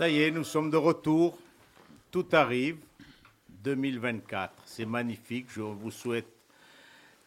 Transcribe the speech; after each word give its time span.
Ça 0.00 0.08
y 0.08 0.22
est, 0.22 0.30
nous 0.30 0.44
sommes 0.44 0.70
de 0.70 0.78
retour. 0.78 1.36
Tout 2.10 2.24
arrive. 2.32 2.78
2024. 3.62 4.62
C'est 4.64 4.86
magnifique. 4.86 5.48
Je 5.50 5.60
vous 5.60 5.90
souhaite, 5.90 6.32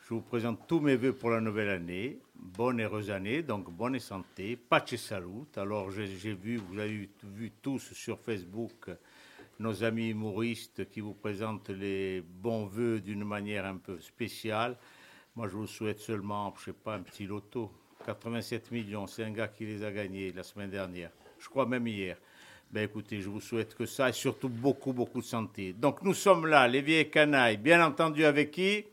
je 0.03 0.15
vous 0.15 0.21
présente 0.21 0.65
tous 0.65 0.79
mes 0.79 0.95
voeux 0.95 1.13
pour 1.13 1.29
la 1.29 1.39
nouvelle 1.39 1.69
année. 1.69 2.17
Bonne 2.33 2.79
et 2.79 2.85
heureuse 2.85 3.11
année, 3.11 3.43
donc 3.43 3.69
bonne 3.69 3.99
santé. 3.99 4.55
Pace 4.55 4.95
salut. 4.95 5.45
Alors, 5.55 5.91
j'ai 5.91 6.33
vu, 6.33 6.57
vous 6.57 6.79
avez 6.79 7.07
vu 7.21 7.51
tous 7.61 7.93
sur 7.93 8.19
Facebook 8.19 8.89
nos 9.59 9.83
amis 9.83 10.09
humoristes 10.09 10.89
qui 10.89 10.99
vous 10.99 11.13
présentent 11.13 11.69
les 11.69 12.21
bons 12.21 12.65
voeux 12.65 12.99
d'une 12.99 13.23
manière 13.23 13.67
un 13.67 13.77
peu 13.77 13.99
spéciale. 13.99 14.77
Moi, 15.35 15.47
je 15.47 15.57
vous 15.57 15.67
souhaite 15.67 15.99
seulement, 15.99 16.51
je 16.57 16.63
sais 16.63 16.73
pas, 16.73 16.95
un 16.95 17.03
petit 17.03 17.27
loto. 17.27 17.71
87 18.07 18.71
millions, 18.71 19.05
c'est 19.05 19.25
un 19.25 19.31
gars 19.31 19.49
qui 19.49 19.67
les 19.67 19.83
a 19.83 19.91
gagnés 19.91 20.31
la 20.31 20.41
semaine 20.41 20.71
dernière. 20.71 21.11
Je 21.37 21.47
crois 21.47 21.67
même 21.67 21.85
hier. 21.85 22.17
Ben 22.73 22.85
écoutez, 22.85 23.21
je 23.21 23.29
vous 23.29 23.39
souhaite 23.39 23.75
que 23.75 23.85
ça 23.85 24.09
et 24.09 24.13
surtout 24.13 24.49
beaucoup, 24.49 24.93
beaucoup 24.93 25.21
de 25.21 25.25
santé. 25.25 25.75
Donc 25.77 26.01
nous 26.01 26.15
sommes 26.15 26.47
là, 26.47 26.67
les 26.67 26.81
vieilles 26.81 27.07
canailles, 27.07 27.57
bien 27.57 27.85
entendu 27.85 28.25
avec 28.25 28.49
qui? 28.49 28.83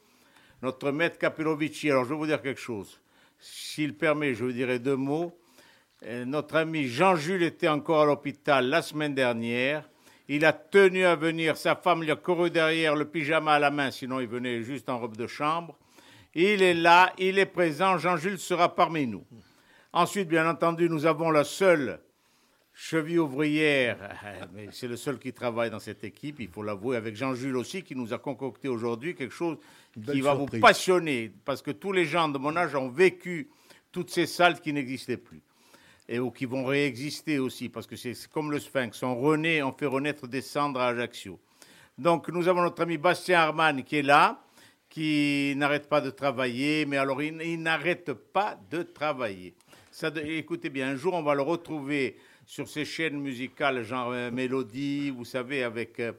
Notre 0.60 0.90
maître 0.90 1.16
Capelovici. 1.16 1.90
Alors 1.90 2.04
je 2.04 2.10
vais 2.10 2.14
vous 2.14 2.26
dire 2.26 2.42
quelque 2.42 2.60
chose. 2.60 3.00
S'il 3.38 3.94
permet, 3.94 4.34
je 4.34 4.44
vous 4.44 4.52
dirai 4.52 4.78
deux 4.80 4.96
mots. 4.96 5.34
Euh, 6.04 6.26
notre 6.26 6.56
ami 6.56 6.88
Jean-Jules 6.88 7.42
était 7.42 7.68
encore 7.68 8.02
à 8.02 8.04
l'hôpital 8.04 8.66
la 8.66 8.82
semaine 8.82 9.14
dernière. 9.14 9.88
Il 10.28 10.44
a 10.44 10.52
tenu 10.52 11.06
à 11.06 11.16
venir, 11.16 11.56
sa 11.56 11.74
femme 11.74 12.02
lui 12.02 12.10
a 12.10 12.16
couru 12.16 12.50
derrière 12.50 12.94
le 12.94 13.06
pyjama 13.06 13.54
à 13.54 13.58
la 13.58 13.70
main, 13.70 13.90
sinon 13.90 14.20
il 14.20 14.28
venait 14.28 14.62
juste 14.62 14.90
en 14.90 14.98
robe 14.98 15.16
de 15.16 15.26
chambre. 15.26 15.74
Il 16.34 16.60
est 16.60 16.74
là, 16.74 17.14
il 17.16 17.38
est 17.38 17.46
présent, 17.46 17.96
Jean-Jules 17.96 18.40
sera 18.40 18.74
parmi 18.74 19.06
nous. 19.06 19.24
Ensuite, 19.94 20.28
bien 20.28 20.46
entendu, 20.46 20.90
nous 20.90 21.06
avons 21.06 21.30
la 21.30 21.44
seule 21.44 21.98
cheville 22.80 23.18
ouvrière, 23.18 23.98
mais 24.54 24.68
c'est 24.72 24.88
le 24.88 24.96
seul 24.96 25.18
qui 25.18 25.34
travaille 25.34 25.68
dans 25.68 25.78
cette 25.78 26.02
équipe, 26.02 26.40
il 26.40 26.48
faut 26.48 26.62
l'avouer, 26.62 26.96
avec 26.96 27.14
Jean-Jules 27.14 27.58
aussi, 27.58 27.82
qui 27.82 27.94
nous 27.94 28.14
a 28.14 28.18
concocté 28.18 28.68
aujourd'hui 28.68 29.14
quelque 29.14 29.34
chose 29.34 29.58
qui 30.10 30.22
va 30.22 30.32
vous 30.32 30.46
passionner, 30.46 31.30
parce 31.44 31.60
que 31.60 31.72
tous 31.72 31.92
les 31.92 32.06
gens 32.06 32.30
de 32.30 32.38
mon 32.38 32.56
âge 32.56 32.74
ont 32.74 32.88
vécu 32.88 33.50
toutes 33.92 34.08
ces 34.08 34.24
salles 34.24 34.58
qui 34.60 34.72
n'existaient 34.72 35.18
plus, 35.18 35.42
et 36.08 36.18
ou 36.18 36.30
qui 36.30 36.46
vont 36.46 36.64
réexister 36.64 37.38
aussi, 37.38 37.68
parce 37.68 37.86
que 37.86 37.96
c'est 37.96 38.14
comme 38.28 38.50
le 38.50 38.58
Sphinx, 38.58 39.02
on 39.02 39.14
renaît, 39.14 39.62
on 39.62 39.72
fait 39.72 39.86
renaître 39.86 40.26
des 40.26 40.40
cendres 40.40 40.80
à 40.80 40.88
Ajaccio. 40.88 41.38
Donc 41.98 42.30
nous 42.30 42.48
avons 42.48 42.62
notre 42.62 42.80
ami 42.82 42.96
Bastien 42.96 43.40
Arman 43.40 43.84
qui 43.84 43.96
est 43.96 44.02
là, 44.02 44.42
qui 44.88 45.52
n'arrête 45.54 45.86
pas 45.86 46.00
de 46.00 46.08
travailler, 46.08 46.86
mais 46.86 46.96
alors 46.96 47.22
il, 47.22 47.62
n'arrête 47.62 48.14
pas 48.14 48.58
de 48.70 48.82
travailler. 48.82 49.54
Ça, 49.90 50.10
écoutez 50.24 50.70
bien, 50.70 50.88
un 50.88 50.96
jour 50.96 51.12
on 51.12 51.22
va 51.22 51.34
le 51.34 51.42
retrouver 51.42 52.16
sur 52.50 52.68
ces 52.68 52.84
chaînes 52.84 53.20
musicales, 53.20 53.84
genre 53.84 54.10
euh, 54.10 54.32
Mélodie, 54.32 55.10
vous 55.10 55.24
savez, 55.24 55.62
avec 55.62 56.00
euh, 56.00 56.12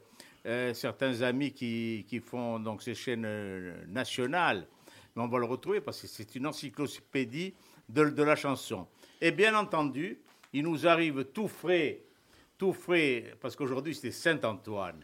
euh, 0.45 0.73
certains 0.73 1.23
amis 1.23 1.51
qui, 1.51 2.05
qui, 2.07 2.21
font 2.21 2.57
donc 2.57 2.81
ces 2.81 2.95
chaînes 2.95 3.27
nationales. 3.89 4.65
Mais 5.13 5.23
on 5.23 5.27
va 5.27 5.39
le 5.39 5.45
retrouver 5.45 5.81
parce 5.81 5.99
que 5.99 6.07
c'est 6.07 6.33
une 6.35 6.47
encyclopédie 6.47 7.53
de, 7.89 8.05
de 8.05 8.23
la 8.23 8.37
chanson. 8.37 8.87
Et 9.19 9.31
bien 9.31 9.53
entendu, 9.57 10.19
il 10.53 10.63
nous 10.63 10.87
arrive 10.87 11.25
tout 11.33 11.49
frais, 11.49 11.99
tout 12.57 12.71
frais, 12.71 13.35
parce 13.41 13.57
qu'aujourd'hui 13.57 13.93
c'était 13.93 14.11
Saint-Antoine. 14.11 15.03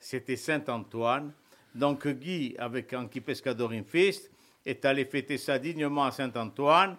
C'était 0.00 0.34
Saint-Antoine. 0.34 1.32
Donc 1.76 2.08
Guy, 2.08 2.56
avec 2.58 2.92
Anki 2.92 3.20
Pescadorin 3.20 3.84
Fest, 3.84 4.32
est 4.64 4.84
allé 4.84 5.04
fêter 5.04 5.38
ça 5.38 5.60
dignement 5.60 6.06
à 6.06 6.10
Saint-Antoine 6.10 6.96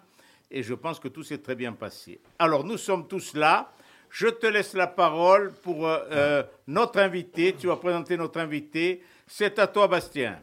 et 0.50 0.62
je 0.62 0.74
pense 0.74 0.98
que 0.98 1.08
tout 1.08 1.22
s'est 1.22 1.38
très 1.38 1.54
bien 1.54 1.72
passé. 1.72 2.20
Alors 2.38 2.64
nous 2.64 2.78
sommes 2.78 3.06
tous 3.06 3.34
là. 3.34 3.72
Je 4.10 4.26
te 4.26 4.46
laisse 4.46 4.72
la 4.72 4.86
parole 4.86 5.52
pour 5.52 5.86
euh, 5.86 5.98
euh, 6.10 6.42
notre 6.66 6.98
invité. 6.98 7.54
Tu 7.54 7.66
vas 7.66 7.76
présenter 7.76 8.16
notre 8.16 8.40
invité. 8.40 9.02
C'est 9.26 9.58
à 9.58 9.66
toi, 9.66 9.86
Bastien. 9.86 10.38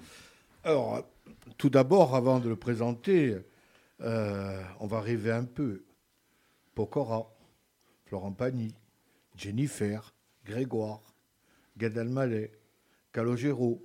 Alors, 0.63 1.03
tout 1.57 1.69
d'abord, 1.69 2.15
avant 2.15 2.39
de 2.39 2.49
le 2.49 2.55
présenter, 2.55 3.35
euh, 4.01 4.61
on 4.79 4.87
va 4.87 5.01
rêver 5.01 5.31
un 5.31 5.45
peu. 5.45 5.83
Pocora, 6.75 7.33
Florent 8.05 8.33
Pagny, 8.33 8.75
Jennifer, 9.35 10.13
Grégoire, 10.45 11.01
Gad 11.77 11.97
Elmaleh, 11.97 12.51
Calogero, 13.11 13.83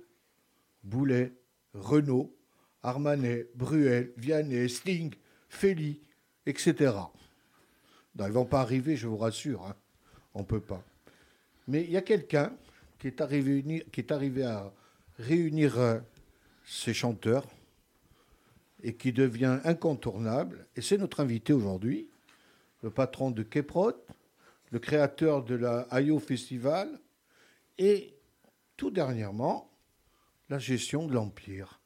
Boulet, 0.83 1.33
Renault, 1.73 2.35
Armanet, 2.83 3.47
Bruel, 3.55 4.11
Vianney, 4.17 4.67
Sting, 4.67 5.13
Félix, 5.49 5.99
etc. 6.51 6.93
ils 8.15 8.23
ne 8.23 8.29
vont 8.29 8.45
pas 8.45 8.61
arriver, 8.61 8.95
je 8.95 9.07
vous 9.07 9.17
rassure. 9.17 9.65
Hein. 9.65 9.75
On 10.33 10.39
ne 10.39 10.45
peut 10.45 10.61
pas. 10.61 10.83
Mais 11.67 11.83
il 11.83 11.91
y 11.91 11.97
a 11.97 12.01
quelqu'un 12.01 12.53
qui, 12.99 13.07
est 13.07 13.21
arrivé, 13.21 14.43
à 14.43 14.71
réunir 15.17 16.01
ces 16.65 16.93
chanteurs 16.93 17.45
et 18.83 18.95
qui 18.95 19.13
devient 19.13 19.59
incontournable. 19.63 20.67
Et 20.75 20.81
c'est 20.81 20.97
notre 20.97 21.19
invité 21.19 21.53
aujourd'hui, 21.53 22.07
le 22.83 22.89
patron 22.89 23.31
de 23.31 23.43
Keprot, 23.43 23.93
le 24.71 24.79
créateur 24.79 25.43
de 25.43 25.55
la 25.55 25.87
IO 26.01 26.19
Festival 26.19 26.99
et 27.77 28.13
tout 28.77 28.91
dernièrement, 28.91 29.71
la 30.49 30.59
gestion 30.59 31.07
de 31.07 31.13
l'Empire. 31.13 31.79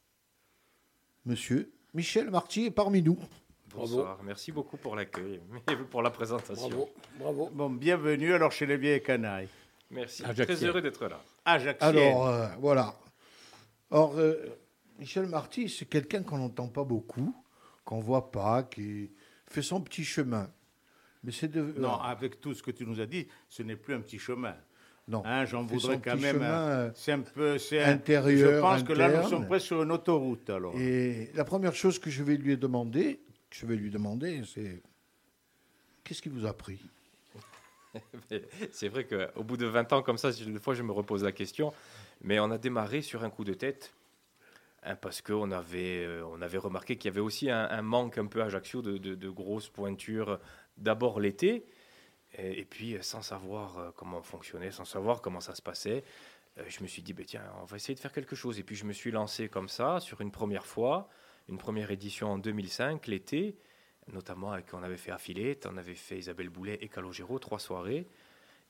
Monsieur 1.25 1.71
Michel 1.93 2.29
Marty 2.29 2.65
est 2.65 2.71
parmi 2.71 3.01
nous. 3.01 3.17
Bonsoir, 3.75 4.19
merci 4.23 4.51
beaucoup 4.51 4.77
pour 4.77 4.95
l'accueil 4.95 5.41
et 5.69 5.75
pour 5.75 6.01
la 6.01 6.09
présentation. 6.09 6.69
Bravo, 6.69 6.89
bravo. 7.19 7.49
Bon, 7.53 7.69
bienvenue 7.69 8.33
alors 8.33 8.51
chez 8.51 8.65
les 8.65 8.77
vieilles 8.77 9.03
canailles. 9.03 9.49
Merci, 9.91 10.23
très 10.23 10.63
heureux 10.63 10.81
d'être 10.81 11.07
là. 11.07 11.21
Alors, 11.43 12.27
euh, 12.27 12.47
voilà. 12.59 12.95
Or, 13.91 14.17
euh, 14.17 14.35
Michel 14.97 15.27
Marty, 15.27 15.69
c'est 15.69 15.85
quelqu'un 15.85 16.23
qu'on 16.23 16.37
n'entend 16.37 16.67
pas 16.67 16.83
beaucoup, 16.83 17.35
qu'on 17.83 17.97
ne 17.97 18.03
voit 18.03 18.31
pas, 18.31 18.63
qui 18.63 19.11
fait 19.47 19.61
son 19.61 19.81
petit 19.81 20.03
chemin. 20.03 20.49
Mais 21.23 21.31
c'est 21.31 21.49
de... 21.49 21.73
Non, 21.77 21.99
avec 21.99 22.39
tout 22.39 22.53
ce 22.53 22.63
que 22.63 22.71
tu 22.71 22.85
nous 22.85 22.99
as 23.01 23.05
dit, 23.05 23.27
ce 23.49 23.61
n'est 23.61 23.75
plus 23.75 23.93
un 23.93 24.01
petit 24.01 24.19
chemin. 24.19 24.55
Non. 25.07 25.21
Hein, 25.25 25.45
J'en 25.45 25.63
voudrais 25.63 25.99
quand 25.99 26.17
même. 26.17 26.39
Euh, 26.41 26.89
c'est 26.95 27.11
un 27.11 27.19
peu. 27.19 27.57
Intérieur. 27.85 28.55
Je 28.55 28.59
pense 28.59 28.83
que 28.83 28.93
là, 28.93 29.21
nous 29.21 29.29
sommes 29.29 29.45
presque 29.45 29.67
sur 29.67 29.83
une 29.83 29.91
autoroute. 29.91 30.49
Alors. 30.49 30.73
Et 30.79 31.29
la 31.35 31.43
première 31.43 31.75
chose 31.75 31.99
que 31.99 32.09
je 32.09 32.23
vais 32.23 32.37
lui 32.37 32.57
demander, 32.57 33.19
je 33.59 33.65
vais 33.65 33.75
lui 33.75 33.89
demander, 33.89 34.43
c'est 34.45 34.81
qu'est-ce 36.03 36.21
qui 36.21 36.29
vous 36.29 36.45
a 36.45 36.53
pris? 36.53 36.79
C'est 38.71 38.89
vrai 38.89 39.05
qu'au 39.05 39.43
bout 39.43 39.55
de 39.55 39.65
20 39.65 39.93
ans 39.93 40.01
comme 40.01 40.17
ça, 40.17 40.31
des 40.31 40.59
fois, 40.59 40.73
je 40.73 40.83
me 40.83 40.91
repose 40.91 41.23
la 41.23 41.31
question. 41.31 41.73
Mais 42.21 42.39
on 42.39 42.51
a 42.51 42.57
démarré 42.57 43.01
sur 43.01 43.23
un 43.23 43.29
coup 43.29 43.45
de 43.45 43.53
tête. 43.53 43.93
Hein, 44.83 44.95
parce 44.97 45.21
qu'on 45.21 45.51
avait, 45.51 46.03
euh, 46.03 46.25
on 46.27 46.41
avait 46.41 46.57
remarqué 46.57 46.97
qu'il 46.97 47.09
y 47.09 47.13
avait 47.13 47.21
aussi 47.21 47.49
un, 47.49 47.81
manque 47.81 48.17
un 48.17 48.27
peu 48.27 48.41
à 48.41 48.45
Ajaccio 48.45 48.81
de, 48.81 48.97
de 48.97 49.29
grosses 49.29 49.69
pointures. 49.69 50.39
D'abord 50.77 51.21
l'été, 51.21 51.65
et, 52.37 52.65
puis, 52.65 52.97
sans 53.01 53.21
savoir 53.21 53.77
euh, 53.77 53.91
comment 53.95 54.21
fonctionnait, 54.21 54.71
sans 54.71 54.85
savoir 54.85 55.21
comment 55.21 55.39
ça 55.39 55.55
se 55.55 55.61
passait, 55.61 56.03
euh, 56.57 56.63
je 56.67 56.83
me 56.83 56.87
suis 56.87 57.01
dit, 57.01 57.13
bah, 57.13 57.23
tiens, 57.25 57.43
on 57.61 57.65
va 57.65 57.77
essayer 57.77 57.95
de 57.95 57.99
faire 57.99 58.11
quelque 58.11 58.35
chose. 58.35 58.59
Et 58.59 58.63
puis, 58.63 58.75
je 58.75 58.85
me 58.85 58.93
suis 58.93 59.11
lancé 59.11 59.47
comme 59.47 59.69
ça, 59.69 59.99
sur 60.01 60.21
une 60.21 60.31
première 60.31 60.65
fois, 60.65 61.07
une 61.49 61.57
première 61.57 61.91
édition 61.91 62.31
en 62.31 62.37
2005, 62.37 63.07
l'été, 63.07 63.57
notamment 64.11 64.51
avec, 64.51 64.73
on 64.73 64.83
avait 64.83 64.97
fait 64.97 65.11
Affilette, 65.11 65.67
on 65.71 65.77
avait 65.77 65.95
fait 65.95 66.17
Isabelle 66.17 66.49
Boulet 66.49 66.77
et 66.81 66.87
Calogero, 66.87 67.39
trois 67.39 67.59
soirées. 67.59 68.07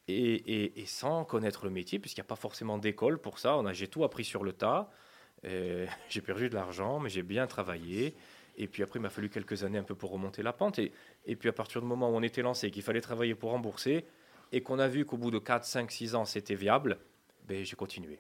Et, 0.07 0.83
sans 0.85 1.25
connaître 1.25 1.65
le 1.65 1.71
métier, 1.71 1.97
puisqu'il 1.97 2.19
n'y 2.19 2.25
a 2.25 2.27
pas 2.27 2.35
forcément 2.35 2.77
d'école 2.77 3.19
pour 3.19 3.39
ça, 3.39 3.59
j'ai 3.71 3.87
tout 3.87 4.03
appris 4.03 4.23
sur 4.23 4.43
le 4.43 4.53
tas. 4.53 4.89
j'ai 5.43 6.21
perdu 6.21 6.49
de 6.49 6.55
l'argent, 6.55 6.99
mais 6.99 7.09
j'ai 7.09 7.23
bien 7.23 7.47
travaillé. 7.47 8.15
Et 8.57 8.67
puis 8.67 8.83
après, 8.83 8.99
il 8.99 9.01
m'a 9.01 9.09
fallu 9.09 9.29
quelques 9.29 9.63
années 9.63 9.79
un 9.79 9.83
peu 9.83 9.95
pour 9.95 10.11
remonter 10.11 10.43
la 10.43 10.53
pente. 10.53 10.79
Et, 10.79 10.91
et 11.25 11.35
puis 11.35 11.49
à 11.49 11.53
partir 11.53 11.81
du 11.81 11.87
moment 11.87 12.09
où 12.09 12.13
on 12.13 12.21
était 12.21 12.41
lancé, 12.41 12.71
qu'il 12.71 12.83
fallait 12.83 13.01
travailler 13.01 13.35
pour 13.35 13.51
rembourser, 13.51 14.05
et 14.51 14.61
qu'on 14.61 14.79
a 14.79 14.87
vu 14.87 15.05
qu'au 15.05 15.17
bout 15.17 15.31
de 15.31 15.39
4, 15.39 15.65
5, 15.65 15.91
6 15.91 16.15
ans, 16.15 16.25
c'était 16.25 16.55
viable, 16.55 16.99
ben, 17.47 17.63
j'ai 17.63 17.75
continué. 17.75 18.19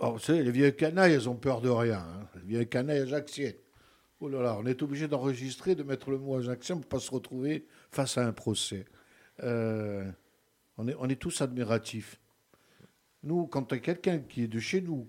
Vous 0.00 0.18
savez, 0.18 0.42
les 0.42 0.50
vieux 0.50 0.70
canailles, 0.70 1.12
elles 1.12 1.28
ont 1.28 1.36
peur 1.36 1.60
de 1.60 1.68
rien. 1.68 1.98
Hein. 1.98 2.28
Les 2.36 2.56
vieux 2.56 2.64
canailles 2.64 3.00
ajaxiens. 3.00 3.52
Oh 4.20 4.28
là 4.28 4.42
là, 4.42 4.56
on 4.58 4.66
est 4.66 4.82
obligé 4.82 5.08
d'enregistrer, 5.08 5.74
de 5.74 5.82
mettre 5.82 6.10
le 6.10 6.18
mot 6.18 6.36
ajaxien 6.36 6.76
pour 6.76 6.84
ne 6.84 6.90
pas 6.90 7.00
se 7.00 7.10
retrouver 7.10 7.66
face 7.90 8.18
à 8.18 8.26
un 8.26 8.32
procès. 8.32 8.84
Euh, 9.42 10.10
on, 10.76 10.88
est, 10.88 10.94
on 10.98 11.08
est 11.08 11.16
tous 11.16 11.40
admiratifs. 11.40 12.18
Nous, 13.22 13.46
quand 13.46 13.64
tu 13.64 13.74
as 13.74 13.78
quelqu'un 13.78 14.18
qui 14.18 14.42
est 14.42 14.48
de 14.48 14.60
chez 14.60 14.80
nous 14.80 15.08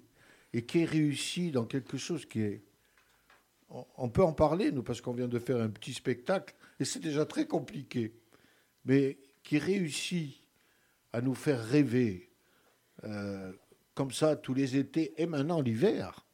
et 0.54 0.66
qui 0.66 0.80
est 0.80 0.86
réussi 0.86 1.52
dans 1.52 1.66
quelque 1.66 1.98
chose 1.98 2.26
qui 2.26 2.42
est 2.42 2.62
on 3.98 4.10
peut 4.10 4.24
en 4.24 4.34
parler, 4.34 4.72
nous, 4.72 4.84
parce 4.84 5.02
qu'on 5.02 5.14
vient 5.14 5.28
de 5.28 5.40
faire 5.40 5.62
un 5.62 5.70
petit 5.70 5.94
spectacle, 5.94 6.54
et 6.80 6.86
c'est 6.86 7.00
déjà 7.00 7.26
très 7.26 7.46
compliqué, 7.46 8.14
mais 8.86 9.18
qui 9.44 9.58
réussit 9.58 10.36
à 11.14 11.22
nous 11.22 11.36
faire 11.36 11.64
rêver 11.64 12.30
euh, 13.04 13.54
comme 13.94 14.12
ça 14.12 14.36
tous 14.36 14.54
les 14.54 14.78
étés, 14.78 15.14
et 15.22 15.26
maintenant 15.26 15.62
l'hiver, 15.62 16.26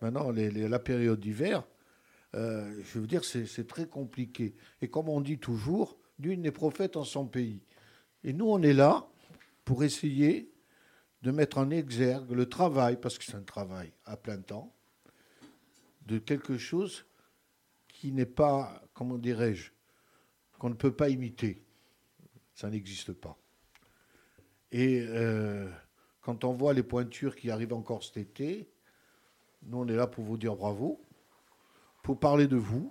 maintenant 0.00 0.30
la 0.30 0.78
période 0.78 1.20
d'hiver, 1.20 1.64
euh, 2.34 2.82
je 2.84 2.98
veux 2.98 3.06
dire, 3.06 3.24
c'est 3.24 3.66
très 3.66 3.86
compliqué. 3.86 4.54
Et 4.82 4.88
comme 4.88 5.08
on 5.08 5.20
dit 5.20 5.38
toujours, 5.38 5.98
d'une 6.18 6.44
est 6.46 6.50
prophète 6.50 6.96
en 6.96 7.04
son 7.04 7.26
pays. 7.26 7.62
Et 8.22 8.32
nous, 8.32 8.46
on 8.46 8.62
est 8.62 8.72
là 8.72 9.06
pour 9.64 9.84
essayer 9.84 10.52
de 11.22 11.30
mettre 11.30 11.58
en 11.58 11.70
exergue 11.70 12.30
le 12.32 12.48
travail, 12.48 12.98
parce 13.00 13.18
que 13.18 13.24
c'est 13.24 13.34
un 13.34 13.42
travail 13.42 13.92
à 14.04 14.16
plein 14.16 14.40
temps, 14.40 14.74
de 16.06 16.18
quelque 16.18 16.58
chose 16.58 17.06
qui 17.88 18.12
n'est 18.12 18.26
pas, 18.26 18.82
comment 18.92 19.16
dirais-je, 19.16 19.70
qu'on 20.58 20.70
ne 20.70 20.74
peut 20.74 20.94
pas 20.94 21.08
imiter. 21.08 21.62
Ça 22.54 22.68
n'existe 22.68 23.12
pas. 23.12 23.38
Et 24.70 25.00
euh, 25.00 25.70
quand 26.24 26.44
on 26.44 26.52
voit 26.52 26.72
les 26.72 26.82
pointures 26.82 27.36
qui 27.36 27.50
arrivent 27.50 27.74
encore 27.74 28.02
cet 28.02 28.16
été, 28.16 28.68
nous, 29.66 29.78
on 29.78 29.88
est 29.88 29.96
là 29.96 30.06
pour 30.06 30.24
vous 30.24 30.36
dire 30.36 30.56
bravo, 30.56 31.00
pour 32.02 32.18
parler 32.18 32.46
de 32.46 32.56
vous, 32.56 32.90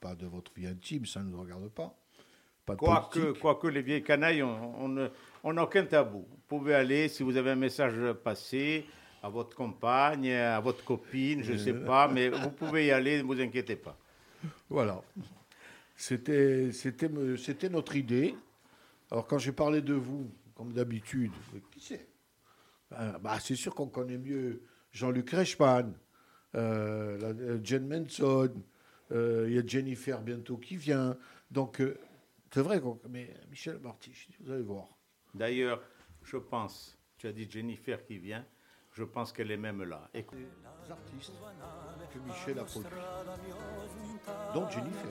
pas 0.00 0.14
de 0.14 0.26
votre 0.26 0.52
vie 0.54 0.66
intime, 0.66 1.06
ça 1.06 1.22
ne 1.22 1.30
nous 1.30 1.40
regarde 1.40 1.68
pas. 1.68 1.94
Quoique, 3.40 3.66
les 3.68 3.82
vieilles 3.82 4.02
canailles, 4.04 4.42
on 4.42 4.82
on 4.84 4.88
ne- 4.88 5.08
on 5.44 5.52
n'a 5.52 5.64
aucun 5.64 5.84
tabou. 5.84 6.26
Vous 6.30 6.40
pouvez 6.48 6.74
aller, 6.74 7.08
si 7.08 7.22
vous 7.22 7.36
avez 7.36 7.50
un 7.50 7.56
message 7.56 8.12
passé, 8.24 8.86
à 9.22 9.28
votre 9.28 9.54
compagne, 9.56 10.32
à 10.32 10.58
votre 10.60 10.84
copine, 10.84 11.42
je 11.42 11.52
ne 11.52 11.58
sais 11.58 11.74
pas, 11.74 12.08
mais 12.08 12.28
vous 12.28 12.50
pouvez 12.50 12.86
y 12.86 12.90
aller, 12.90 13.18
ne 13.18 13.22
vous 13.24 13.40
inquiétez 13.40 13.76
pas. 13.76 13.96
Voilà. 14.68 15.00
C'était, 15.96 16.70
notre 17.70 17.96
idée. 17.96 18.34
Alors, 19.10 19.26
quand 19.26 19.38
j'ai 19.38 19.52
parlé 19.52 19.80
de 19.82 19.94
vous, 19.94 20.28
comme 20.56 20.72
d'habitude, 20.72 21.32
qui 21.72 21.80
c'est? 21.80 22.06
Ben, 22.92 23.18
bah, 23.20 23.38
C'est 23.40 23.56
sûr 23.56 23.74
qu'on 23.74 23.88
connaît 23.88 24.18
mieux 24.18 24.62
Jean-Luc 24.92 25.30
Reichmann, 25.30 25.94
euh, 26.54 27.18
euh, 27.22 27.60
Jen 27.62 27.86
Manson, 27.86 28.52
euh, 29.10 29.46
il 29.48 29.54
y 29.54 29.58
a 29.58 29.66
Jennifer 29.66 30.20
bientôt 30.20 30.56
qui 30.56 30.76
vient. 30.76 31.16
Donc, 31.50 31.80
euh, 31.80 31.98
c'est 32.52 32.60
vrai. 32.60 32.80
Mais 33.08 33.34
Michel 33.50 33.78
Marty, 33.78 34.12
vous 34.40 34.52
allez 34.52 34.62
voir. 34.62 34.86
D'ailleurs, 35.34 35.82
je 36.22 36.36
pense, 36.36 36.98
tu 37.18 37.26
as 37.26 37.32
dit 37.32 37.48
Jennifer 37.50 38.04
qui 38.04 38.18
vient, 38.18 38.44
je 38.92 39.04
pense 39.04 39.32
qu'elle 39.32 39.50
est 39.50 39.56
même 39.56 39.82
là. 39.84 40.08
Écoute. 40.14 40.38
Les 40.38 40.90
artistes 40.90 41.32
que 42.12 42.18
Michel 42.18 42.58
a 42.58 42.64
produits. 42.64 42.90
Donc, 44.54 44.70
Jennifer. 44.70 45.08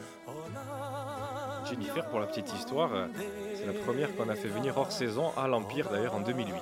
Jennifer, 1.66 2.10
pour 2.10 2.20
la 2.20 2.28
petite 2.28 2.54
histoire, 2.54 2.92
c'est 3.56 3.66
la 3.66 3.74
première 3.74 4.16
qu'on 4.16 4.30
a 4.30 4.36
fait 4.36 4.50
venir 4.50 4.78
hors 4.78 4.92
saison 4.92 5.32
à 5.38 5.48
l'Empire, 5.48 5.90
d'ailleurs 5.90 6.16
en 6.16 6.22
2008. 6.22 6.56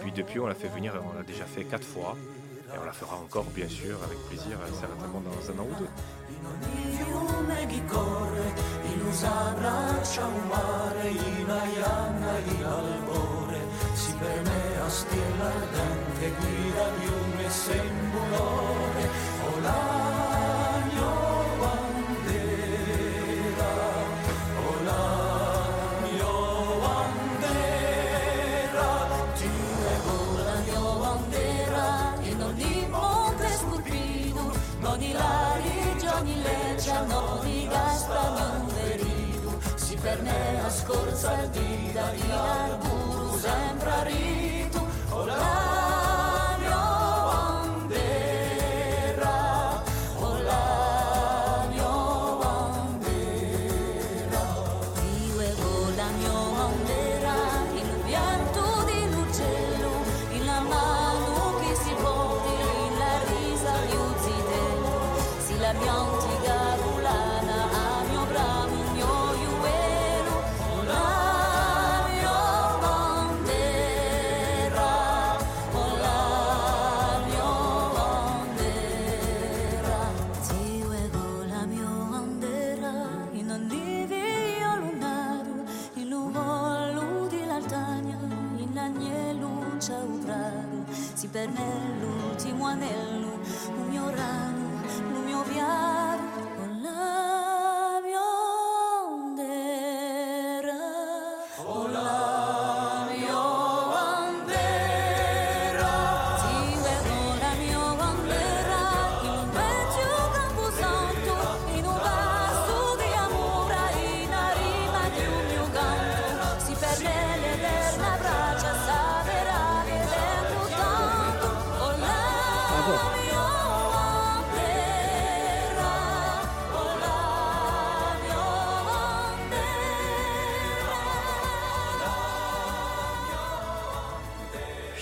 Puis 0.00 0.12
depuis, 0.12 0.40
on 0.40 0.46
l'a 0.46 0.54
fait 0.54 0.68
venir, 0.68 0.94
on 1.10 1.16
l'a 1.16 1.22
déjà 1.22 1.44
fait 1.44 1.64
quatre 1.64 1.86
fois. 1.86 2.16
Et 2.72 2.78
on 2.80 2.84
la 2.84 2.92
fera 2.92 3.16
encore, 3.16 3.44
bien 3.44 3.68
sûr, 3.68 4.02
avec 4.02 4.18
plaisir, 4.28 4.58
certainement 4.72 5.20
dans 5.20 5.50
un 5.50 5.58
an 5.58 5.66
ou 5.70 5.74
deux. 5.78 5.88
una 14.84 14.92
stella 14.92 15.46
ardente 15.46 16.34
guida 16.40 16.84
di 16.98 17.06
un 17.06 17.38
essembulore 17.42 19.08
o 19.46 19.48
la 19.60 20.82
mia 20.92 21.12
bandera 21.58 23.72
o 24.60 24.62
la 24.84 25.04
mia 26.02 26.34
bandera. 26.84 28.88
Ti 29.38 29.48
prego 29.80 30.16
la 30.44 30.56
mia 30.66 30.84
bandera 31.00 31.86
in 32.20 32.38
ogni 32.42 32.76
monte 32.90 33.46
scolpito 33.52 34.44
non 34.80 35.00
i 35.00 35.12
lari 35.12 35.96
Gianni 35.98 36.42
Leccia 36.42 37.06
non 37.06 37.46
i 37.46 37.66
Gaspa 37.68 38.60
si 39.76 39.96
per 39.96 40.20
me 40.20 40.60
a 40.62 40.68
scorza 40.68 41.40
il 41.40 41.48
dita 41.48 42.10
di 42.10 42.30
arburo 42.30 43.38
sempre 43.38 43.90
arriva 43.90 44.33
si 65.74 66.23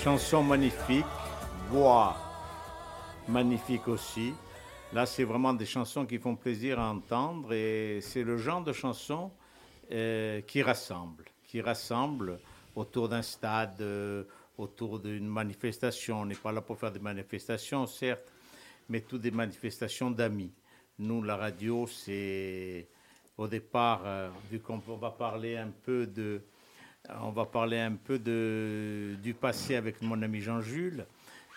Chanson 0.03 0.43
magnifique, 0.43 1.05
voix 1.69 2.17
magnifique 3.29 3.87
aussi. 3.87 4.33
Là, 4.91 5.05
c'est 5.05 5.23
vraiment 5.23 5.53
des 5.53 5.65
chansons 5.65 6.05
qui 6.05 6.17
font 6.17 6.35
plaisir 6.35 6.77
à 6.77 6.91
entendre 6.91 7.53
et 7.53 7.99
c'est 8.01 8.23
le 8.23 8.37
genre 8.37 8.61
de 8.61 8.73
chanson 8.73 9.31
euh, 9.93 10.41
qui 10.41 10.61
rassemble, 10.61 11.23
qui 11.45 11.61
rassemble 11.61 12.37
autour 12.75 13.07
d'un 13.07 13.21
stade, 13.21 13.79
euh, 13.79 14.25
autour 14.57 14.99
d'une 14.99 15.25
manifestation. 15.25 16.19
On 16.19 16.25
n'est 16.25 16.35
pas 16.35 16.51
là 16.51 16.59
pour 16.59 16.77
faire 16.77 16.91
des 16.91 16.99
manifestations, 16.99 17.87
certes, 17.87 18.27
mais 18.89 18.99
toutes 18.99 19.21
des 19.21 19.31
manifestations 19.31 20.11
d'amis. 20.11 20.51
Nous, 20.99 21.23
la 21.23 21.37
radio, 21.37 21.87
c'est 21.87 22.89
au 23.37 23.47
départ, 23.47 24.01
euh, 24.03 24.29
vu 24.51 24.59
qu'on 24.59 24.81
on 24.85 24.97
va 24.97 25.11
parler 25.11 25.55
un 25.55 25.69
peu 25.69 26.05
de, 26.07 26.41
on 27.09 27.31
va 27.31 27.45
parler 27.45 27.79
un 27.79 27.93
peu 27.93 28.17
du 28.19 29.33
passé 29.33 29.75
avec 29.75 30.01
mon 30.01 30.21
ami 30.21 30.41
Jean-Jules 30.41 31.05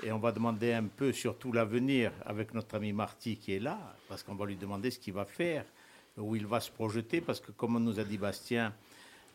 et 0.03 0.13
on 0.13 0.19
va 0.19 0.33
demander 0.33 0.73
un 0.73 0.85
peu 0.85 1.13
surtout 1.13 1.53
l'avenir 1.53 2.13
avec 2.25 2.53
notre 2.53 2.75
ami 2.75 2.93
Marty 2.93 3.37
qui 3.37 3.55
est 3.55 3.61
là, 3.61 3.79
parce 4.09 4.23
qu'on 4.23 4.35
va 4.35 4.47
lui 4.47 4.57
demander 4.57 4.91
ce 4.91 4.99
qu'il 4.99 5.15
va 5.15 5.25
faire, 5.25 5.65
où 6.19 6.35
il 6.37 6.47
va 6.47 6.61
se 6.61 6.71
projeter, 6.71 7.21
parce 7.21 7.41
que 7.41 7.53
comme 7.53 7.83
nous 7.83 7.99
a 8.01 8.05
dit 8.05 8.19
Bastien, 8.19 8.75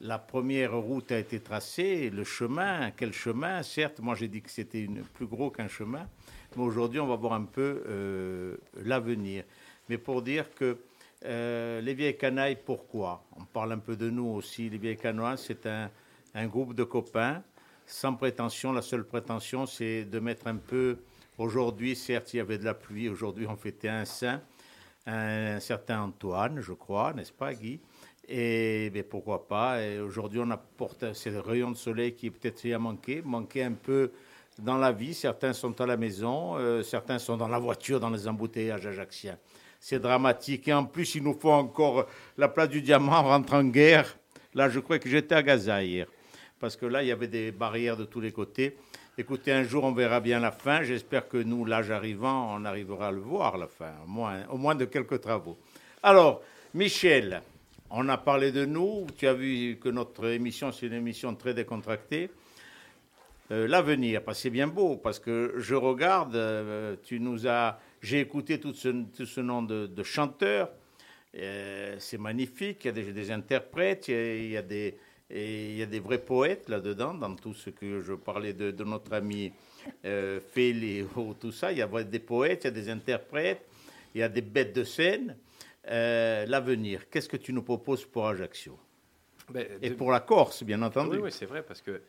la 0.01 0.17
première 0.17 0.75
route 0.75 1.11
a 1.11 1.19
été 1.19 1.39
tracée, 1.39 2.09
le 2.09 2.23
chemin, 2.23 2.91
quel 2.91 3.13
chemin? 3.13 3.63
Certes, 3.63 3.99
moi 3.99 4.15
j'ai 4.15 4.27
dit 4.27 4.41
que 4.41 4.49
c'était 4.49 4.87
plus 5.13 5.27
gros 5.27 5.49
qu'un 5.49 5.67
chemin, 5.67 6.07
mais 6.55 6.63
aujourd'hui 6.63 6.99
on 6.99 7.07
va 7.07 7.15
voir 7.15 7.33
un 7.33 7.45
peu 7.45 7.83
euh, 7.87 8.57
l'avenir. 8.83 9.43
Mais 9.89 9.97
pour 9.97 10.21
dire 10.21 10.53
que 10.55 10.77
euh, 11.25 11.81
les 11.81 11.93
vieilles 11.93 12.17
canailles, 12.17 12.57
pourquoi? 12.65 13.23
On 13.39 13.45
parle 13.45 13.73
un 13.73 13.79
peu 13.79 13.95
de 13.95 14.09
nous 14.09 14.27
aussi. 14.27 14.69
Les 14.69 14.77
vieilles 14.77 14.97
canoises, 14.97 15.43
c'est 15.45 15.67
un, 15.67 16.47
groupe 16.47 16.73
de 16.73 16.83
copains 16.83 17.43
sans 17.85 18.15
prétention. 18.15 18.71
La 18.71 18.81
seule 18.81 19.03
prétention, 19.03 19.65
c'est 19.65 20.05
de 20.05 20.19
mettre 20.19 20.47
un 20.47 20.57
peu. 20.57 20.97
Aujourd'hui, 21.37 21.95
certes, 21.95 22.33
il 22.33 22.37
y 22.37 22.39
avait 22.39 22.57
de 22.57 22.65
la 22.65 22.73
pluie. 22.73 23.09
Aujourd'hui, 23.09 23.45
on 23.47 23.55
fêtait 23.55 23.89
un 23.89 24.05
saint, 24.05 24.41
un, 25.05 25.59
certain 25.59 26.01
Antoine, 26.01 26.59
je 26.61 26.73
crois, 26.73 27.13
n'est-ce 27.13 27.33
pas, 27.33 27.53
Guy? 27.53 27.79
Et 28.27 28.89
ben, 28.91 29.03
pourquoi 29.03 29.47
pas? 29.47 29.79
Aujourd'hui, 30.03 30.39
on 30.43 30.49
apporte 30.51 31.13
ces 31.13 31.37
rayons 31.37 31.71
de 31.71 31.77
soleil 31.77 32.13
qui 32.13 32.29
peut-être 32.29 32.63
y 32.65 32.73
a 32.73 32.79
manqué, 32.79 33.21
manqué 33.21 33.63
un 33.63 33.73
peu 33.73 34.11
dans 34.59 34.77
la 34.77 34.91
vie. 34.91 35.13
Certains 35.13 35.53
sont 35.53 35.79
à 35.81 35.85
la 35.85 35.97
maison, 35.97 36.55
euh, 36.55 36.83
certains 36.83 37.19
sont 37.19 37.37
dans 37.37 37.47
la 37.47 37.59
voiture, 37.59 37.99
dans 37.99 38.09
les 38.09 38.27
embouteillages 38.27 38.85
ajaxiens. 38.85 39.37
C'est 39.83 39.99
dramatique. 39.99 40.67
Et 40.67 40.73
en 40.73 40.85
plus, 40.85 41.15
il 41.15 41.23
nous 41.23 41.33
faut 41.33 41.51
encore 41.51 42.07
la 42.37 42.47
place 42.47 42.69
du 42.69 42.83
diamant, 42.83 43.23
rentre 43.23 43.55
en 43.55 43.63
guerre. 43.63 44.15
Là, 44.53 44.69
je 44.69 44.79
crois 44.79 44.99
que 44.99 45.09
j'étais 45.09 45.33
à 45.33 45.41
Gaza 45.41 45.83
hier, 45.83 46.05
parce 46.59 46.75
que 46.77 46.85
là, 46.85 47.01
il 47.01 47.07
y 47.07 47.11
avait 47.11 47.27
des 47.27 47.51
barrières 47.51 47.97
de 47.97 48.05
tous 48.05 48.21
les 48.21 48.31
côtés. 48.31 48.77
Écoutez, 49.17 49.51
un 49.51 49.63
jour, 49.63 49.83
on 49.83 49.91
verra 49.91 50.19
bien 50.19 50.39
la 50.39 50.51
fin. 50.51 50.83
J'espère 50.83 51.27
que 51.27 51.37
nous, 51.37 51.65
l'âge 51.65 51.89
arrivant, 51.89 52.55
on 52.55 52.63
arrivera 52.63 53.07
à 53.07 53.11
le 53.11 53.21
voir, 53.21 53.57
la 53.57 53.67
fin, 53.67 53.93
au 54.51 54.57
moins, 54.57 54.75
de 54.75 54.85
quelques 54.85 55.19
travaux. 55.19 55.57
Alors, 56.03 56.41
Michel, 56.75 57.41
on 57.89 58.07
a 58.07 58.17
parlé 58.17 58.51
de 58.51 58.65
nous. 58.65 59.07
Tu 59.17 59.27
as 59.27 59.33
vu 59.33 59.79
que 59.81 59.89
notre 59.89 60.27
émission, 60.27 60.71
c'est 60.71 60.85
une 60.85 60.93
émission 60.93 61.33
très 61.33 61.55
décontractée. 61.55 62.29
Euh, 63.49 63.67
L'avenir, 63.67 64.21
c'est 64.33 64.51
bien 64.51 64.67
beau, 64.67 64.97
parce 64.97 65.17
que 65.17 65.55
je 65.57 65.73
regarde, 65.73 66.35
euh, 66.35 66.95
tu 67.03 67.19
nous 67.19 67.47
as, 67.47 67.79
j'ai 68.01 68.19
écouté 68.19 68.59
tout 68.59 68.73
ce, 68.73 68.89
tout 69.15 69.25
ce 69.25 69.41
nom 69.41 69.61
de, 69.63 69.87
de 69.87 70.03
chanteurs. 70.03 70.71
Euh, 71.35 71.95
c'est 71.99 72.17
magnifique. 72.17 72.83
Il 72.83 72.87
y 72.87 72.89
a 72.89 72.93
des, 72.93 73.13
des 73.13 73.31
interprètes, 73.31 74.07
il 74.09 74.13
y 74.13 74.17
a, 74.17 74.35
il 74.35 74.49
y 74.51 74.57
a 74.57 74.61
des, 74.61 74.97
et 75.29 75.69
il 75.71 75.77
y 75.77 75.81
a 75.83 75.85
des 75.85 75.99
vrais 76.01 76.17
poètes 76.21 76.67
là-dedans, 76.67 77.13
dans 77.13 77.33
tout 77.35 77.53
ce 77.53 77.69
que 77.69 78.01
je 78.01 78.13
parlais 78.13 78.53
de, 78.53 78.71
de 78.71 78.83
notre 78.83 79.13
ami 79.13 79.53
euh, 80.03 80.39
Félix 80.41 81.07
ou 81.15 81.33
tout 81.39 81.51
ça. 81.53 81.71
Il 81.71 81.77
y 81.77 81.81
a 81.81 81.87
des 82.03 82.19
poètes, 82.19 82.63
il 82.63 82.67
y 82.67 82.67
a 82.67 82.71
des 82.71 82.89
interprètes, 82.89 83.65
il 84.13 84.19
y 84.19 84.23
a 84.23 84.29
des 84.29 84.41
bêtes 84.41 84.75
de 84.75 84.83
scène. 84.83 85.37
Euh, 85.87 86.45
L'avenir, 86.47 87.09
qu'est-ce 87.09 87.29
que 87.29 87.37
tu 87.37 87.53
nous 87.53 87.63
proposes 87.63 88.05
pour 88.05 88.27
Ajaccio? 88.27 88.77
Ben, 89.49 89.65
Et 89.81 89.91
pour 89.91 90.11
la 90.11 90.19
Corse, 90.19 90.63
bien 90.63 90.81
entendu. 90.81 91.17
Oui, 91.17 91.23
oui, 91.23 91.31
c'est 91.31 91.45
vrai, 91.45 91.63
parce 91.63 91.81
que 91.81 92.01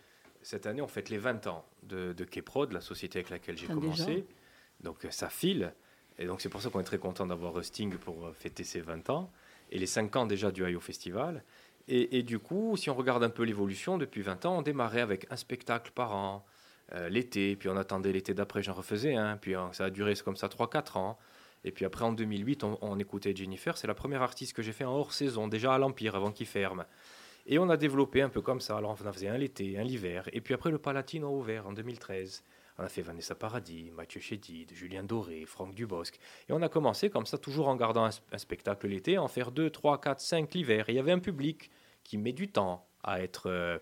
cette 0.43 0.67
année, 0.67 0.83
on 0.83 0.89
fête 0.89 1.09
les 1.09 1.19
20 1.19 1.47
ans 1.47 1.65
de, 1.85 2.13
de 2.13 2.25
Keprod, 2.25 2.73
la 2.73 2.81
société 2.81 3.21
avec 3.21 3.31
laquelle 3.31 3.57
j'ai 3.57 3.67
Ah, 3.71 3.75
commencé. 3.75 4.05
déjà 4.07 4.25
Donc 4.81 5.05
euh, 5.05 5.11
ça 5.11 5.29
file. 5.31 5.73
Et 6.23 6.27
donc 6.27 6.41
c'est 6.41 6.49
pour 6.49 6.63
ça 6.63 6.71
qu'on 6.71 6.79
est 6.79 6.85
très 6.85 6.99
content 6.99 7.27
d'avoir 7.27 7.53
Rusting 7.53 7.97
pour 7.97 8.27
euh, 8.27 8.33
fêter 8.33 8.63
ses 8.63 8.81
20 8.81 9.11
ans. 9.11 9.29
Et 9.73 9.79
les 9.79 9.87
5 9.87 10.15
ans 10.15 10.25
déjà 10.25 10.53
du 10.53 10.65
Hayo 10.65 10.79
Festival. 10.79 11.43
Et, 11.89 12.23
du 12.23 12.39
coup, 12.39 12.77
si 12.77 12.91
on 12.91 12.95
regarde 12.95 13.25
un 13.25 13.29
peu 13.29 13.43
l'évolution, 13.43 13.99
depuis 13.99 14.23
20 14.23 14.47
ans, 14.47 14.59
on 14.59 14.63
démarrait 14.63 15.01
avec 15.01 15.27
un 15.31 15.37
spectacle 15.37 15.91
par 15.93 16.15
an, 16.15 16.47
euh, 16.95 17.09
l'été, 17.09 17.57
puis 17.57 17.69
on 17.69 17.77
attendait 17.77 18.13
l'été 18.13 18.35
d'après, 18.35 18.63
j'en 18.63 18.73
refaisais 18.73 19.17
un, 19.17 19.37
puis 19.37 19.55
ça 19.73 19.87
a 19.87 19.91
duré 19.91 20.15
comme 20.25 20.37
ça 20.37 20.47
3-4 20.47 20.97
ans. 20.97 21.19
Et 21.65 21.73
puis 21.73 21.85
après, 21.85 22.05
en 22.05 22.13
2008, 22.13 22.63
on, 22.63 22.79
on 22.83 23.01
écoutait 23.01 23.35
Jennifer. 23.35 23.77
C'est 23.77 23.89
la 23.89 23.95
première 23.95 24.23
artiste 24.23 24.53
que 24.53 24.63
j'ai 24.63 24.73
fait 24.73 24.85
en 24.85 24.93
hors 24.93 25.13
saison, 25.13 25.49
déjà 25.49 25.75
à 25.75 25.79
l'Empire, 25.79 26.15
avant 26.15 26.31
qu'il 26.31 26.47
ferme. 26.47 26.85
Et 27.47 27.59
on 27.59 27.69
a 27.69 27.77
développé 27.77 28.23
un 28.23 28.29
peu 28.29 28.43
comme 28.43 28.61
ça. 28.61 28.77
Alors 28.77 28.97
on 29.03 29.07
en 29.07 29.13
faisait 29.13 29.29
un 29.29 29.37
l'été, 29.37 29.77
un 29.77 29.83
l'hiver. 29.83 30.29
Et 30.33 30.41
puis 30.41 30.55
après, 30.55 30.71
le 30.71 30.79
Palatine 30.79 31.25
a 31.25 31.29
ouvert 31.29 31.67
en 31.67 31.73
2013. 31.73 32.45
On 32.83 32.85
a 32.85 32.89
fait 32.89 33.03
Vanessa 33.03 33.37
Paradis, 33.37 33.93
Mathieu 33.95 34.21
Chédid, 34.21 34.73
Julien 34.75 35.05
Doré, 35.05 35.45
Franck 35.47 35.73
Dubosc. 35.73 36.19
Et 36.49 36.53
on 36.53 36.61
a 36.63 36.69
commencé 36.69 37.11
comme 37.11 37.27
ça, 37.27 37.39
toujours 37.39 37.69
en 37.69 37.77
gardant 37.77 38.07
un, 38.07 38.11
un 38.33 38.39
spectacle 38.39 38.89
l'été, 38.89 39.19
en 39.19 39.29
faire 39.29 39.53
2, 39.53 39.71
3, 39.71 40.01
4, 40.01 40.21
5 40.21 40.53
l'hiver. 40.53 40.87
Il 40.89 40.97
y 40.97 40.99
avait 40.99 41.13
un 41.13 41.21
public 41.21 41.71
qui 42.03 42.19
met 42.19 42.33
du 42.33 42.49
temps 42.49 42.85
à 43.05 43.23
être, 43.23 43.49
euh, 43.49 43.79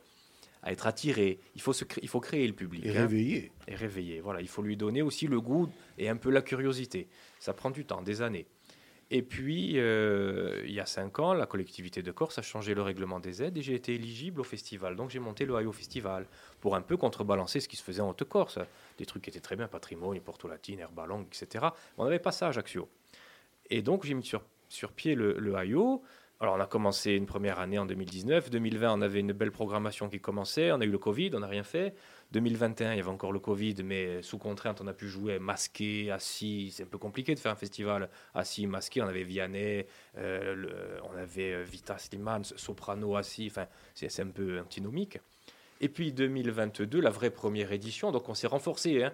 à 0.63 0.71
être 0.71 0.87
attiré. 0.87 1.41
Il 1.55 1.63
faut, 1.63 1.73
se 1.73 1.87
il 2.03 2.09
faut 2.09 2.21
créer 2.21 2.47
le 2.47 2.53
public. 2.53 2.85
Et 2.85 2.91
hein 2.91 3.01
réveillé. 3.01 3.53
et 3.67 3.75
réveiller. 3.75 4.21
Voilà, 4.21 4.43
il 4.43 4.49
faut 4.49 4.61
lui 4.61 4.77
donner 4.77 5.01
aussi 5.01 5.27
le 5.29 5.41
goût 5.41 5.71
et 5.97 6.11
un 6.11 6.17
peu 6.17 6.29
la 6.29 6.43
curiosité. 6.43 7.09
Ça 7.39 7.55
prend 7.55 7.71
du 7.71 7.87
temps, 7.87 8.03
des 8.03 8.21
années. 8.21 8.49
Et 9.13 9.23
puis, 9.23 9.73
euh, 9.77 10.63
il 10.65 10.73
y 10.73 10.79
a 10.79 10.87
cinq 10.87 11.19
ans, 11.19 11.35
la 11.35 11.47
collectivité 11.47 12.01
de 12.01 12.13
Corse 12.13 12.39
a 12.39 12.43
changé 12.43 12.75
le 12.75 12.83
règlement 12.83 13.19
des 13.19 13.43
aides 13.43 13.59
et 13.59 13.63
j'ai 13.63 13.75
été 13.75 13.95
éligible 13.95 14.41
au 14.41 14.45
festival. 14.45 14.95
Donc, 14.95 15.11
j'ai 15.11 15.19
monté 15.19 15.45
le 15.47 15.57
Hayo 15.57 15.73
Festival 15.73 16.27
pour 16.61 16.77
un 16.77 16.81
peu 16.81 16.97
contrebalancer 16.97 17.59
ce 17.59 17.67
qui 17.67 17.77
se 17.77 17.83
faisait 17.83 18.03
en 18.03 18.11
Haute-Corse. 18.11 18.61
Des 18.99 19.07
trucs 19.07 19.23
qui 19.23 19.31
étaient 19.31 19.41
très 19.41 19.57
bien, 19.57 19.67
patrimoine, 19.67 20.21
Porto 20.21 20.47
Latine, 20.47 20.79
Herba 20.79 21.07
Longue, 21.07 21.27
etc. 21.27 21.67
On 21.99 22.05
n'avait 22.05 22.21
pas 22.21 22.31
ça 22.31 22.47
à 22.47 22.49
Ajaccio. 22.51 22.89
Et 23.69 23.83
donc, 23.83 24.05
j'ai 24.05 24.15
mis 24.15 24.25
sur, 24.25 24.45
sur 24.69 24.93
pied 24.93 25.17
le, 25.17 25.37
le. 25.39 25.57
Alors, 25.57 26.55
on 26.55 26.61
a 26.61 26.67
commencé 26.67 27.13
une 27.13 27.27
première 27.27 27.59
année 27.59 27.79
en 27.79 27.87
2019. 27.87 28.49
2020, 28.49 28.95
on 28.95 29.03
avait 29.03 29.21
une 29.21 29.33
belle 29.33 29.51
programmation 29.51 30.09
qui 30.09 30.21
commençait. 30.21 30.71
On 30.71 30.81
a 30.81 30.85
eu 30.85 30.91
le 30.91 30.99
Covid, 30.99 31.33
on 31.35 31.41
n'a 31.41 31.49
rien 31.49 31.65
fait. 31.65 31.95
2021, 32.33 32.93
il 32.93 32.97
y 32.97 33.01
avait 33.01 33.09
encore 33.09 33.33
le 33.33 33.41
Covid, 33.41 33.77
mais 33.85 34.23
sous 34.23 34.39
contrainte, 34.39 34.81
on 34.81 34.87
a 34.87 34.93
pu 34.93 35.09
jouer 35.09 35.39
masqué, 35.39 36.11
assis. 36.11 36.71
C'est 36.73 36.85
un 36.85 36.87
peu 36.87 36.99
compliqué 36.99 37.35
de 37.35 37.41
faire 37.41 37.53
un 37.53 37.57
festival 37.57 38.09
assis, 38.35 38.67
masqué. 38.67 39.03
On 39.03 39.09
avait 39.09 39.25
Vianney, 39.25 39.87
euh, 40.17 40.99
on 41.13 41.17
avait 41.17 41.55
euh, 41.55 41.63
Vita 41.63 41.99
Slimane, 41.99 42.45
Soprano 42.45 43.17
assis. 43.17 43.49
Enfin, 43.51 43.67
c'est 43.95 44.21
un 44.21 44.29
peu 44.29 44.61
antinomique. 44.61 45.19
Et 45.81 45.89
puis 45.89 46.13
2022, 46.13 47.01
la 47.01 47.11
vraie 47.11 47.31
première 47.31 47.73
édition. 47.73 48.13
Donc 48.13 48.29
on 48.29 48.35
s'est 48.35 48.47
renforcé 48.47 49.03
hein, 49.03 49.13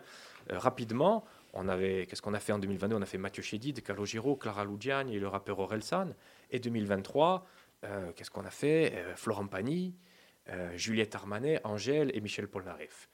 euh, 0.51 0.59
rapidement. 0.59 1.25
On 1.55 1.69
avait, 1.69 2.07
qu'est-ce 2.07 2.21
qu'on 2.21 2.35
a 2.35 2.41
fait 2.41 2.53
en 2.53 2.59
2022 2.59 2.97
On 2.97 3.03
a 3.03 3.07
fait 3.07 3.19
Mathieu 3.19 3.43
Chédid, 3.43 3.83
Calogero, 3.83 4.37
Clara 4.37 4.65
Lugiani 4.65 5.17
et 5.17 5.21
le 5.21 5.29
rappeur 5.29 5.59
Orelsan. 5.59 6.09
Et 6.51 6.59
2023, 6.59 7.47
euh, 7.85 8.13
qu'est-ce 8.15 8.31
qu'on 8.31 8.45
a 8.45 8.51
fait? 8.51 9.05
Florent 9.15 9.47
Pagny, 9.47 9.95
Juliette 10.75 11.15
Armanet, 11.15 11.61
Angèle 11.65 12.11
et 12.15 12.21
Michel 12.21 12.49
Polnareff. 12.49 13.09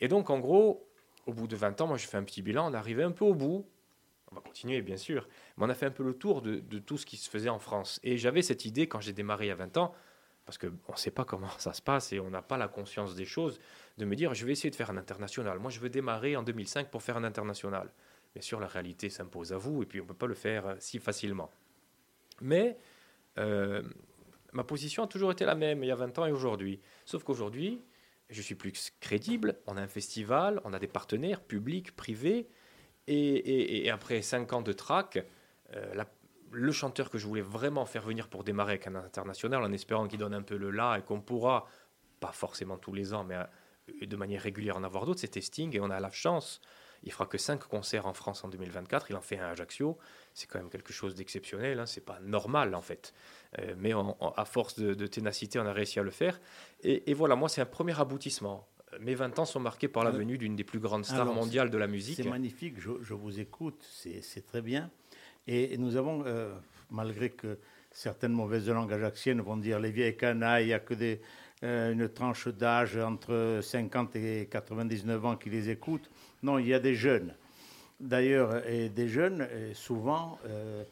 Et 0.00 0.08
donc, 0.08 0.30
en 0.30 0.38
gros, 0.38 0.88
au 1.26 1.32
bout 1.32 1.46
de 1.46 1.56
20 1.56 1.80
ans, 1.80 1.86
moi, 1.88 1.96
je 1.96 2.06
fais 2.06 2.16
un 2.16 2.22
petit 2.22 2.42
bilan. 2.42 2.70
On 2.70 2.74
est 2.74 2.76
arrivé 2.76 3.02
un 3.02 3.10
peu 3.10 3.24
au 3.24 3.34
bout. 3.34 3.66
On 4.30 4.34
va 4.34 4.40
continuer, 4.40 4.82
bien 4.82 4.96
sûr. 4.96 5.28
Mais 5.56 5.64
on 5.66 5.68
a 5.68 5.74
fait 5.74 5.86
un 5.86 5.90
peu 5.90 6.04
le 6.04 6.14
tour 6.14 6.42
de, 6.42 6.60
tout 6.78 6.98
ce 6.98 7.06
qui 7.06 7.16
se 7.16 7.28
faisait 7.28 7.48
en 7.48 7.58
France. 7.58 8.00
Et 8.02 8.16
j'avais 8.16 8.42
cette 8.42 8.64
idée, 8.64 8.88
quand 8.88 9.00
j'ai 9.00 9.12
démarré 9.12 9.50
a 9.50 9.54
20 9.54 9.76
ans, 9.76 9.94
parce 10.44 10.58
qu'on 10.58 10.68
ne 10.68 10.96
sait 10.96 11.10
pas 11.10 11.24
comment 11.24 11.50
ça 11.58 11.72
se 11.72 11.82
passe 11.82 12.12
et 12.12 12.20
on 12.20 12.30
n'a 12.30 12.42
pas 12.42 12.56
la 12.56 12.68
conscience 12.68 13.14
des 13.14 13.24
choses, 13.24 13.58
de 13.98 14.04
me 14.04 14.14
dire, 14.14 14.34
je 14.34 14.46
vais 14.46 14.52
essayer 14.52 14.70
de 14.70 14.76
faire 14.76 14.90
un 14.90 14.96
international. 14.96 15.58
Moi, 15.58 15.70
je 15.70 15.80
veux 15.80 15.90
démarrer 15.90 16.36
en 16.36 16.42
2005 16.42 16.90
pour 16.90 17.02
faire 17.02 17.16
un 17.16 17.24
international. 17.24 17.92
Bien 18.34 18.42
sûr, 18.42 18.60
la 18.60 18.66
réalité 18.66 19.08
s'impose 19.08 19.52
à 19.52 19.56
vous 19.56 19.82
et 19.82 19.86
puis 19.86 20.00
on 20.00 20.04
ne 20.04 20.08
peut 20.08 20.14
pas 20.14 20.26
le 20.26 20.34
faire 20.34 20.66
euh, 20.66 20.74
si 20.78 20.98
facilement. 20.98 21.50
Mais 22.42 22.76
euh, 23.38 23.82
ma 24.56 24.64
position 24.64 25.04
a 25.04 25.06
toujours 25.06 25.30
été 25.30 25.44
la 25.44 25.54
même 25.54 25.84
il 25.84 25.86
y 25.86 25.92
a 25.92 25.94
20 25.94 26.18
ans 26.18 26.26
et 26.26 26.32
aujourd'hui. 26.32 26.80
Sauf 27.04 27.22
qu'aujourd'hui, 27.22 27.82
je 28.30 28.40
suis 28.40 28.54
plus 28.54 28.92
crédible. 29.00 29.58
On 29.66 29.76
a 29.76 29.82
un 29.82 29.86
festival, 29.86 30.60
on 30.64 30.72
a 30.72 30.78
des 30.78 30.88
partenaires 30.88 31.42
publics, 31.42 31.94
privés. 31.94 32.48
Et, 33.06 33.88
après 33.90 34.20
5 34.22 34.52
ans 34.52 34.62
de 34.62 34.72
track, 34.72 35.24
euh, 35.74 36.04
le 36.50 36.72
chanteur 36.72 37.10
que 37.10 37.18
je 37.18 37.26
voulais 37.26 37.42
vraiment 37.42 37.84
faire 37.86 38.02
venir 38.02 38.28
pour 38.28 38.42
démarrer 38.42 38.72
avec 38.72 38.86
un 38.88 38.96
international, 38.96 39.62
en 39.62 39.72
espérant 39.72 40.08
qu'il 40.08 40.18
donne 40.18 40.34
un 40.34 40.42
peu 40.42 40.56
le 40.56 40.70
là 40.72 40.96
et 40.96 41.02
qu'on 41.02 41.20
pourra, 41.20 41.66
pas 42.18 42.32
forcément 42.32 42.78
tous 42.78 42.94
les 42.94 43.14
ans, 43.14 43.22
mais 43.22 43.36
euh, 43.36 44.06
de 44.06 44.16
manière 44.16 44.40
régulière 44.40 44.76
en 44.76 44.82
avoir 44.82 45.04
d'autres, 45.04 45.20
c'était 45.20 45.42
Sting. 45.42 45.76
Et 45.76 45.80
on 45.80 45.90
a 45.90 46.00
la 46.00 46.10
chance. 46.10 46.60
Il 47.06 47.12
fera 47.12 47.24
que 47.26 47.38
5 47.38 47.60
concerts 47.64 48.06
en 48.06 48.12
France 48.12 48.44
en 48.44 48.48
2024. 48.48 49.06
Il 49.10 49.16
en 49.16 49.20
fait 49.20 49.38
un 49.38 49.46
à 49.46 49.50
Ajaccio. 49.50 49.96
C'est 50.34 50.46
quand 50.48 50.58
même 50.58 50.68
quelque 50.68 50.92
chose 50.92 51.14
d'exceptionnel. 51.14 51.78
Hein. 51.78 51.86
C'est 51.86 52.04
pas 52.04 52.18
normal 52.20 52.74
en 52.74 52.82
fait. 52.82 53.14
Euh, 53.60 53.74
mais 53.78 53.94
on- 53.94 54.16
on- 54.20 54.30
à 54.30 54.44
force 54.44 54.78
de, 54.78 54.92
de 54.92 55.06
ténacité, 55.06 55.58
on 55.60 55.66
a 55.66 55.72
réussi 55.72 55.98
à 56.00 56.02
le 56.02 56.10
faire. 56.10 56.40
Et, 56.82 57.10
et 57.10 57.14
voilà, 57.14 57.36
moi, 57.36 57.48
c'est 57.48 57.60
un 57.60 57.66
premier 57.66 57.98
aboutissement. 57.98 58.66
Euh, 58.92 58.98
Mes 59.00 59.14
20 59.14 59.38
ans 59.38 59.44
sont 59.44 59.60
marqués 59.60 59.88
par 59.88 60.02
la 60.02 60.08
Alors- 60.10 60.18
venue 60.18 60.36
d'une 60.36 60.56
des 60.56 60.64
plus 60.64 60.80
grandes 60.80 61.04
stars 61.04 61.22
Alors, 61.22 61.34
mondiales 61.34 61.70
de 61.70 61.78
la 61.78 61.86
musique. 61.86 62.16
C'est 62.16 62.28
magnifique, 62.28 62.74
je, 62.80 62.90
je 63.00 63.14
vous 63.14 63.38
écoute, 63.40 63.84
c'est 63.88 64.44
très 64.44 64.60
bien. 64.62 64.90
Et 65.46 65.78
nous 65.78 65.94
avons, 65.96 66.24
euh, 66.26 66.52
malgré 66.90 67.30
que 67.30 67.58
certaines 67.92 68.32
mauvaises 68.32 68.68
langues 68.68 68.92
ajaxiennes 68.92 69.40
vont 69.40 69.56
dire 69.56 69.78
les 69.78 69.92
vieilles 69.92 70.16
canailles, 70.16 70.64
il 70.64 70.68
n'y 70.68 70.72
a 70.74 70.80
que 70.80 70.94
des, 70.94 71.20
euh, 71.62 71.92
une 71.92 72.08
tranche 72.08 72.48
d'âge 72.48 72.96
entre 72.96 73.60
50 73.62 74.16
et 74.16 74.48
99 74.50 75.24
ans 75.24 75.36
qui 75.36 75.50
les 75.50 75.70
écoutent. 75.70 76.10
Non, 76.46 76.58
il 76.60 76.68
y 76.68 76.74
a 76.74 76.78
des 76.78 76.94
jeunes. 76.94 77.34
D'ailleurs, 77.98 78.64
et 78.68 78.88
des 78.88 79.08
jeunes, 79.08 79.48
euh, 79.50 79.74
souvent, 79.74 80.38
euh, 80.46 80.84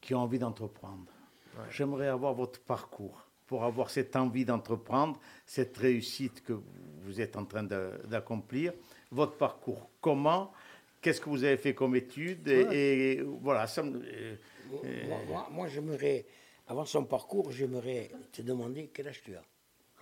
qui 0.00 0.14
ont 0.14 0.20
envie 0.20 0.38
d'entreprendre. 0.38 1.04
J'aimerais 1.70 2.08
avoir 2.08 2.32
votre 2.32 2.58
parcours 2.60 3.26
pour 3.46 3.62
avoir 3.64 3.90
cette 3.90 4.16
envie 4.16 4.46
d'entreprendre, 4.46 5.20
cette 5.44 5.76
réussite 5.76 6.42
que 6.42 6.54
vous 7.02 7.20
êtes 7.20 7.36
en 7.36 7.44
train 7.44 7.62
d'accomplir. 7.64 8.72
Votre 9.10 9.36
parcours, 9.36 9.90
comment 10.00 10.50
Qu'est-ce 11.02 11.20
que 11.20 11.28
vous 11.28 11.44
avez 11.44 11.58
fait 11.58 11.74
comme 11.74 11.94
études 11.94 12.48
et, 12.48 13.12
et 13.12 13.22
voilà, 13.22 13.66
ça 13.66 13.82
me- 13.82 14.00
euh, 14.02 14.36
Moi, 15.08 15.18
moi- 15.28 15.48
moi, 15.50 15.66
j'aimerais, 15.68 16.24
avant 16.68 16.86
son 16.86 17.04
parcours, 17.04 17.52
j'aimerais 17.52 18.10
te 18.32 18.40
demander 18.40 18.88
quel 18.94 19.08
âge 19.08 19.20
tu 19.22 19.34
as? 19.36 19.42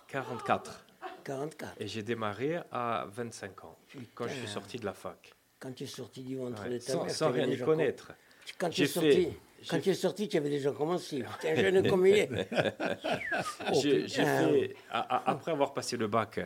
44. 0.07 0.85
44. 1.23 1.73
Et 1.79 1.87
j'ai 1.87 2.03
démarré 2.03 2.59
à 2.71 3.05
25 3.11 3.63
ans, 3.65 3.77
quand 4.13 4.27
je 4.27 4.33
suis 4.33 4.47
sorti 4.47 4.77
de 4.77 4.85
la 4.85 4.93
fac. 4.93 5.33
Quand 5.59 5.71
tu 5.73 5.83
es 5.83 5.87
sorti 5.87 6.23
du 6.23 6.37
ventre 6.37 6.63
Ouais, 6.63 6.69
de 6.71 6.77
ta 6.79 6.93
Sans, 6.93 7.03
mère, 7.05 7.11
sans 7.13 7.31
tu 7.31 7.39
rien 7.39 7.47
y 7.47 7.57
connaître. 7.59 8.11
Quand 8.57 8.69
tu 8.69 8.81
es 8.83 8.87
sorti, 8.87 9.29
quand 9.69 9.79
tu 9.79 9.89
es 9.89 9.93
sorti, 9.93 10.27
tu 10.27 10.37
avais 10.37 10.49
déjà 10.49 10.71
commencé. 10.71 11.23
Putain, 11.39 11.55
jeune 11.55 11.87
comme 11.87 12.07
il 12.07 12.15
est. 12.17 12.29
Oh, 12.31 13.79
J'ai 13.81 14.07
j'ai 14.07 14.21
putain. 14.23 14.49
fait, 14.49 14.75
a- 14.89 14.99
a- 15.17 15.29
après 15.31 15.51
avoir 15.51 15.73
passé 15.73 15.97
le 15.97 16.07
bac 16.07 16.39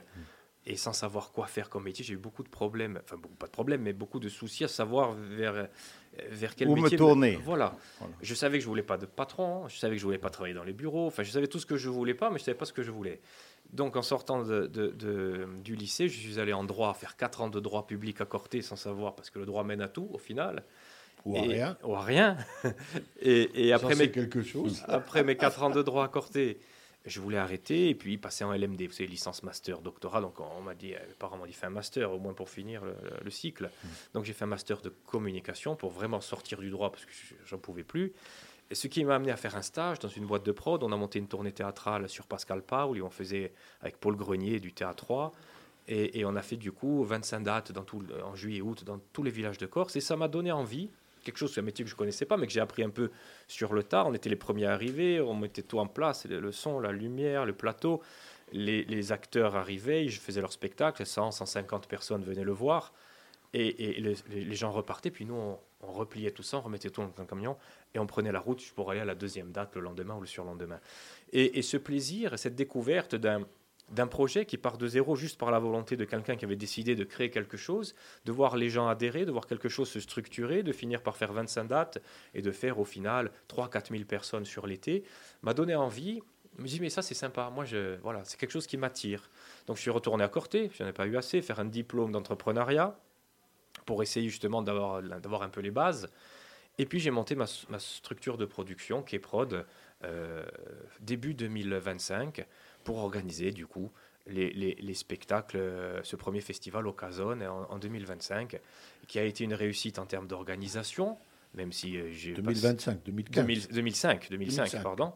et 0.68 0.76
sans 0.78 0.94
savoir 0.94 1.32
quoi 1.32 1.46
faire 1.48 1.70
comme 1.70 1.84
métier, 1.84 2.04
j'ai 2.04 2.14
eu 2.16 2.18
beaucoup 2.18 2.42
de 2.44 2.50
problèmes, 2.50 3.00
enfin 3.04 3.18
beaucoup, 3.18 3.36
pas 3.36 3.46
de 3.48 3.52
problèmes, 3.52 3.82
mais 3.82 3.94
beaucoup 3.94 4.20
de 4.20 4.30
soucis 4.30 4.64
à 4.64 4.68
savoir 4.68 5.12
vers, 5.14 5.68
vers 6.30 6.56
quel 6.56 6.68
Où 6.70 6.76
me 6.76 6.82
métier. 6.82 6.98
tourner. 6.98 7.36
Voilà. 7.44 7.76
Voilà. 8.00 8.14
Je 8.22 8.34
savais 8.34 8.58
que 8.58 8.64
je 8.64 8.68
voulais 8.70 8.82
pas 8.84 8.98
de 8.98 9.06
patron, 9.06 9.68
je 9.68 9.78
savais 9.78 9.96
que 9.96 10.00
je 10.00 10.06
voulais 10.06 10.18
pas 10.18 10.30
travailler 10.32 10.56
dans 10.56 10.64
les 10.64 10.74
bureaux, 10.74 11.06
enfin 11.08 11.22
je 11.24 11.30
savais 11.32 11.48
tout 11.48 11.60
ce 11.60 11.66
que 11.68 11.78
je 11.78 11.88
voulais 11.90 12.16
pas, 12.16 12.32
mais 12.32 12.40
je 12.40 12.44
savais 12.46 12.58
pas 12.58 12.66
ce 12.66 12.74
que 12.74 12.82
je 12.84 12.90
voulais. 12.92 13.22
Donc 13.74 13.96
en 13.96 14.02
sortant 14.02 14.44
de, 14.44 14.66
de- 14.68 14.88
de- 14.92 15.48
du 15.64 15.76
lycée, 15.76 16.08
je 16.08 16.18
suis 16.20 16.40
allé 16.40 16.54
en 16.54 16.64
droit, 16.64 16.94
faire 16.96 17.16
4 17.16 17.42
ans 17.42 17.50
de 17.50 17.60
droit 17.60 17.86
public 17.86 18.22
à 18.22 18.26
Corté 18.26 18.62
sans 18.62 18.76
savoir, 18.76 19.16
parce 19.16 19.30
que 19.30 19.38
le 19.40 19.46
droit 19.46 19.64
mène 19.64 19.82
à 19.82 19.88
tout 19.88 20.08
au 20.14 20.18
final. 20.18 20.64
Ou 21.26 21.36
à 21.38 21.40
Et- 21.40 21.48
rien. 21.48 21.78
Ou 21.84 21.96
à 21.96 22.02
rien. 22.04 22.38
et, 23.22 23.74
après 23.74 23.96
mes, 23.96 24.12
quelque 24.12 24.44
chose. 24.44 24.84
après 24.88 25.24
mes 25.24 25.36
quatre 25.36 25.64
ans 25.64 25.70
de 25.72 25.82
droit 25.82 26.06
à 26.06 26.08
Corté, 26.08 26.60
Je 27.06 27.20
voulais 27.20 27.38
arrêter 27.38 27.90
et 27.90 27.96
puis 27.96 28.18
passer 28.18 28.44
en 28.44 28.52
LMD, 28.54 28.82
vous 28.88 28.92
savez, 28.92 29.08
licence 29.08 29.44
master, 29.44 29.80
doctorat. 29.82 30.22
Donc 30.22 30.40
on, 30.40 30.62
m'a 30.62 30.74
dit, 30.74 30.94
euh, 30.96 31.00
mes 31.08 31.14
parents 31.14 31.38
m'ont 31.38 31.46
dit, 31.46 31.54
fais 31.54 31.68
un 31.68 31.70
master 31.72 32.12
au 32.12 32.20
moins 32.20 32.34
pour 32.34 32.50
finir 32.50 32.84
le, 32.84 32.96
le 33.24 33.30
cycle. 33.30 33.70
Donc 34.14 34.26
j'ai 34.26 34.34
fait 34.34 34.44
un 34.46 34.48
master 34.48 34.82
de 34.82 34.90
communication 35.06 35.76
pour 35.76 35.92
vraiment 35.92 36.20
sortir 36.22 36.60
du 36.60 36.70
droit 36.72 36.92
parce 36.92 37.06
que 37.06 37.12
je- 37.12 37.36
j'en 37.46 37.58
pouvais 37.60 37.84
plus. 37.84 38.12
Et 38.72 38.76
ce 38.76 38.88
qui 38.88 39.04
m'a 39.06 39.16
amené 39.16 39.32
à 39.32 39.38
faire 39.38 39.56
un 39.56 39.62
stage 39.62 40.00
dans 40.00 40.08
une 40.10 40.26
boîte 40.26 40.44
de 40.44 40.52
prod. 40.52 40.82
On 40.82 40.92
a 40.92 40.96
monté 40.98 41.20
une 41.20 41.28
tournée 41.28 41.52
théâtrale 41.52 42.10
sur 42.10 42.26
Pascal 42.26 42.64
Paul 42.64 42.98
et 42.98 43.02
on 43.04 43.12
faisait 43.12 43.54
avec 43.82 43.98
Paul 44.00 44.16
Grenier 44.16 44.60
du 44.60 44.74
Théâtre 44.74 45.06
3. 45.06 45.32
Et, 45.88 46.20
et 46.20 46.26
on 46.26 46.36
a 46.36 46.42
fait 46.42 46.58
du 46.58 46.72
coup 46.72 47.04
25 47.04 47.42
dates 47.42 47.72
dans 47.72 47.84
tout, 47.84 48.00
le- 48.00 48.24
en 48.24 48.34
juillet 48.34 48.58
et 48.58 48.62
août 48.64 48.84
dans 48.84 48.98
tous 49.14 49.22
les 49.22 49.30
villages 49.30 49.60
de 49.60 49.68
Corse. 49.68 49.96
Et 49.96 50.02
ça 50.02 50.16
m'a 50.18 50.28
donné 50.28 50.52
envie, 50.52 50.90
quelque 51.26 51.38
chose, 51.38 51.54
c'est 51.54 51.60
un 51.60 51.64
métier 51.64 51.84
que 51.84 51.92
je 51.92 51.96
connaissais 51.96 52.26
pas, 52.26 52.38
mais 52.38 52.48
que 52.48 52.54
j'ai 52.54 52.62
appris 52.62 52.84
un 52.84 52.90
peu 52.90 53.12
sur 53.48 53.74
le 53.74 53.84
tas. 53.84 54.06
On 54.06 54.14
était 54.14 54.30
les 54.30 54.38
premiers 54.38 54.68
à 54.68 54.74
arriver, 54.74 55.20
on 55.20 55.36
mettait 55.36 55.64
tout 55.64 55.80
en 55.80 55.88
place, 55.88 56.26
le, 56.26 56.52
son, 56.54 56.80
la 56.80 56.94
lumière, 56.94 57.46
le 57.46 57.54
plateau. 57.54 58.02
Les, 58.54 58.86
les 58.86 59.12
acteurs 59.12 59.56
arrivaient, 59.56 60.08
je 60.08 60.22
faisais 60.22 60.40
leur 60.40 60.54
spectacle, 60.54 61.06
100, 61.06 61.32
150 61.32 61.88
personnes 61.88 62.24
venaient 62.24 62.44
le 62.44 62.54
voir. 62.54 62.94
Et, 63.58 64.02
les, 64.30 64.56
gens 64.56 64.72
repartaient, 64.72 65.12
puis 65.12 65.26
nous, 65.26 65.36
on, 65.36 65.58
repliait 65.82 66.32
tout 66.32 66.44
ça, 66.44 66.58
on 66.58 66.62
remettait 66.62 66.90
tout 66.90 67.02
dans 67.02 67.24
un 67.24 67.26
camion, 67.26 67.56
et 67.94 68.00
on 68.00 68.06
prenait 68.06 68.34
la 68.34 68.42
route 68.42 68.62
pour 68.76 68.92
aller 68.92 69.00
à 69.00 69.06
la 69.06 69.16
deuxième 69.16 69.52
date, 69.52 69.76
le 69.76 69.82
lendemain 69.82 70.16
ou 70.16 70.20
le 70.20 70.28
surlendemain. 70.28 70.80
Et, 71.32 71.62
ce 71.62 71.78
plaisir, 71.78 72.34
et 72.34 72.38
cette 72.38 72.56
découverte 72.56 73.16
d'un 73.16 73.48
d'un 73.90 74.08
projet 74.08 74.46
qui 74.46 74.58
part 74.58 74.78
de 74.78 74.88
zéro 74.88 75.16
juste 75.16 75.38
par 75.38 75.52
la 75.52 75.60
volonté 75.60 75.96
de 75.96 76.06
quelqu'un 76.06 76.36
qui 76.36 76.46
avait 76.46 76.56
décidé 76.56 76.96
de 76.96 77.04
créer 77.04 77.30
quelque 77.30 77.58
chose, 77.58 77.94
de 78.26 78.32
voir 78.32 78.58
les 78.58 78.70
gens 78.70 78.88
adhérer, 78.88 79.26
de 79.26 79.32
voir 79.32 79.46
quelque 79.46 79.70
chose 79.70 79.90
se 79.90 80.00
structurer, 80.00 80.64
de 80.64 80.72
finir 80.72 81.02
par 81.02 81.18
faire 81.18 81.34
25 81.34 81.66
dates 81.66 82.00
et 82.34 82.42
de 82.42 82.52
faire 82.52 82.80
au 82.80 82.86
final 82.86 83.32
3-4 83.50 83.92
000 83.92 84.04
personnes 84.06 84.46
sur 84.46 84.66
l'été, 84.66 85.04
m'a 85.44 85.54
donné 85.54 85.76
envie. 85.76 86.22
Je 86.58 86.64
me 86.64 86.68
dis, 86.68 86.80
mais 86.80 86.90
ça 86.90 87.02
c'est 87.02 87.14
sympa, 87.14 87.52
moi 87.54 87.66
je, 87.66 87.98
voilà, 88.02 88.24
c'est 88.24 88.40
quelque 88.40 88.52
chose 88.52 88.66
qui 88.66 88.78
m'attire. 88.78 89.30
Donc 89.68 89.76
je 89.76 89.82
suis 89.82 89.92
retourné 89.92 90.24
à 90.24 90.30
Corté, 90.30 90.72
je 90.74 90.84
n'en 90.84 90.90
ai 90.90 90.94
pas 90.94 91.06
eu 91.06 91.18
assez, 91.18 91.42
faire 91.42 91.60
un 91.60 91.66
diplôme 91.66 92.12
d'entrepreneuriat 92.12 92.98
pour 93.86 94.02
essayer 94.02 94.30
justement 94.30 94.62
d'avoir 94.62 95.04
d'avoir 95.04 95.44
un 95.44 95.50
peu 95.50 95.62
les 95.62 95.72
bases. 95.72 96.10
Et 96.78 96.86
puis 96.86 97.00
j'ai 97.00 97.12
monté 97.12 97.36
ma, 97.36 97.46
ma 97.70 97.80
structure 97.80 98.38
de 98.38 98.46
production 98.46 99.04
qui 99.04 99.16
est 99.16 99.20
Prod 99.20 99.66
euh, 100.04 100.44
début 101.00 101.34
2025 101.34 102.46
pour 102.86 102.98
organiser 103.00 103.52
du 103.52 103.68
coup 103.68 103.92
les, 104.28 104.52
les- 104.54 104.76
les 104.76 104.94
spectacles, 104.94 105.58
euh, 105.58 106.02
ce 106.04 106.16
premier 106.16 106.40
festival 106.42 106.88
au 106.88 106.94
Casone 106.94 107.44
en, 107.44 107.70
en 107.70 107.78
2025, 107.78 108.60
qui 109.08 109.20
a 109.20 109.24
été 109.24 109.44
une 109.44 109.54
réussite 109.54 110.00
en 110.00 110.06
termes 110.06 110.28
d'organisation, 110.28 111.18
même 111.54 111.72
si 111.74 111.98
euh, 111.98 112.10
j'ai 112.12 112.34
pas- 112.34 112.42
2025, 112.54 113.04
2015. 113.06 113.36
2000 113.46 113.68
2005, 113.68 114.30
2005, 114.30 114.56
2005. 114.64 114.84
pardon. 114.84 115.12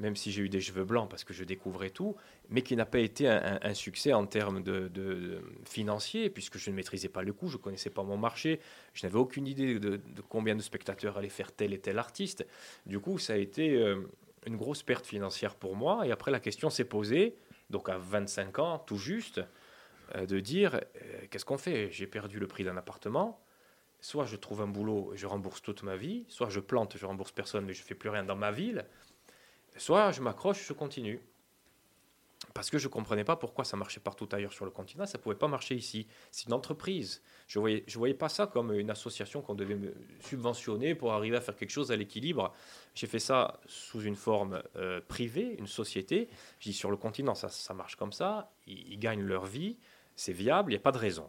Même 0.00 0.16
si 0.16 0.32
j'ai 0.32 0.42
eu 0.42 0.48
des 0.48 0.60
cheveux 0.60 0.82
blancs 0.84 1.08
parce 1.08 1.22
que 1.22 1.32
je 1.32 1.44
découvrais 1.44 1.90
tout, 1.90 2.16
mais 2.50 2.62
qui 2.62 2.74
n'a 2.74 2.84
pas 2.86 2.98
été 2.98 3.28
un, 3.28 3.40
un- 3.40 3.58
un 3.62 3.74
succès 3.74 4.12
en 4.12 4.26
termes 4.26 4.60
de, 4.62 4.88
de- 4.88 5.14
de 5.14 5.40
financier, 5.64 6.30
puisque 6.30 6.58
je 6.58 6.70
ne 6.70 6.74
maîtrisais 6.74 7.08
pas 7.08 7.22
le 7.22 7.32
coût, 7.32 7.46
je 7.48 7.56
ne 7.58 7.62
connaissais 7.62 7.90
pas 7.90 8.02
mon 8.02 8.16
marché, 8.16 8.58
je 8.92 9.06
n'avais 9.06 9.18
aucune 9.18 9.46
idée 9.46 9.78
de, 9.78 9.96
de 9.96 10.20
combien 10.28 10.56
de 10.56 10.62
spectateurs 10.62 11.16
allaient 11.18 11.28
faire 11.28 11.52
tel 11.52 11.72
et 11.72 11.78
tel 11.78 11.98
artiste. 11.98 12.44
Du 12.86 12.98
coup, 12.98 13.18
ça 13.18 13.34
a 13.34 13.36
été 13.36 13.70
euh, 13.76 14.00
une 14.46 14.56
grosse 14.56 14.82
perte 14.82 15.06
financière 15.06 15.54
pour 15.54 15.76
moi. 15.76 16.06
Et 16.06 16.12
après, 16.12 16.30
la 16.30 16.40
question 16.40 16.70
s'est 16.70 16.84
posée, 16.84 17.36
donc 17.70 17.88
à 17.88 17.98
25 17.98 18.58
ans, 18.58 18.78
tout 18.78 18.98
juste, 18.98 19.40
euh, 20.14 20.26
de 20.26 20.40
dire 20.40 20.74
euh, 20.74 21.26
qu'est-ce 21.30 21.44
qu'on 21.44 21.58
fait? 21.58 21.90
J'ai 21.90 22.06
perdu 22.06 22.38
le 22.38 22.46
prix 22.46 22.64
d'un 22.64 22.76
appartement. 22.76 23.40
Soit 24.00 24.26
je 24.26 24.36
trouve 24.36 24.60
un 24.60 24.66
boulot 24.66 25.12
et 25.14 25.16
je 25.16 25.26
rembourse 25.26 25.62
toute 25.62 25.82
ma 25.82 25.96
vie, 25.96 26.26
soit 26.28 26.50
je 26.50 26.60
plante, 26.60 26.98
je 26.98 27.06
rembourse 27.06 27.32
personne, 27.32 27.64
mais 27.64 27.72
je 27.72 27.82
fais 27.82 27.94
plus 27.94 28.10
rien 28.10 28.22
dans 28.22 28.36
ma 28.36 28.50
ville. 28.50 28.84
Soit 29.78 30.12
je 30.12 30.20
m'accroche, 30.20 30.66
je 30.66 30.72
continue. 30.74 31.20
Parce 32.54 32.70
que 32.70 32.78
je 32.78 32.86
ne 32.86 32.92
comprenais 32.92 33.24
pas 33.24 33.34
pourquoi 33.34 33.64
ça 33.64 33.76
marchait 33.76 33.98
partout 33.98 34.28
ailleurs 34.30 34.52
sur 34.52 34.64
le 34.64 34.70
continent, 34.70 35.06
ça 35.06 35.18
ne 35.18 35.22
pouvait 35.22 35.34
pas 35.34 35.48
marcher 35.48 35.74
ici. 35.74 36.06
C'est 36.30 36.46
une 36.46 36.52
entreprise. 36.52 37.20
Je 37.48 37.58
ne 37.58 37.60
voyais, 37.60 37.84
je 37.88 37.98
voyais 37.98 38.14
pas 38.14 38.28
ça 38.28 38.46
comme 38.46 38.72
une 38.72 38.90
association 38.90 39.42
qu'on 39.42 39.56
devait 39.56 39.74
me 39.74 39.92
subventionner 40.20 40.94
pour 40.94 41.12
arriver 41.12 41.36
à 41.36 41.40
faire 41.40 41.56
quelque 41.56 41.72
chose 41.72 41.90
à 41.90 41.96
l'équilibre. 41.96 42.54
J'ai 42.94 43.08
fait 43.08 43.18
ça 43.18 43.58
sous 43.66 44.02
une 44.02 44.14
forme 44.14 44.62
euh, 44.76 45.00
privée, 45.00 45.56
une 45.58 45.66
société. 45.66 46.28
Je 46.60 46.70
dis 46.70 46.72
sur 46.72 46.92
le 46.92 46.96
continent, 46.96 47.34
ça, 47.34 47.48
ça 47.48 47.74
marche 47.74 47.96
comme 47.96 48.12
ça. 48.12 48.52
Ils, 48.68 48.92
ils 48.92 48.98
gagnent 49.00 49.24
leur 49.24 49.46
vie, 49.46 49.76
c'est 50.14 50.32
viable, 50.32 50.70
il 50.70 50.76
n'y 50.76 50.80
a 50.80 50.82
pas 50.82 50.92
de 50.92 50.98
raison. 50.98 51.28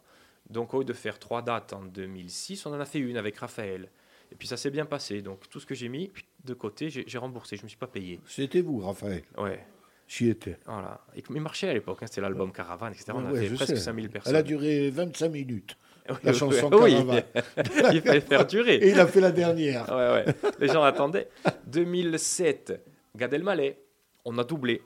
Donc 0.51 0.75
au 0.75 0.79
lieu 0.79 0.85
de 0.85 0.93
faire 0.93 1.17
trois 1.17 1.41
dates 1.41 1.73
en 1.73 1.83
2006, 1.85 2.67
on 2.67 2.73
en 2.73 2.79
a 2.79 2.85
fait 2.85 2.99
une 2.99 3.17
avec 3.17 3.37
Raphaël. 3.37 3.89
Et 4.31 4.35
puis 4.35 4.47
ça 4.47 4.57
s'est 4.57 4.69
bien 4.69 4.85
passé. 4.85 5.23
Donc 5.23 5.49
tout 5.49 5.59
ce 5.59 5.65
que 5.65 5.73
j'ai 5.73 5.89
mis 5.89 6.11
de 6.43 6.53
côté, 6.53 6.91
j'ai 6.91 7.03
j'ai 7.07 7.17
remboursé. 7.17 7.55
Je 7.55 7.61
ne 7.61 7.65
me 7.65 7.69
suis 7.69 7.79
pas 7.79 7.87
payé. 7.87 8.19
C'était 8.27 8.61
vous, 8.61 8.79
Raphaël? 8.79 9.23
Ouais, 9.37 9.65
J'y 10.07 10.29
étais. 10.29 10.57
voilà. 10.65 11.01
Et 11.15 11.23
il 11.29 11.41
marchait 11.41 11.67
à 11.69 11.73
l'époque. 11.73 11.97
hein, 12.01 12.07
C'était 12.07 12.21
l'album 12.21 12.51
Caravane, 12.51 12.93
etc. 12.93 13.11
On 13.15 13.23
Ouais, 13.31 13.39
avait 13.39 13.49
presque 13.49 13.75
sais. 13.75 13.83
5000 13.83 14.09
personnes. 14.09 14.33
Elle 14.33 14.39
a 14.39 14.43
duré 14.43 14.89
25 14.91 15.29
minutes, 15.29 15.77
Oui, 16.09 16.15
la 16.23 16.33
chanson 16.33 16.69
oui. 16.73 16.91
Caravane. 16.93 17.23
il 17.93 18.01
fallait 18.01 18.21
faire 18.21 18.45
durer. 18.45 18.75
Et 18.75 18.89
il 18.91 18.99
a 18.99 19.07
fait 19.07 19.21
la 19.21 19.31
dernière. 19.31 19.89
Ouais, 19.89 20.25
ouais. 20.25 20.35
Les 20.59 20.67
gens 20.67 20.83
attendaient. 20.83 21.27
2007, 21.67 22.81
Gad 23.15 23.33
Elmaleh, 23.33 23.77
on 24.25 24.37
a 24.37 24.43
doublé. 24.43 24.81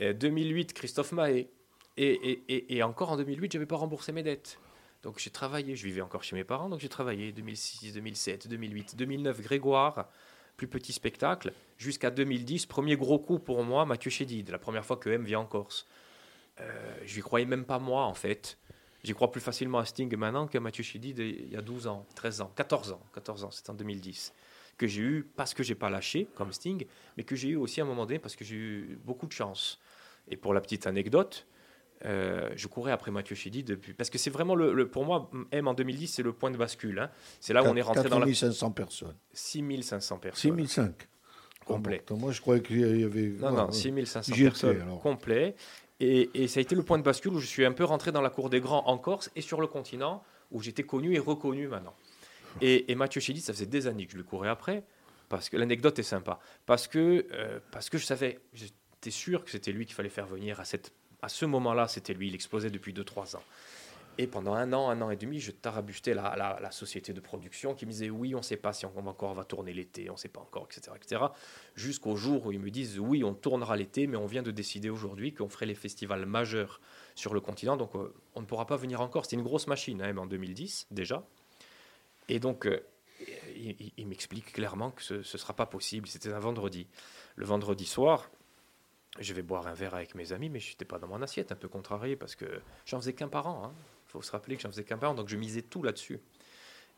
Euh, 0.00 0.12
2008, 0.12 0.72
Christophe 0.72 1.12
Mahé. 1.12 1.48
Et, 1.96 2.06
et, 2.12 2.42
et, 2.48 2.76
et 2.76 2.82
encore 2.84 3.10
en 3.10 3.16
2008, 3.16 3.52
je 3.52 3.58
n'avais 3.58 3.66
pas 3.66 3.76
remboursé 3.76 4.12
mes 4.12 4.22
dettes. 4.22 4.58
Donc 5.02 5.18
j'ai 5.18 5.30
travaillé, 5.30 5.74
je 5.76 5.84
vivais 5.84 6.00
encore 6.00 6.22
chez 6.24 6.34
mes 6.36 6.44
parents, 6.44 6.68
donc 6.68 6.80
j'ai 6.80 6.88
travaillé 6.88 7.30
2006, 7.32 7.92
2007, 7.92 8.48
2008, 8.48 8.96
2009, 8.96 9.40
Grégoire, 9.42 10.08
plus 10.58 10.68
petit 10.68 10.92
spectacle, 10.92 11.54
jusqu'à 11.78 12.10
2010, 12.10 12.66
premier 12.66 12.96
gros 12.96 13.18
coup 13.18 13.38
pour 13.38 13.62
moi, 13.64 13.86
Mathieu 13.86 14.10
Chédid, 14.10 14.50
la 14.50 14.58
première 14.58 14.84
fois 14.84 14.98
que 14.98 15.08
M 15.08 15.24
vient 15.24 15.40
en 15.40 15.46
Corse. 15.46 15.86
Euh, 16.60 16.96
je 17.06 17.14
lui 17.14 17.22
croyais 17.22 17.46
même 17.46 17.64
pas 17.64 17.78
moi, 17.78 18.04
en 18.04 18.12
fait. 18.12 18.58
J'y 19.04 19.14
crois 19.14 19.30
plus 19.30 19.40
facilement 19.40 19.78
à 19.78 19.84
Sting 19.84 20.14
maintenant 20.16 20.48
qu'à 20.48 20.58
Mathieu 20.58 20.82
Chédid 20.82 21.18
il 21.20 21.48
y 21.48 21.56
a 21.56 21.62
12 21.62 21.86
ans, 21.86 22.04
13 22.16 22.40
ans, 22.40 22.52
14 22.56 22.90
ans, 22.90 23.00
14 23.14 23.44
ans, 23.44 23.50
c'est 23.52 23.70
en 23.70 23.74
2010 23.74 24.34
que 24.76 24.86
j'ai 24.86 25.02
eu 25.02 25.28
parce 25.36 25.54
que 25.54 25.62
j'ai 25.62 25.74
pas 25.74 25.90
lâché 25.90 26.28
comme 26.34 26.52
Sting, 26.52 26.86
mais 27.16 27.24
que 27.24 27.36
j'ai 27.36 27.50
eu 27.50 27.56
aussi 27.56 27.80
à 27.80 27.84
un 27.84 27.86
moment 27.86 28.06
donné 28.06 28.18
parce 28.18 28.36
que 28.36 28.44
j'ai 28.44 28.56
eu 28.56 28.98
beaucoup 29.04 29.26
de 29.26 29.32
chance. 29.32 29.80
Et 30.28 30.36
pour 30.36 30.54
la 30.54 30.60
petite 30.60 30.86
anecdote, 30.86 31.46
euh, 32.04 32.48
je 32.56 32.66
courais 32.68 32.92
après 32.92 33.10
Mathieu 33.10 33.34
Chédid 33.34 33.66
depuis 33.66 33.92
parce 33.92 34.08
que 34.10 34.18
c'est 34.18 34.30
vraiment 34.30 34.54
le, 34.54 34.72
le- 34.72 34.88
pour 34.88 35.04
moi 35.04 35.30
M 35.50 35.66
en 35.68 35.74
2010 35.74 36.06
c'est 36.08 36.22
le 36.22 36.32
point 36.32 36.50
de 36.50 36.56
bascule. 36.56 36.98
hein. 37.00 37.10
C'est 37.40 37.52
là 37.52 37.62
où 37.62 37.66
on 37.66 37.74
est 37.76 37.82
rentré 37.82 38.08
dans 38.08 38.18
la 38.20 38.26
4500 38.26 38.70
personnes. 38.70 39.14
6500 39.32 40.18
personnes 40.18 40.52
6005. 40.56 41.08
complet. 41.64 42.00
Ah 42.02 42.12
bon, 42.14 42.18
moi, 42.20 42.32
je 42.32 42.40
croyais 42.40 42.62
qu'il 42.62 42.78
y 43.00 43.04
avait. 43.04 43.28
Non, 43.28 43.48
Ouais, 43.48 43.52
non, 43.56 43.66
ouais. 43.66 43.72
6500 43.72 44.34
J'y 44.34 44.40
étais, 44.42 44.50
personnes 44.50 44.80
alors. 44.82 45.00
complet. 45.00 45.54
Et, 46.00 46.30
et 46.34 46.46
ça 46.48 46.58
a 46.58 46.62
été 46.62 46.74
le 46.76 46.82
point 46.82 46.96
de 46.98 47.02
bascule 47.02 47.32
où 47.32 47.40
je 47.40 47.46
suis 47.46 47.64
un 47.64 47.72
peu 47.72 47.84
rentré 47.84 48.12
dans 48.12 48.20
la 48.22 48.30
cour 48.30 48.48
des 48.50 48.60
grands 48.60 48.86
en 48.86 48.96
Corse 48.98 49.30
et 49.34 49.40
sur 49.40 49.60
le 49.60 49.66
continent 49.66 50.22
où 50.52 50.62
j'étais 50.62 50.84
connu 50.84 51.14
et 51.14 51.18
reconnu 51.18 51.66
maintenant. 51.68 51.94
Et, 52.60 52.90
et 52.90 52.94
Mathieu 52.94 53.20
Chédid, 53.20 53.42
ça 53.42 53.52
faisait 53.52 53.66
des 53.66 53.86
années 53.88 54.06
que 54.06 54.12
je 54.12 54.16
lui 54.16 54.24
courais 54.24 54.48
après, 54.48 54.84
parce 55.28 55.48
que 55.48 55.56
l'anecdote 55.56 55.98
est 55.98 56.04
sympa. 56.04 56.38
Parce 56.66 56.86
que, 56.88 57.26
euh, 57.32 57.58
parce 57.72 57.90
que 57.90 57.98
je 57.98 58.06
savais, 58.06 58.38
j'étais 58.54 59.10
sûr 59.10 59.44
que 59.44 59.50
c'était 59.50 59.72
lui 59.72 59.84
qu'il 59.86 59.94
fallait 59.96 60.08
faire 60.08 60.26
venir 60.26 60.58
à, 60.60 60.64
cette, 60.64 60.92
à 61.22 61.28
ce 61.28 61.44
moment-là, 61.46 61.88
c'était 61.88 62.14
lui, 62.14 62.28
il 62.28 62.34
explosait 62.34 62.70
depuis 62.70 62.92
2-3 62.92 63.36
ans. 63.36 63.42
Et 64.20 64.26
pendant 64.26 64.54
un 64.54 64.72
an, 64.72 64.90
un 64.90 65.00
an 65.00 65.10
et 65.10 65.16
demi, 65.16 65.38
je 65.38 65.52
tarabustais 65.52 66.12
la, 66.12 66.70
société 66.72 67.12
de 67.12 67.20
production 67.20 67.74
qui 67.74 67.86
me 67.86 67.92
disait 67.92 68.10
oui, 68.10 68.34
on 68.34 68.38
ne 68.38 68.42
sait 68.42 68.56
pas 68.56 68.72
si 68.72 68.84
on 68.84 68.90
va 68.90 69.00
encore 69.08 69.32
va 69.34 69.44
tourner 69.44 69.72
l'été, 69.72 70.10
on 70.10 70.14
ne 70.14 70.18
sait 70.18 70.28
pas 70.28 70.40
encore, 70.40 70.66
etc. 70.68 70.96
etc. 70.96 71.22
Jusqu'au 71.76 72.16
jour 72.16 72.46
où 72.46 72.52
ils 72.52 72.58
me 72.58 72.70
disent 72.70 72.98
oui, 72.98 73.22
on 73.22 73.32
tournera 73.32 73.76
l'été, 73.76 74.08
mais 74.08 74.16
on 74.16 74.26
vient 74.26 74.42
de 74.42 74.50
décider 74.50 74.90
aujourd'hui 74.90 75.32
qu'on 75.34 75.48
ferait 75.48 75.66
les 75.66 75.76
festivals 75.76 76.26
majeurs 76.26 76.80
sur 77.14 77.32
le 77.32 77.40
continent, 77.40 77.76
donc 77.76 77.94
euh, 77.94 78.12
on 78.34 78.40
ne 78.40 78.46
pourra 78.46 78.66
pas 78.66 78.76
venir 78.76 79.00
encore. 79.00 79.24
C'était 79.24 79.36
une 79.36 79.44
grosse 79.44 79.68
machine, 79.68 80.02
hein, 80.02 80.06
même 80.06 80.18
en 80.18 80.26
2010 80.26 80.88
déjà. 80.90 81.24
Et 82.28 82.40
donc, 82.40 82.66
euh, 82.66 82.80
il- 83.54 83.92
il 83.96 84.06
m'explique 84.08 84.52
clairement 84.52 84.90
que 84.90 85.02
ce 85.02 85.14
ne 85.14 85.22
sera 85.22 85.54
pas 85.54 85.66
possible. 85.66 86.08
C'était 86.08 86.32
un 86.32 86.40
vendredi. 86.40 86.88
Le 87.36 87.46
vendredi 87.46 87.86
soir, 87.86 88.28
je 89.20 89.34
vais 89.34 89.42
boire 89.42 89.66
un 89.66 89.74
verre 89.74 89.94
avec 89.94 90.14
mes 90.14 90.32
amis, 90.32 90.48
mais 90.48 90.60
je 90.60 90.70
n'étais 90.70 90.84
pas 90.84 90.98
dans 90.98 91.08
mon 91.08 91.22
assiette, 91.22 91.52
un 91.52 91.56
peu 91.56 91.68
contrarié, 91.68 92.16
parce 92.16 92.34
que 92.34 92.60
j'en 92.86 92.98
faisais 92.98 93.12
qu'un 93.12 93.28
par 93.28 93.46
an. 93.46 93.72
Il 94.06 94.12
faut 94.12 94.22
se 94.22 94.30
rappeler 94.30 94.56
que 94.56 94.62
j'en 94.62 94.70
faisais 94.70 94.84
qu'un 94.84 94.98
par 94.98 95.10
an, 95.10 95.14
donc 95.14 95.28
je 95.28 95.36
misais 95.36 95.62
tout 95.62 95.82
là-dessus. 95.82 96.20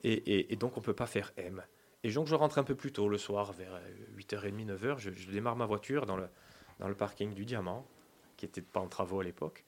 Et, 0.03 0.57
donc, 0.57 0.77
on 0.77 0.81
ne 0.81 0.85
peut 0.85 0.95
pas 0.95 1.07
faire 1.07 1.33
M. 1.37 1.63
Et 2.03 2.11
donc, 2.11 2.27
je 2.27 2.35
rentre 2.35 2.59
un 2.59 2.65
peu 2.65 2.75
plus 2.75 2.93
tôt 2.93 3.09
le 3.09 3.19
soir, 3.19 3.53
vers 3.53 3.75
euh, 3.75 4.17
8h30, 4.17 4.67
9h. 4.67 4.99
Je, 4.99 5.11
je 5.11 5.31
démarre 5.31 5.57
ma 5.57 5.67
voiture 5.67 6.07
dans 6.07 6.17
le, 6.17 6.95
parking 6.95 7.35
du 7.35 7.45
Diamant, 7.45 7.87
qui 8.39 8.47
n'était 8.47 8.63
pas 8.63 8.81
en 8.81 8.89
travaux 8.89 9.21
à 9.21 9.25
l'époque. 9.25 9.65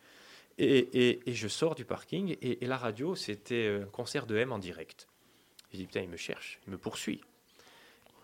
Et, 0.57 1.19
et- 1.29 1.35
je 1.35 1.49
sors 1.49 1.75
du 1.75 1.85
parking, 1.85 2.37
et, 2.41 2.65
la 2.67 2.79
radio, 2.79 3.15
c'était 3.15 3.81
un 3.83 3.87
concert 3.87 4.27
de 4.27 4.37
M 4.37 4.53
en 4.53 4.59
direct. 4.59 5.07
Je 5.73 5.79
dis, 5.79 5.87
putain, 5.87 6.01
il 6.01 6.09
me 6.09 6.17
cherche, 6.17 6.61
il 6.67 6.71
me 6.71 6.79
poursuit. 6.79 7.21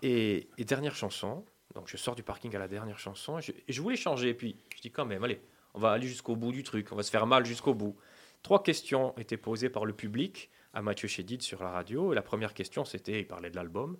Et 0.02 0.48
dernière 0.58 0.94
chanson, 0.94 1.44
donc 1.78 1.86
je 1.86 1.96
sors 1.96 2.16
du 2.16 2.24
parking 2.24 2.56
à 2.56 2.58
la 2.58 2.66
dernière 2.66 2.98
chanson, 2.98 3.38
et 3.38 3.72
je, 3.72 3.80
voulais 3.80 3.96
changer, 3.96 4.30
et 4.30 4.34
puis 4.34 4.56
je 4.74 4.80
dis 4.80 4.90
quand 4.90 5.04
même, 5.04 5.22
allez, 5.22 5.40
on 5.74 5.78
va 5.78 5.92
aller 5.92 6.08
jusqu'au 6.08 6.34
bout 6.34 6.50
du 6.50 6.64
truc, 6.64 6.90
on 6.90 6.96
va 6.96 7.04
se 7.04 7.10
faire 7.10 7.24
mal 7.24 7.46
jusqu'au 7.46 7.72
bout. 7.72 7.96
Trois 8.42 8.64
questions 8.64 9.16
étaient 9.16 9.36
posées 9.36 9.70
par 9.70 9.84
le 9.84 9.92
public 9.92 10.50
à 10.74 10.82
Mathieu 10.82 11.06
Chédid 11.06 11.40
sur 11.40 11.62
la 11.62 11.70
radio. 11.70 12.12
La 12.12 12.22
première 12.22 12.52
question, 12.52 12.84
c'était, 12.84 13.20
il 13.20 13.28
parlait 13.28 13.50
de 13.50 13.54
l'album. 13.54 13.96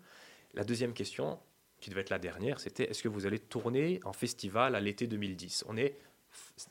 La 0.55 0.65
deuxième 0.65 0.93
question, 0.93 1.39
qui 1.79 1.91
devait 1.91 2.01
être 2.01 2.11
la 2.11 2.19
dernière, 2.19 2.59
c'était 2.59 2.91
est-ce 2.91 3.01
que 3.01 3.09
vous 3.09 3.27
allez 3.27 3.39
tourner 3.39 4.01
en 4.05 4.13
festival 4.13 4.75
à 4.75 4.81
l'été 4.81 5.07
2010 5.07 5.65
On 5.69 5.77
est 5.77 5.97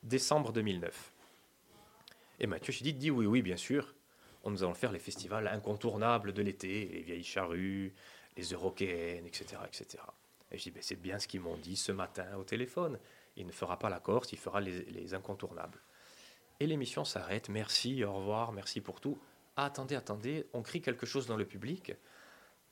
décembre 0.04 0.52
2009. 0.52 1.14
Et 2.42 2.48
Mathieu 2.48 2.74
Chédid 2.74 2.98
dit 2.98 3.12
oui, 3.12 3.26
oui, 3.26 3.42
bien 3.42 3.58
sûr. 3.58 3.96
On 4.44 4.52
nous 4.52 4.62
allons 4.64 4.74
faire 4.74 4.92
les 4.92 5.00
festivals 5.00 5.48
incontournables 5.48 6.34
de 6.34 6.42
l'été, 6.42 6.90
les 6.92 7.02
vieilles 7.02 7.24
charrues, 7.24 7.94
les 8.36 8.44
Eurokéennes, 8.44 9.26
etc. 9.26 9.62
etc. 9.66 10.04
Et 10.52 10.58
je 10.58 10.64
dis, 10.64 10.72
ben, 10.72 10.82
c'est 10.82 10.96
bien 10.96 11.20
ce 11.20 11.28
qu'ils 11.28 11.42
m'ont 11.42 11.58
dit 11.58 11.76
ce 11.76 11.92
matin 11.92 12.26
au 12.38 12.44
téléphone. 12.44 13.00
Il 13.36 13.46
ne 13.46 13.52
fera 13.52 13.78
pas 13.80 13.90
la 13.90 14.00
Corse, 14.00 14.32
il 14.32 14.38
fera 14.38 14.62
les, 14.62 14.84
les 14.86 15.14
incontournables. 15.14 15.80
Et 16.60 16.68
l'émission 16.68 17.06
s'arrête. 17.06 17.50
Merci, 17.50 18.04
au 18.04 18.14
revoir, 18.14 18.52
merci 18.52 18.82
pour 18.82 19.00
tout. 19.00 19.18
Ah, 19.56 19.66
attendez, 19.66 19.96
attendez, 19.96 20.46
on 20.54 20.62
crie 20.62 20.82
quelque 20.82 21.06
chose 21.06 21.28
dans 21.28 21.38
le 21.38 21.46
public. 21.46 21.94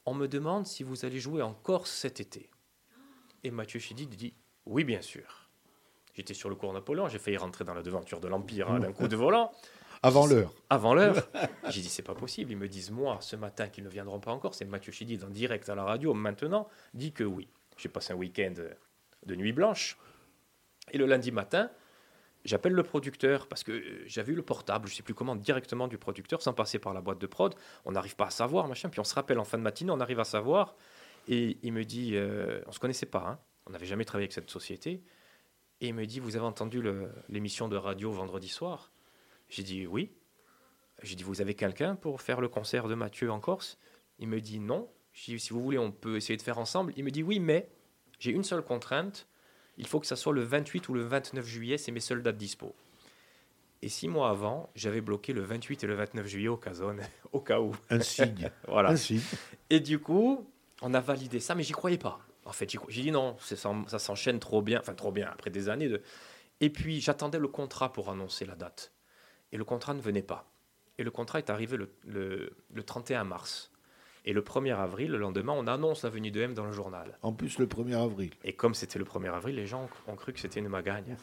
On 0.06 0.14
me 0.14 0.28
demande 0.28 0.68
si 0.68 0.84
vous 0.84 1.06
allez 1.06 1.20
jouer 1.20 1.42
en 1.42 1.54
Corse 1.54 1.92
cet 1.92 2.20
été. 2.20 2.50
Et 3.44 3.52
Mathieu 3.52 3.80
Chédid 3.80 4.10
dit 4.10 4.34
Oui, 4.66 4.84
bien 4.84 5.02
sûr. 5.02 5.50
J'étais 6.16 6.34
sur 6.34 6.50
le 6.50 6.56
cours 6.56 6.72
Napoléon, 6.72 7.10
j'ai 7.10 7.20
failli 7.20 7.38
rentrer 7.38 7.66
dans 7.66 7.74
la 7.74 7.82
devanture 7.82 8.20
de 8.20 8.28
l'Empire 8.28 8.72
hein, 8.72 8.80
d'un 8.80 8.94
coup 8.94 9.08
de 9.08 9.16
volant. 9.16 9.52
Avant 10.02 10.28
l'heure. 10.28 10.54
Avant 10.70 10.94
l'heure. 10.94 11.28
J'ai 11.70 11.82
dit, 11.82 11.90
c'est 11.90 12.04
pas 12.04 12.14
possible. 12.14 12.52
Ils 12.52 12.58
me 12.58 12.68
disent, 12.68 12.92
moi, 12.92 13.18
ce 13.22 13.36
matin, 13.36 13.70
qu'ils 13.70 13.84
ne 13.84 13.90
viendront 13.90 14.20
pas 14.20 14.32
encore. 14.32 14.54
C'est 14.54 14.66
Mathieu 14.66 14.92
Chédid 14.92 15.24
en 15.24 15.30
direct 15.30 15.68
à 15.68 15.74
la 15.74 15.84
radio, 15.84 16.14
maintenant, 16.14 16.68
dit 16.94 17.12
que 17.12 17.24
oui. 17.24 17.48
J'ai 17.78 17.90
passé 17.90 18.14
un 18.14 18.16
week-end 18.16 18.54
de 19.26 19.36
nuit 19.36 19.54
blanche. 19.54 19.98
Et 20.92 20.98
le 20.98 21.06
lundi 21.06 21.32
matin, 21.32 21.70
j'appelle 22.46 22.74
le 22.74 22.84
producteur 22.84 23.48
parce 23.48 23.64
que 23.64 23.72
euh, 23.72 24.04
j'avais 24.06 24.34
eu 24.34 24.36
le 24.36 24.44
portable, 24.44 24.88
je 24.88 24.96
sais 24.96 25.04
plus 25.04 25.14
comment, 25.14 25.36
directement 25.36 25.88
du 25.88 25.98
producteur, 25.98 26.42
sans 26.42 26.54
passer 26.54 26.80
par 26.80 26.94
la 26.94 27.02
boîte 27.02 27.20
de 27.20 27.28
prod. 27.28 27.56
On 27.86 27.92
n'arrive 27.92 28.16
pas 28.16 28.28
à 28.28 28.30
savoir, 28.30 28.68
machin. 28.68 28.90
Puis 28.90 29.00
on 29.00 29.04
se 29.04 29.16
rappelle 29.16 29.40
en 29.40 29.46
fin 29.46 29.58
de 29.58 29.64
matinée, 29.64 29.92
on 29.92 30.00
arrive 30.00 30.20
à 30.20 30.26
savoir. 30.26 30.76
Et 31.28 31.58
il 31.64 31.74
me 31.74 31.84
dit, 31.84 32.12
euh, 32.16 32.62
on 32.68 32.72
se 32.72 32.80
connaissait 32.80 33.08
pas, 33.08 33.28
hein. 33.28 33.40
on 33.66 33.72
n'avait 33.72 33.88
jamais 33.88 34.06
travaillé 34.06 34.26
avec 34.26 34.34
cette 34.34 34.52
société. 34.52 35.04
Et 35.82 35.88
il 35.88 35.94
me 35.94 36.06
dit, 36.06 36.20
vous 36.20 36.36
avez 36.36 36.46
entendu 36.46 36.82
l'émission 37.28 37.68
de 37.68 37.76
radio 37.76 38.12
vendredi 38.12 38.48
soir? 38.48 38.92
J'ai 39.50 39.64
dit 39.64 39.86
oui. 39.88 40.14
J'ai 41.04 41.16
dit, 41.16 41.24
vous 41.24 41.42
avez 41.42 41.56
quelqu'un 41.56 41.96
pour 41.96 42.22
faire 42.22 42.40
le 42.40 42.48
concert 42.48 42.88
de 42.88 42.96
Mathieu 42.96 43.30
en 43.30 43.40
Corse? 43.40 43.78
Il 44.20 44.30
me 44.30 44.40
dit 44.40 44.60
non. 44.60 44.90
J'ai 45.16 45.34
dit, 45.34 45.40
si 45.40 45.52
vous 45.54 45.62
voulez, 45.62 45.78
on 45.80 45.92
peut 45.92 46.18
essayer 46.18 46.36
de 46.38 46.42
faire 46.42 46.58
ensemble. 46.60 46.94
Il 46.98 47.04
me 47.06 47.10
dit 47.10 47.24
oui, 47.24 47.40
mais 47.40 47.70
j'ai 48.20 48.32
une 48.32 48.44
seule 48.44 48.62
contrainte. 48.62 49.28
Il 49.78 49.88
faut 49.88 50.00
que 50.00 50.06
ça 50.08 50.16
soit 50.16 50.34
le 50.34 50.44
28 50.44 50.88
ou 50.90 50.94
le 50.94 51.02
29 51.04 51.46
juillet, 51.46 51.78
c'est 51.78 51.92
mes 51.92 52.00
seules 52.00 52.22
dates 52.22 52.38
dispo. 52.38 52.76
Et 53.82 53.90
six 53.90 54.08
mois 54.08 54.30
avant, 54.30 54.70
j'avais 54.76 55.02
bloqué 55.02 55.32
le 55.34 55.42
28 55.42 55.84
et 55.84 55.88
le 55.88 55.96
29 55.96 56.26
juillet 56.28 56.48
au 56.48 56.58
Cazone, 56.58 57.02
au 57.34 57.40
cas 57.40 57.60
où. 57.60 57.74
Un 57.90 58.00
signe. 58.02 58.50
Voilà. 58.68 58.90
Un 58.90 58.96
signe. 58.96 59.22
Et 59.70 59.80
du 59.80 60.00
coup, 60.00 60.50
on 60.82 60.94
a 60.94 61.00
validé 61.02 61.40
ça, 61.40 61.56
mais 61.56 61.64
j'y 61.64 61.74
croyais 61.74 61.98
pas. 61.98 62.20
En 62.46 62.52
fait, 62.52 62.70
j'ai 62.90 63.02
dit 63.02 63.12
non, 63.12 63.36
ça, 63.40 63.56
ça 63.88 64.00
s'enchaîne 64.00 64.40
trop 64.40 64.62
bien, 64.62 64.80
enfin 64.80 64.94
trop 64.94 65.12
bien, 65.12 65.30
après 65.32 65.50
des 65.50 65.68
années 65.70 65.88
de... 65.90 66.02
Et 66.62 66.70
puis, 66.70 67.02
j'attendais 67.02 67.40
le 67.40 67.48
contrat 67.48 67.92
pour 67.92 68.10
annoncer 68.10 68.46
la 68.46 68.56
date. 68.56 68.94
Et 69.52 69.58
le 69.58 69.66
contrat 69.66 69.94
ne 69.94 70.02
venait 70.02 70.22
pas. 70.22 70.50
Et 70.98 71.04
le 71.04 71.12
contrat 71.12 71.40
est 71.40 71.50
arrivé 71.50 71.76
le, 71.76 71.92
le- 72.06 72.56
le 72.74 72.84
31 72.84 73.24
mars. 73.26 73.72
Et 74.28 74.34
le 74.34 74.42
1er 74.42 74.76
avril, 74.76 75.12
le 75.12 75.18
lendemain, 75.20 75.54
on 75.56 75.68
annonce 75.68 76.04
la 76.04 76.10
venue 76.10 76.32
de 76.32 76.42
M 76.42 76.54
dans 76.56 76.66
le 76.66 76.72
journal. 76.72 77.18
En 77.22 77.32
plus, 77.32 77.60
le 77.60 77.68
1er 77.68 77.96
avril. 78.04 78.32
Et 78.44 78.54
comme 78.54 78.74
c'était 78.74 78.98
le 78.98 79.06
1er 79.06 79.32
avril, 79.32 79.56
les 79.56 79.68
gens 79.68 79.88
ont 80.08 80.16
cru 80.16 80.34
que 80.34 80.40
c'était 80.40 80.60
une 80.60 80.68
magagne. 80.70 81.16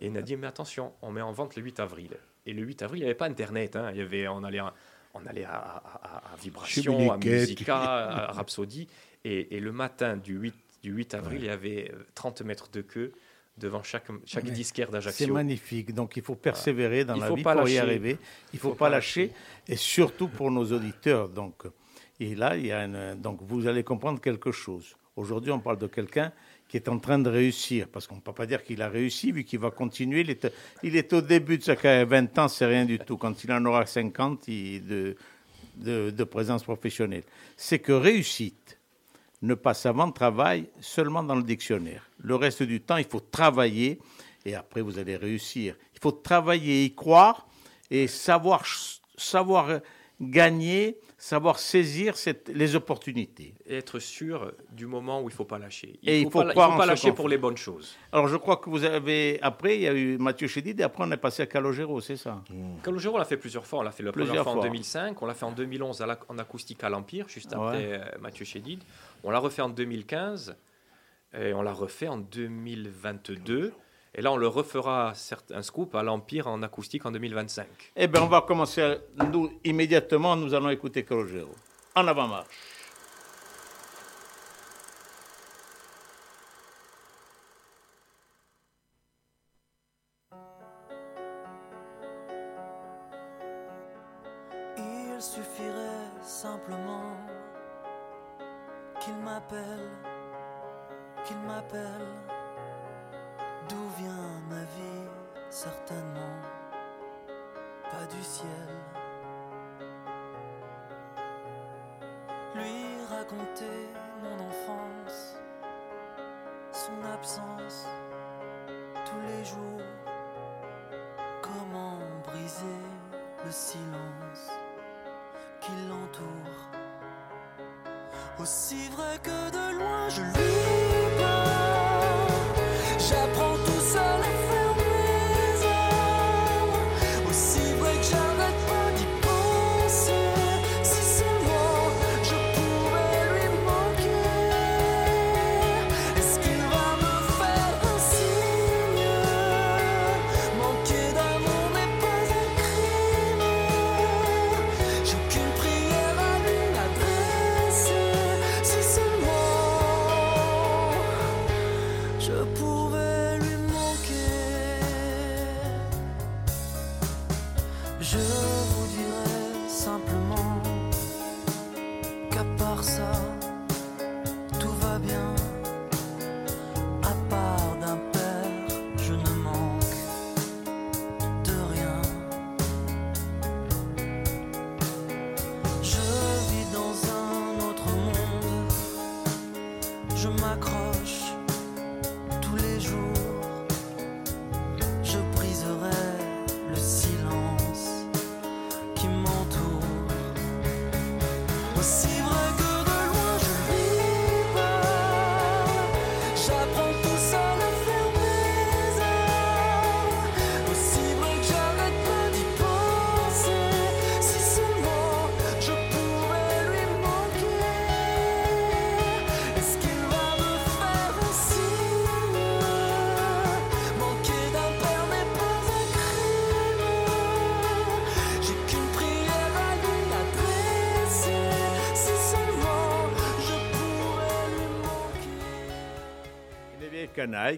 Et 0.00 0.06
il 0.06 0.16
a 0.16 0.22
dit, 0.22 0.36
mais 0.36 0.46
attention, 0.46 0.92
on 1.02 1.10
met 1.10 1.20
en 1.22 1.32
vente 1.32 1.56
le 1.56 1.62
8 1.62 1.80
avril. 1.80 2.10
Et 2.46 2.52
le 2.52 2.62
8 2.62 2.82
avril, 2.82 3.00
il 3.00 3.04
n'y 3.04 3.10
avait 3.10 3.16
pas 3.18 3.26
Internet. 3.26 3.74
hein. 3.76 3.90
Il 3.92 3.98
y 3.98 4.00
avait, 4.00 4.28
on 4.28 4.44
allait, 4.44 4.60
à, 4.60 4.72
on 5.14 5.26
allait 5.26 5.44
à, 5.44 5.50
à- 5.56 6.32
à- 6.32 6.36
Vibration, 6.40 7.10
à. 7.12 7.16
Musica, 7.18 7.76
à 7.78 8.32
Rhapsody. 8.32 8.86
Et, 9.24 9.56
et 9.56 9.60
le 9.60 9.72
matin 9.72 10.16
du 10.16 10.34
8, 10.38 10.54
du 10.84 10.92
8 10.92 11.14
avril, 11.14 11.40
il 11.42 11.46
y 11.46 11.50
avait 11.50 11.90
euh, 11.92 12.06
30 12.14 12.42
mètres 12.42 12.70
de 12.70 12.80
queue 12.80 13.12
devant 13.58 13.82
chaque, 13.82 14.06
chaque 14.24 14.44
disquaire 14.44 14.86
C'est 14.86 14.92
d'Ajaccio. 14.92 15.34
magnifique. 15.34 15.92
Donc 15.94 16.16
il 16.16 16.22
faut 16.22 16.36
persévérer 16.36 17.04
dans 17.04 17.16
Il 17.16 17.20
la 17.20 17.26
faut 17.26 17.34
vie 17.34 17.42
pas 17.42 17.54
pour 17.56 17.68
y 17.68 17.74
lâcher. 17.74 17.80
arriver. 17.80 18.18
Il 18.54 18.56
ne 18.56 18.60
faut, 18.60 18.74
pas 18.74 18.88
lâcher. 18.88 19.32
Et 19.68 19.76
surtout 19.76 20.28
pour 20.28 20.50
nos 20.50 20.64
auditeurs. 20.72 21.28
Donc, 21.28 21.64
et 22.20 22.34
là, 22.34 22.54
donc 23.16 23.38
vous 23.42 23.66
allez 23.66 23.82
comprendre 23.82 24.20
quelque 24.20 24.52
chose. 24.52 24.94
Aujourd'hui, 25.16 25.50
on 25.50 25.58
parle 25.58 25.78
de 25.78 25.86
quelqu'un 25.86 26.32
qui 26.68 26.76
est 26.76 26.88
en 26.88 26.98
train 26.98 27.18
de 27.18 27.28
réussir. 27.28 27.88
Parce 27.88 28.06
qu'on 28.06 28.16
ne 28.16 28.20
peut 28.20 28.32
pas 28.32 28.46
dire 28.46 28.62
qu'il 28.62 28.80
a 28.82 28.88
réussi, 28.88 29.32
vu 29.32 29.42
qu'il 29.44 29.58
va 29.58 29.70
continuer. 29.70 30.20
Il 30.20 30.30
est, 30.30 30.52
il 30.82 30.96
est 30.96 31.12
au 31.12 31.20
début 31.20 31.58
de 31.58 31.64
sa 31.64 31.74
carrière. 31.76 32.06
20 32.06 32.38
ans, 32.38 32.48
c'est 32.48 32.66
rien 32.66 32.84
du 32.84 32.98
tout. 32.98 33.16
Quand 33.16 33.42
il 33.42 33.50
en 33.52 33.64
aura 33.64 33.86
50 33.86 34.46
il- 34.48 34.86
de, 34.86 35.16
de, 35.76 36.10
de 36.10 36.24
présence 36.24 36.62
professionnelle. 36.62 37.24
C'est 37.56 37.78
que 37.80 37.92
réussite 37.92 38.78
ne 39.42 39.54
passe 39.54 39.86
avant 39.86 40.12
travail 40.12 40.66
seulement 40.80 41.22
dans 41.22 41.34
le 41.34 41.42
dictionnaire. 41.42 42.08
Le 42.18 42.34
reste 42.34 42.62
du 42.62 42.80
temps, 42.80 42.98
il 42.98 43.06
faut 43.06 43.20
travailler 43.20 43.98
et 44.44 44.54
après 44.54 44.82
vous 44.82 44.98
allez 44.98 45.16
réussir. 45.16 45.74
Il 45.94 46.00
faut 46.00 46.12
travailler, 46.12 46.84
y 46.84 46.94
croire 46.94 47.46
et 47.90 48.06
savoir, 48.06 48.64
savoir 49.16 49.80
gagner, 50.20 50.98
savoir 51.22 51.58
saisir 51.58 52.16
cette- 52.16 52.48
les 52.48 52.74
opportunités. 52.76 53.52
Et 53.66 53.76
être 53.76 53.98
sûr 53.98 54.52
du 54.72 54.86
moment 54.86 55.18
où 55.20 55.24
il 55.24 55.32
ne 55.32 55.36
faut 55.36 55.44
pas 55.44 55.58
lâcher. 55.58 56.00
Et 56.02 56.20
il 56.20 56.24
faut 56.24 56.30
faut 56.30 56.38
pas, 56.44 56.70
faut 56.70 56.78
pas 56.78 56.86
lâcher 56.86 57.12
pour 57.12 57.28
les 57.28 57.36
bonnes 57.36 57.58
choses. 57.58 57.94
Alors 58.10 58.26
je 58.26 58.36
crois 58.38 58.56
que 58.56 58.70
vous 58.70 58.84
avez, 58.84 59.38
après 59.42 59.76
il 59.76 59.82
y 59.82 59.86
a 59.86 59.92
eu 59.92 60.16
Mathieu 60.16 60.48
Chédid 60.48 60.80
et 60.80 60.82
après 60.82 61.04
on 61.06 61.10
est 61.12 61.18
passé 61.18 61.42
à 61.42 61.46
Calogero, 61.46 62.00
c'est 62.00 62.16
ça? 62.16 62.42
Calogero, 62.82 63.16
on 63.16 63.18
l'a 63.18 63.26
fait 63.26 63.36
plusieurs 63.36 63.66
fois. 63.66 63.80
On 63.80 63.82
l'a 63.82 63.90
fait 63.92 64.02
la 64.02 64.12
première 64.12 64.28
Plusieurs 64.28 64.44
fois 64.44 64.52
en 64.52 64.56
fois. 64.56 64.64
2005, 64.64 65.20
on 65.20 65.26
l'a 65.26 65.34
fait 65.34 65.44
en 65.44 65.52
2011 65.52 66.00
à 66.00 66.06
la- 66.06 66.18
en 66.30 66.38
acoustique 66.38 66.82
à 66.84 66.88
l'Empire, 66.88 67.28
juste 67.28 67.52
après 67.52 67.92
euh, 68.00 68.04
Mathieu 68.20 68.46
Chédid. 68.46 68.82
On 69.22 69.30
l'a 69.30 69.38
refait 69.40 69.60
en 69.62 69.68
2015 69.68 70.56
et 71.38 71.52
on 71.52 71.60
l'a 71.60 71.72
refait 71.74 72.08
en 72.08 72.16
2022. 72.18 73.72
Et 74.14 74.22
là, 74.22 74.32
on 74.32 74.36
le 74.36 74.48
refera 74.48 75.12
un 75.54 75.62
scoop 75.62 75.94
à 75.94 76.02
l'Empire 76.02 76.48
en 76.48 76.62
acoustique 76.62 77.06
en 77.06 77.12
2025. 77.12 77.66
Eh 77.96 78.08
bien 78.08 78.22
on 78.22 78.26
va 78.26 78.40
commencer, 78.40 78.96
nous, 79.32 79.52
immédiatement, 79.64 80.34
nous 80.36 80.52
allons 80.52 80.70
écouter 80.70 81.04
Calogero. 81.04 81.54
En 81.94 82.06
avant 82.06 82.28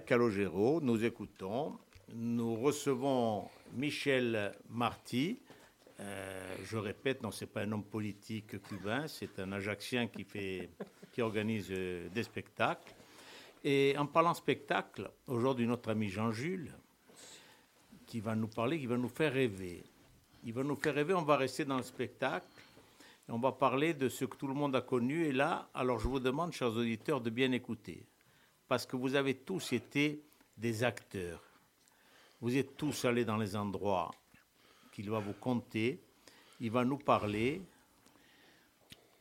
Calogero, 0.00 0.81
nous 0.81 1.05
écoutons. 1.05 1.78
Nous 2.14 2.55
recevons 2.57 3.48
Michel 3.74 4.52
Marty. 4.70 5.38
Euh, 6.00 6.57
je 6.64 6.78
répète, 6.78 7.22
non, 7.22 7.31
c'est 7.31 7.46
pas 7.46 7.62
un 7.62 7.72
homme 7.72 7.85
politique 7.85 8.61
cubain, 8.62 9.07
c'est 9.07 9.38
un 9.38 9.52
Ajaxien 9.52 10.07
qui, 10.09 10.24
fait, 10.24 10.70
qui 11.12 11.20
organise 11.20 11.68
euh, 11.70 12.09
des 12.09 12.22
spectacles. 12.22 12.94
Et 13.62 13.94
en 13.98 14.07
parlant 14.07 14.35
spectacle, 14.35 15.11
aujourd'hui, 15.26 15.66
notre 15.66 15.90
ami 15.90 16.09
Jean-Jules, 16.09 16.72
qui 18.07 18.20
va 18.20 18.35
nous 18.35 18.48
parler, 18.48 18.81
qui 18.81 18.87
va 18.87 18.96
nous 18.96 19.09
faire 19.09 19.33
rêver. 19.33 19.85
Il 20.44 20.55
va 20.55 20.64
nous 20.64 20.76
faire 20.76 20.94
rêver, 20.94 21.14
on 21.14 21.22
va 21.22 21.37
rester 21.37 21.64
dans 21.64 21.76
le 21.76 21.83
spectacle. 21.83 22.46
Et 23.28 23.33
on 23.33 23.38
va 23.38 23.52
parler 23.52 23.94
de 23.94 24.09
ce 24.09 24.24
que 24.24 24.37
tout 24.37 24.48
le 24.48 24.55
monde 24.55 24.74
a 24.74 24.81
connu. 24.81 25.26
Et 25.26 25.33
là, 25.33 25.68
alors 25.74 25.98
je 25.98 26.09
vous 26.09 26.18
demande, 26.18 26.52
chers 26.52 26.72
auditeurs, 26.74 27.20
de 27.20 27.31
bien 27.31 27.52
écouter 27.52 28.07
parce 28.73 28.87
que 28.87 28.97
vous 28.97 29.17
avez 29.17 29.35
tous 29.35 29.75
été 29.75 30.25
des 30.57 30.83
acteurs. 30.83 31.43
Vous 32.41 32.57
êtes 32.57 32.75
tous 32.75 33.05
allés 33.05 33.27
dans 33.27 33.37
les 33.37 33.55
endroits 33.55 34.11
qu'il 34.93 35.11
va 35.11 35.19
vous 35.19 35.35
conter. 35.35 36.01
Il 36.59 36.71
va 36.71 36.83
nous 36.83 36.97
parler. 36.97 37.61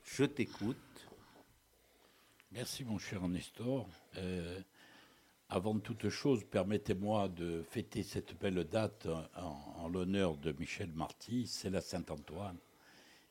Je 0.05 0.23
t'écoute. 0.23 0.77
Merci 2.53 2.85
mon 2.85 2.97
cher 2.97 3.27
Nestor. 3.27 3.89
Euh, 4.15 4.61
avant 5.49 5.77
toute 5.79 6.07
chose, 6.07 6.45
permettez-moi 6.49 7.27
de 7.27 7.61
fêter 7.61 8.03
cette 8.03 8.39
belle 8.39 8.63
date 8.63 9.05
en, 9.35 9.73
en 9.79 9.89
l'honneur 9.89 10.37
de 10.37 10.53
Michel 10.53 10.93
Marty, 10.93 11.45
c'est 11.45 11.69
la 11.69 11.81
Saint-Antoine, 11.81 12.57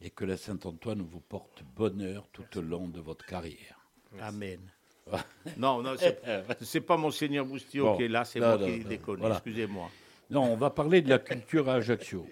et 0.02 0.10
que 0.10 0.26
la 0.26 0.36
Saint-Antoine 0.36 1.00
vous 1.00 1.20
porte 1.20 1.62
bonheur 1.74 2.28
tout 2.30 2.58
au 2.58 2.60
long 2.60 2.88
de 2.88 3.00
votre 3.00 3.24
carrière. 3.24 3.88
Amen. 4.20 4.60
non, 5.56 5.82
non, 5.82 5.94
c'est- 6.60 6.80
pas 6.80 6.96
Monseigneur 6.96 7.44
Boustillot 7.46 7.84
Bon. 7.84 7.96
qui 7.96 8.04
est 8.04 8.08
là, 8.08 8.24
c'est 8.24 8.40
moi 8.40 8.56
non, 8.58 8.66
qui 8.66 8.78
non, 8.80 8.88
déconne. 8.88 9.20
voilà. 9.20 9.36
Excusez-moi. 9.36 9.90
Non, 10.30 10.44
on 10.52 10.56
va 10.56 10.70
parler 10.70 11.02
de 11.02 11.08
la 11.08 11.18
culture 11.18 11.68
à 11.68 11.74
Ajaccio. 11.74 12.26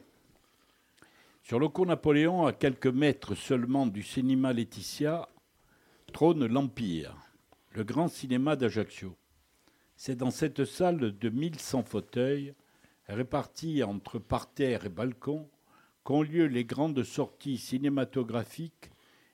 Sur 1.43 1.59
le 1.59 1.69
cours 1.69 1.87
Napoléon, 1.87 2.47
à 2.47 2.53
quelques 2.53 2.87
mètres 2.87 3.35
seulement 3.35 3.87
du 3.87 4.03
cinéma 4.03 4.53
Laetitia, 4.53 5.29
trône 6.13 6.47
l'Empire, 6.47 7.17
le 7.73 7.85
grand 7.85 8.09
cinéma 8.09 8.55
d'Ajaccio. 8.57 9.17
C'est 9.97 10.15
dans 10.17 10.31
cette 10.31 10.65
salle 10.65 11.17
de 11.19 11.29
1100 11.29 11.83
fauteuils, 11.85 12.55
répartis 13.09 13.83
entre 13.83 14.19
parterres 14.19 14.85
et 14.85 14.91
balcons, 14.91 15.49
qu'ont 16.05 16.23
lieu 16.23 16.47
les 16.47 16.65
grandes 16.65 17.03
sorties 17.03 17.59
cinématographiques 17.59 18.91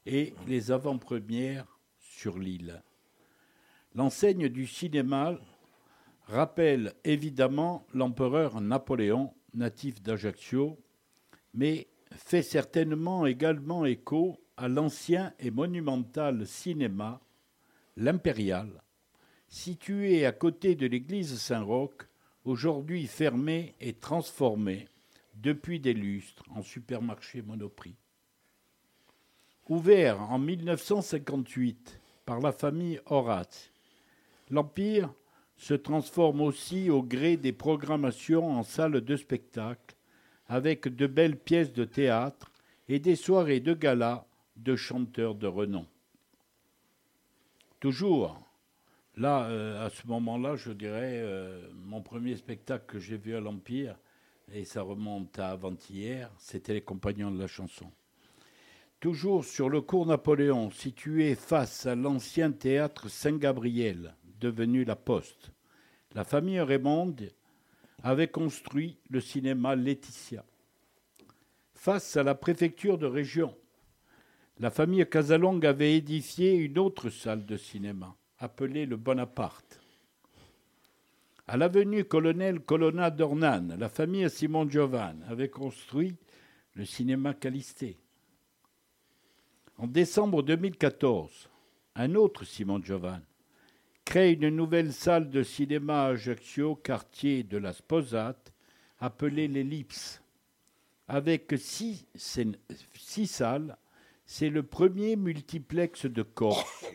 et 0.07 0.35
les 0.47 0.71
avant-premières 0.71 1.67
sur 2.01 2.39
l'île. 2.39 2.83
L'enseigne 3.95 4.49
du 4.49 4.67
cinéma 4.67 5.39
rappelle 6.27 6.95
évidemment 7.05 7.87
l'empereur 7.95 8.61
Napoléon, 8.61 9.33
natif 9.55 10.03
d'Ajaccio, 10.03 10.77
mais 11.53 11.87
fait 12.11 12.43
certainement 12.43 13.25
également 13.25 13.85
écho 13.85 14.41
à 14.57 14.67
l'ancien 14.67 15.33
et 15.39 15.51
monumental 15.51 16.47
cinéma, 16.47 17.21
l'Impérial, 17.97 18.83
situé 19.49 20.27
à 20.27 20.33
côté 20.33 20.75
de 20.75 20.87
l'église 20.87 21.39
Saint-Roch, 21.39 22.09
aujourd'hui 22.45 23.07
fermé 23.07 23.75
et 23.81 23.93
transformé 23.93 24.89
depuis 25.35 25.79
des 25.79 25.95
lustres 25.95 26.45
en 26.51 26.63
supermarché 26.63 27.43
Monoprix. 27.43 27.95
Ouvert 29.69 30.21
en 30.21 30.39
1958 30.39 32.01
par 32.25 32.41
la 32.41 32.53
famille 32.53 33.01
Horace, 33.07 33.71
l'Empire 34.55 35.13
se 35.57 35.75
transforme 35.75 36.41
aussi 36.41 36.89
au 36.89 37.03
gré 37.03 37.37
des 37.37 37.53
programmations 37.53 38.53
en 38.53 38.63
salles 38.63 39.01
de 39.01 39.17
spectacle, 39.17 39.97
avec 40.47 40.89
de 40.89 41.07
belles 41.07 41.39
pièces 41.39 41.73
de 41.73 41.85
théâtre 41.85 42.53
et 42.89 43.01
des 43.01 43.17
soirées 43.17 43.61
de 43.61 43.75
gala 43.75 44.27
de 44.57 44.77
chanteurs 44.77 45.35
de 45.35 45.47
renom. 45.47 45.87
Toujours, 47.81 48.41
là, 49.17 49.47
euh, 49.49 49.85
à 49.85 49.91
ce 49.91 50.07
moment-là, 50.07 50.55
je 50.55 50.71
dirais, 50.71 51.21
euh, 51.23 51.69
mon 51.75 52.01
premier 52.01 52.37
spectacle 52.37 52.85
que 52.87 52.99
j'ai 52.99 53.17
vu 53.17 53.35
à 53.35 53.41
l'Empire, 53.41 53.97
et 54.53 54.65
ça 54.65 54.83
remonte 54.83 55.39
à 55.39 55.51
avant-hier, 55.51 56.31
c'était 56.39 56.75
Les 56.75 56.83
Compagnons 56.83 57.31
de 57.31 57.41
la 57.41 57.49
chanson. 57.49 57.91
Toujours 59.01 59.45
sur 59.45 59.69
le 59.69 59.81
cours 59.81 60.07
Napoléon, 60.07 60.71
situé 60.71 61.35
face 61.35 61.87
à 61.87 61.95
l'ancien 61.95 62.53
théâtre 62.53 63.09
Saint-Gabriel, 63.09 64.15
devenu 64.41 64.85
la 64.85 64.97
Poste, 64.97 65.53
la 66.15 66.25
famille 66.25 66.61
Raymond 66.61 67.17
avait 68.03 68.29
construit 68.29 68.99
le 69.11 69.21
cinéma 69.21 69.75
Laetitia. 69.75 70.45
Face 71.75 72.17
à 72.17 72.23
la 72.23 72.35
préfecture 72.35 72.99
de 72.99 73.07
région, 73.07 73.57
la 74.59 74.71
famille 74.71 75.07
Casalong 75.09 75.65
avait 75.65 75.97
édifié 75.97 76.55
une 76.55 76.79
autre 76.79 77.11
salle 77.11 77.45
de 77.45 77.57
cinéma, 77.57 78.15
appelée 78.39 78.87
le 78.87 78.97
Bonaparte. 78.97 79.81
À 81.47 81.57
l'avenue 81.57 82.05
Colonel 82.05 82.61
Colonna 82.61 83.11
d'Ornane, 83.11 83.77
la 83.79 83.89
famille 83.89 84.31
Simon 84.31 84.69
Giovan 84.69 85.17
avait 85.29 85.51
construit 85.51 86.17
le 86.75 86.85
cinéma 86.85 87.35
Calisté. 87.35 87.99
En 89.77 89.87
décembre 89.87 90.43
2014, 90.43 91.51
un 91.97 92.15
autre 92.15 92.45
Simon 92.45 92.81
Giovan 92.83 93.21
crée 94.05 94.33
une 94.33 94.51
nouvelle 94.51 94.93
salle 94.93 95.31
de 95.31 95.43
cinéma 95.43 96.05
à 96.05 96.09
Ajaccio, 96.09 96.77
quartier 96.77 97.43
de 97.43 97.59
la 97.59 97.73
Sposate, 97.73 98.53
appelée 98.99 99.49
l'Ellipse. 99.49 100.23
Avec 101.09 101.55
six, 101.59 102.07
salles, 103.27 103.77
c'est 104.25 104.51
le 104.51 104.63
premier 104.63 105.17
multiplex 105.17 106.07
de 106.07 106.23
Corse. 106.23 106.87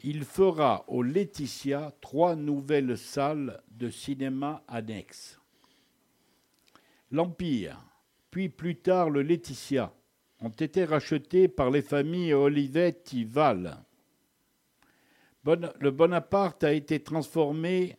Il 0.00 0.24
fera 0.24 0.84
au 0.88 1.02
Laetitia 1.02 1.92
trois 2.00 2.36
nouvelles 2.36 2.98
salles 2.98 3.62
de 3.70 3.88
cinéma 3.88 4.62
annexes. 4.68 5.40
L'Empire, 7.10 7.78
puis 8.30 8.48
plus 8.48 8.76
tard 8.76 9.08
le 9.08 9.22
Laetitia, 9.22 9.94
ont 10.40 10.50
été 10.50 10.84
rachetés 10.84 11.48
par 11.48 11.70
les 11.70 11.80
familles 11.80 12.34
Olivetti-Val. 12.34 13.83
Le 15.46 15.90
Bonaparte 15.90 16.64
a 16.64 16.72
été 16.72 17.00
transformé 17.00 17.98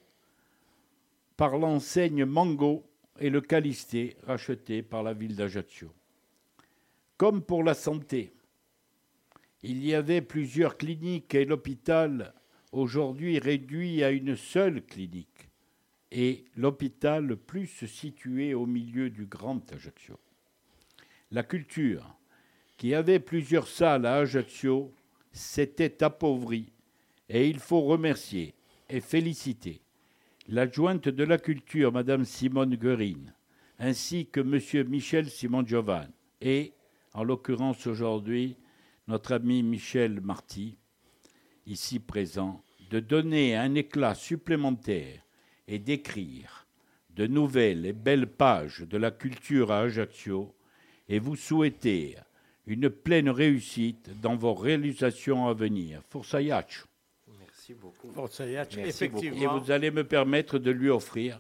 par 1.38 1.58
l'enseigne 1.58 2.26
Mango 2.26 2.90
et 3.20 3.30
le 3.30 3.40
Calisté, 3.40 4.18
racheté 4.24 4.82
par 4.82 5.04
la 5.04 5.14
ville 5.14 5.36
d'Ajaccio. 5.36 5.94
Comme 7.18 7.44
pour 7.44 7.64
la 7.64 7.76
santé, 7.76 8.34
il 9.62 9.86
y 9.86 9.94
avait 9.94 10.22
plusieurs 10.22 10.78
cliniques 10.78 11.36
et 11.36 11.46
l'hôpital, 11.46 12.34
aujourd'hui 12.72 13.38
réduit 13.38 14.04
à 14.04 14.10
une 14.10 14.36
seule 14.36 14.84
clinique, 14.84 15.50
et 16.12 16.46
l'hôpital 16.56 17.26
le 17.26 17.36
plus 17.36 17.86
situé 17.86 18.54
au 18.54 18.66
milieu 18.66 19.10
du 19.10 19.28
Grand 19.28 19.62
Ajaccio. 19.72 20.20
La 21.32 21.44
culture, 21.44 22.18
qui 22.78 22.94
avait 22.96 23.20
plusieurs 23.20 23.68
salles 23.68 24.06
à 24.06 24.16
Ajaccio, 24.16 24.94
s'était 25.32 26.04
appauvrie 26.04 26.72
et 27.30 27.50
il 27.50 27.60
faut 27.60 27.82
remercier 27.82 28.54
et 28.90 29.02
féliciter 29.02 29.82
l'adjointe 30.48 31.10
de 31.10 31.24
la 31.24 31.38
culture, 31.38 31.92
Madame 31.92 32.26
Simone 32.26 32.76
Guerin, 32.76 33.34
ainsi 33.80 34.28
que 34.28 34.40
Monsieur 34.40 34.84
Michel 34.84 35.30
Simon 35.30 35.66
Giovan 35.66 36.08
et, 36.42 36.74
en 37.14 37.24
l'occurrence 37.24 37.88
aujourd'hui, 37.88 38.58
notre 39.08 39.34
ami 39.34 39.64
Michel 39.64 40.22
Marty, 40.22 40.78
ici 41.66 42.00
présent, 42.00 42.64
de 42.90 43.00
donner 43.00 43.56
un 43.56 43.74
éclat 43.76 44.14
supplémentaire 44.14 45.22
et 45.68 45.80
d'écrire 45.80 46.68
de 47.16 47.28
nouvelles 47.28 47.86
et 47.86 47.94
belles 47.94 48.28
pages 48.28 48.82
de 48.82 48.98
la 48.98 49.12
culture 49.12 49.72
à 49.72 49.80
Ajaccio 49.80 50.54
et 51.08 51.20
vous 51.20 51.36
souhaiter 51.36 52.18
une 52.68 52.90
pleine 52.90 53.30
réussite 53.30 54.10
dans 54.22 54.36
vos 54.36 54.54
réalisations 54.54 55.48
à 55.48 55.54
venir. 55.54 56.02
Merci 57.68 57.74
beaucoup. 57.74 58.12
Merci 58.16 58.80
Et 58.80 58.88
effectivement. 58.88 59.58
vous 59.58 59.72
allez 59.72 59.90
me 59.90 60.04
permettre 60.04 60.60
de 60.60 60.70
lui 60.72 60.90
offrir 60.90 61.40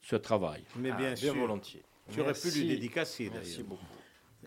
ce 0.00 0.16
travail. 0.16 0.64
Mais 0.76 0.90
Ah, 0.92 0.96
bien 0.96 1.16
sûr. 1.16 1.34
volontiers. 1.34 1.82
Tu 2.10 2.20
aurais 2.20 2.32
pu 2.32 2.40
Merci. 2.44 2.60
lui 2.62 2.68
dédicacer 2.68 3.30
Merci 3.32 3.50
d'ailleurs. 3.52 3.68
beaucoup. 3.68 3.84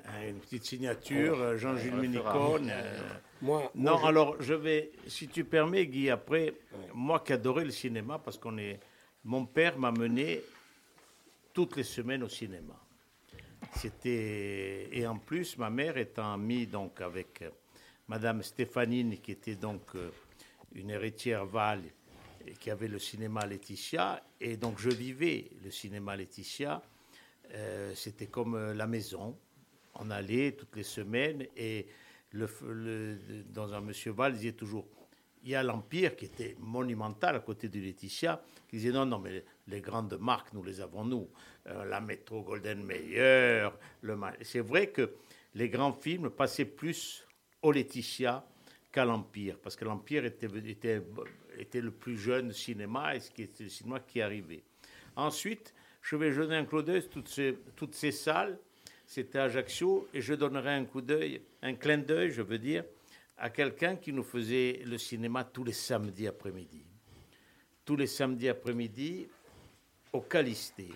Hein, 0.05 0.27
Une 0.29 0.39
petite 0.39 0.65
signature, 0.65 1.39
euh, 1.39 1.57
Jean-Gilles. 1.57 1.95
Ménicone. 1.95 2.69
euh, 2.69 2.97
Moi, 3.41 3.71
Non, 3.75 3.91
moi, 3.91 3.99
je- 4.01 4.07
alors 4.07 4.41
je 4.41 4.53
vais, 4.53 4.91
si 5.07 5.27
tu 5.29 5.45
permets, 5.45 5.85
Guy, 5.87 6.09
après, 6.09 6.55
moi 6.93 7.21
qui 7.21 7.31
adorais 7.31 7.63
le 7.65 7.71
cinéma, 7.71 8.19
parce 8.19 8.37
qu'on 8.37 8.57
est. 8.57 8.79
Mon 9.23 9.45
père 9.45 9.77
m'a 9.79 9.91
mené 9.91 10.41
toutes 11.53 11.77
les 11.77 11.83
semaines 11.83 12.23
au 12.23 12.29
cinéma. 12.29 12.77
C'était. 13.77 14.89
Et 14.91 15.07
en 15.07 15.17
plus, 15.17 15.57
ma 15.57 15.69
mère 15.69 15.95
étant 15.97 16.33
amie 16.33 16.67
donc 16.67 16.99
avec 16.99 17.41
euh, 17.43 17.49
Madame 18.09 18.43
Stéphanine, 18.43 19.17
qui 19.19 19.31
était 19.31 19.55
donc 19.55 19.81
euh, 19.95 20.09
une 20.73 20.89
héritière 20.89 21.45
Val 21.45 21.81
qui 22.59 22.69
avait 22.69 22.87
le 22.87 22.99
cinéma 22.99 23.45
Laetitia, 23.45 24.21
et 24.41 24.57
donc 24.57 24.79
je 24.79 24.89
vivais 24.89 25.49
le 25.63 25.71
cinéma 25.71 26.15
Laetitia. 26.15 26.81
Euh, 27.53 27.93
C'était 27.95 28.27
comme 28.27 28.55
euh, 28.55 28.73
la 28.73 28.87
maison. 28.87 29.37
On 29.95 30.09
allait 30.09 30.53
toutes 30.53 30.75
les 30.75 30.83
semaines 30.83 31.45
et 31.55 31.85
le, 32.31 32.49
dans 33.53 33.73
un 33.73 33.81
Monsieur 33.81 34.11
Val 34.11 34.33
disait 34.33 34.53
toujours 34.53 34.85
il 35.45 35.49
y 35.51 35.55
a 35.55 35.61
l'Empire 35.63 36.15
qui 36.15 36.25
était 36.25 36.55
monumental 36.59 37.35
à 37.35 37.39
côté 37.41 37.67
de 37.67 37.77
Laetitia, 37.79 38.41
qui 38.69 38.77
disait 38.77 38.91
non, 38.93 39.05
non, 39.05 39.19
mais 39.19 39.43
les 39.67 39.81
grandes 39.81 40.17
marques, 40.17 40.53
nous 40.53 40.63
les 40.63 40.79
avons 40.79 41.03
nous. 41.03 41.29
Euh, 41.67 41.83
la 41.83 41.99
Metro 41.99 42.41
Golden 42.43 42.81
Ma- 42.83 44.33
C'est 44.41 44.61
vrai 44.61 44.87
que 44.89 45.15
les 45.53 45.67
grands 45.69 45.91
films 45.93 46.29
passaient 46.29 46.63
plus 46.65 47.25
au 47.61 47.71
Laetitia 47.73 48.45
qu'à 48.93 49.03
l'Empire, 49.03 49.57
parce 49.57 49.75
que 49.75 49.83
l'Empire 49.83 50.23
était, 50.23 51.01
le 51.81 51.91
plus 51.91 52.17
jeune 52.17 52.53
cinéma 52.53 53.15
et 53.15 53.19
ce 53.19 53.31
qui 53.31 53.41
était 53.41 53.63
le 53.63 53.69
cinéma 53.69 53.99
qui 53.99 54.21
arrivait. 54.21 54.63
Ensuite, 55.15 55.73
je 56.01 56.15
vais 56.15 56.31
jeter 56.31 56.53
un 56.53 56.65
coup 56.65 56.81
d'œil 56.81 57.09
toutes 57.09 57.27
ces, 57.27 57.57
toutes 57.75 57.95
ces 57.95 58.11
salles. 58.11 58.57
C'était 59.07 59.39
Ajaccio 59.39 60.07
et 60.13 60.21
je 60.21 60.35
donnerai 60.35 60.75
un 60.75 60.85
coup 60.85 61.01
d'œil, 61.01 61.41
un 61.63 61.73
clin 61.73 61.97
d'œil, 61.97 62.31
je 62.31 62.43
veux 62.43 62.59
dire, 62.59 62.85
à 63.37 63.49
quelqu'un 63.49 63.95
qui 63.95 64.13
nous 64.13 64.23
faisait 64.23 64.81
le 64.85 64.97
cinéma 64.97 65.43
tous 65.43 65.63
les 65.63 65.73
samedis 65.73 66.27
après-midi. 66.27 66.85
Tous 67.83 67.95
les 67.95 68.07
samedis 68.07 68.47
après-midi, 68.47 69.27
au 70.13 70.21
Calisté, 70.21 70.89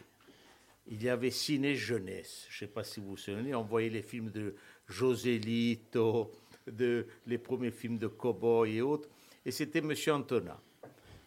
il 0.86 1.04
y 1.04 1.10
avait 1.10 1.32
Ciné 1.32 1.76
Jeunesse. 1.76 2.46
Je 2.50 2.64
ne 2.64 2.68
sais 2.68 2.74
pas 2.74 2.84
si 2.84 3.00
vous 3.00 3.10
vous 3.10 3.18
souvenez, 3.18 3.56
on 3.56 3.64
voyait 3.64 3.90
les 3.90 4.04
films 4.04 4.30
de 4.30 4.56
José 4.88 5.38
Lito, 5.38 6.32
de, 6.72 7.08
les 7.26 7.38
premiers 7.38 7.72
films 7.72 7.98
de 7.98 8.08
Cowboy 8.08 8.78
et 8.78 8.82
autres. 8.82 9.10
Et 9.46 9.52
c'était 9.52 9.80
M. 9.80 9.94
Antona, 10.10 10.60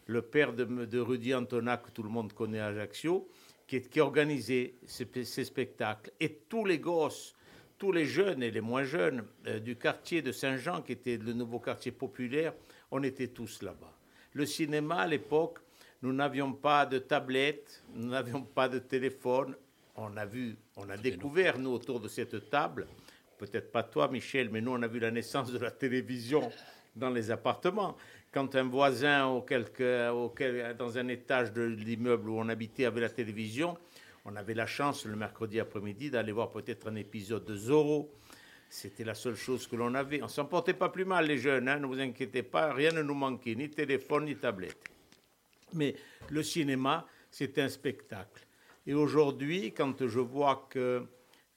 le 0.06 0.22
père 0.22 0.52
de, 0.52 0.64
de 0.64 0.98
Rudy 0.98 1.34
Antona, 1.34 1.76
que 1.78 1.90
tout 1.90 2.02
le 2.02 2.10
monde 2.10 2.32
connaît 2.32 2.60
à 2.60 2.66
Ajaccio, 2.66 3.28
qui, 3.66 3.80
qui 3.82 4.00
organisait 4.00 4.74
ces, 4.86 5.08
ces 5.24 5.44
spectacles. 5.44 6.10
Et 6.20 6.40
tous 6.48 6.64
les 6.64 6.78
gosses, 6.78 7.34
tous 7.78 7.92
les 7.92 8.04
jeunes 8.04 8.42
et 8.42 8.50
les 8.50 8.60
moins 8.60 8.84
jeunes 8.84 9.24
euh, 9.46 9.58
du 9.58 9.76
quartier 9.76 10.20
de 10.20 10.32
Saint-Jean, 10.32 10.82
qui 10.82 10.92
était 10.92 11.16
le 11.16 11.32
nouveau 11.32 11.60
quartier 11.60 11.92
populaire, 11.92 12.52
on 12.90 13.02
était 13.02 13.28
tous 13.28 13.62
là-bas. 13.62 13.96
Le 14.34 14.44
cinéma, 14.44 14.96
à 14.96 15.06
l'époque, 15.06 15.60
nous 16.02 16.12
n'avions 16.12 16.52
pas 16.52 16.86
de 16.86 16.98
tablette, 16.98 17.82
nous 17.94 18.08
n'avions 18.08 18.42
pas 18.42 18.68
de 18.68 18.78
téléphone. 18.78 19.54
On 19.96 20.16
a 20.16 20.26
vu, 20.26 20.56
on 20.76 20.88
a 20.88 20.96
découvert, 20.96 21.58
nous, 21.58 21.70
autour 21.70 22.00
de 22.00 22.08
cette 22.08 22.48
table, 22.50 22.86
peut-être 23.40 23.72
pas 23.72 23.82
toi, 23.82 24.08
Michel, 24.08 24.50
mais 24.50 24.60
nous, 24.60 24.72
on 24.72 24.82
a 24.82 24.86
vu 24.86 24.98
la 25.00 25.10
naissance 25.10 25.50
de 25.50 25.58
la 25.58 25.70
télévision 25.70 26.52
dans 26.94 27.08
les 27.10 27.30
appartements. 27.30 27.96
Quand 28.30 28.54
un 28.54 28.64
voisin 28.64 29.28
ou 29.34 29.40
quelque- 29.40 30.10
auquel- 30.10 30.76
dans 30.76 30.98
un 30.98 31.08
étage 31.08 31.52
de 31.52 31.62
l'immeuble 31.62 32.28
où 32.28 32.38
on 32.38 32.48
habitait 32.48 32.84
avait 32.84 33.00
la 33.00 33.08
télévision, 33.08 33.76
on 34.26 34.36
avait 34.36 34.54
la 34.54 34.66
chance 34.66 35.06
le 35.06 35.16
mercredi 35.16 35.58
après-midi 35.58 36.10
d'aller 36.10 36.32
voir 36.32 36.50
peut-être 36.50 36.88
un 36.88 36.96
épisode 36.96 37.44
de 37.46 37.56
Zorro. 37.56 38.12
C'était 38.68 39.02
la 39.04 39.14
seule 39.14 39.34
chose 39.34 39.66
que 39.66 39.74
l'on 39.74 39.94
avait. 39.94 40.22
On 40.22 40.28
s'en 40.28 40.44
portait 40.44 40.74
pas 40.74 40.90
plus 40.90 41.04
mal, 41.06 41.26
les 41.26 41.38
jeunes, 41.38 41.68
hein, 41.68 41.78
ne 41.80 41.86
vous 41.86 41.98
inquiétez 41.98 42.42
pas, 42.44 42.72
rien 42.72 42.92
ne 42.92 43.02
nous 43.02 43.14
manquait, 43.14 43.54
ni 43.54 43.68
téléphone, 43.70 44.26
ni 44.26 44.36
tablette. 44.36 44.84
Mais 45.72 45.96
le 46.28 46.42
cinéma, 46.42 47.06
c'est 47.30 47.58
un 47.58 47.68
spectacle. 47.68 48.46
Et 48.86 48.94
aujourd'hui, 48.94 49.72
quand 49.72 50.06
je 50.06 50.20
vois 50.20 50.68
que 50.70 51.02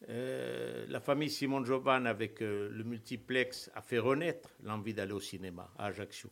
euh, 0.09 0.85
la 0.89 0.99
famille 0.99 1.29
Simon 1.29 1.63
Jovan, 1.63 2.05
avec 2.05 2.41
euh, 2.41 2.69
le 2.71 2.83
multiplex, 2.83 3.71
a 3.75 3.81
fait 3.81 3.99
renaître 3.99 4.49
l'envie 4.63 4.93
d'aller 4.93 5.13
au 5.13 5.19
cinéma 5.19 5.71
à 5.77 5.85
Ajaccio, 5.85 6.29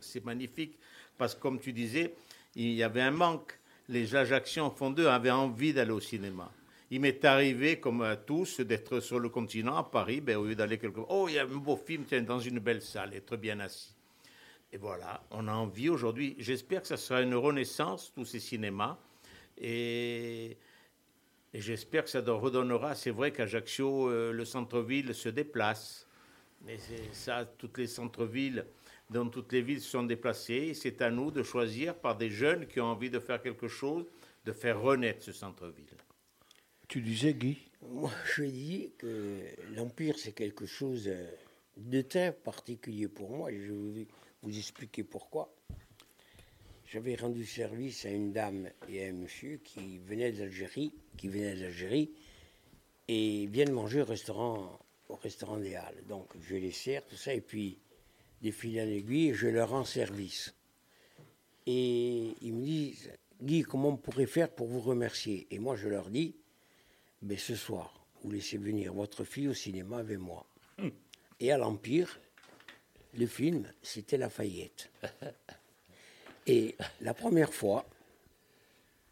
c'est 0.00 0.24
magnifique, 0.24 0.78
parce 1.16 1.34
que 1.34 1.40
comme 1.40 1.60
tu 1.60 1.72
disais, 1.72 2.14
il 2.54 2.72
y 2.72 2.82
avait 2.82 3.02
un 3.02 3.10
manque. 3.10 3.58
Les 3.88 4.14
Ajacciens, 4.14 4.64
au 4.64 5.00
avaient 5.06 5.30
envie 5.30 5.72
d'aller 5.72 5.90
au 5.90 6.00
cinéma. 6.00 6.50
Il 6.90 7.00
m'est 7.00 7.24
arrivé, 7.24 7.80
comme 7.80 8.02
à 8.02 8.16
tous, 8.16 8.60
d'être 8.60 9.00
sur 9.00 9.18
le 9.18 9.28
continent, 9.28 9.76
à 9.76 9.84
Paris, 9.84 10.20
ben, 10.20 10.36
au 10.36 10.44
lieu 10.44 10.54
d'aller 10.54 10.78
quelque 10.78 10.96
part. 10.96 11.10
Oh, 11.10 11.26
il 11.28 11.34
y 11.34 11.38
a 11.38 11.42
un 11.42 11.46
beau 11.46 11.76
film, 11.76 12.04
tiens, 12.04 12.20
dans 12.22 12.38
une 12.38 12.58
belle 12.58 12.82
salle, 12.82 13.14
être 13.14 13.36
bien 13.36 13.60
assis. 13.60 13.94
Et 14.72 14.76
voilà, 14.76 15.22
on 15.30 15.48
a 15.48 15.52
envie 15.52 15.88
aujourd'hui. 15.88 16.36
J'espère 16.38 16.82
que 16.82 16.88
ça 16.88 16.96
sera 16.96 17.22
une 17.22 17.34
renaissance, 17.34 18.12
tous 18.14 18.24
ces 18.24 18.40
cinémas. 18.40 18.98
Et, 19.58 20.56
et 21.54 21.60
j'espère 21.60 22.04
que 22.04 22.10
ça 22.10 22.22
don- 22.22 22.38
redonnera. 22.40 22.94
C'est 22.94 23.10
vrai 23.10 23.32
qu'Ajaccio, 23.32 24.08
euh, 24.10 24.32
le 24.32 24.44
centre-ville 24.44 25.14
se 25.14 25.28
déplace. 25.28 26.06
Mais 26.64 26.78
c'est 26.78 27.12
ça, 27.12 27.44
toutes 27.58 27.78
les 27.78 27.86
centres-villes, 27.88 28.64
dans 29.10 29.28
toutes 29.28 29.52
les 29.52 29.62
villes 29.62 29.80
se 29.80 29.90
sont 29.90 30.04
déplacées. 30.04 30.68
Et 30.70 30.74
c'est 30.74 31.02
à 31.02 31.10
nous 31.10 31.30
de 31.30 31.42
choisir 31.42 31.94
par 31.94 32.16
des 32.16 32.30
jeunes 32.30 32.66
qui 32.66 32.80
ont 32.80 32.86
envie 32.86 33.10
de 33.10 33.18
faire 33.18 33.42
quelque 33.42 33.68
chose, 33.68 34.06
de 34.44 34.52
faire 34.52 34.80
renaître 34.80 35.22
ce 35.24 35.32
centre-ville. 35.32 35.86
Tu 36.88 37.00
disais, 37.00 37.34
Guy? 37.34 37.58
Moi, 37.82 38.10
je 38.36 38.44
dis 38.44 38.92
que 38.98 39.40
l'Empire, 39.74 40.16
c'est 40.18 40.32
quelque 40.32 40.66
chose 40.66 41.10
de 41.76 42.00
très 42.02 42.32
particulier 42.32 43.08
pour 43.08 43.30
moi. 43.30 43.50
et 43.50 43.58
Je 43.60 43.72
vais 43.72 44.06
vous 44.42 44.56
expliquer 44.56 45.02
pourquoi. 45.02 45.52
J'avais 46.92 47.14
rendu 47.14 47.46
service 47.46 48.04
à 48.04 48.10
une 48.10 48.32
dame 48.32 48.68
et 48.86 49.02
à 49.02 49.08
un 49.08 49.12
monsieur 49.12 49.56
qui 49.64 49.96
venaient 50.00 50.30
d'Algérie, 50.30 50.92
qui 51.16 51.28
venaient 51.28 51.56
d'Algérie, 51.56 52.10
et 53.08 53.46
viennent 53.46 53.72
manger 53.72 54.02
au 54.02 54.04
restaurant, 54.04 54.78
au 55.08 55.14
restaurant 55.14 55.56
des 55.56 55.74
Halles. 55.74 56.04
Donc, 56.06 56.26
je 56.42 56.54
les 56.54 56.70
sers, 56.70 57.02
tout 57.06 57.16
ça, 57.16 57.32
et 57.32 57.40
puis, 57.40 57.78
des 58.42 58.52
fil 58.52 58.78
en 58.78 58.86
aiguille, 58.86 59.32
je 59.32 59.46
leur 59.46 59.70
rends 59.70 59.86
service. 59.86 60.54
Et 61.64 62.34
ils 62.42 62.52
me 62.52 62.62
disent, 62.62 63.10
Guy, 63.40 63.62
comment 63.62 63.88
on 63.88 63.96
pourrait 63.96 64.26
faire 64.26 64.50
pour 64.50 64.66
vous 64.66 64.80
remercier? 64.80 65.46
Et 65.50 65.58
moi, 65.58 65.76
je 65.76 65.88
leur 65.88 66.10
dis, 66.10 66.36
ben, 67.22 67.38
ce 67.38 67.56
soir, 67.56 68.04
vous 68.22 68.32
laissez 68.32 68.58
venir 68.58 68.92
votre 68.92 69.24
fille 69.24 69.48
au 69.48 69.54
cinéma 69.54 69.96
avec 69.96 70.18
moi. 70.18 70.44
Et 71.40 71.52
à 71.52 71.56
l'Empire, 71.56 72.20
le 73.14 73.26
film, 73.26 73.72
c'était 73.80 74.18
Lafayette. 74.18 74.90
Et 76.46 76.74
la 77.00 77.14
première 77.14 77.54
fois 77.54 77.86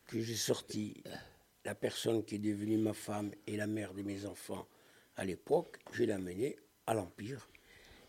que 0.07 0.21
j'ai 0.21 0.35
sorti 0.35 1.03
la 1.65 1.75
personne 1.75 2.25
qui 2.25 2.37
est 2.37 2.39
devenue 2.39 2.77
ma 2.77 2.93
femme 2.93 3.31
et 3.47 3.57
la 3.57 3.69
mère 3.69 3.95
de 3.95 4.03
mes 4.03 4.27
enfants 4.27 4.67
à 5.17 5.25
l'époque, 5.25 5.79
je 5.93 6.05
l'ai 6.05 6.13
amenée 6.13 6.57
à 6.87 6.95
l'Empire. 6.95 7.49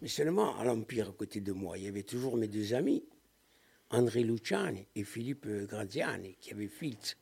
Mais 0.01 0.07
seulement 0.07 0.57
à 0.57 0.63
l'Empire, 0.63 1.09
à 1.09 1.13
côté 1.13 1.41
de 1.41 1.51
moi, 1.51 1.77
il 1.77 1.83
y 1.83 1.87
avait 1.87 2.03
toujours 2.03 2.35
mes 2.37 2.47
deux 2.47 2.73
amis, 2.73 3.03
André 3.91 4.23
Luciani 4.23 4.87
et 4.95 5.03
Philippe 5.03 5.47
Graziani, 5.67 6.35
qui 6.39 6.51
avaient 6.51 6.67
Filtz. 6.67 7.17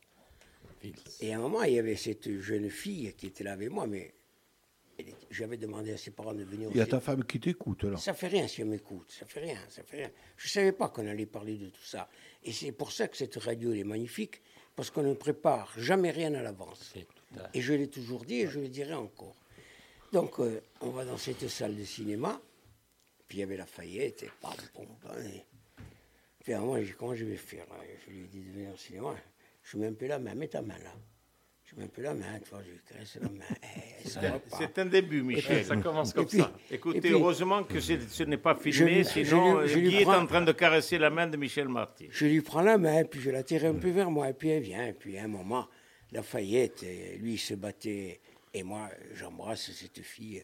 Et 1.20 1.34
à 1.34 1.36
un 1.36 1.40
moment, 1.40 1.62
il 1.64 1.74
y 1.74 1.78
avait 1.78 1.96
cette 1.96 2.40
jeune 2.40 2.70
fille 2.70 3.12
qui 3.14 3.26
était 3.26 3.44
là 3.44 3.52
avec 3.52 3.70
moi, 3.70 3.86
mais 3.86 4.14
j'avais 5.30 5.56
demandé 5.56 5.92
à 5.92 5.96
ses 5.96 6.10
parents 6.10 6.32
de 6.34 6.44
venir 6.44 6.68
Il 6.70 6.76
y 6.76 6.80
a 6.80 6.82
aussi. 6.82 6.90
ta 6.90 7.00
femme 7.00 7.24
qui 7.24 7.38
t'écoute, 7.40 7.84
là. 7.84 7.96
Ça 7.96 8.14
fait 8.14 8.28
rien 8.28 8.46
si 8.48 8.60
elle 8.62 8.68
m'écoute, 8.68 9.10
ça 9.10 9.26
fait 9.26 9.40
rien, 9.40 9.58
ça 9.68 9.82
fait 9.82 9.96
rien. 9.98 10.10
Je 10.36 10.46
ne 10.46 10.50
savais 10.50 10.72
pas 10.72 10.88
qu'on 10.88 11.06
allait 11.06 11.26
parler 11.26 11.56
de 11.56 11.68
tout 11.68 11.84
ça. 11.84 12.08
Et 12.42 12.52
c'est 12.52 12.72
pour 12.72 12.92
ça 12.92 13.08
que 13.08 13.16
cette 13.16 13.36
radio 13.36 13.72
elle 13.72 13.78
est 13.80 13.84
magnifique, 13.84 14.40
parce 14.76 14.90
qu'on 14.90 15.02
ne 15.02 15.14
prépare 15.14 15.72
jamais 15.78 16.10
rien 16.10 16.32
à 16.34 16.42
l'avance. 16.42 16.94
Et 17.54 17.60
je 17.60 17.72
l'ai 17.74 17.88
toujours 17.88 18.24
dit 18.24 18.36
et 18.40 18.46
je 18.48 18.58
le 18.60 18.68
dirai 18.68 18.94
encore. 18.94 19.36
Donc, 20.12 20.40
euh, 20.40 20.60
on 20.80 20.90
va 20.90 21.04
dans 21.04 21.16
cette 21.18 21.46
salle 21.48 21.76
de 21.76 21.84
cinéma, 21.84 22.40
puis 23.28 23.38
il 23.38 23.40
y 23.40 23.44
avait 23.44 23.56
Lafayette, 23.56 24.24
et 24.24 24.30
pam, 24.40 24.52
pam, 24.74 24.86
pam, 25.02 25.22
et- 25.26 25.44
Puis 26.42 26.52
à 26.54 26.58
un 26.58 26.60
moment, 26.62 26.78
j'ai 26.78 26.86
dit, 26.86 26.92
comment 26.98 27.14
je 27.14 27.24
vais 27.26 27.36
faire 27.36 27.66
là? 27.68 27.76
Je 28.06 28.10
lui 28.12 28.24
ai 28.24 28.26
dit 28.26 28.40
de 28.40 28.50
venir 28.50 28.72
au 28.72 28.76
cinéma. 28.76 29.14
Je 29.62 29.76
mets 29.76 29.86
un 29.88 29.92
peu 29.92 30.06
la 30.06 30.18
main, 30.18 30.34
mets 30.34 30.48
ta 30.48 30.62
main 30.62 30.78
là. 30.78 30.92
Je 31.70 31.76
mets 31.76 31.84
un 31.84 31.88
peu 31.88 32.02
la 32.02 32.14
main, 32.14 32.38
tu 32.42 32.50
vois, 32.50 32.62
je 32.64 32.70
lui 32.70 32.80
caresse 32.88 33.16
la 33.20 33.28
main. 33.28 33.44
Eh, 33.62 34.48
pas. 34.50 34.56
C'est 34.58 34.78
un 34.78 34.86
début, 34.86 35.22
Michel. 35.22 35.64
Ça 35.64 35.76
commence 35.76 36.12
comme 36.12 36.26
puis- 36.26 36.38
ça. 36.38 36.52
Écoutez, 36.70 37.00
puis- 37.00 37.10
heureusement 37.12 37.62
que 37.62 37.78
ce 37.80 38.22
n'est 38.24 38.36
pas 38.38 38.56
filmé, 38.56 39.04
sinon 39.04 39.64
je 39.66 39.78
euh, 39.78 40.00
est 40.00 40.04
en 40.06 40.26
train 40.26 40.42
de 40.42 40.52
caresser 40.52 40.98
la 40.98 41.10
main 41.10 41.28
de 41.28 41.36
Michel 41.36 41.68
Marty? 41.68 42.08
Je 42.10 42.26
lui 42.26 42.40
prends 42.40 42.62
la 42.62 42.76
main, 42.76 43.04
puis 43.04 43.20
je 43.20 43.30
la 43.30 43.44
tire 43.44 43.64
un 43.66 43.74
peu 43.74 43.90
vers 43.90 44.10
moi, 44.10 44.30
et 44.30 44.32
puis 44.32 44.48
elle 44.48 44.62
vient. 44.62 44.84
Et 44.86 44.92
puis 44.94 45.16
à 45.16 45.24
un 45.24 45.28
moment, 45.28 45.68
Lafayette, 46.12 46.82
euh, 46.82 47.16
lui, 47.18 47.34
il 47.34 47.38
se 47.38 47.54
battait, 47.54 48.20
et 48.52 48.62
moi, 48.64 48.88
j'embrasse 49.14 49.70
cette 49.70 50.02
fille. 50.02 50.42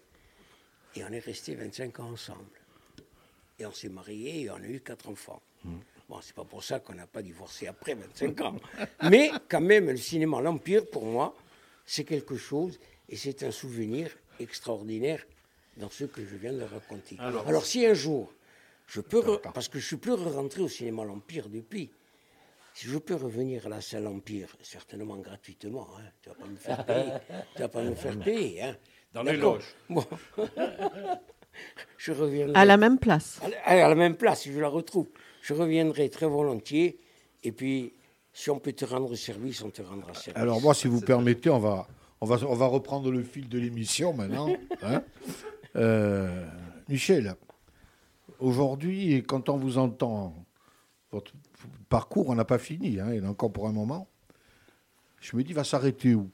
Et 0.94 1.04
on 1.04 1.08
est 1.12 1.18
resté 1.18 1.54
25 1.56 1.98
ans 2.00 2.10
ensemble. 2.12 2.44
Et 3.58 3.66
on 3.66 3.72
s'est 3.72 3.88
mariés 3.88 4.42
et 4.42 4.50
on 4.50 4.56
a 4.56 4.66
eu 4.66 4.80
quatre 4.80 5.08
enfants. 5.08 5.42
Bon, 6.08 6.18
c'est 6.22 6.34
pas 6.34 6.44
pour 6.44 6.62
ça 6.62 6.78
qu'on 6.80 6.94
n'a 6.94 7.06
pas 7.06 7.20
divorcé 7.22 7.66
après 7.66 7.94
25 7.94 8.40
ans. 8.42 8.56
Mais 9.10 9.30
quand 9.48 9.60
même, 9.60 9.86
le 9.90 9.96
cinéma 9.96 10.40
L'Empire, 10.40 10.86
pour 10.86 11.04
moi, 11.04 11.34
c'est 11.84 12.04
quelque 12.04 12.36
chose 12.36 12.78
et 13.08 13.16
c'est 13.16 13.42
un 13.42 13.50
souvenir 13.50 14.10
extraordinaire 14.38 15.26
dans 15.76 15.90
ce 15.90 16.04
que 16.04 16.24
je 16.24 16.36
viens 16.36 16.52
de 16.52 16.62
raconter. 16.62 17.16
Alors, 17.46 17.64
si 17.66 17.84
un 17.84 17.94
jour, 17.94 18.32
je 18.86 19.00
peux, 19.00 19.18
re- 19.20 19.40
parce 19.52 19.68
que 19.68 19.78
je 19.80 19.86
suis 19.86 19.96
plus 19.96 20.12
rentré 20.12 20.62
au 20.62 20.68
cinéma 20.68 21.04
L'Empire 21.04 21.48
depuis, 21.48 21.90
si 22.72 22.86
je 22.86 22.98
peux 22.98 23.14
revenir 23.16 23.66
à 23.66 23.70
la 23.70 23.80
salle 23.80 24.06
Empire, 24.06 24.48
certainement 24.62 25.16
gratuitement, 25.16 25.88
hein, 25.98 26.02
tu 26.22 26.28
vas 26.28 26.34
pas 26.36 26.46
me 26.46 26.56
faire 26.56 26.84
payer, 26.86 27.12
tu 27.56 27.62
vas 27.62 27.68
pas 27.68 27.82
me 27.82 27.94
faire 27.94 28.18
payer, 28.20 28.62
hein. 28.62 28.76
Dans 29.12 29.22
les 29.22 29.36
loges. 29.38 29.74
Bon. 29.88 30.04
je 31.98 32.12
reviendrai. 32.12 32.60
À 32.60 32.64
la 32.64 32.76
même 32.76 32.98
place. 32.98 33.40
À 33.42 33.48
la- 33.48 33.84
à 33.84 33.88
la 33.88 33.94
même 33.94 34.16
place, 34.16 34.42
si 34.42 34.52
je 34.52 34.60
la 34.60 34.68
retrouve. 34.68 35.08
Je 35.46 35.54
reviendrai 35.54 36.10
très 36.10 36.26
volontiers. 36.26 36.98
Et 37.44 37.52
puis, 37.52 37.92
si 38.32 38.50
on 38.50 38.58
peut 38.58 38.72
te 38.72 38.84
rendre 38.84 39.14
service, 39.14 39.62
on 39.62 39.70
te 39.70 39.80
rendra 39.80 40.12
service. 40.12 40.42
Alors 40.42 40.60
moi, 40.60 40.74
si 40.74 40.88
vous 40.88 41.00
permettez, 41.00 41.50
on 41.50 41.60
va, 41.60 41.86
on 42.20 42.26
va, 42.26 42.44
on 42.48 42.56
va 42.56 42.66
reprendre 42.66 43.12
le 43.12 43.22
fil 43.22 43.48
de 43.48 43.56
l'émission 43.56 44.12
maintenant. 44.12 44.48
hein. 44.82 45.04
Euh, 45.76 46.44
Michel, 46.88 47.36
aujourd'hui, 48.40 49.22
quand 49.22 49.48
on 49.48 49.56
vous 49.56 49.78
entend, 49.78 50.34
votre 51.12 51.30
parcours, 51.88 52.28
on 52.28 52.34
n'a 52.34 52.44
pas 52.44 52.58
fini, 52.58 52.98
hein, 52.98 53.10
il 53.12 53.18
y 53.18 53.20
en 53.20 53.26
a 53.26 53.30
encore 53.30 53.52
pour 53.52 53.68
un 53.68 53.72
moment. 53.72 54.08
Je 55.20 55.36
me 55.36 55.44
dis, 55.44 55.50
il 55.50 55.54
va 55.54 55.62
s'arrêter 55.62 56.16
où? 56.16 56.28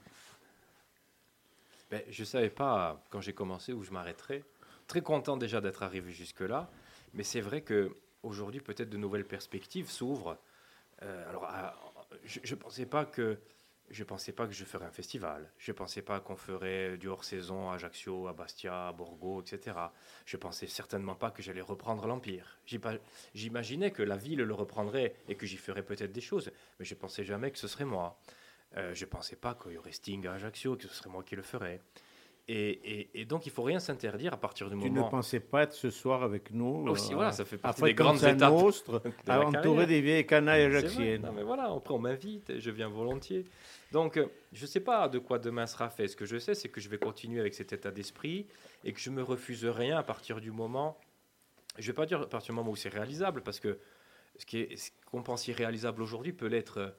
Ben, 1.91 2.01
je 2.09 2.23
ne 2.23 2.27
savais 2.27 2.49
pas 2.49 3.05
quand 3.11 3.21
j'ai 3.21 3.35
commencé 3.35 3.75
où 3.75 3.83
je 3.83 3.91
m'arrêterais. 3.91 4.43
Très 4.87 5.03
content 5.03 5.37
déjà 5.37 5.61
d'être 5.61 5.83
arrivé 5.83 6.13
jusque-là. 6.13 6.71
Mais 7.13 7.25
c'est 7.25 7.43
vrai 7.43 7.61
que 7.61 7.95
aujourd'hui 8.23 8.61
peut-être 8.61 8.91
de 8.91 8.97
nouvelles 8.97 9.27
perspectives 9.27 9.91
s'ouvrent. 9.91 10.39
Euh, 11.03 11.29
alors, 11.31 11.45
à- 11.45 11.75
je 12.25 12.41
ne 12.55 12.61
pensais 12.61 12.87
pas 12.87 13.05
que 13.05 13.39
je 13.91 14.05
pensais 14.05 14.33
pas 14.33 14.47
que 14.47 14.55
je 14.55 14.65
ferais 14.65 14.87
un 14.87 14.91
festival. 14.91 15.51
Je 15.59 15.71
ne 15.71 15.77
pensais 15.77 16.01
pas 16.01 16.19
qu'on 16.21 16.37
ferait 16.37 16.97
du 16.97 17.09
hors-saison 17.09 17.71
à 17.71 17.75
Ajaccio, 17.75 18.27
à 18.27 18.33
Bastia, 18.33 18.89
à 18.89 18.93
Borgo, 18.93 19.43
etc. 19.43 19.93
Je 20.25 20.39
pensais 20.39 20.67
certainement 20.67 21.15
pas 21.15 21.31
que 21.31 21.43
j'allais 21.43 21.61
reprendre 21.61 22.07
l'Empire. 22.07 22.59
J'imaginais 23.35 23.91
que 23.91 24.03
la 24.03 24.17
ville 24.17 24.41
le 24.41 24.55
reprendrait 24.55 25.15
et 25.29 25.35
que 25.37 25.47
j'y 25.47 25.59
ferais 25.59 25.83
peut-être 25.83 26.13
des 26.13 26.23
choses, 26.23 26.51
mais 26.79 26.87
je 26.87 26.95
pensais 26.95 27.25
jamais 27.25 27.51
que 27.51 27.59
ce 27.59 27.69
serait 27.69 27.85
moi. 27.85 28.19
Euh, 28.79 28.95
je 28.95 29.05
pensais 29.05 29.37
pas 29.37 29.55
qu'il 29.55 29.73
y 29.73 29.77
aurait 29.79 29.93
Sting 29.93 30.27
à 30.27 30.33
Ajaccio, 30.35 30.77
que 30.77 30.89
ce 30.89 30.95
serait 30.95 31.11
moi 31.11 31.23
qui 31.23 31.37
le 31.37 31.43
ferais. 31.43 31.81
Et, 32.49 32.71
et- 33.01 33.21
et 33.21 33.25
donc, 33.25 33.47
il 33.47 33.53
faut 33.53 33.63
rien 33.63 33.79
s'interdire 33.79 34.35
à 34.35 34.37
partir 34.37 34.69
du 34.69 34.77
Tu 34.77 34.91
ne 34.91 34.97
moment. 34.97 35.09
pensais 35.09 35.39
pas 35.39 35.63
être 35.63 35.73
ce 35.75 35.91
soir 35.91 36.25
avec 36.25 36.51
nous 36.51 36.89
Aussi, 36.89 37.13
euh, 37.13 37.17
voilà, 37.17 37.31
ça 37.33 37.45
fait 37.45 37.57
partie 37.57 37.79
après 37.81 37.91
des 37.91 37.95
grandes 37.95 38.25
étapes 38.25 38.53
Nostra, 38.53 38.99
de 38.99 39.31
à 39.31 39.41
entourer 39.47 39.87
des 39.87 40.01
vieilles 40.01 40.27
canailles 40.27 40.65
ajaxiennes. 40.65 41.23
Non, 41.23 41.33
mais 41.33 41.45
voilà, 41.45 41.71
après 41.73 41.95
on 41.95 42.01
m'invite, 42.01 42.51
et 42.51 42.61
je 42.61 42.71
viens 42.73 42.89
volontiers. 42.89 43.45
Donc, 43.93 44.17
euh, 44.17 44.27
je 44.53 44.63
ne 44.63 44.67
sais 44.67 44.81
pas 44.81 45.09
de 45.09 45.19
quoi 45.21 45.39
demain 45.39 45.67
sera 45.67 45.89
fait. 45.89 46.09
Ce 46.09 46.17
que 46.17 46.25
je 46.27 46.37
sais, 46.39 46.55
c'est 46.55 46.69
que 46.69 46.81
je 46.81 46.89
vais 46.89 46.99
continuer 46.99 47.39
avec 47.41 47.55
cet 47.55 47.73
état 47.73 47.93
d'esprit 47.93 48.47
et 48.85 48.93
que 48.93 48.99
je 48.99 49.11
me 49.11 49.23
refuse 49.23 49.65
rien 49.65 49.97
à 49.99 50.03
partir 50.03 50.41
du 50.41 50.51
moment. 50.51 50.99
Je 51.79 51.83
ne 51.83 51.87
vais 51.93 51.93
pas 51.97 52.07
dire 52.07 52.23
à 52.23 52.29
partir 52.29 52.53
du 52.53 52.57
moment 52.57 52.73
où 52.73 52.77
c'est 52.77 52.89
réalisable, 52.89 53.43
parce 53.43 53.61
que 53.61 53.79
ce 54.37 54.91
qu'on 55.07 55.23
pense 55.23 55.47
irréalisable 55.47 56.03
aujourd'hui 56.03 56.33
peut 56.33 56.47
l'être 56.47 56.79
euh, 56.79 56.91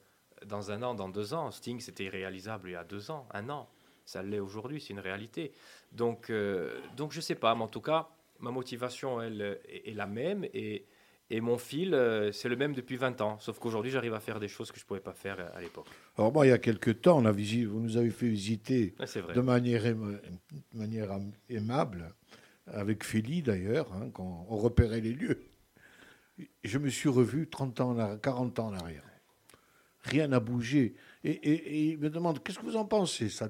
dans 0.46 0.70
un 0.70 0.82
an, 0.82 0.94
dans 0.94 1.10
deux 1.10 1.34
ans. 1.34 1.50
Sting, 1.50 1.80
c'était 1.80 2.04
irréalisable 2.04 2.70
il 2.70 2.72
y 2.72 2.76
a 2.76 2.84
deux 2.84 3.10
ans, 3.10 3.28
un 3.34 3.50
an. 3.50 3.68
Ça 4.04 4.22
l'est 4.22 4.40
aujourd'hui, 4.40 4.80
c'est 4.80 4.92
une 4.92 5.00
réalité. 5.00 5.52
Donc, 5.92 6.30
euh, 6.30 6.78
donc 6.96 7.12
je 7.12 7.18
ne 7.18 7.22
sais 7.22 7.34
pas, 7.34 7.54
mais 7.54 7.62
en 7.62 7.68
tout 7.68 7.80
cas, 7.80 8.08
ma 8.40 8.50
motivation, 8.50 9.20
elle, 9.22 9.58
est, 9.68 9.88
est 9.90 9.94
la 9.94 10.06
même 10.06 10.44
et, 10.52 10.84
et 11.30 11.40
mon 11.40 11.56
fil, 11.56 11.94
euh, 11.94 12.30
c'est 12.32 12.48
le 12.50 12.56
même 12.56 12.74
depuis 12.74 12.96
20 12.96 13.20
ans. 13.22 13.38
Sauf 13.40 13.58
qu'aujourd'hui, 13.58 13.90
j'arrive 13.90 14.12
à 14.14 14.20
faire 14.20 14.40
des 14.40 14.48
choses 14.48 14.70
que 14.70 14.78
je 14.78 14.84
ne 14.84 14.86
pouvais 14.88 15.00
pas 15.00 15.14
faire 15.14 15.36
euh, 15.40 15.48
à 15.56 15.60
l'époque. 15.60 15.86
Alors 16.18 16.32
moi, 16.32 16.46
il 16.46 16.50
y 16.50 16.52
a 16.52 16.58
quelques 16.58 17.00
temps, 17.00 17.18
on 17.18 17.24
a 17.24 17.32
visité, 17.32 17.64
vous 17.64 17.80
nous 17.80 17.96
avez 17.96 18.10
fait 18.10 18.28
visiter 18.28 18.94
de 19.34 19.40
manière, 19.40 19.84
aima- 19.86 20.20
de 20.72 20.78
manière 20.78 21.18
aimable, 21.48 22.14
avec 22.66 23.04
Félie 23.04 23.42
d'ailleurs, 23.42 23.90
hein, 23.94 24.10
quand 24.12 24.46
on 24.50 24.56
repérait 24.56 25.00
les 25.00 25.12
lieux. 25.12 25.40
Je 26.64 26.78
me 26.78 26.88
suis 26.90 27.08
revu 27.08 27.46
30 27.48 27.80
ans, 27.80 27.90
en 27.90 27.98
arri- 27.98 28.20
40 28.20 28.58
ans 28.58 28.66
en 28.68 28.74
arrière. 28.74 29.04
Rien 30.02 30.28
n'a 30.28 30.40
bougé. 30.40 30.94
Et, 31.22 31.30
et- 31.30 31.52
et 31.52 31.84
il 31.92 31.98
me 31.98 32.10
demande, 32.10 32.42
qu'est-ce 32.42 32.58
que 32.58 32.64
vous 32.64 32.76
en 32.76 32.84
pensez 32.84 33.28
ça 33.30 33.48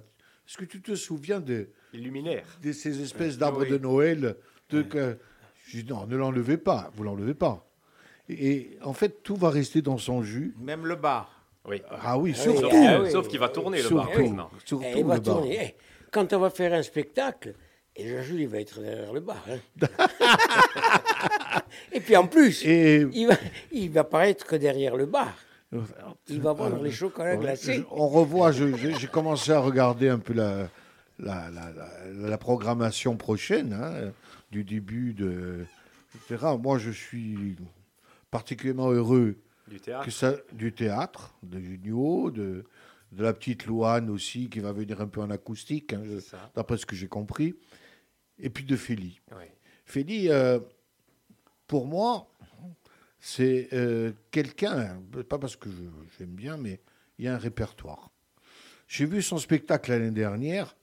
Est-ce 0.49 0.59
que 0.59 0.64
tu 0.64 0.80
te 0.82 0.95
souviens 0.95 1.40
de, 1.40 1.68
Les 1.92 2.01
luminaires. 2.01 2.45
de 2.62 2.72
ces 2.72 3.03
espèces 3.03 3.38
d'arbres 3.38 3.62
Oui. 3.62 3.70
de 3.70 3.78
Noël 3.78 4.36
de, 4.70 4.82
que, 4.82 5.16
Je 5.66 5.80
dis, 5.80 5.88
non, 5.90 6.07
ne 6.07 6.16
l'enlevez 6.16 6.59
pas, 6.59 6.90
vous 6.95 7.05
l'enlevez 7.05 7.34
pas. 7.34 7.66
Et, 8.28 8.47
et 8.53 8.78
en 8.82 8.92
fait, 8.92 9.22
tout 9.22 9.36
va 9.36 9.51
rester 9.51 9.82
dans 9.82 9.99
son 9.99 10.22
jus. 10.22 10.55
Même 10.61 10.86
le 10.86 10.97
bar. 10.97 11.30
Oui. 11.66 11.80
Ah 11.90 12.18
oui, 12.18 12.32
Ah 12.36 12.40
surtout. 12.42 12.66
oui, 12.66 12.70
Sauf, 12.86 13.03
ah 13.07 13.11
sauf 13.11 13.28
qu'il 13.28 13.38
va 13.40 13.49
tourner 13.49 13.82
le 13.82 13.88
bar 13.88 14.07
Surtout, 14.07 14.22
maintenant. 14.22 14.51
surtout 14.64 14.84
Eh, 14.86 14.99
il 15.01 15.05
va 15.05 15.14
le 15.14 15.20
bar. 15.20 15.36
tourner. 15.38 15.59
Eh, 15.62 15.74
quand 16.11 16.32
on 16.34 16.38
va 16.38 16.51
faire 16.51 16.72
un 16.74 16.82
spectacle, 16.82 17.55
et 17.97 18.09
Jean-Jules, 18.09 18.40
il 18.40 18.49
va 18.49 18.61
être 18.61 18.80
derrière 18.80 19.12
le 19.12 19.20
bar. 19.20 19.42
hein. 19.49 19.59
et 21.92 22.01
puis 22.01 22.16
en 22.16 22.26
plus, 22.26 22.64
Et 22.64 23.07
il, 23.12 23.26
va, 23.28 23.34
il 23.72 23.90
va 23.90 24.05
pas 24.05 24.28
être 24.28 24.47
que 24.47 24.57
derrière 24.57 24.97
le 24.97 25.07
bar. 25.07 25.34
Il 26.29 26.41
va 26.41 26.53
vendre 26.53 26.83
les 26.83 26.91
chocolats 26.91 27.37
glacés. 27.37 27.85
On 27.91 28.09
revoit, 28.09 28.53
j'ai 28.53 29.07
commencé 29.11 29.53
à 29.53 29.59
regarder 29.61 30.09
un 30.09 30.18
peu 30.18 30.33
la, 30.33 30.68
la, 31.18 31.51
la- 31.51 31.72
la- 31.72 32.29
la 32.29 32.39
programmation 32.39 33.16
prochaine, 33.16 33.72
hein, 33.72 34.12
du 34.51 34.64
début 34.64 35.12
de. 35.14 35.64
etc. 36.14 36.47
Moi, 36.61 36.79
je 36.79 36.91
suis 36.91 37.57
particulièrement 38.31 38.91
heureux 38.91 39.37
Du 39.68 39.81
théâtre. 39.81 40.05
que 40.05 40.11
ça, 40.11 40.35
du 40.53 40.72
théâtre, 40.72 41.35
de 41.43 41.59
Junio, 41.61 42.31
de, 42.31 42.64
de 43.12 43.22
la 43.22 43.33
petite 43.33 43.66
Louane 43.66 44.11
aussi, 44.11 44.49
qui 44.49 44.61
va 44.61 44.72
venir 44.72 45.01
un 45.01 45.07
peu 45.09 45.20
en 45.20 45.31
acoustique, 45.31 45.93
hein, 45.93 46.03
d'après 46.55 46.77
ce 46.79 46.87
que 46.87 46.97
j'ai 46.97 47.09
compris, 47.09 47.55
et 48.39 48.51
puis 48.51 48.64
de 48.64 48.77
Félie. 48.77 49.20
Oui. 49.33 49.45
Félie, 49.87 50.31
euh, 50.31 50.59
pour 51.66 51.87
moi, 51.87 52.27
c'est 53.27 53.68
euh, 53.72 54.12
quelqu'un, 54.31 55.01
pas 55.31 55.39
parce 55.39 55.57
que 55.57 55.70
j'aime 56.18 56.35
bien, 56.35 56.59
mais 56.59 56.83
il 57.18 57.25
y 57.25 57.29
a 57.29 57.35
un 57.35 57.39
répertoire. 57.39 58.11
J'ai 58.87 59.07
vu 59.07 59.22
son 59.22 59.39
spectacle 59.39 59.93
l'année 59.93 60.11
dernière, 60.11 60.77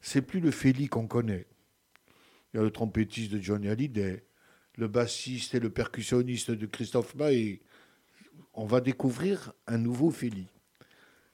c'est 0.00 0.22
plus 0.22 0.38
le 0.38 0.52
Félie 0.52 0.86
qu'on 0.86 1.08
connaît. 1.08 1.48
Il 2.54 2.58
y 2.58 2.60
a 2.60 2.62
le 2.62 2.70
trompettiste 2.70 3.32
de 3.32 3.40
Johnny 3.40 3.68
Hallyday, 3.68 4.24
le 4.76 4.86
bassiste 4.86 5.56
et 5.56 5.58
le 5.58 5.68
percussionniste 5.68 6.52
de 6.52 6.64
Christophe 6.66 7.16
Maé. 7.16 7.60
On 8.54 8.66
va 8.66 8.80
découvrir 8.80 9.52
un 9.66 9.78
nouveau 9.78 10.12
Félie. 10.12 10.46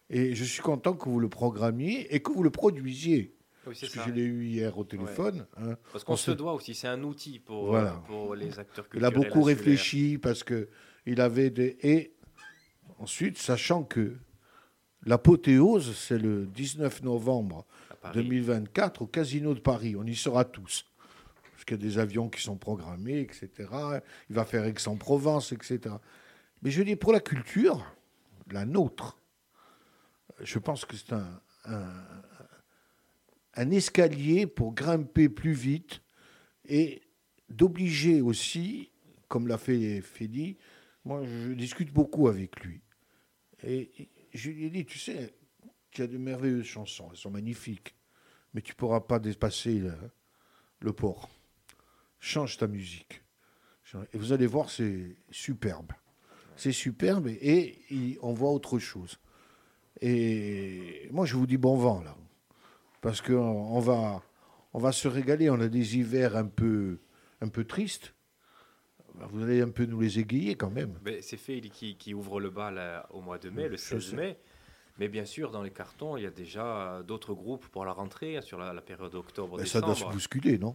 Et 0.09 0.35
je 0.35 0.45
suis 0.45 0.63
content 0.63 0.95
que 0.95 1.11
vous 1.11 1.21
le 1.21 1.29
programmiez 1.29 2.15
et 2.15 2.21
que 2.21 2.33
vous 2.33 2.43
le 2.43 2.51
produisiez. 2.51 3.36
Oui, 3.67 3.77
Parce 3.81 3.93
que 3.93 4.01
je 4.07 4.11
l'ai 4.11 4.23
eu 4.23 4.45
hier 4.47 4.77
au 4.79 4.85
téléphone. 4.85 5.47
hein. 5.57 5.77
Parce 5.93 6.05
qu'on 6.05 6.13
On 6.13 6.17
se 6.17 6.31
se- 6.33 6.37
doit 6.37 6.53
aussi, 6.55 6.75
c'est 6.75 6.87
un 6.89 7.03
outil 7.03 7.39
pour, 7.41 7.67
Voilà. 7.67 7.95
euh, 7.95 8.07
pour 8.07 8.35
les 8.35 8.59
acteurs 8.59 8.87
Il 8.95 9.05
a 9.05 9.11
culturels 9.11 9.29
beaucoup 9.33 9.43
réfléchi 9.45 10.19
parce 10.19 10.45
que 10.45 10.69
il 11.05 11.21
avait 11.21 11.51
des 11.51 11.77
et 11.83 12.13
ensuite 12.99 13.39
sachant 13.39 13.83
que 13.85 14.17
l'apothéose 15.05 15.97
c'est 15.97 16.19
le 16.19 16.47
19 16.47 17.03
novembre 17.03 17.65
à 17.91 17.95
Paris. 17.97 18.15
2024 18.23 19.03
au 19.03 19.07
Casino 19.07 19.55
de 19.55 19.61
Paris. 19.61 19.97
On 19.97 20.05
y 20.05 20.15
sera 20.17 20.45
tous 20.45 20.85
parce 21.53 21.65
qu'il 21.65 21.77
y 21.77 21.81
a 21.81 21.83
des 21.83 21.99
avions 21.99 22.29
qui 22.29 22.41
sont 22.43 22.57
programmés, 22.57 23.21
etc. 23.21 23.51
Il 24.31 24.37
va 24.37 24.45
faire 24.45 24.65
Aix-en-Provence, 24.65 25.53
etc. 25.53 25.81
Mais 26.63 26.71
je 26.71 26.83
dis 26.83 26.97
pour 26.97 27.13
la 27.13 27.21
culture, 27.21 27.85
la 28.51 28.65
nôtre, 28.65 29.19
je 30.41 30.59
pense 30.59 30.85
que 30.85 30.97
c'est 30.97 31.13
un, 31.13 31.41
un, 31.65 31.93
un 33.57 33.71
escalier 33.71 34.47
pour 34.47 34.75
grimper 34.75 35.29
plus 35.29 35.53
vite 35.53 36.03
et 36.69 37.03
d'obliger 37.49 38.21
aussi, 38.21 38.91
comme 39.29 39.49
l'a 39.49 39.59
fait 39.59 40.01
Fédi, 40.03 40.59
moi 41.05 41.25
je 41.25 41.53
discute 41.53 41.93
beaucoup 41.93 42.29
avec 42.29 42.61
lui. 42.61 42.83
Et 43.63 43.91
je 44.35 44.51
lui 44.51 44.67
ai 44.67 44.71
dit, 44.71 44.85
tu 44.85 44.99
sais, 44.99 45.35
tu 45.91 46.03
as 46.03 46.07
de 46.07 46.19
merveilleuses 46.19 46.67
chansons, 46.67 47.09
elles 47.11 47.17
sont 47.17 47.31
magnifiques, 47.31 47.97
mais 48.53 48.61
tu 48.61 48.73
ne 48.73 48.77
pourras 48.77 49.01
pas 49.01 49.19
dépasser 49.19 49.83
le, 50.81 50.93
port. 50.93 51.31
Change 52.21 52.59
ta 52.59 52.67
musique. 52.67 53.23
Et 54.13 54.19
vous 54.19 54.33
allez 54.33 54.47
voir, 54.47 54.69
c'est 54.69 55.17
superbe. 55.31 55.93
C'est 56.57 56.73
superbe 56.73 57.29
et, 57.29 58.19
on 58.21 58.33
voit 58.33 58.51
autre 58.51 58.79
chose. 58.79 59.19
Et 60.01 61.09
moi, 61.13 61.25
je 61.25 61.37
vous 61.37 61.47
dis 61.47 61.57
bon 61.57 61.77
vent, 61.77 62.03
là. 62.03 62.17
Parce 63.07 63.23
qu'on 63.23 63.37
on 63.37 63.79
va, 63.79 64.21
on 64.73 64.81
va 64.81 64.91
se 64.91 65.07
régaler. 65.07 65.49
On 65.49 65.61
a 65.61 65.69
des 65.69 65.97
hivers 65.97 66.37
un 66.37 66.47
peu, 66.47 66.99
un 67.41 67.47
peu 67.49 67.63
tristes. 67.63 68.15
Vous 69.31 69.45
allez 69.45 69.63
un 69.63 69.71
peu 69.71 69.87
nous 69.87 70.01
les 70.01 70.19
égayer 70.19 70.57
quand 70.57 70.71
même. 70.71 70.99
Mais 71.05 71.23
c'est 71.23 71.37
Féli 71.37 71.71
qui, 71.71 71.97
qui 71.97 72.15
ouvre 72.15 72.41
le 72.41 72.51
bal 72.51 72.79
euh, 72.79 73.01
au 73.11 73.21
mois 73.21 73.39
de 73.39 73.49
mai, 73.49 73.69
le 73.69 73.77
Je 73.77 73.83
16 73.83 74.11
sais. 74.11 74.17
mai. 74.17 74.39
Mais 74.99 75.07
bien 75.09 75.25
sûr, 75.25 75.53
dans 75.53 75.63
les 75.63 75.71
cartons, 75.71 76.17
il 76.17 76.25
y 76.25 76.27
a 76.27 76.31
déjà 76.31 77.01
d'autres 77.07 77.33
groupes 77.33 77.69
pour 77.69 77.85
la 77.85 77.93
rentrée, 77.93 78.39
hein, 78.39 78.41
sur 78.41 78.59
la, 78.59 78.73
la 78.73 78.83
période 78.83 79.15
octobre 79.15 79.57
Ben, 79.57 79.67
ça 79.67 79.81
doit 79.81 79.95
se 79.95 80.05
bousculer, 80.07 80.59
non? 80.59 80.75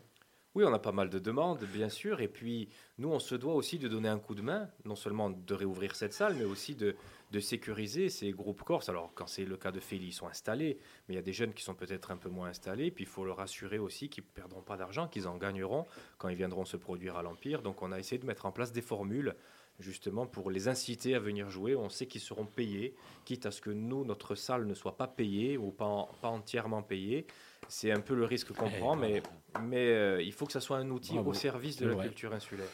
Oui, 0.55 0.63
on 0.65 0.73
a 0.73 0.79
pas 0.79 0.91
mal 0.91 1.09
de 1.09 1.19
demandes, 1.19 1.63
bien 1.73 1.89
sûr. 1.89 2.21
Et 2.21 2.27
puis, 2.27 2.69
nous, 2.97 3.09
on 3.09 3.19
se 3.19 3.35
doit 3.35 3.55
aussi 3.55 3.77
de 3.77 3.87
donner 3.87 4.09
un 4.09 4.19
coup 4.19 4.35
de 4.35 4.41
main, 4.41 4.69
non 4.85 4.95
seulement 4.95 5.29
de 5.29 5.53
réouvrir 5.53 5.95
cette 5.95 6.13
salle, 6.13 6.35
mais 6.35 6.43
aussi 6.45 6.75
de, 6.75 6.95
de 7.31 7.39
sécuriser 7.39 8.09
ces 8.09 8.31
groupes 8.31 8.61
corses. 8.63 8.89
Alors, 8.89 9.11
quand 9.15 9.27
c'est 9.27 9.45
le 9.45 9.55
cas 9.57 9.71
de 9.71 9.79
Féli, 9.79 10.07
ils 10.07 10.13
sont 10.13 10.27
installés, 10.27 10.77
mais 11.07 11.13
il 11.13 11.15
y 11.15 11.19
a 11.19 11.23
des 11.23 11.33
jeunes 11.33 11.53
qui 11.53 11.63
sont 11.63 11.73
peut-être 11.75 12.11
un 12.11 12.17
peu 12.17 12.29
moins 12.29 12.49
installés. 12.49 12.91
Puis, 12.91 13.05
il 13.05 13.07
faut 13.07 13.23
leur 13.23 13.39
assurer 13.39 13.79
aussi 13.79 14.09
qu'ils 14.09 14.23
ne 14.25 14.29
perdront 14.29 14.61
pas 14.61 14.75
d'argent, 14.77 15.07
qu'ils 15.07 15.27
en 15.27 15.37
gagneront 15.37 15.85
quand 16.17 16.27
ils 16.27 16.35
viendront 16.35 16.65
se 16.65 16.77
produire 16.77 17.15
à 17.15 17.23
l'Empire. 17.23 17.61
Donc, 17.61 17.81
on 17.81 17.91
a 17.91 17.99
essayé 17.99 18.19
de 18.19 18.25
mettre 18.25 18.45
en 18.45 18.51
place 18.51 18.73
des 18.73 18.81
formules 18.81 19.35
justement 19.79 20.27
pour 20.27 20.51
les 20.51 20.67
inciter 20.67 21.15
à 21.15 21.19
venir 21.19 21.49
jouer. 21.49 21.75
On 21.75 21.89
sait 21.89 22.05
qu'ils 22.05 22.21
seront 22.21 22.45
payés, 22.45 22.93
quitte 23.23 23.45
à 23.45 23.51
ce 23.51 23.61
que 23.61 23.69
nous, 23.71 24.03
notre 24.03 24.35
salle 24.35 24.67
ne 24.67 24.73
soit 24.73 24.97
pas 24.97 25.07
payée 25.07 25.57
ou 25.57 25.71
pas, 25.71 25.85
en- 25.85 26.09
pas 26.21 26.27
entièrement 26.27 26.83
payée. 26.83 27.25
C'est 27.69 27.91
un 27.91 28.01
peu 28.01 28.13
le 28.13 28.25
risque 28.25 28.51
qu'on 28.53 28.69
prend, 28.69 28.97
mais, 28.97 29.23
mais 29.61 29.87
euh, 29.87 30.21
il 30.21 30.33
faut 30.33 30.45
que 30.45 30.51
ça 30.51 30.59
soit 30.59 30.77
un 30.77 30.89
outil 30.89 31.13
Bravo. 31.13 31.29
au 31.29 31.33
service 31.33 31.77
de 31.77 31.87
la 31.87 31.93
vrai. 31.95 32.07
culture 32.07 32.33
insulaire. 32.33 32.67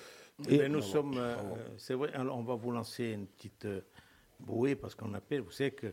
Eh 0.49 0.57
bien, 0.57 0.69
nous 0.69 0.81
sommes, 0.81 1.17
euh, 1.17 1.35
c'est 1.77 1.95
vrai, 1.95 2.13
alors 2.13 2.37
on 2.37 2.43
va 2.43 2.53
vous 2.55 2.71
lancer 2.71 3.05
une 3.05 3.25
petite 3.25 3.65
euh, 3.65 3.81
bouée 4.39 4.75
parce 4.75 4.95
qu'on 4.95 5.13
appelle, 5.13 5.41
vous 5.41 5.51
savez 5.51 5.71
que 5.71 5.87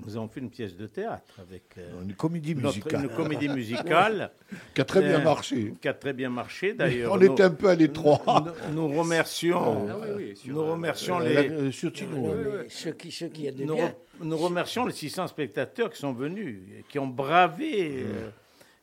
nous 0.00 0.16
avons 0.16 0.28
fait 0.28 0.38
une 0.38 0.50
pièce 0.50 0.76
de 0.76 0.86
théâtre 0.86 1.40
avec 1.40 1.64
euh, 1.76 2.02
Une 2.04 2.14
comédie 2.14 2.54
notre- 2.54 2.76
musicale 2.76 3.02
une 3.02 3.08
comédie 3.10 3.48
musicale 3.48 4.30
qui 4.74 4.80
a 4.80 4.84
très 4.84 5.00
bien 5.00 5.18
Euh, 5.20 5.24
marché. 5.24 5.74
qui 5.80 5.88
a 5.88 5.94
très 5.94 6.12
bien 6.12 6.30
marché 6.30 6.72
d'ailleurs. 6.74 7.12
On 7.14 7.20
était 7.20 7.42
un 7.42 7.50
peu 7.50 7.68
à 7.68 7.74
l'étroit. 7.74 8.44
Nous, 8.72 8.88
nous 8.88 8.96
remercions, 8.96 9.88
Ah 9.90 9.96
oui, 10.00 10.08
oui, 10.16 10.36
sur, 10.36 10.54
nous 10.54 10.64
remercions 10.64 11.20
Euh, 11.20 11.24
les, 11.42 11.48
euh, 11.50 11.72
sur 11.72 11.92
Tino, 11.92 12.16
Non, 12.16 12.28
euh, 12.32 12.60
mais 12.62 12.68
Ce 12.68 12.90
qui, 12.90 13.10
ce 13.10 13.24
qui 13.24 13.42
y 13.42 13.48
a 13.48 13.52
de 13.52 13.64
nous, 13.64 13.74
bien, 13.74 13.88
re- 13.88 13.94
nous 14.24 14.36
remercions 14.36 14.86
les 14.86 14.92
600 14.92 15.26
spectateurs 15.26 15.90
qui 15.90 15.98
sont 15.98 16.12
venus, 16.12 16.60
et 16.78 16.84
qui 16.88 17.00
ont 17.00 17.08
bravé 17.08 18.04
euh, 18.04 18.30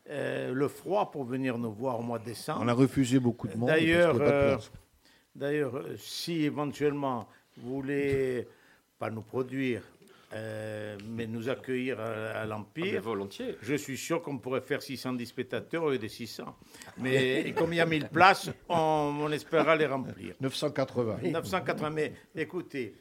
euh, 0.09 0.53
le 0.53 0.67
froid 0.67 1.11
pour 1.11 1.23
venir 1.23 1.57
nous 1.57 1.71
voir 1.71 1.97
au 1.97 2.03
mois 2.03 2.19
de 2.19 2.25
décembre. 2.25 2.59
On 2.61 2.67
a 2.67 2.73
refusé 2.73 3.19
beaucoup 3.19 3.47
de 3.47 3.55
monde. 3.55 3.69
D'ailleurs, 3.69 4.17
euh. 4.19 4.57
D'ailleurs, 5.33 5.81
si 5.97 6.43
éventuellement 6.43 7.27
vous 7.57 7.75
voulez 7.75 8.47
pas 8.97 9.09
nous 9.09 9.21
produire, 9.21 9.81
euh, 10.33 10.97
mais 11.07 11.27
nous 11.27 11.49
accueillir 11.49 11.99
à, 11.99 12.03
à 12.03 12.41
ah, 12.41 12.45
l'Empire, 12.45 13.01
volontiers. 13.01 13.57
je 13.61 13.75
suis 13.75 13.97
sûr 13.97 14.21
qu'on 14.21 14.37
pourrait 14.37 14.61
faire 14.61 14.81
610 14.81 15.25
spectateurs 15.25 15.83
au 15.83 15.91
lieu 15.91 15.97
des 15.97 16.09
600. 16.09 16.55
Mais 16.97 17.41
et 17.41 17.53
comme 17.53 17.73
il 17.73 17.77
y 17.77 17.81
a 17.81 17.85
1000 17.85 18.09
places, 18.09 18.49
on, 18.67 19.17
on 19.21 19.31
espérera 19.31 19.75
les 19.75 19.85
remplir. 19.85 20.35
980. 20.41 21.19
980, 21.31 21.89
mais 21.89 22.13
écoutez, 22.35 22.95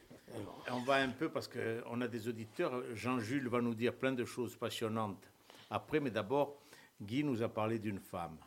on 0.71 0.79
va 0.79 0.95
un 0.95 1.09
peu 1.09 1.29
parce 1.29 1.47
qu'on 1.47 2.01
a 2.01 2.07
des 2.07 2.27
auditeurs. 2.27 2.83
Jean-Jules 2.93 3.47
va 3.47 3.61
nous 3.61 3.75
dire 3.75 3.93
plein 3.93 4.11
de 4.11 4.25
choses 4.25 4.55
passionnantes 4.55 5.29
après, 5.69 5.99
mais 5.99 6.11
d'abord, 6.11 6.57
Guy 7.01 7.23
nous 7.23 7.41
a 7.41 7.49
parlé 7.49 7.79
d'une 7.79 7.99
femme. 7.99 8.37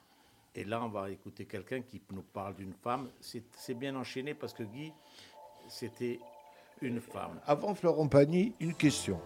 Et 0.55 0.65
là, 0.65 0.83
on 0.83 0.89
va 0.89 1.11
écouter 1.11 1.45
quelqu'un 1.45 1.83
qui 1.83 2.01
nous 2.13 2.23
parle 2.23 2.55
d'une 2.57 2.73
femme. 2.73 3.11
C'est 3.21 3.75
bien 3.75 3.95
enchaîné 3.97 4.35
parce 4.35 4.53
que 4.53 4.63
Guy, 4.63 4.93
c'était 5.69 6.19
une 6.83 7.01
femme. 7.01 7.41
Avant 7.47 7.75
Florent 7.75 8.09
Pagny, 8.09 8.55
une 8.61 8.75
question. 8.75 9.21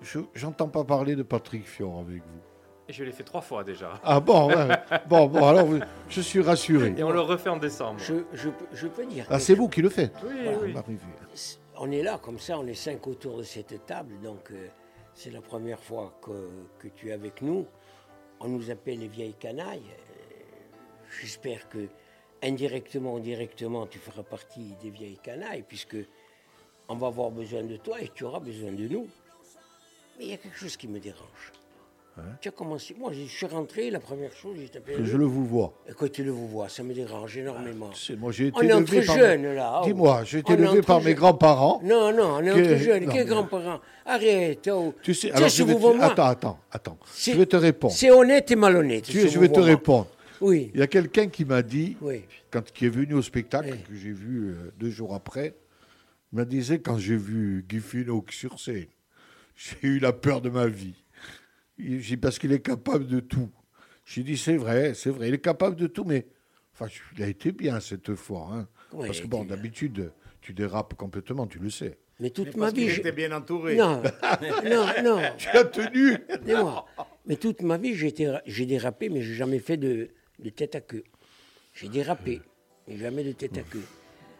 Je 0.00 0.20
n'entends 0.42 0.68
pas 0.68 0.84
parler 0.84 1.14
de 1.16 1.22
Patrick 1.22 1.66
Fior 1.66 2.00
avec 2.00 2.22
vous. 2.22 2.40
Et 2.88 2.92
je 2.92 3.04
l'ai 3.04 3.12
fait 3.12 3.22
trois 3.22 3.40
fois 3.40 3.62
déjà. 3.62 4.00
Ah 4.02 4.18
bon, 4.18 4.48
ouais. 4.48 4.68
bon, 5.08 5.26
bon, 5.26 5.46
alors 5.46 5.68
je 6.08 6.20
suis 6.20 6.40
rassuré. 6.40 6.92
Et 6.96 7.02
on 7.04 7.10
le 7.12 7.20
refait 7.20 7.48
en 7.50 7.56
décembre. 7.56 8.00
je, 8.00 8.14
je, 8.32 8.48
peux- 8.50 8.66
je 8.72 8.88
peux 8.88 9.06
dire. 9.06 9.26
Ah, 9.30 9.38
c'est 9.38 9.54
vous 9.54 9.68
qui 9.68 9.80
le 9.80 9.88
faites 9.88 10.12
Oui, 10.24 10.34
Ah, 10.48 10.50
oui. 10.60 10.72
Marie-Vie. 10.72 11.56
On 11.78 11.90
est 11.92 12.02
là 12.02 12.18
comme 12.20 12.38
ça, 12.40 12.58
on 12.58 12.66
est 12.66 12.74
cinq 12.74 13.06
autour 13.06 13.38
de 13.38 13.42
cette 13.44 13.86
table, 13.86 14.14
donc 14.22 14.50
euh, 14.50 14.66
c'est 15.14 15.30
la 15.30 15.40
première 15.40 15.80
fois 15.82 16.12
que, 16.20 16.32
que 16.80 16.88
tu 16.88 17.08
es 17.08 17.12
avec 17.12 17.40
nous. 17.42 17.66
On 18.40 18.48
nous 18.48 18.70
appelle 18.70 18.98
les 18.98 19.08
vieilles 19.08 19.34
canailles. 19.38 19.82
Euh, 19.88 20.34
J'espère 21.20 21.68
que 21.68 21.86
indirectement 22.42 23.14
ou 23.14 23.20
directement, 23.20 23.86
tu 23.86 23.98
feras 23.98 24.22
partie 24.24 24.74
des 24.82 24.90
vieilles 24.90 25.18
canailles, 25.22 25.64
puisque 25.66 25.96
on 26.92 26.96
va 26.96 27.06
avoir 27.08 27.30
besoin 27.30 27.62
de 27.62 27.76
toi 27.76 28.00
et 28.00 28.10
tu 28.14 28.24
auras 28.24 28.40
besoin 28.40 28.70
de 28.72 28.86
nous. 28.88 29.06
Mais 30.18 30.24
il 30.26 30.30
y 30.30 30.34
a 30.34 30.36
quelque 30.36 30.58
chose 30.58 30.76
qui 30.76 30.88
me 30.88 30.98
dérange. 31.00 31.52
Tu 32.42 32.48
as 32.48 32.52
commencé. 32.52 32.94
Moi, 32.98 33.10
je 33.14 33.22
suis 33.22 33.46
rentré, 33.46 33.88
la 33.90 33.98
première 33.98 34.34
chose, 34.34 34.56
j'ai 34.60 34.68
tapé. 34.68 34.92
Que 34.92 35.02
je 35.04 35.16
le 35.16 35.24
vous 35.24 35.46
vois. 35.46 35.72
Et 35.88 35.92
quand 35.94 36.12
tu 36.12 36.22
le 36.22 36.30
vous 36.30 36.46
vois, 36.46 36.68
ça 36.68 36.82
me 36.82 36.92
dérange 36.92 37.38
énormément. 37.38 37.88
C'est- 37.94 38.16
Moi, 38.16 38.32
j'ai 38.32 38.48
été 38.48 38.58
On 38.58 38.62
est 38.62 38.72
entre 38.74 39.00
jeunes, 39.00 39.54
là. 39.54 39.80
oh. 39.82 39.86
Dis-moi, 39.86 40.22
j'ai 40.24 40.40
été 40.40 40.52
On 40.52 40.56
élevé 40.58 40.82
par 40.82 41.00
mes 41.00 41.14
grands-parents. 41.14 41.80
Non, 41.82 42.12
non, 42.12 42.34
on 42.36 42.40
est 42.42 42.50
Que- 42.52 42.72
entre 42.74 42.82
jeunes. 42.82 43.08
Quels 43.10 43.26
grands-parents? 43.26 43.80
Arrête. 44.04 44.68
Oh. 44.70 44.92
Tu 45.02 45.14
sais, 45.14 45.30
alors 45.32 45.48
je 45.48 45.62
vais 45.62 45.72
vous 45.72 45.78
te- 45.78 45.82
voyez 45.84 45.96
moi, 45.96 46.06
Attends, 46.12 46.26
attends, 46.26 46.58
attends. 46.70 46.98
C'est- 47.10 47.32
Je 47.32 47.38
vais 47.38 47.46
te 47.46 47.56
répondre. 47.56 47.94
C'est 47.94 48.10
honnête 48.10 48.50
et 48.50 48.56
malhonnête. 48.56 49.04
Tu- 49.04 49.26
je 49.30 49.38
vais 49.38 49.48
te 49.48 49.60
répondre. 49.60 50.06
Oui, 50.42 50.70
Il 50.74 50.80
y 50.80 50.82
a 50.82 50.88
quelqu'un 50.88 51.28
qui 51.28 51.46
m'a 51.46 51.62
dit, 51.62 51.96
oui. 52.02 52.24
quand 52.50 52.70
qui 52.72 52.84
est 52.84 52.90
venu 52.90 53.14
au 53.14 53.22
spectacle, 53.22 53.70
Oui. 53.72 53.78
que 53.88 53.94
j'ai 53.94 54.10
vu 54.12 54.48
euh, 54.50 54.72
deux 54.78 54.90
jours 54.90 55.14
après, 55.14 55.54
il 56.32 56.36
m'a 56.36 56.44
dit 56.44 56.62
quand 56.82 56.98
j'ai 56.98 57.16
vu 57.16 57.64
Guy 57.68 57.80
sur 58.30 58.58
scène, 58.58 58.86
j'ai 59.56 59.76
eu 59.82 59.98
la 59.98 60.12
peur 60.12 60.40
de 60.40 60.48
ma 60.50 60.66
vie. 60.66 60.94
J'ai 61.78 61.98
dit, 61.98 62.16
parce 62.16 62.38
qu'il 62.38 62.52
est 62.52 62.60
capable 62.60 63.06
de 63.06 63.20
tout. 63.20 63.50
J'ai 64.04 64.22
dit 64.22 64.36
c'est 64.36 64.56
vrai, 64.56 64.94
c'est 64.94 65.10
vrai, 65.10 65.28
il 65.28 65.34
est 65.34 65.38
capable 65.40 65.76
de 65.76 65.86
tout, 65.86 66.04
mais 66.04 66.26
enfin, 66.74 66.86
il 67.16 67.22
a 67.22 67.28
été 67.28 67.52
bien 67.52 67.80
cette 67.80 68.14
fois. 68.14 68.48
hein. 68.52 68.68
Oui, 68.92 69.06
parce 69.06 69.20
que 69.20 69.26
bon, 69.26 69.44
d'habitude, 69.44 70.12
tu 70.40 70.52
dérapes 70.52 70.94
complètement, 70.94 71.46
tu 71.46 71.58
le 71.58 71.70
sais. 71.70 71.98
Mais 72.20 72.30
toute 72.30 72.54
Mais 72.54 72.60
ma 72.60 72.70
vie. 72.70 72.88
était 72.88 73.12
bien 73.12 73.32
entouré. 73.32 73.76
Non, 73.76 74.02
non, 74.64 74.86
non. 75.02 75.22
Tu 75.38 75.48
as 75.48 75.64
tenu. 75.64 76.18
Mais 77.26 77.36
toute 77.36 77.62
ma 77.62 77.78
vie, 77.78 77.94
j'ai 77.94 78.08
été- 78.08 78.36
j'ai 78.46 78.66
dérapé, 78.66 79.08
mais 79.08 79.22
j'ai 79.22 79.34
jamais 79.34 79.58
fait 79.60 79.76
de, 79.76 80.10
de 80.38 80.50
tête 80.50 80.74
à 80.74 80.80
queue. 80.80 81.04
J'ai 81.74 81.88
dérapé, 81.88 82.42
mais 82.86 82.96
jamais 82.96 83.24
de 83.24 83.32
tête 83.32 83.56
à 83.58 83.62
queue. 83.62 83.82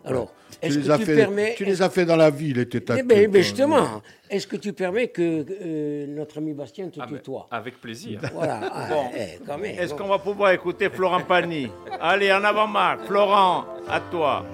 Alors, 0.04 0.32
tu 0.60 0.66
est-ce 0.66 0.78
les, 0.78 0.84
que 0.86 0.90
as 0.90 0.98
tu 0.98 1.04
fait, 1.04 1.16
permets. 1.16 1.54
tu 1.56 1.64
les 1.64 1.80
as 1.82 1.90
fait 1.90 2.04
dans 2.04 2.16
la 2.16 2.30
vie, 2.30 2.52
les 2.52 2.68
têtes 2.68 2.90
à 2.90 2.98
Eh 2.98 3.02
ben, 3.02 3.24
ben, 3.24 3.30
toi. 3.32 3.40
justement, 3.40 4.02
est-ce 4.30 4.46
que 4.46 4.56
tu 4.56 4.72
permets 4.72 5.08
que 5.08 5.44
euh, 5.62 6.06
notre 6.08 6.38
ami 6.38 6.52
Bastien 6.54 6.88
te 6.88 6.98
Ah, 7.00 7.06
tutoie 7.06 7.46
avec 7.50 7.80
plaisir. 7.80 8.20
Voilà, 8.34 8.60
ah, 8.72 8.86
Bon. 8.90 9.04
eh, 9.16 9.38
quand 9.46 9.58
même. 9.58 9.78
Est-ce 9.78 9.92
bon. 9.94 9.98
qu'on 10.04 10.08
va 10.08 10.18
pouvoir 10.18 10.50
écouter 10.52 10.88
Florent 10.90 11.22
Pagny? 11.22 11.68
Allez, 12.00 12.32
en 12.32 12.42
avant, 12.44 12.66
Marc. 12.66 13.04
Florent, 13.06 13.64
à 13.88 14.00
toi. 14.00 14.44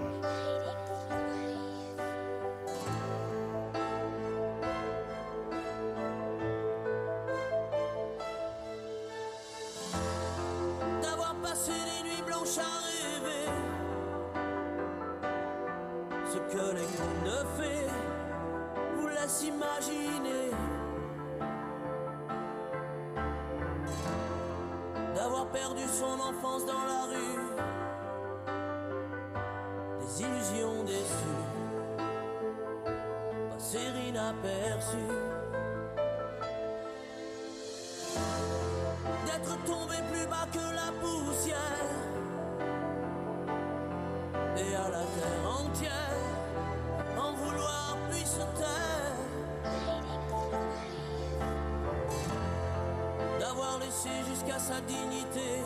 Jusqu'à 53.90 54.58
sa 54.58 54.80
dignité. 54.82 55.62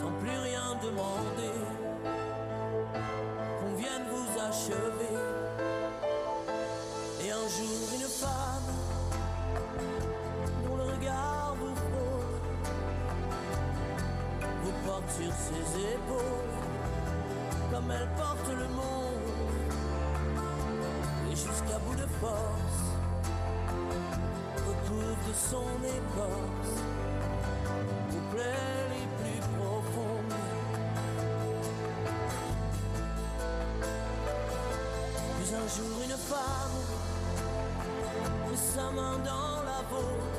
Sans 0.00 0.10
plus 0.12 0.38
rien 0.38 0.74
demander 0.82 1.54
qu'on 3.60 3.74
vienne 3.76 4.04
vous 4.10 4.40
achever. 4.40 5.16
Et 7.22 7.30
un 7.30 7.48
jour 7.56 7.88
une 7.94 8.08
femme 8.08 8.72
dont 10.64 10.76
le 10.76 10.82
regard 10.82 11.54
vous 11.60 11.74
frôle, 11.76 12.40
vous 14.64 14.72
porte 14.86 15.10
sur 15.10 15.32
ses 15.32 15.80
épaules, 15.94 16.58
comme 17.70 17.90
elle 17.92 18.08
porte 18.16 18.48
le 18.48 18.68
monde, 18.68 19.20
et 21.30 21.36
jusqu'à 21.36 21.78
bout 21.86 21.94
de 21.94 22.06
force, 22.20 22.59
son 25.50 25.66
écorce, 25.82 26.76
aux 28.12 28.24
plaies 28.32 28.86
les 28.92 29.06
plus 29.18 29.42
profondes. 29.58 30.38
Puis 35.36 35.54
un 35.54 35.66
jour 35.76 35.94
une 36.04 36.18
femme 36.32 36.78
met 38.48 38.56
sa 38.56 38.90
main 38.92 39.18
dans 39.18 39.56
la 39.70 39.80
vôtre 39.90 40.29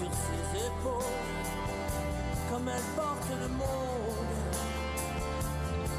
sur 0.00 0.08
ses 0.08 0.44
épaules 0.66 1.44
comme 2.50 2.68
elle 2.68 2.88
porte 2.96 3.30
le 3.38 3.48
monde, 3.48 4.34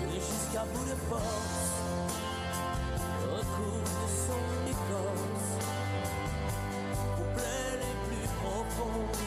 et 0.10 0.16
jusqu'à 0.16 0.66
bout 0.74 0.86
de 0.86 0.96
force 1.08 1.72
recouvre 3.32 4.06
son 4.28 4.44
écorce 4.68 5.50
vos 7.16 7.30
plaies 7.36 7.76
les 7.78 7.96
plus 8.08 8.28
profondes, 8.42 9.22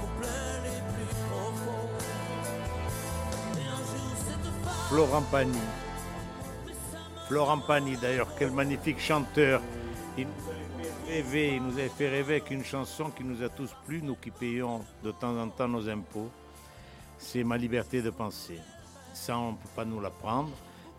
vos 0.00 0.12
plaies 0.20 0.58
les 0.62 0.80
plus 0.94 1.14
profondes. 1.28 2.04
Et 3.56 3.66
un 3.66 3.76
jour 3.76 4.12
cette 4.28 4.48
femme 4.64 4.88
Florent 4.88 5.24
Pagny. 5.30 5.66
Florent 7.28 7.58
Pagny, 7.66 7.96
d'ailleurs, 7.96 8.28
quel 8.38 8.52
magnifique 8.52 9.00
chanteur. 9.00 9.60
Rêver, 11.14 11.54
il 11.54 11.62
nous 11.62 11.78
avait 11.78 11.88
fait 11.88 12.08
rêver 12.08 12.34
avec 12.34 12.50
une 12.50 12.64
chanson 12.64 13.04
qui 13.10 13.22
nous 13.22 13.40
a 13.44 13.48
tous 13.48 13.70
plu, 13.86 14.02
nous 14.02 14.16
qui 14.16 14.30
payons 14.32 14.84
de 15.04 15.12
temps 15.12 15.36
en 15.40 15.48
temps 15.48 15.68
nos 15.68 15.88
impôts. 15.88 16.30
C'est 17.18 17.44
Ma 17.44 17.56
liberté 17.56 18.02
de 18.02 18.10
penser. 18.10 18.58
Ça, 19.12 19.38
on 19.38 19.52
ne 19.52 19.56
peut 19.56 19.74
pas 19.76 19.84
nous 19.84 20.00
la 20.00 20.10
prendre. 20.10 20.50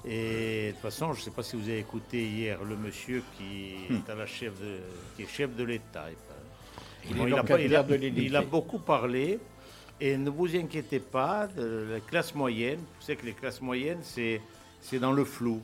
Et 0.05 0.68
de 0.68 0.72
toute 0.72 0.82
façon, 0.82 1.11
je 1.11 1.20
ne 1.20 1.24
sais 1.26 1.32
pas 1.32 1.43
si 1.43 1.57
vous 1.57 1.68
avez 1.68 1.80
écouté 1.80 2.26
hier 2.26 2.63
le 2.63 2.78
monsieur 2.78 3.24
qui, 3.38 3.76
est, 3.89 4.09
à 4.09 4.16
la 4.16 4.26
chef 4.26 4.53
de, 4.61 4.80
qui 5.16 5.24
est 5.24 5.28
chef 5.28 5.53
de 5.53 5.63
l'État. 5.66 6.05
Il 7.09 7.18
Bon, 7.18 7.26
est 7.26 7.66
il, 7.66 7.76
a 7.76 7.86
il 7.89 8.18
il 8.18 8.41
beaucoup 8.49 8.80
parlé. 8.80 9.39
Et 9.99 10.16
ne 10.16 10.30
vous 10.30 10.55
inquiétez 10.55 10.99
pas, 10.99 11.47
de 11.47 11.88
la 11.91 11.99
classe 11.99 12.34
moyenne, 12.34 12.80
vous 12.80 13.01
savez 13.05 13.18
que 13.18 13.26
les 13.26 13.34
classes 13.34 13.61
moyennes, 13.61 13.99
c'est, 14.01 14.41
c'est 14.82 14.99
dans 14.99 15.11
le 15.11 15.26
flou. 15.26 15.61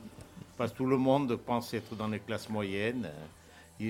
Parce 0.58 0.72
que 0.72 0.76
tout 0.78 0.86
le 0.86 0.98
monde 0.98 1.36
pense 1.36 1.72
être 1.72 1.94
dans 1.96 2.08
les 2.08 2.20
classes 2.20 2.50
moyennes. 2.50 3.10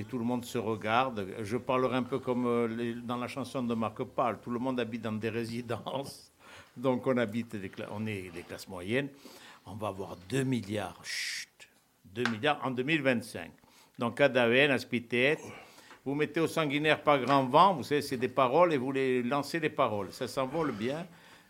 Tout 0.09 0.18
le 0.18 0.24
monde 0.24 0.45
se 0.45 0.59
regarde. 0.59 1.26
Je 1.43 1.57
parlerai 1.57 1.97
un 1.97 2.03
peu 2.03 2.18
comme 2.18 2.47
euh, 2.47 2.95
dans 3.05 3.16
la 3.16 3.28
chanson 3.28 3.62
de 3.62 3.74
Marc 3.74 4.03
Paul. 4.05 4.38
Tout 4.43 4.51
le 4.51 4.59
monde 4.59 4.80
habite 4.80 5.03
dans 5.03 5.12
des 5.12 5.28
résidences. 5.28 6.32
Donc 6.76 7.07
on 7.07 7.16
habite, 7.18 7.57
on 7.90 8.07
est 8.07 8.30
des 8.30 8.43
classes 8.43 8.68
moyennes. 8.68 9.09
On 9.66 9.74
va 9.74 9.88
avoir 9.88 10.16
2 10.28 10.45
milliards, 10.45 10.99
chut, 11.05 11.68
2 12.07 12.24
milliards 12.30 12.61
en 12.64 12.70
2025. 12.70 13.51
Donc 13.99 14.16
Cadaven, 14.16 14.70
Aspitet, 14.70 15.38
vous 16.05 16.14
mettez 16.14 16.40
au 16.40 16.49
sanguinaire 16.49 17.03
par 17.03 17.20
grand 17.20 17.45
vent, 17.45 17.74
vous 17.74 17.84
savez, 17.84 18.03
c'est 18.03 18.16
des 18.16 18.28
paroles 18.28 18.72
et 18.72 18.76
vous 18.76 18.90
les 18.90 19.22
lancez 19.22 19.61
les 19.61 19.70
paroles. 19.70 20.12
Ça 20.12 20.26
s'envole 20.26 20.72
bien. 20.72 21.07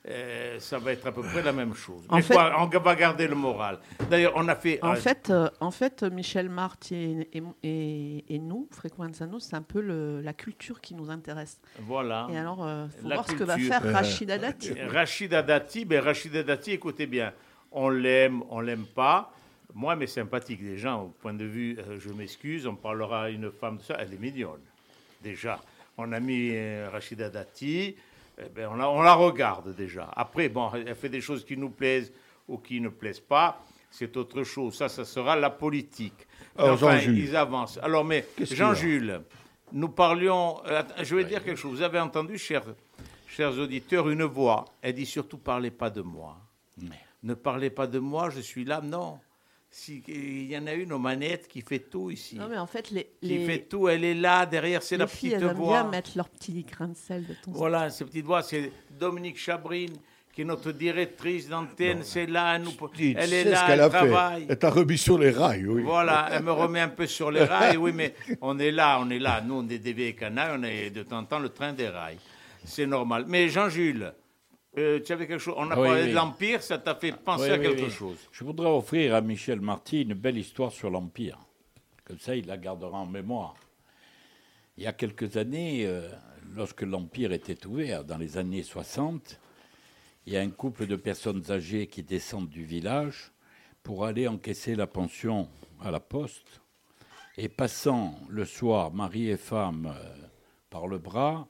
Euh, 0.08 0.58
ça 0.58 0.78
va 0.80 0.90
être 0.92 1.06
à 1.06 1.12
peu 1.12 1.22
près 1.22 1.42
la 1.42 1.52
même 1.52 1.74
chose. 1.74 2.02
En 2.08 2.16
Mais 2.16 2.22
fait- 2.22 2.34
quoi, 2.34 2.52
on 2.58 2.66
va 2.66 2.94
garder 2.96 3.28
le 3.28 3.36
moral. 3.36 3.78
D'ailleurs, 4.10 4.32
on 4.34 4.48
a 4.48 4.56
fait. 4.56 4.82
En 4.82 4.92
euh, 4.92 4.96
fait, 4.96 5.30
euh, 5.30 5.48
en 5.60 5.70
fait, 5.70 6.02
Michel 6.02 6.48
Marty 6.48 7.24
et, 7.32 7.42
et- 7.62 8.34
et 8.34 8.38
nous, 8.40 8.68
Frequenzano, 8.72 9.38
c'est 9.38 9.54
un 9.54 9.62
peu 9.62 9.80
le- 9.80 10.20
la 10.20 10.32
culture 10.32 10.80
qui 10.80 10.96
nous 10.96 11.08
intéresse. 11.08 11.60
voilà. 11.78 12.26
Et 12.32 12.36
alors, 12.36 12.68
il 12.68 13.00
faut 13.00 13.08
La 13.08 13.14
voir 13.14 13.28
ce 13.30 13.34
que 13.36 13.44
va 13.44 13.56
faire 13.58 13.80
Rachida 13.92 14.38
Dati. 14.38 14.72
Rachida 14.82 15.40
Dati, 15.42 15.84
ben 15.84 16.02
Rachida 16.02 16.42
Dati, 16.42 16.72
écoutez 16.72 17.06
bien, 17.06 17.32
on 17.70 17.88
l'aime, 17.88 18.42
on 18.50 18.60
l'aime 18.60 18.86
pas. 18.86 19.32
Moi, 19.72 19.94
mais 19.94 20.08
sympathique 20.08 20.62
déjà, 20.64 20.96
au 20.96 21.08
point 21.20 21.32
de 21.32 21.44
vue, 21.44 21.78
euh, 21.78 21.98
je 22.00 22.10
m'excuse, 22.10 22.66
on 22.66 22.74
parlera 22.74 23.24
à 23.24 23.28
une 23.30 23.52
femme 23.52 23.78
de 23.78 23.82
ça, 23.82 23.96
elle 24.00 24.12
est 24.12 24.18
mignonne, 24.20 24.60
déjà. 25.22 25.60
On 25.96 26.10
a 26.12 26.18
mis 26.20 26.50
euh, 26.52 26.88
Rachida 26.92 27.30
Dati, 27.30 27.94
eh 28.38 28.48
ben, 28.48 28.68
on, 28.70 28.74
la, 28.74 28.90
on 28.90 29.02
la 29.02 29.14
regarde 29.14 29.74
déjà. 29.74 30.10
Après, 30.16 30.48
bon, 30.48 30.70
elle 30.74 30.94
fait 30.94 31.08
des 31.08 31.20
choses 31.20 31.44
qui 31.44 31.56
nous 31.56 31.70
plaisent 31.70 32.12
ou 32.48 32.58
qui 32.58 32.80
ne 32.80 32.88
plaisent 32.88 33.20
pas, 33.20 33.64
c'est 33.90 34.16
autre 34.16 34.42
chose. 34.42 34.74
Ça, 34.74 34.88
ça 34.88 35.04
sera 35.04 35.36
la 35.36 35.50
politique. 35.50 36.26
Alors, 36.56 36.74
enfin, 36.74 36.98
ils 36.98 37.36
avancent. 37.36 37.78
Alors, 37.82 38.04
mais 38.04 38.26
Jean-Jules, 38.40 39.22
nous 39.72 39.88
parlions. 39.88 40.60
je 41.02 41.14
vais 41.14 41.24
dire 41.24 41.44
quelque 41.44 41.58
chose. 41.58 41.76
Vous 41.76 41.82
avez 41.82 42.00
entendu, 42.00 42.38
chers, 42.38 42.64
chers 43.28 43.56
auditeurs, 43.58 44.08
une 44.08 44.24
voix. 44.24 44.64
Elle 44.80 44.94
dit 44.94 45.06
surtout 45.06 45.38
parlez 45.38 45.70
pas 45.70 45.90
de 45.90 46.00
moi. 46.02 46.38
Ne 47.22 47.34
parlez 47.34 47.70
pas 47.70 47.86
de 47.86 47.98
moi, 47.98 48.30
je 48.30 48.40
suis 48.40 48.64
là. 48.64 48.80
Non. 48.80 49.20
Si, 49.74 50.02
il 50.06 50.50
y 50.50 50.58
en 50.58 50.66
a 50.66 50.74
une 50.74 50.92
aux 50.92 50.98
manettes 50.98 51.48
qui 51.48 51.62
fait 51.62 51.78
tout 51.78 52.10
ici. 52.10 52.36
Non, 52.36 52.46
mais 52.48 52.58
en 52.58 52.66
fait, 52.66 52.90
les, 52.90 53.04
Qui 53.22 53.28
les, 53.28 53.46
fait 53.46 53.58
tout. 53.60 53.88
Elle 53.88 54.04
est 54.04 54.12
là, 54.14 54.44
derrière, 54.44 54.82
c'est 54.82 54.96
les 54.96 55.00
la 55.00 55.06
filles, 55.06 55.30
petite 55.30 55.42
elles 55.44 55.48
aiment 55.50 55.56
voix. 55.56 55.80
bien 55.82 55.90
mettre 55.90 56.10
leur 56.14 56.28
petit 56.28 56.62
grain 56.70 56.88
de 56.88 56.94
sel 56.94 57.26
de 57.26 57.32
ton 57.42 57.52
Voilà, 57.52 57.88
ces 57.88 58.04
petites 58.04 58.26
voix, 58.26 58.42
c'est 58.42 58.70
Dominique 59.00 59.38
Chabrine, 59.38 59.94
qui 60.34 60.42
est 60.42 60.44
notre 60.44 60.72
directrice 60.72 61.48
d'antenne. 61.48 62.02
C'est 62.02 62.26
là, 62.26 62.56
elle, 62.56 62.62
nous, 62.64 62.70
Dis, 62.94 63.14
tu 63.14 63.18
elle 63.18 63.32
est 63.32 63.44
là, 63.44 63.62
qu'elle 63.66 63.72
elle 63.72 63.80
a 63.80 63.90
fait. 63.90 63.96
travaille. 63.96 64.46
Elle 64.46 64.58
t'a 64.58 64.68
remis 64.70 64.98
sur 64.98 65.18
les 65.18 65.30
rails, 65.30 65.66
oui. 65.66 65.82
Voilà, 65.82 66.28
elle 66.32 66.42
me 66.42 66.52
remet 66.52 66.80
un 66.80 66.88
peu 66.88 67.06
sur 67.06 67.30
les 67.30 67.44
rails. 67.44 67.78
Oui, 67.78 67.92
mais 67.94 68.14
on 68.42 68.58
est 68.58 68.72
là, 68.72 68.98
on 69.00 69.08
est 69.08 69.18
là. 69.18 69.40
Nous, 69.40 69.54
on 69.54 69.68
est 69.70 69.78
des 69.78 69.94
vieilles 69.94 70.14
canailles, 70.14 70.58
on 70.58 70.62
est 70.64 70.90
de 70.90 71.02
temps 71.02 71.18
en 71.20 71.24
temps 71.24 71.38
le 71.38 71.48
train 71.48 71.72
des 71.72 71.88
rails. 71.88 72.18
C'est 72.62 72.86
normal. 72.86 73.24
Mais 73.26 73.48
Jean-Jules, 73.48 74.12
euh, 74.78 75.00
tu 75.00 75.12
avais 75.12 75.26
quelque 75.26 75.40
chose. 75.40 75.54
On 75.56 75.70
a 75.70 75.78
oui, 75.78 75.88
parlé 75.88 76.02
oui. 76.04 76.08
de 76.10 76.14
l'Empire, 76.14 76.62
ça 76.62 76.78
t'a 76.78 76.94
fait 76.94 77.12
penser 77.12 77.44
Oui, 77.44 77.50
à 77.50 77.58
quelque 77.58 77.90
chose. 77.90 78.16
Je 78.32 78.44
voudrais 78.44 78.68
offrir 78.70 79.14
à 79.14 79.20
Michel 79.20 79.60
Marty 79.60 80.02
une 80.02 80.14
belle 80.14 80.38
histoire 80.38 80.72
sur 80.72 80.88
l'Empire. 80.88 81.38
Comme 82.04 82.18
ça, 82.18 82.34
il 82.34 82.46
la 82.46 82.56
gardera 82.56 82.98
en 82.98 83.06
mémoire. 83.06 83.54
Il 84.76 84.84
y 84.84 84.86
a 84.86 84.92
quelques 84.92 85.36
années, 85.36 85.84
euh, 85.86 86.08
lorsque 86.54 86.82
l'Empire 86.82 87.32
était 87.32 87.66
ouvert, 87.66 88.04
dans 88.04 88.16
les 88.16 88.38
années 88.38 88.62
60, 88.62 89.38
il 90.26 90.32
y 90.32 90.36
a 90.36 90.40
un 90.40 90.50
couple 90.50 90.86
de 90.86 90.96
personnes 90.96 91.42
âgées 91.50 91.86
qui 91.86 92.02
descendent 92.02 92.48
du 92.48 92.64
village 92.64 93.32
pour 93.82 94.06
aller 94.06 94.26
encaisser 94.26 94.74
la 94.74 94.86
pension 94.86 95.48
à 95.82 95.90
la 95.90 96.00
poste. 96.00 96.62
Et 97.36 97.48
passant 97.48 98.18
le 98.28 98.44
soir, 98.44 98.92
mari 98.92 99.28
et 99.28 99.36
femme, 99.36 99.94
euh, 99.94 100.26
par 100.70 100.86
le 100.86 100.98
bras, 100.98 101.46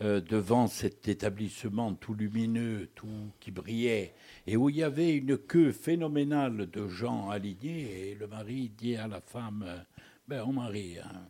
euh, 0.00 0.20
devant 0.20 0.66
cet 0.68 1.08
établissement 1.08 1.94
tout 1.94 2.14
lumineux, 2.14 2.88
tout 2.94 3.32
qui 3.40 3.50
brillait, 3.50 4.14
et 4.46 4.56
où 4.56 4.70
il 4.70 4.76
y 4.76 4.82
avait 4.82 5.16
une 5.16 5.36
queue 5.36 5.72
phénoménale 5.72 6.70
de 6.70 6.86
gens 6.86 7.30
alignés, 7.30 8.10
et 8.10 8.14
le 8.14 8.26
mari 8.26 8.70
dit 8.76 8.96
à 8.96 9.08
la 9.08 9.20
femme, 9.20 9.84
ben, 10.28 10.44
oh 10.46 10.52
mari, 10.52 10.98
hein, 10.98 11.28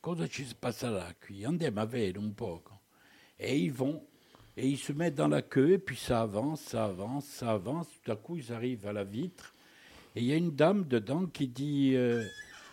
cosa 0.00 0.28
ci 0.28 0.46
passa 0.58 0.88
là 0.88 1.12
qui 1.20 1.44
andiamo 1.44 1.80
a 1.80 1.84
vedere 1.84 2.20
un 2.20 2.32
poco. 2.32 2.78
Et 3.36 3.58
ils 3.58 3.72
vont, 3.72 4.02
et 4.56 4.68
ils 4.68 4.78
se 4.78 4.92
mettent 4.92 5.16
dans 5.16 5.26
la 5.26 5.42
queue, 5.42 5.72
et 5.72 5.78
puis 5.78 5.96
ça 5.96 6.22
avance, 6.22 6.60
ça 6.60 6.84
avance, 6.84 7.26
ça 7.26 7.50
avance, 7.50 7.88
tout 8.04 8.12
à 8.12 8.14
coup 8.14 8.36
ils 8.36 8.52
arrivent 8.52 8.86
à 8.86 8.92
la 8.92 9.02
vitre, 9.02 9.52
et 10.14 10.20
il 10.20 10.26
y 10.26 10.32
a 10.32 10.36
une 10.36 10.54
dame 10.54 10.84
dedans 10.84 11.26
qui 11.26 11.48
dit 11.48 11.96
euh, 11.96 12.24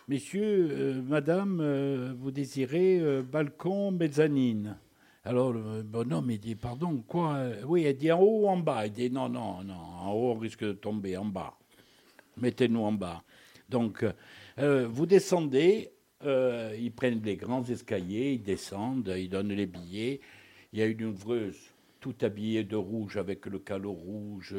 Messieurs, 0.06 0.68
euh, 0.70 1.02
madame, 1.02 1.60
euh, 1.60 2.14
vous 2.16 2.30
désirez 2.30 3.22
balcon, 3.22 3.90
mezzanine 3.90 4.78
Alors 5.26 5.54
le 5.54 5.82
bonhomme, 5.82 6.30
il 6.30 6.38
dit 6.38 6.54
Pardon, 6.54 7.02
quoi 7.08 7.36
euh, 7.36 7.62
Oui, 7.64 7.84
elle 7.84 7.96
dit 7.96 8.12
en 8.12 8.20
haut 8.20 8.42
ou 8.42 8.48
en 8.48 8.58
bas? 8.58 8.84
Il 8.84 8.92
dit 8.92 9.10
Non, 9.10 9.30
non, 9.30 9.64
non, 9.64 9.74
en 9.74 10.12
haut, 10.12 10.32
on 10.32 10.38
risque 10.38 10.64
de 10.64 10.72
tomber, 10.72 11.16
en 11.16 11.24
bas. 11.24 11.56
Mettez-nous 12.36 12.82
en 12.82 12.92
bas. 12.92 13.22
Donc, 13.70 14.04
euh, 14.58 14.86
vous 14.86 15.06
descendez, 15.06 15.92
euh, 16.24 16.76
ils 16.78 16.92
prennent 16.92 17.22
les 17.22 17.36
grands 17.36 17.64
escaliers, 17.64 18.32
ils 18.32 18.42
descendent, 18.42 19.14
ils 19.16 19.30
donnent 19.30 19.54
les 19.54 19.64
billets. 19.64 20.20
Il 20.74 20.80
y 20.80 20.82
a 20.82 20.86
une 20.86 21.04
ouvreuse, 21.04 21.72
tout 22.00 22.16
habillée 22.20 22.64
de 22.64 22.76
rouge, 22.76 23.16
avec 23.16 23.46
le 23.46 23.58
calot 23.58 23.92
rouge, 23.92 24.54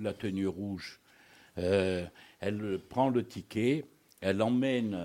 la 0.00 0.14
tenue 0.14 0.48
rouge. 0.48 1.00
Elle 1.56 2.80
prend 2.88 3.10
le 3.10 3.24
ticket, 3.24 3.84
elle 4.20 4.42
emmène 4.42 4.98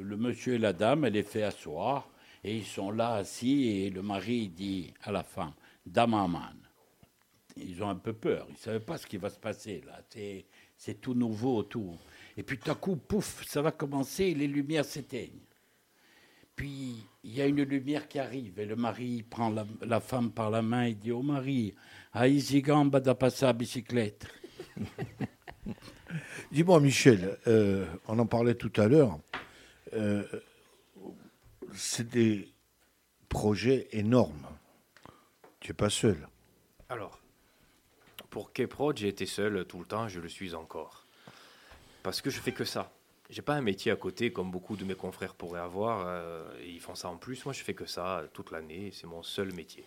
le 0.00 0.16
monsieur 0.16 0.54
et 0.54 0.58
la 0.58 0.72
dame, 0.72 1.04
elle 1.04 1.12
les 1.12 1.22
fait 1.22 1.42
asseoir, 1.42 2.09
et 2.42 2.56
ils 2.56 2.64
sont 2.64 2.90
là 2.90 3.14
assis, 3.14 3.68
et 3.68 3.90
le 3.90 4.02
mari 4.02 4.48
dit 4.48 4.92
à 5.02 5.12
la 5.12 5.22
femme, 5.22 5.52
Dame 5.84 6.14
Aman. 6.14 6.56
Ils 7.56 7.82
ont 7.82 7.88
un 7.90 7.96
peu 7.96 8.12
peur, 8.12 8.46
ils 8.48 8.52
ne 8.52 8.58
savaient 8.58 8.80
pas 8.80 8.96
ce 8.96 9.06
qui 9.06 9.16
va 9.16 9.28
se 9.28 9.38
passer 9.38 9.82
là. 9.86 10.00
C'est, 10.76 11.00
tout 11.00 11.12
nouveau, 11.14 11.62
tout. 11.64 11.94
Et 12.36 12.42
puis 12.42 12.56
tout 12.56 12.70
à 12.70 12.74
coup, 12.74 12.96
pouf, 12.96 13.44
ça 13.46 13.60
va 13.60 13.70
commencer, 13.70 14.32
les 14.32 14.46
lumières 14.46 14.84
s'éteignent. 14.84 15.44
Puis 16.56 17.04
il 17.24 17.34
y 17.34 17.42
a 17.42 17.46
une 17.46 17.62
lumière 17.62 18.08
qui 18.08 18.18
arrive 18.18 18.58
et 18.58 18.64
le 18.66 18.76
mari 18.76 19.22
prend 19.22 19.52
la, 19.82 20.00
femme 20.00 20.30
par 20.30 20.50
la 20.50 20.62
main 20.62 20.84
et 20.84 20.94
dit 20.94 21.10
au 21.12 21.22
mari 21.22 21.74
Aïsi 22.12 22.62
gamba 22.62 23.00
da 23.00 23.14
passer 23.14 23.44
à 23.46 23.52
bicyclette. 23.52 24.26
Dis-moi, 26.52 26.80
Michel, 26.80 27.38
euh, 27.46 27.86
on 28.08 28.18
en 28.18 28.26
parlait 28.26 28.54
tout 28.54 28.72
à 28.80 28.88
l'heure. 28.88 29.18
euh, 29.92 30.24
c'est 31.74 32.08
des 32.08 32.48
projets 33.28 33.88
énormes. 33.92 34.46
Tu 35.60 35.70
n'es 35.70 35.74
pas 35.74 35.90
seul. 35.90 36.28
Alors, 36.88 37.20
pour 38.30 38.52
K-Prod, 38.52 38.96
j'ai 38.96 39.08
été 39.08 39.26
seul 39.26 39.64
tout 39.66 39.78
le 39.78 39.84
temps, 39.86 40.08
je 40.08 40.20
le 40.20 40.28
suis 40.28 40.54
encore. 40.54 41.04
Parce 42.02 42.20
que 42.20 42.30
je 42.30 42.40
fais 42.40 42.52
que 42.52 42.64
ça. 42.64 42.92
j'ai 43.28 43.42
pas 43.42 43.54
un 43.54 43.60
métier 43.60 43.92
à 43.92 43.96
côté 43.96 44.32
comme 44.32 44.50
beaucoup 44.50 44.76
de 44.76 44.84
mes 44.84 44.94
confrères 44.94 45.34
pourraient 45.34 45.60
avoir. 45.60 46.04
euh, 46.06 46.48
ils 46.64 46.80
font 46.80 46.94
ça 46.94 47.08
en 47.08 47.16
plus. 47.16 47.44
Moi, 47.44 47.52
je 47.52 47.62
fais 47.62 47.74
que 47.74 47.86
ça 47.86 48.24
toute 48.32 48.50
l'année. 48.50 48.90
C'est 48.92 49.06
mon 49.06 49.22
seul 49.22 49.52
métier. 49.52 49.84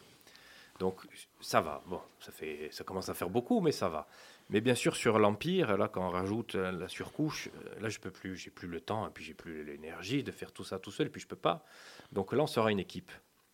Donc 0.80 1.02
ça 1.42 1.62
va. 1.62 1.82
Bon, 1.88 2.02
ça 2.20 2.32
fait, 2.32 2.70
ça 2.72 2.84
commence 2.84 3.10
à 3.10 3.14
faire 3.14 3.30
beaucoup, 3.30 3.62
mais 3.62 3.72
ça 3.72 3.90
va. 3.90 4.08
Mais 4.50 4.62
bien 4.62 4.76
sûr, 4.76 4.96
sur 4.96 5.20
l'empire, 5.20 5.78
là, 5.78 5.88
quand 5.88 6.06
on 6.06 6.12
rajoute 6.12 6.56
euh, 6.56 6.72
la 6.72 6.88
surcouche, 6.88 7.50
euh, 7.56 7.80
là, 7.82 7.90
je 7.90 8.00
peux 8.00 8.12
plus. 8.12 8.36
J'ai 8.36 8.52
plus 8.52 8.68
le 8.68 8.82
temps 8.82 9.08
et 9.08 9.12
puis 9.12 9.24
j'ai 9.24 9.34
plus 9.34 9.64
l'énergie 9.64 10.24
de 10.24 10.32
faire 10.32 10.52
tout 10.52 10.64
ça 10.64 10.80
tout 10.80 10.92
seul. 10.92 11.10
Puis 11.10 11.22
je 11.22 11.28
peux 11.28 11.36
pas. 11.36 11.66
Donc 12.12 12.34
là, 12.34 12.44
on 12.44 12.48
sera 12.48 12.72
une 12.72 12.80
équipe. 12.80 13.12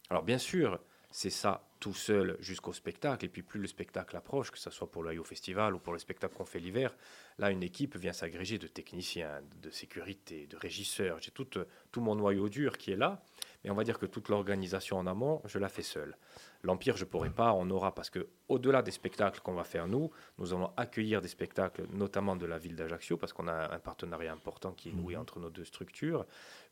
Alors 0.09 0.23
bien 0.23 0.37
sûr, 0.37 0.79
c'est 1.11 1.29
ça 1.29 1.63
tout 1.79 1.93
seul 1.93 2.37
jusqu'au 2.39 2.73
spectacle. 2.73 3.25
Et 3.25 3.29
puis 3.29 3.43
plus 3.43 3.59
le 3.59 3.67
spectacle 3.67 4.15
approche, 4.15 4.51
que 4.51 4.57
ce 4.57 4.69
soit 4.69 4.89
pour 4.89 5.05
au 5.05 5.23
festival 5.23 5.75
ou 5.75 5.79
pour 5.79 5.93
le 5.93 5.99
spectacle 5.99 6.35
qu'on 6.35 6.45
fait 6.45 6.59
l'hiver, 6.59 6.95
là, 7.37 7.51
une 7.51 7.63
équipe 7.63 7.95
vient 7.95 8.13
s'agréger 8.13 8.57
de 8.57 8.67
techniciens, 8.67 9.41
de 9.61 9.69
sécurité, 9.69 10.47
de 10.47 10.57
régisseurs. 10.57 11.19
J'ai 11.21 11.31
tout, 11.31 11.57
euh, 11.57 11.65
tout 11.91 12.01
mon 12.01 12.15
noyau 12.15 12.49
dur 12.49 12.77
qui 12.77 12.91
est 12.91 12.97
là. 12.97 13.23
Mais 13.63 13.69
on 13.69 13.75
va 13.75 13.83
dire 13.83 13.99
que 13.99 14.05
toute 14.05 14.29
l'organisation 14.29 14.97
en 14.97 15.07
amont, 15.07 15.41
je 15.45 15.59
la 15.59 15.67
fais 15.67 15.81
seule. 15.81 16.17
L'Empire, 16.63 16.95
je 16.95 17.03
ne 17.03 17.09
pourrai 17.09 17.29
pas, 17.29 17.53
on 17.53 17.69
aura, 17.69 17.93
parce 17.93 18.09
que 18.09 18.27
au-delà 18.47 18.81
des 18.81 18.91
spectacles 18.91 19.41
qu'on 19.41 19.53
va 19.53 19.63
faire 19.63 19.87
nous, 19.87 20.11
nous 20.37 20.53
allons 20.53 20.71
accueillir 20.77 21.21
des 21.21 21.27
spectacles, 21.27 21.85
notamment 21.91 22.35
de 22.35 22.45
la 22.45 22.57
ville 22.57 22.75
d'Ajaccio, 22.75 23.17
parce 23.17 23.33
qu'on 23.33 23.47
a 23.47 23.73
un 23.73 23.79
partenariat 23.79 24.31
important 24.31 24.71
qui 24.71 24.89
est 24.89 24.93
noué 24.93 25.17
entre 25.17 25.39
nos 25.39 25.49
deux 25.49 25.65
structures, 25.65 26.25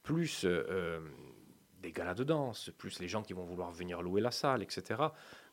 plus 0.04 0.46
euh, 0.46 0.66
euh, 0.70 1.00
des 1.82 1.92
galas 1.92 2.16
de 2.16 2.24
danse, 2.24 2.72
plus 2.78 3.00
les 3.00 3.08
gens 3.08 3.22
qui 3.22 3.34
vont 3.34 3.44
vouloir 3.44 3.72
venir 3.72 4.02
louer 4.02 4.22
la 4.22 4.32
salle, 4.32 4.64
etc. 4.64 5.02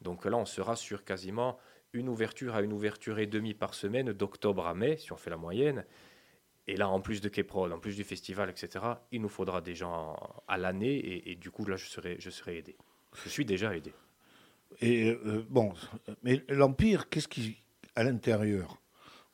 Donc 0.00 0.24
là, 0.24 0.36
on 0.36 0.46
sera 0.46 0.76
sur 0.76 1.04
quasiment 1.04 1.58
une 1.92 2.08
ouverture 2.08 2.54
à 2.54 2.62
une 2.62 2.72
ouverture 2.72 3.18
et 3.18 3.26
demie 3.26 3.54
par 3.54 3.74
semaine, 3.74 4.12
d'octobre 4.12 4.66
à 4.66 4.74
mai, 4.74 4.96
si 4.96 5.12
on 5.12 5.16
fait 5.16 5.30
la 5.30 5.36
moyenne. 5.36 5.84
Et 6.66 6.76
là, 6.76 6.88
en 6.88 7.00
plus 7.00 7.20
de 7.20 7.28
Keprod, 7.28 7.70
en 7.72 7.78
plus 7.78 7.94
du 7.96 8.04
festival, 8.04 8.48
etc., 8.48 8.84
il 9.12 9.20
nous 9.20 9.28
faudra 9.28 9.60
des 9.60 9.74
gens 9.74 10.16
à 10.48 10.56
l'année, 10.56 10.94
et, 10.96 11.32
et 11.32 11.34
du 11.34 11.50
coup, 11.50 11.66
là, 11.66 11.76
je 11.76 11.86
serai, 11.86 12.16
je 12.18 12.30
serai 12.30 12.56
aidé. 12.58 12.76
Je 13.22 13.28
suis 13.28 13.44
déjà 13.44 13.74
aidé. 13.76 13.92
Et 14.80 15.10
euh, 15.10 15.44
bon, 15.50 15.72
mais 16.22 16.42
l'Empire, 16.48 17.08
qu'est-ce 17.08 17.28
qui. 17.28 17.62
À 17.96 18.02
l'intérieur, 18.02 18.80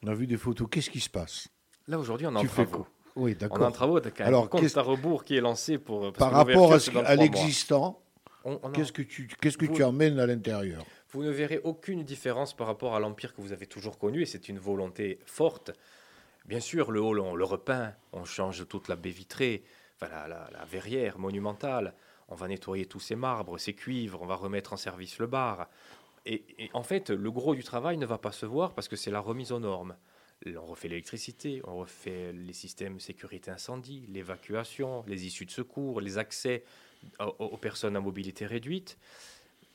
on 0.02 0.08
a 0.08 0.14
vu 0.14 0.26
des 0.26 0.36
photos, 0.36 0.68
qu'est-ce 0.70 0.90
qui 0.90 1.00
se 1.00 1.08
passe? 1.08 1.48
Là, 1.86 1.98
aujourd'hui, 1.98 2.26
on 2.26 2.34
est 2.34 2.38
en 2.38 2.40
Tu 2.42 2.48
fais 2.48 2.64
travaux. 2.66 2.84
quoi? 2.84 2.88
Oui, 3.16 3.30
On 3.30 3.32
est 3.32 3.44
en 3.44 3.48
d'accord. 3.48 3.72
travaux, 3.72 3.94
même 4.00 4.12
Alors, 4.18 4.44
un 4.44 4.48
compte 4.48 4.76
à 4.76 4.82
rebours 4.82 5.24
qui 5.24 5.36
est 5.36 5.40
lancé 5.40 5.78
pour... 5.78 6.12
Par 6.12 6.30
rapport 6.32 6.72
à, 6.74 7.16
l'existant, 7.16 8.02
On- 8.44 8.60
on 8.62 8.68
a- 8.68 8.72
qu'est-ce 8.72 8.92
que 8.92 9.02
tu, 9.02 9.28
qu'est-ce 9.40 9.56
que 9.56 9.66
Vous- 9.66 9.74
tu 9.76 9.82
emmènes 9.82 10.18
à 10.18 10.26
l'intérieur? 10.26 10.84
Vous 11.12 11.22
ne 11.24 11.30
verrez 11.30 11.60
aucune 11.64 12.04
différence 12.04 12.54
par 12.54 12.66
rapport 12.66 12.94
à 12.94 13.00
l'Empire 13.00 13.34
que 13.34 13.40
vous 13.40 13.52
avez 13.52 13.66
toujours 13.66 13.98
connu, 13.98 14.22
et 14.22 14.26
c'est 14.26 14.48
une 14.48 14.58
volonté 14.58 15.18
forte. 15.26 15.72
Bien 16.50 16.58
sûr, 16.58 16.90
le 16.90 17.00
hall, 17.00 17.20
on 17.20 17.36
le 17.36 17.44
repeint, 17.44 17.94
on 18.12 18.24
change 18.24 18.66
toute 18.66 18.88
la 18.88 18.96
baie 18.96 19.10
vitrée, 19.10 19.62
enfin, 19.94 20.08
la, 20.08 20.26
la- 20.26 20.64
verrière 20.64 21.16
monumentale, 21.16 21.94
on 22.26 22.34
va 22.34 22.48
nettoyer 22.48 22.86
tous 22.86 22.98
ces 22.98 23.14
marbres, 23.14 23.56
ces 23.56 23.72
cuivres, 23.72 24.20
on 24.20 24.26
va 24.26 24.34
remettre 24.34 24.72
en 24.72 24.76
service 24.76 25.20
le 25.20 25.28
bar. 25.28 25.68
Et, 26.26 26.42
en 26.72 26.82
fait, 26.82 27.10
le 27.10 27.30
gros 27.30 27.54
du 27.54 27.62
travail 27.62 27.98
ne 27.98 28.04
va 28.04 28.18
pas 28.18 28.32
se 28.32 28.46
voir 28.46 28.74
parce 28.74 28.88
que 28.88 28.96
c'est 28.96 29.12
la 29.12 29.20
remise 29.20 29.52
aux 29.52 29.60
normes. 29.60 29.94
On 30.44 30.66
refait 30.66 30.88
l'électricité, 30.88 31.62
on 31.68 31.76
refait 31.76 32.32
les 32.32 32.52
systèmes 32.52 32.98
sécurité 32.98 33.52
incendie, 33.52 34.06
l'évacuation, 34.08 35.04
les 35.06 35.26
issues 35.26 35.46
de 35.46 35.52
secours, 35.52 36.00
les 36.00 36.18
accès 36.18 36.64
aux 37.20 37.58
personnes 37.58 37.94
à 37.94 38.00
mobilité 38.00 38.44
réduite. 38.44 38.98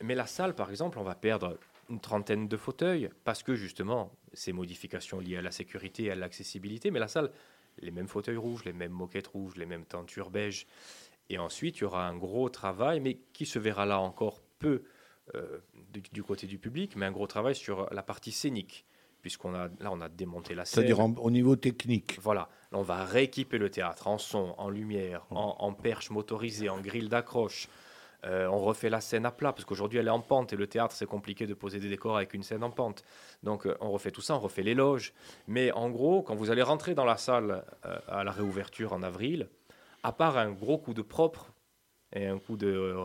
Mais 0.04 0.14
la 0.14 0.28
salle, 0.28 0.54
par 0.54 0.72
exemple, 0.72 1.00
on 1.00 1.04
va 1.04 1.16
perdre 1.16 1.58
une 1.90 2.00
trentaine 2.00 2.48
de 2.48 2.58
fauteuils 2.58 3.10
parce 3.24 3.44
que 3.44 3.56
justement, 3.56 4.12
ces 4.34 4.54
modifications 4.54 5.20
liées 5.20 5.38
à 5.38 5.42
la 5.42 5.52
sécurité 5.52 6.06
et 6.06 6.12
à 6.12 6.16
l'accessibilité. 6.16 6.92
Mais 6.92 7.00
la 7.00 7.08
salle, 7.08 7.32
les 7.80 7.92
mêmes 7.92 8.08
fauteuils 8.08 8.38
rouges, 8.38 8.66
les 8.66 8.74
mêmes 8.74 8.92
moquettes 8.92 9.28
rouges, 9.28 9.56
les 9.56 9.66
mêmes 9.66 9.86
tentures 9.86 10.30
beiges. 10.30 10.68
Et 11.30 11.38
ensuite, 11.38 11.78
il 11.78 11.82
y 11.82 11.84
aura 11.86 12.08
un 12.08 12.16
gros 12.16 12.50
travail, 12.50 13.00
mais 13.00 13.18
qui 13.34 13.46
se 13.46 13.60
verra 13.60 13.86
là 13.86 14.00
encore 14.00 14.42
peu 14.60 14.84
euh, 15.34 15.60
du, 15.92 16.02
du 16.02 16.24
côté 16.24 16.46
du 16.46 16.60
public, 16.60 16.96
mais 16.96 17.06
un 17.06 17.12
gros 17.12 17.28
travail 17.28 17.56
sur 17.56 17.92
la 17.92 18.04
partie 18.04 18.32
scénique, 18.32 18.86
puisqu'on 19.22 19.56
a 19.56 19.70
là, 19.80 19.92
on 19.92 20.02
a 20.02 20.10
démonté 20.10 20.54
la 20.54 20.66
scène. 20.66 20.86
C'est-à-dire 20.86 21.00
au 21.00 21.32
niveau 21.32 21.56
technique. 21.56 22.20
Voilà, 22.22 22.48
Là, 22.72 22.78
on 22.78 22.84
va 22.84 23.04
rééquiper 23.06 23.58
le 23.58 23.72
théâtre 23.72 24.08
en 24.08 24.20
son, 24.20 24.54
en 24.58 24.70
lumière, 24.70 25.26
en, 25.32 25.56
en 25.60 25.74
perche 25.74 26.12
motorisée, 26.12 26.70
en 26.70 26.80
grille 26.80 27.10
d'accroche. 27.10 27.70
Euh, 28.26 28.48
on 28.48 28.58
refait 28.60 28.90
la 28.90 29.02
scène 29.02 29.26
à 29.26 29.32
plat, 29.32 29.54
parce 29.54 29.66
qu'aujourd'hui 29.66 30.00
elle 30.00 30.08
est 30.08 30.12
en 30.12 30.20
pente 30.22 30.52
et 30.52 30.56
le 30.56 30.66
théâtre 30.68 30.96
c'est 30.96 31.06
compliqué 31.06 31.46
de 31.46 31.54
poser 31.54 31.80
des 31.80 31.90
décors 31.90 32.18
avec 32.18 32.34
une 32.34 32.42
scène 32.44 32.64
en 32.64 32.72
pente. 32.72 33.04
Donc 33.44 33.68
euh, 33.68 33.76
on 33.82 33.92
refait 33.92 34.12
tout 34.12 34.22
ça, 34.22 34.36
on 34.36 34.40
refait 34.40 34.64
les 34.64 34.74
loges. 34.74 35.14
Mais 35.48 35.72
en 35.74 35.90
gros, 35.90 36.24
quand 36.24 36.36
vous 36.36 36.50
allez 36.50 36.64
rentrer 36.64 36.96
dans 36.96 37.06
la 37.06 37.18
salle 37.18 37.64
euh, 37.86 37.98
à 38.08 38.24
la 38.24 38.32
réouverture 38.32 38.94
en 38.94 39.04
avril, 39.04 39.48
à 40.02 40.12
part 40.12 40.38
un 40.38 40.52
gros 40.52 40.78
coup 40.78 40.94
de 40.94 41.02
propre 41.04 41.52
et 42.14 42.28
un 42.28 42.40
coup 42.40 42.56
de, 42.56 42.96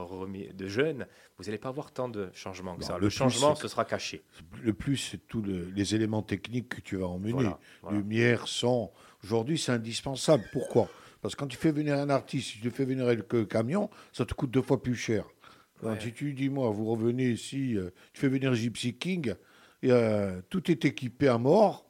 jeune, 0.68 1.06
vous 1.36 1.44
n'allez 1.44 1.58
pas 1.58 1.70
voir 1.70 1.90
tant 1.90 2.08
de 2.08 2.30
changements 2.32 2.76
que 2.76 2.82
Non, 2.82 2.86
ça. 2.86 2.98
le 2.98 3.08
changement, 3.08 3.54
ce 3.56 3.66
sera 3.66 3.84
caché. 3.84 4.22
Le 4.62 4.72
plus, 4.72 4.96
c'est 4.96 5.26
tous 5.26 5.42
le- 5.42 5.64
les 5.74 5.94
éléments 5.94 6.22
techniques 6.22 6.68
que 6.68 6.80
tu 6.80 6.96
vas 6.96 7.08
emmener. 7.08 7.32
Voilà, 7.32 7.58
voilà. 7.82 7.98
Lumière, 7.98 8.46
son. 8.46 8.90
Aujourd'hui, 9.24 9.58
c'est 9.58 9.72
indispensable. 9.72 10.44
Pourquoi? 10.52 10.88
Parce 11.22 11.34
que 11.34 11.40
quand 11.40 11.46
tu 11.48 11.56
fais 11.56 11.72
venir 11.72 11.94
un 11.98 12.08
artiste, 12.10 12.50
si 12.52 12.60
tu 12.60 12.70
fais 12.70 12.84
venir 12.84 13.04
avec 13.06 13.32
le 13.32 13.44
camion, 13.44 13.90
ça 14.12 14.24
te 14.24 14.34
coûte 14.34 14.50
deux 14.50 14.62
fois 14.62 14.82
plus 14.82 14.94
cher. 14.96 15.24
Ouais. 15.82 15.98
si 16.00 16.12
tu 16.12 16.34
dis, 16.34 16.48
moi, 16.50 16.70
vous 16.70 16.84
revenez 16.86 17.30
ici, 17.30 17.76
euh, 17.76 17.90
tu 18.12 18.20
fais 18.20 18.28
venir 18.28 18.52
Gypsy 18.54 18.94
King, 18.98 19.34
et, 19.82 19.90
euh, 19.90 20.40
tout 20.50 20.70
est 20.70 20.84
équipé 20.84 21.28
à 21.28 21.38
mort, 21.38 21.86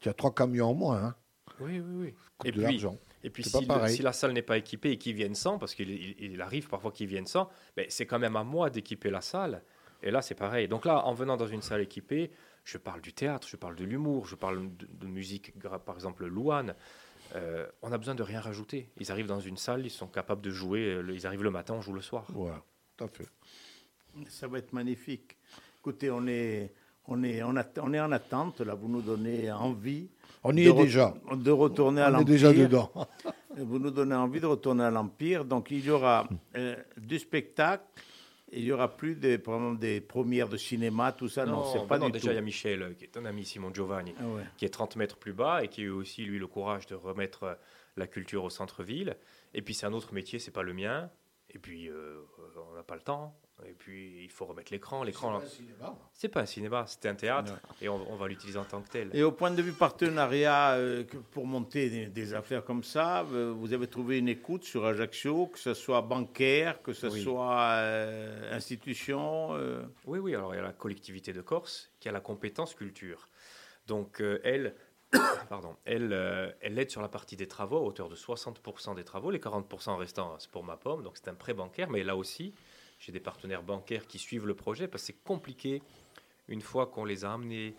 tu 0.00 0.08
as 0.10 0.14
trois 0.14 0.34
camions 0.34 0.68
en 0.70 0.74
moins. 0.74 1.02
Hein. 1.02 1.14
Oui, 1.60 1.80
oui, 1.80 1.94
oui. 2.06 2.14
Ça 2.16 2.30
coûte 2.38 2.48
Et 2.48 2.52
de 2.52 2.56
puis, 2.56 2.62
l'argent. 2.72 2.98
Et 3.22 3.30
puis 3.30 3.42
si, 3.44 3.64
le- 3.64 4.02
la 4.02 4.12
salle 4.12 4.32
n'est 4.32 4.42
pas 4.42 4.58
équipée 4.58 4.90
et 4.90 4.98
qu'ils 4.98 5.14
viennent 5.14 5.34
sans, 5.34 5.58
parce 5.58 5.74
qu'il 5.74 5.88
il- 5.88 6.16
il 6.32 6.40
arrive 6.42 6.68
parfois 6.68 6.92
qu'ils 6.92 7.06
viennent 7.06 7.26
sans, 7.26 7.48
ben, 7.76 7.86
c'est 7.88 8.04
quand 8.04 8.18
même 8.18 8.36
à 8.36 8.44
moi 8.44 8.68
d'équiper 8.68 9.08
la 9.10 9.22
salle. 9.22 9.62
Et 10.02 10.10
là, 10.10 10.20
c'est 10.20 10.34
pareil. 10.34 10.68
Donc 10.68 10.84
là, 10.84 11.06
en 11.06 11.14
venant 11.14 11.38
dans 11.38 11.46
une 11.46 11.62
salle 11.62 11.80
équipée, 11.80 12.30
je 12.64 12.76
parle 12.76 13.00
du 13.00 13.14
théâtre, 13.14 13.48
je 13.48 13.56
parle 13.56 13.76
de 13.76 13.84
l'humour, 13.84 14.26
je 14.26 14.34
parle 14.34 14.68
de, 14.76 14.86
de 14.86 15.06
musique, 15.06 15.54
par 15.86 15.94
exemple 15.94 16.26
Louane. 16.26 16.74
Euh, 17.34 17.66
on 17.82 17.90
a 17.92 17.98
besoin 17.98 18.14
de 18.14 18.22
rien 18.22 18.40
rajouter. 18.40 18.88
Ils 19.00 19.10
arrivent 19.10 19.26
dans 19.26 19.40
une 19.40 19.56
salle, 19.56 19.84
ils 19.84 19.90
sont 19.90 20.06
capables 20.06 20.40
de 20.42 20.50
jouer. 20.50 20.80
euh, 20.94 21.12
Ils 21.12 21.26
arrivent 21.26 21.42
le 21.42 21.50
matin, 21.50 21.74
on 21.74 21.80
joue 21.80 21.92
le 21.92 22.00
soir. 22.02 22.24
Voilà, 22.28 22.62
tout 22.96 23.04
à 23.04 23.08
fait. 23.08 23.26
Ça 24.28 24.46
va 24.46 24.58
être 24.58 24.72
magnifique. 24.72 25.36
Écoutez, 25.80 26.10
on 26.10 26.26
est, 26.28 26.72
on 27.08 27.22
est, 27.24 27.42
on 27.42 27.92
est 27.92 28.00
en 28.00 28.12
attente. 28.12 28.60
Là, 28.60 28.74
vous 28.74 28.88
nous 28.88 29.02
donnez 29.02 29.50
envie. 29.50 30.08
On 30.44 30.56
y 30.56 30.64
de 30.64 30.70
est 30.70 30.74
déjà. 30.74 31.12
De 31.34 31.50
retourner 31.50 32.02
à 32.02 32.04
On 32.06 32.08
est 32.08 32.12
l'Empire. 32.12 32.26
déjà 32.26 32.52
dedans. 32.52 32.90
Vous 33.56 33.78
nous 33.80 33.90
donnez 33.90 34.14
envie 34.14 34.40
de 34.40 34.46
retourner 34.46 34.84
à 34.84 34.90
l'Empire. 34.90 35.44
Donc, 35.44 35.70
il 35.72 35.84
y 35.84 35.90
aura 35.90 36.28
euh, 36.56 36.76
du 36.96 37.18
spectacle. 37.18 37.82
Il 38.56 38.64
y 38.64 38.72
aura 38.72 38.96
plus 38.96 39.16
des, 39.16 39.36
par 39.38 39.54
exemple, 39.56 39.80
des 39.80 40.00
premières 40.00 40.48
de 40.48 40.56
cinéma, 40.56 41.12
tout 41.12 41.28
ça. 41.28 41.44
Non, 41.44 41.64
c'est 41.72 41.86
pas 41.86 41.98
non, 41.98 42.06
du 42.06 42.12
déjà, 42.12 42.26
tout. 42.26 42.30
il 42.32 42.34
y 42.36 42.38
a 42.38 42.42
Michel, 42.42 42.82
euh, 42.82 42.94
qui 42.94 43.04
est 43.04 43.16
un 43.16 43.24
ami 43.24 43.44
Simon 43.44 43.72
Giovanni, 43.74 44.14
Ah 44.18 44.26
ouais. 44.28 44.42
qui 44.56 44.64
est 44.64 44.68
30 44.70 44.96
mètres 44.96 45.16
plus 45.16 45.32
bas 45.32 45.64
et 45.64 45.68
qui 45.68 45.80
a 45.80 45.84
eu 45.84 45.90
aussi, 45.90 46.24
lui, 46.24 46.38
le 46.38 46.46
courage 46.46 46.86
de 46.86 46.94
remettre 46.94 47.42
euh, 47.44 47.54
la 47.96 48.06
culture 48.06 48.44
au 48.44 48.50
centre-ville. 48.50 49.16
Et 49.54 49.62
puis, 49.62 49.74
c'est 49.74 49.86
un 49.86 49.92
autre 49.92 50.14
métier, 50.14 50.38
c'est 50.38 50.50
pas 50.52 50.62
le 50.62 50.72
mien. 50.72 51.10
Et 51.50 51.58
puis, 51.58 51.88
euh, 51.88 52.20
on 52.70 52.74
n'a 52.76 52.82
pas 52.82 52.94
le 52.94 53.00
temps. 53.02 53.36
Et 53.66 53.72
puis, 53.72 54.22
il 54.24 54.30
faut 54.30 54.46
remettre 54.46 54.72
l'écran. 54.72 55.04
L'écran, 55.04 55.40
c'est 56.12 56.28
pas 56.28 56.40
un 56.40 56.46
cinéma, 56.46 56.84
c'est 56.88 57.06
un 57.06 57.14
théâtre. 57.14 57.52
Et 57.80 57.88
on, 57.88 58.10
on 58.12 58.16
va 58.16 58.26
l'utiliser 58.26 58.58
en 58.58 58.64
tant 58.64 58.82
que 58.82 58.88
tel. 58.90 59.10
Et 59.14 59.22
au 59.22 59.30
point 59.32 59.52
de 59.52 59.62
vue 59.62 59.72
partenariat, 59.72 60.72
euh, 60.72 61.04
pour 61.30 61.46
monter 61.46 61.88
des, 61.88 62.06
des 62.06 62.34
affaires 62.34 62.64
comme 62.64 62.82
ça, 62.82 63.22
euh, 63.32 63.52
vous 63.56 63.72
avez 63.72 63.86
trouvé 63.86 64.18
une 64.18 64.28
écoute 64.28 64.64
sur 64.64 64.84
Ajaccio, 64.84 65.46
que 65.46 65.58
ce 65.58 65.72
soit 65.72 66.02
bancaire, 66.02 66.82
que 66.82 66.92
ce 66.92 67.06
Oui. 67.06 67.22
soit 67.22 67.60
euh, 67.76 68.54
institution. 68.56 69.54
euh, 69.54 69.82
Oui, 70.04 70.18
oui, 70.18 70.34
alors 70.34 70.52
il 70.54 70.56
y 70.58 70.60
a 70.60 70.64
la 70.64 70.72
collectivité 70.72 71.32
de 71.32 71.40
Corse 71.40 71.90
qui 72.00 72.08
a 72.08 72.12
la 72.12 72.20
compétence 72.20 72.74
culture. 72.74 73.28
Donc, 73.86 74.20
elle, 74.42 74.74
pardon, 75.48 75.76
elle, 75.84 76.12
euh, 76.12 76.50
elle 76.60 76.76
aide 76.78 76.90
sur 76.90 77.02
la 77.02 77.08
partie 77.08 77.36
des 77.36 77.46
travaux 77.46 77.76
à 77.78 77.80
hauteur 77.82 78.08
de 78.08 78.16
60% 78.16 78.96
des 78.96 79.04
travaux. 79.04 79.30
Les 79.30 79.38
40% 79.38 79.96
restants, 79.96 80.34
c'est 80.40 80.50
pour 80.50 80.64
ma 80.64 80.76
pomme. 80.76 81.02
Donc, 81.04 81.12
c'est 81.16 81.28
un 81.28 81.34
prêt 81.34 81.54
bancaire. 81.54 81.88
Mais 81.88 82.02
là 82.02 82.16
aussi, 82.16 82.52
j'ai 83.04 83.12
des 83.12 83.20
partenaires 83.20 83.62
bancaires 83.62 84.06
qui 84.06 84.18
suivent 84.18 84.46
le 84.46 84.54
projet 84.54 84.88
parce 84.88 85.02
que 85.02 85.06
c'est 85.08 85.22
compliqué. 85.24 85.82
Une 86.48 86.62
fois 86.62 86.86
qu'on 86.86 87.04
les 87.04 87.24
a 87.26 87.32
amenés 87.34 87.74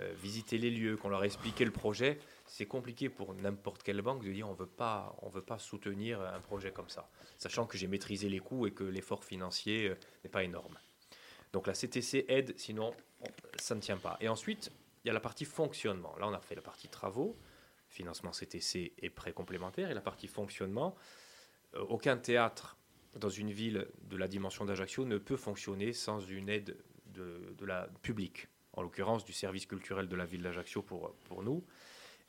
euh, 0.00 0.12
visiter 0.14 0.56
les 0.56 0.70
lieux, 0.70 0.96
qu'on 0.96 1.08
leur 1.10 1.20
a 1.20 1.26
expliqué 1.26 1.64
le 1.66 1.70
projet, 1.70 2.18
c'est 2.46 2.64
compliqué 2.66 3.08
pour 3.10 3.34
n'importe 3.34 3.82
quelle 3.82 4.00
banque 4.00 4.24
de 4.24 4.32
dire 4.32 4.48
on 4.48 4.54
veut 4.54 4.66
pas, 4.66 5.14
on 5.22 5.28
veut 5.28 5.42
pas 5.42 5.58
soutenir 5.58 6.20
un 6.22 6.40
projet 6.40 6.70
comme 6.72 6.88
ça, 6.88 7.08
sachant 7.36 7.66
que 7.66 7.76
j'ai 7.76 7.88
maîtrisé 7.88 8.28
les 8.30 8.38
coûts 8.38 8.66
et 8.66 8.72
que 8.72 8.84
l'effort 8.84 9.24
financier 9.24 9.88
euh, 9.90 9.96
n'est 10.24 10.30
pas 10.30 10.44
énorme. 10.44 10.78
Donc 11.52 11.66
la 11.66 11.74
CTC 11.74 12.24
aide, 12.28 12.54
sinon 12.58 12.94
on- 13.20 13.58
ça 13.60 13.74
ne 13.74 13.80
tient 13.80 13.98
pas. 13.98 14.16
Et 14.20 14.28
ensuite, 14.28 14.70
il 15.04 15.08
y 15.08 15.10
a 15.10 15.14
la 15.14 15.20
partie 15.20 15.44
fonctionnement. 15.44 16.14
Là, 16.18 16.28
on 16.28 16.32
a 16.32 16.40
fait 16.40 16.54
la 16.54 16.62
partie 16.62 16.88
travaux, 16.88 17.36
financement 17.88 18.32
CTC 18.32 18.92
et 18.98 19.10
prêt 19.10 19.32
complémentaire, 19.32 19.90
et 19.90 19.94
la 19.94 20.00
partie 20.00 20.28
fonctionnement. 20.28 20.94
Euh, 21.74 21.80
aucun 21.88 22.16
théâtre 22.16 22.76
dans 23.16 23.28
une 23.28 23.50
ville 23.50 23.88
de 24.02 24.16
la 24.16 24.28
dimension 24.28 24.64
d'Ajaccio 24.64 25.04
ne 25.04 25.18
peut 25.18 25.36
fonctionner 25.36 25.92
sans 25.92 26.20
une 26.20 26.48
aide 26.48 26.76
de, 27.06 27.64
la 27.64 27.88
publique, 28.02 28.48
en 28.72 28.82
l'occurrence 28.82 29.24
du 29.24 29.32
service 29.32 29.66
culturel 29.66 30.08
de 30.08 30.16
la 30.16 30.24
ville 30.24 30.42
d'Ajaccio 30.42 30.82
pour, 30.82 31.42
nous. 31.42 31.64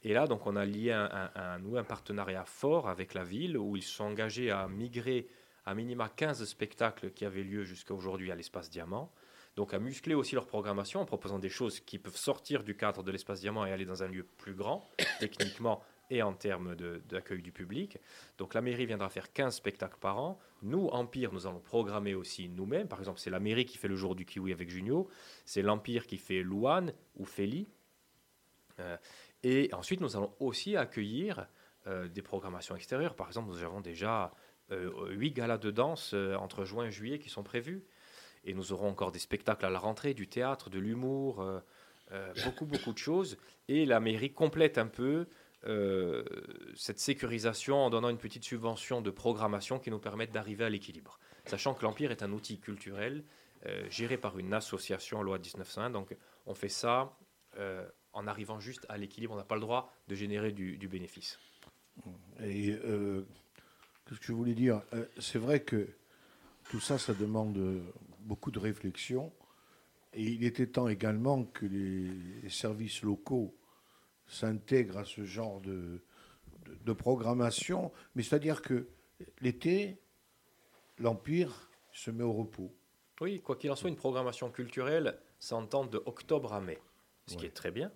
Et 0.03 0.13
là, 0.13 0.25
donc, 0.27 0.47
on 0.47 0.55
a 0.55 0.65
lié 0.65 0.91
un, 0.91 1.31
un- 1.35 1.75
un- 1.75 1.83
partenariat 1.83 2.45
fort 2.45 2.89
avec 2.89 3.13
la 3.13 3.23
ville 3.23 3.57
où 3.57 3.77
ils 3.77 3.83
sont 3.83 4.05
engagés 4.05 4.49
à 4.49 4.67
migrer 4.67 5.27
à 5.65 5.75
minima 5.75 6.09
15 6.09 6.43
spectacles 6.45 7.11
qui 7.11 7.23
avaient 7.25 7.43
lieu 7.43 7.63
jusqu'à 7.63 7.93
aujourd'hui 7.93 8.31
à 8.31 8.35
l'espace 8.35 8.69
Diamant. 8.69 9.11
Donc 9.55 9.73
à 9.73 9.79
muscler 9.79 10.15
aussi 10.15 10.35
leur 10.35 10.47
programmation 10.47 11.01
en 11.01 11.05
proposant 11.05 11.37
des 11.37 11.49
choses 11.49 11.81
qui 11.81 11.99
peuvent 11.99 12.15
sortir 12.15 12.63
du 12.63 12.75
cadre 12.75 13.03
de 13.03 13.11
l'espace 13.11 13.41
Diamant 13.41 13.65
et 13.65 13.71
aller 13.71 13.85
dans 13.85 14.01
un 14.01 14.07
lieu 14.07 14.25
plus 14.37 14.55
grand, 14.55 14.89
techniquement 15.19 15.83
et 16.11 16.21
en 16.21 16.33
termes 16.33 16.75
d'accueil 17.09 17.41
du 17.41 17.51
public. 17.51 17.97
Donc 18.37 18.53
la 18.53 18.61
mairie 18.61 18.85
viendra 18.85 19.09
faire 19.09 19.31
15 19.31 19.55
spectacles 19.55 19.97
par 19.99 20.19
an. 20.19 20.37
Nous, 20.61 20.87
Empire, 20.89 21.31
nous 21.33 21.47
allons 21.47 21.61
programmer 21.61 22.13
aussi 22.13 22.49
nous-mêmes. 22.49 22.87
Par 22.87 22.99
exemple, 22.99 23.19
c'est 23.19 23.29
la 23.29 23.39
mairie 23.39 23.65
qui 23.65 23.77
fait 23.77 23.87
le 23.87 23.95
jour 23.95 24.13
du 24.13 24.25
kiwi 24.25 24.51
avec 24.51 24.69
Junio. 24.69 25.09
C'est 25.45 25.61
l'Empire 25.61 26.05
qui 26.05 26.17
fait 26.17 26.43
Louane 26.43 26.93
ou 27.15 27.25
Féli. 27.25 27.65
Euh, 28.79 28.97
et 29.43 29.69
ensuite, 29.73 30.01
nous 30.01 30.17
allons 30.17 30.33
aussi 30.41 30.75
accueillir 30.75 31.47
euh, 31.87 32.09
des 32.09 32.21
programmations 32.21 32.75
extérieures. 32.75 33.15
Par 33.15 33.27
exemple, 33.27 33.47
nous 33.47 33.63
avons 33.63 33.79
déjà 33.79 34.33
euh, 34.71 35.09
huit 35.11 35.31
galas 35.31 35.57
de 35.59 35.71
danse 35.71 36.13
entre 36.13 36.65
juin 36.65 36.87
et 36.87 36.91
juillet 36.91 37.19
qui 37.19 37.29
sont 37.29 37.43
prévus. 37.43 37.85
Et 38.43 38.53
nous 38.53 38.73
aurons 38.73 38.89
encore 38.89 39.13
des 39.13 39.19
spectacles 39.19 39.65
à 39.65 39.69
la 39.69 39.79
rentrée, 39.79 40.13
du 40.13 40.27
théâtre, 40.27 40.69
de 40.69 40.79
l'humour, 40.79 41.45
beaucoup, 42.43 42.65
beaucoup 42.65 42.91
de 42.91 42.97
choses. 42.97 43.37
Et 43.67 43.85
la 43.85 43.99
mairie 43.99 44.33
complète 44.33 44.79
un 44.79 44.87
peu 44.87 45.27
euh, 45.67 46.23
cette 46.75 46.99
sécurisation 46.99 47.77
en 47.77 47.89
donnant 47.91 48.09
une 48.09 48.17
petite 48.17 48.43
subvention 48.43 49.01
de 49.01 49.11
programmation 49.11 49.77
qui 49.77 49.91
nous 49.91 49.99
permette 49.99 50.31
d'arriver 50.31 50.65
à 50.65 50.69
l'équilibre. 50.69 51.19
Sachant 51.45 51.73
que 51.73 51.83
l'Empire 51.83 52.11
est 52.11 52.23
un 52.23 52.31
outil 52.31 52.59
culturel 52.59 53.23
euh, 53.67 53.87
géré 53.89 54.17
par 54.17 54.39
une 54.39 54.53
association 54.53 55.21
loi 55.21 55.37
1901. 55.37 55.91
Donc 55.91 56.15
on 56.47 56.55
fait 56.55 56.69
ça 56.69 57.15
euh, 57.57 57.87
en 58.13 58.25
arrivant 58.25 58.59
juste 58.59 58.87
à 58.89 58.97
l'équilibre. 58.97 59.33
On 59.33 59.37
n'a 59.37 59.43
pas 59.43 59.55
le 59.55 59.61
droit 59.61 59.93
de 60.07 60.15
générer 60.15 60.51
du, 60.51 60.77
du 60.77 60.87
bénéfice. 60.87 61.39
Et 62.43 62.73
qu'est-ce 64.05 64.19
que 64.19 64.25
je 64.25 64.33
voulais 64.33 64.55
dire? 64.55 64.81
C'est 65.19 65.37
vrai 65.37 65.59
que 65.59 65.87
tout 66.69 66.79
ça, 66.79 66.97
ça 66.97 67.13
demande 67.13 67.83
beaucoup 68.21 68.49
de 68.49 68.57
réflexion. 68.57 69.31
Et 70.13 70.23
il 70.23 70.43
était 70.43 70.67
temps 70.67 70.87
également 70.87 71.43
que 71.43 71.65
les 71.65 72.49
services 72.49 73.03
locaux 73.03 73.55
s'intègrent 74.31 74.97
à 74.97 75.05
ce 75.05 75.23
genre 75.25 75.61
de, 75.61 76.01
de, 76.65 76.75
de 76.83 76.93
programmation. 76.93 77.91
Mais 78.15 78.23
c'est-à-dire 78.23 78.61
que 78.61 78.87
l'été, 79.39 79.99
l'Empire 80.97 81.69
se 81.91 82.11
met 82.11 82.23
au 82.23 82.33
repos. 82.33 82.73
Oui, 83.19 83.41
quoi 83.41 83.55
qu'il 83.55 83.69
en 83.69 83.75
soit, 83.75 83.89
une 83.89 83.95
programmation 83.95 84.49
culturelle 84.49 85.19
s'entend 85.39 85.85
de 85.85 86.01
octobre 86.05 86.53
à 86.53 86.61
mai, 86.61 86.79
ce 87.27 87.35
qui 87.35 87.43
Ouais. 87.43 87.47
est 87.49 87.53
très 87.53 87.71
bien, 87.71 87.91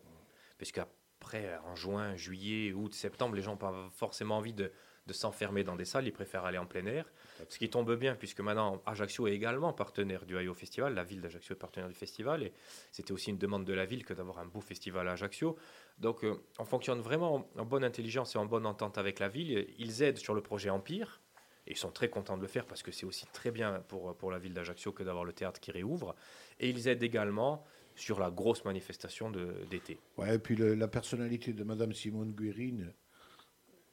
puisqu'après, 0.57 1.57
en 1.65 1.75
juin, 1.75 2.15
juillet, 2.15 2.73
août, 2.73 2.93
septembre, 2.93 3.35
les 3.35 3.41
gens 3.41 3.51
n'ont 3.51 3.57
pas 3.57 3.89
forcément 3.91 4.37
envie 4.37 4.53
de, 4.53 4.71
de 5.05 5.13
s'enfermer 5.13 5.63
dans 5.63 5.75
des 5.75 5.85
salles, 5.85 6.07
ils 6.07 6.11
préfèrent 6.11 6.45
aller 6.45 6.57
en 6.57 6.65
plein 6.65 6.85
air, 6.87 7.05
ce 7.47 7.59
qui 7.59 7.69
tombe 7.69 7.93
bien, 7.95 8.15
puisque 8.15 8.39
maintenant, 8.41 8.81
Ajaccio 8.85 9.27
est 9.27 9.33
également 9.33 9.71
partenaire 9.71 10.25
du 10.25 10.35
IO 10.41 10.53
Festival, 10.53 10.95
la 10.95 11.03
ville 11.03 11.21
d'Ajaccio 11.21 11.53
est 11.53 11.59
partenaire 11.59 11.87
du 11.87 11.93
festival, 11.93 12.41
et 12.43 12.53
c'était 12.91 13.11
aussi 13.11 13.29
une 13.29 13.37
demande 13.37 13.65
de 13.65 13.73
la 13.73 13.85
ville 13.85 14.03
que 14.03 14.13
d'avoir 14.13 14.39
un 14.39 14.45
beau 14.45 14.61
festival 14.61 15.07
à 15.07 15.11
Ajaccio. 15.11 15.57
Donc, 15.99 16.23
euh, 16.23 16.41
on 16.57 16.65
fonctionne 16.65 17.01
vraiment 17.01 17.47
en 17.55 17.65
bonne 17.65 17.83
intelligence 17.83 18.35
et 18.35 18.39
en 18.39 18.45
bonne 18.45 18.65
entente 18.65 18.97
avec 18.97 19.19
la 19.19 19.29
ville. 19.29 19.67
Ils 19.77 20.01
aident 20.01 20.17
sur 20.17 20.33
le 20.33 20.41
projet 20.41 20.71
Empire, 20.71 21.21
et 21.67 21.71
ils 21.71 21.77
sont 21.77 21.91
très 21.91 22.09
contents 22.09 22.37
de 22.37 22.41
le 22.41 22.47
faire 22.47 22.65
parce 22.65 22.83
que 22.83 22.91
c'est 22.91 23.05
aussi 23.05 23.25
très 23.33 23.49
bien 23.51 23.83
pour, 23.87 24.15
pour 24.17 24.31
la 24.31 24.37
ville 24.39 24.53
d'Ajaccio 24.53 24.91
que 24.91 25.03
d'avoir 25.03 25.23
le 25.25 25.33
théâtre 25.33 25.59
qui 25.59 25.71
réouvre. 25.71 26.15
Et 26.59 26.69
ils 26.69 26.87
aident 26.87 27.01
également 27.03 27.63
sur 27.95 28.19
la 28.19 28.29
grosse 28.29 28.65
manifestation 28.65 29.31
d'été. 29.31 29.99
Ouais, 30.17 30.35
et 30.35 30.39
puis 30.39 30.55
le- 30.55 30.75
la 30.75 30.87
personnalité 30.87 31.53
de 31.53 31.63
Madame 31.63 31.93
Simone 31.93 32.33
Guérine 32.33 32.93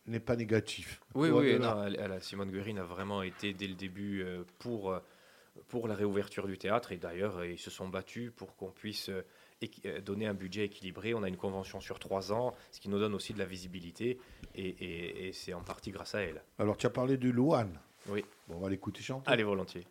n'est 0.07 0.20
pas 0.20 0.36
négative. 0.36 0.98
Oui, 1.14 1.30
oui, 1.30 1.59
non, 1.59 2.20
Simone 2.20 2.50
Guérin 2.50 2.76
a 2.78 2.82
vraiment 2.84 3.22
été 3.22 3.53
dès 3.55 3.68
le 3.68 3.74
début 3.74 4.22
euh, 4.22 4.44
pour, 4.59 4.90
euh, 4.92 5.00
pour 5.68 5.86
la 5.88 5.94
réouverture 5.94 6.46
du 6.46 6.59
théâtre. 6.59 6.92
Et 6.92 6.96
d'ailleurs, 6.96 7.38
euh, 7.38 7.46
ils 7.46 7.59
se 7.59 7.70
sont 7.70 7.88
battus 7.88 8.32
pour 8.34 8.57
qu'on 8.57 8.70
puisse 8.70 9.11
donner 10.05 10.26
un 10.26 10.34
budget 10.34 10.64
équilibré. 10.64 11.14
On 11.14 11.22
a 11.22 11.28
une 11.28 11.36
convention 11.36 11.80
sur 11.80 12.00
trois 12.00 12.32
ans, 12.32 12.53
ce 12.72 12.80
qui 12.80 12.88
nous 12.88 12.98
donne 12.98 13.14
aussi 13.14 13.32
de 13.32 13.38
la 13.38 13.44
visibilité. 13.44 14.18
Et, 14.57 14.68
et- 14.68 15.28
et 15.28 15.32
c'est 15.32 15.53
en 15.55 15.62
partie 15.62 15.92
grâce 15.92 16.16
à 16.16 16.20
elle. 16.22 16.42
Alors, 16.59 16.76
tu 16.76 16.86
as 16.86 16.90
parlé 16.90 17.16
de 17.16 17.30
Louane. 17.30 17.78
Oui. 18.09 18.24
Bon, 18.48 18.57
on 18.57 18.61
va 18.61 18.68
l'écouter 18.68 19.03
chanter. 19.03 19.30
Allez, 19.30 19.44
volontiers. 19.44 19.86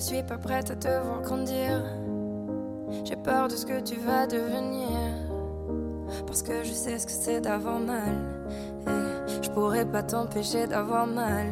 Suis 0.00 0.22
pas 0.22 0.38
prête 0.38 0.70
à 0.70 0.76
te 0.76 0.88
voir 0.88 1.20
grandir. 1.22 1.82
J'ai 3.04 3.16
peur 3.16 3.48
de 3.48 3.54
ce 3.54 3.66
que 3.66 3.80
tu 3.80 3.96
vas 3.96 4.26
devenir. 4.26 4.88
Parce 6.26 6.42
que 6.42 6.64
je 6.64 6.72
sais 6.72 6.98
ce 6.98 7.06
que 7.06 7.12
c'est 7.12 7.40
d'avoir 7.40 7.78
mal. 7.78 8.16
Et 9.28 9.42
je 9.42 9.50
pourrais 9.50 9.84
pas 9.84 10.02
t'empêcher 10.02 10.66
d'avoir 10.66 11.06
mal. 11.06 11.48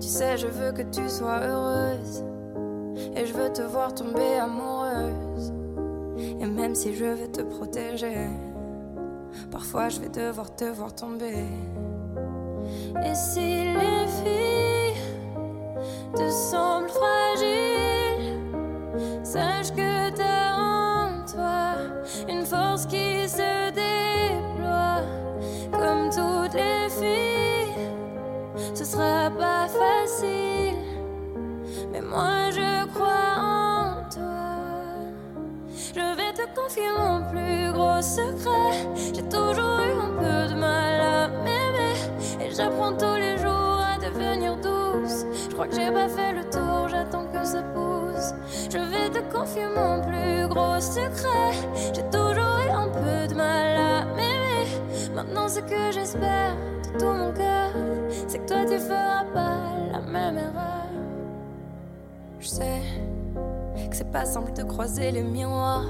Tu 0.00 0.08
sais, 0.08 0.36
je 0.38 0.46
veux 0.46 0.72
que 0.72 0.82
tu 0.82 1.08
sois 1.08 1.40
heureuse. 1.40 2.24
Et 3.14 3.26
je 3.26 3.32
veux 3.34 3.52
te 3.52 3.62
voir 3.62 3.94
tomber 3.94 4.36
amoureuse. 4.40 5.52
Et 6.40 6.46
même 6.46 6.74
si 6.74 6.94
je 6.94 7.04
veux 7.04 7.28
te 7.28 7.42
protéger, 7.42 8.28
parfois 9.50 9.88
je 9.88 10.00
vais 10.00 10.08
devoir 10.08 10.54
te 10.54 10.64
voir 10.64 10.94
tomber. 10.94 11.44
Et 13.04 13.14
si 13.14 13.74
les 13.74 14.06
filles 14.22 15.02
te 16.14 16.28
semblent 16.30 16.88
fragiles, 16.88 17.17
sache 19.38 19.70
que 19.70 20.10
t'as 20.10 20.56
en 20.56 21.24
toi 21.32 21.64
une 22.28 22.44
force 22.44 22.86
qui 22.86 23.28
se 23.28 23.70
déploie. 23.82 25.02
Comme 25.72 26.04
toutes 26.10 26.54
les 26.54 26.88
filles, 26.98 27.86
ce 28.74 28.84
sera 28.84 29.30
pas 29.30 29.66
facile, 29.82 30.82
mais 31.92 32.00
moi 32.00 32.50
je 32.50 32.86
crois 32.94 33.32
en 33.38 33.94
toi. 34.16 34.46
Je 35.98 36.06
vais 36.18 36.32
te 36.38 36.44
confier 36.58 36.90
mon 36.98 37.18
plus 37.32 37.72
gros 37.72 38.02
secret. 38.02 38.72
J'ai 39.14 39.26
toujours 39.36 39.78
eu 39.88 39.94
un 40.06 40.12
peu 40.22 40.38
de 40.52 40.58
mal 40.58 41.00
à 41.00 41.28
m'aimer. 41.44 41.96
Et 42.40 42.50
j'apprends 42.56 42.94
tous 43.02 43.18
les 43.24 43.36
jours 43.38 43.78
à 43.92 43.94
devenir 44.04 44.56
douce. 44.56 45.18
Je 45.48 45.54
crois 45.54 45.68
que 45.68 45.76
j'ai 45.76 45.90
pas 45.90 46.08
fait 46.08 46.32
le 46.32 46.44
tour, 46.50 46.88
j'attends. 46.88 47.17
Je 48.70 48.76
vais 48.76 49.08
te 49.08 49.20
confier 49.34 49.64
mon 49.74 50.02
plus 50.02 50.46
gros 50.48 50.78
secret. 50.78 51.52
J'ai 51.94 52.02
toujours 52.10 52.58
eu 52.66 52.70
un 52.70 52.88
peu 52.88 53.26
de 53.26 53.34
mal 53.34 53.76
à 53.78 54.04
m'aimer. 54.04 54.66
Maintenant, 55.14 55.48
ce 55.48 55.60
que 55.60 55.90
j'espère 55.90 56.54
de 56.84 56.98
tout 56.98 57.06
mon 57.06 57.32
cœur, 57.32 57.70
c'est 58.26 58.38
que 58.40 58.46
toi 58.46 58.64
tu 58.66 58.78
feras 58.78 59.24
pas 59.32 59.58
la 59.90 60.00
même 60.00 60.36
erreur. 60.36 60.86
Je 62.40 62.48
sais 62.48 62.82
que 63.90 63.96
c'est 63.96 64.12
pas 64.12 64.26
simple 64.26 64.52
de 64.52 64.62
croiser 64.64 65.12
les 65.12 65.22
miroirs, 65.22 65.86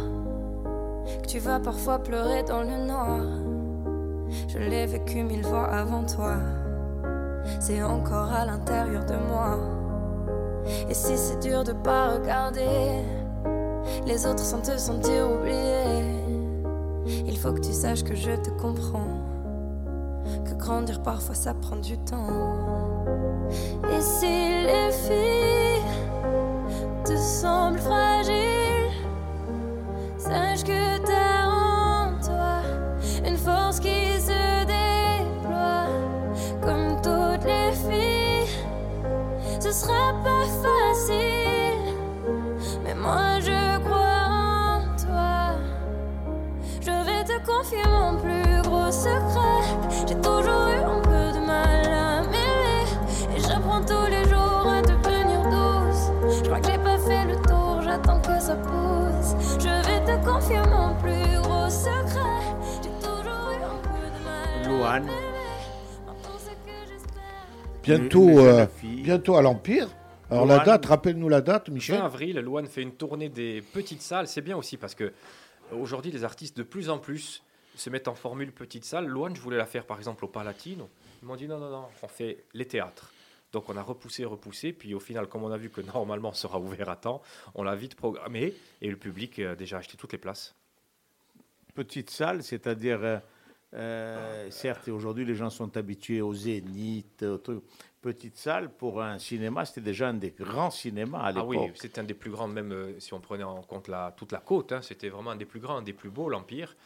que 1.22 1.26
tu 1.26 1.40
vas 1.40 1.58
parfois 1.58 1.98
pleurer 1.98 2.44
dans 2.44 2.62
le 2.62 2.86
noir. 2.86 3.20
Je 4.46 4.58
l'ai 4.58 4.86
vécu 4.86 5.24
mille 5.24 5.44
fois 5.44 5.66
avant 5.66 6.04
toi, 6.04 6.36
c'est 7.58 7.82
encore 7.82 8.32
à 8.32 8.44
l'intérieur 8.44 9.04
de 9.04 9.16
moi. 9.16 9.77
Et 10.88 10.94
si 10.94 11.16
c'est 11.16 11.40
dur 11.40 11.64
de 11.64 11.72
pas 11.72 12.14
regarder 12.14 13.04
les 14.06 14.26
autres 14.26 14.44
sans 14.44 14.60
te 14.60 14.76
sentir 14.76 15.30
oublié, 15.30 16.04
il 17.26 17.38
faut 17.38 17.52
que 17.52 17.60
tu 17.60 17.72
saches 17.72 18.04
que 18.04 18.14
je 18.14 18.32
te 18.32 18.50
comprends, 18.50 19.18
que 20.44 20.54
grandir 20.54 21.02
parfois 21.02 21.34
ça 21.34 21.54
prend 21.54 21.76
du 21.76 21.98
temps. 21.98 22.28
Et 23.90 24.00
si 24.00 24.26
les 24.26 24.90
filles 24.92 25.82
te 27.04 27.16
semblent 27.16 27.78
fragiles, 27.78 28.92
sache 30.18 30.64
que 30.64 31.07
confie 47.48 47.88
mon 47.88 48.16
plus 48.18 48.62
gros 48.62 48.90
secret. 48.92 49.64
J'ai 50.06 50.16
toujours 50.16 50.68
eu 50.68 50.80
un 50.94 51.00
peu 51.00 51.38
de 51.38 51.46
mal 51.46 51.86
à 51.86 52.22
m'aimer. 52.22 52.84
Et 53.34 53.40
j'apprends 53.40 53.82
tous 53.82 54.06
les 54.10 54.24
jours 54.28 54.66
à 54.68 54.82
devenir 54.82 55.40
douce. 55.54 56.38
Je 56.38 56.44
crois 56.44 56.60
que 56.60 56.70
j'ai 56.70 56.78
pas 56.78 56.98
fait 56.98 57.24
le 57.24 57.36
tour, 57.48 57.80
j'attends 57.82 58.20
que 58.20 58.38
ça 58.38 58.56
pousse. 58.56 59.30
Je 59.58 59.74
vais 59.86 60.00
te 60.04 60.24
confier 60.24 60.60
mon 60.68 60.94
plus 61.00 61.40
gros 61.42 61.70
secret. 61.70 62.38
J'ai 62.82 62.90
toujours 63.00 63.50
eu 63.56 63.62
un 63.64 63.80
peu 63.88 64.06
de 64.14 64.20
mal. 64.24 64.64
À 64.64 64.68
Louane. 64.68 65.08
Bientôt, 67.82 68.38
euh, 68.40 68.66
bientôt 68.82 69.36
à 69.36 69.42
l'Empire. 69.42 69.88
Alors 70.30 70.44
Louane, 70.44 70.58
la 70.58 70.64
date, 70.64 70.84
rappelle-nous 70.84 71.30
la 71.30 71.40
date, 71.40 71.70
Michel. 71.70 71.96
20 71.96 72.04
avril, 72.04 72.38
Louane 72.40 72.66
fait 72.66 72.82
une 72.82 72.92
tournée 72.92 73.30
des 73.30 73.62
petites 73.62 74.02
salles. 74.02 74.28
C'est 74.28 74.42
bien 74.42 74.58
aussi 74.58 74.76
parce 74.76 74.94
que 74.94 75.14
aujourd'hui, 75.72 76.10
les 76.10 76.24
artistes 76.24 76.56
de 76.56 76.62
plus 76.62 76.90
en 76.90 76.98
plus 76.98 77.42
se 77.76 77.90
mettent 77.90 78.08
en 78.08 78.14
formule 78.14 78.52
petite 78.52 78.84
salle. 78.84 79.06
Loane, 79.06 79.36
je 79.36 79.40
voulais 79.40 79.56
la 79.56 79.66
faire 79.66 79.86
par 79.86 79.98
exemple 79.98 80.24
au 80.24 80.28
Palatino. 80.28 80.88
Ils 81.22 81.26
m'ont 81.26 81.36
dit 81.36 81.46
non, 81.46 81.58
non, 81.58 81.70
non, 81.70 81.88
on 82.02 82.08
fait 82.08 82.44
les 82.54 82.66
théâtres. 82.66 83.12
Donc 83.52 83.68
on 83.68 83.76
a 83.76 83.82
repoussé, 83.82 84.24
repoussé. 84.24 84.72
Puis 84.72 84.94
au 84.94 85.00
final, 85.00 85.26
comme 85.28 85.44
on 85.44 85.50
a 85.50 85.56
vu 85.56 85.70
que 85.70 85.80
normalement 85.80 86.30
on 86.30 86.34
sera 86.34 86.58
ouvert 86.58 86.88
à 86.88 86.96
temps, 86.96 87.22
on 87.54 87.62
l'a 87.62 87.74
vite 87.76 87.94
programmé 87.94 88.54
et 88.80 88.90
le 88.90 88.96
public 88.96 89.38
a 89.38 89.54
déjà 89.54 89.78
acheté 89.78 89.96
toutes 89.96 90.12
les 90.12 90.18
places. 90.18 90.54
petite 91.74 92.10
salle, 92.10 92.42
c'est-à-dire, 92.42 93.22
euh, 93.74 94.50
certes, 94.50 94.88
aujourd'hui 94.88 95.24
les 95.24 95.34
gens 95.34 95.50
sont 95.50 95.76
habitués 95.76 96.20
au 96.22 96.32
zénith, 96.34 97.22
au 97.22 97.38
truc. 97.38 97.62
Petite 98.00 98.36
salle, 98.36 98.70
pour 98.70 99.02
un 99.02 99.18
cinéma, 99.18 99.64
c'était 99.64 99.80
déjà 99.80 100.08
un 100.08 100.14
des 100.14 100.30
grands 100.30 100.70
cinémas 100.70 101.18
à 101.18 101.26
Ah 101.26 101.32
l'époque. 101.32 101.48
oui, 101.50 101.58
c'était 101.74 101.98
un 101.98 102.04
des 102.04 102.14
plus 102.14 102.30
grands, 102.30 102.46
même 102.46 102.72
euh, 102.72 103.00
si 103.00 103.12
on 103.12 103.20
prenait 103.20 103.42
en 103.44 103.60
compte 103.62 103.88
la, 103.88 104.14
toute 104.16 104.30
la 104.32 104.38
côte, 104.38 104.70
hein, 104.72 104.80
c'était 104.82 105.08
vraiment 105.08 105.32
un 105.32 105.36
des 105.36 105.44
plus 105.44 105.58
grands, 105.60 105.78
un 105.78 105.82
des 105.82 105.92
plus 105.92 106.08
beaux, 106.08 106.28
l'Empire. 106.28 106.76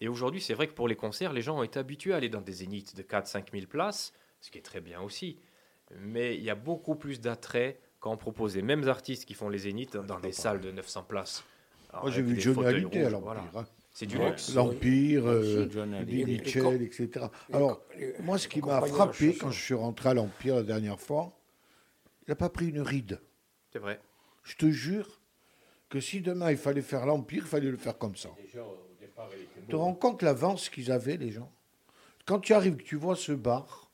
Et 0.00 0.08
aujourd'hui, 0.08 0.40
c'est 0.40 0.54
vrai 0.54 0.66
que 0.66 0.72
pour 0.74 0.88
les 0.88 0.96
concerts, 0.96 1.32
les 1.32 1.40
gens 1.40 1.56
ont 1.58 1.62
été 1.62 1.78
habitués 1.78 2.12
à 2.12 2.16
aller 2.16 2.28
dans 2.28 2.40
des 2.40 2.52
zéniths 2.52 2.96
de 2.96 3.02
4-5 3.02 3.44
000 3.52 3.66
places, 3.66 4.12
ce 4.40 4.50
qui 4.50 4.58
est 4.58 4.62
très 4.62 4.80
bien 4.80 5.00
aussi. 5.00 5.38
Mais 6.00 6.34
il 6.36 6.42
y 6.42 6.50
a 6.50 6.56
beaucoup 6.56 6.96
plus 6.96 7.20
d'attrait 7.20 7.78
quand 8.00 8.10
on 8.12 8.16
propose 8.16 8.56
les 8.56 8.62
mêmes 8.62 8.88
artistes 8.88 9.24
qui 9.24 9.34
font 9.34 9.48
les 9.48 9.58
zéniths 9.58 9.96
dans 9.96 10.18
des 10.18 10.32
salles 10.32 10.60
de 10.60 10.72
900 10.72 11.04
places. 11.04 11.44
Alors, 11.90 12.02
Moi, 12.02 12.10
j'ai 12.10 12.20
avec 12.22 12.34
vu 12.34 12.40
Johnny 12.40 12.66
Hallyday 12.66 12.98
à 12.98 13.02
rouges, 13.04 13.12
l'Empire. 13.12 13.22
voilà. 13.22 13.44
hein. 13.54 13.64
C'est 13.98 14.04
du 14.04 14.18
luxe. 14.18 14.52
L'Empire, 14.52 15.26
euh, 15.26 15.66
Mitchell, 16.06 16.82
etc. 16.82 17.28
Alors, 17.50 17.80
moi, 18.20 18.36
ce 18.36 18.46
qui 18.46 18.60
m'a 18.60 18.82
frappé 18.82 19.34
quand 19.34 19.50
je 19.50 19.58
suis 19.58 19.72
rentré 19.72 20.10
à 20.10 20.14
l'Empire 20.14 20.56
la 20.56 20.64
dernière 20.64 21.00
fois, 21.00 21.32
il 22.26 22.30
n'a 22.30 22.34
pas 22.34 22.50
pris 22.50 22.68
une 22.68 22.82
ride. 22.82 23.22
C'est 23.72 23.78
vrai. 23.78 23.98
Je 24.42 24.54
te 24.56 24.68
jure 24.68 25.22
que 25.88 25.98
si 25.98 26.20
demain 26.20 26.50
il 26.50 26.58
fallait 26.58 26.82
faire 26.82 27.06
l'Empire, 27.06 27.44
il 27.44 27.48
fallait 27.48 27.70
le 27.70 27.78
faire 27.78 27.96
comme 27.96 28.16
ça. 28.16 28.28
Tu 28.52 28.58
te 29.66 29.76
rends 29.76 29.94
compte 29.94 30.20
l'avance 30.22 30.68
qu'ils 30.68 30.92
avaient, 30.92 31.16
les 31.16 31.30
gens? 31.30 31.50
Quand 32.26 32.40
tu 32.40 32.52
arrives, 32.52 32.76
que 32.76 32.82
tu 32.82 32.96
vois 32.96 33.16
ce 33.16 33.32
bar, 33.32 33.90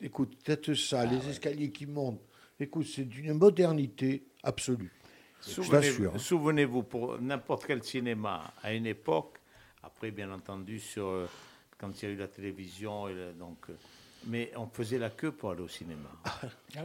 écoute, 0.00 0.38
tête 0.44 0.72
sale, 0.74 1.08
Ah 1.10 1.14
les 1.16 1.30
escaliers 1.30 1.72
qui 1.72 1.86
montent, 1.86 2.22
écoute, 2.60 2.86
c'est 2.86 3.06
d'une 3.06 3.32
modernité 3.32 4.28
absolue. 4.44 4.92
Souvenez- 5.40 5.70
t'assure, 5.70 6.12
hein. 6.14 6.18
Souvenez-vous, 6.18 6.82
pour 6.82 7.20
n'importe 7.20 7.66
quel 7.66 7.82
cinéma, 7.82 8.52
à 8.62 8.72
une 8.72 8.86
époque, 8.86 9.36
après 9.82 10.10
bien 10.10 10.30
entendu, 10.32 10.78
sur, 10.80 11.06
euh, 11.06 11.26
quand 11.78 11.90
il 12.02 12.08
y 12.08 12.12
a 12.12 12.14
eu 12.14 12.16
la 12.16 12.28
télévision, 12.28 13.08
et 13.08 13.14
le- 13.14 13.32
donc, 13.32 13.58
euh, 13.70 13.74
mais 14.26 14.52
on 14.56 14.66
faisait 14.66 14.98
la 14.98 15.10
queue 15.10 15.32
pour 15.32 15.50
aller 15.52 15.62
au 15.62 15.68
cinéma. 15.68 16.10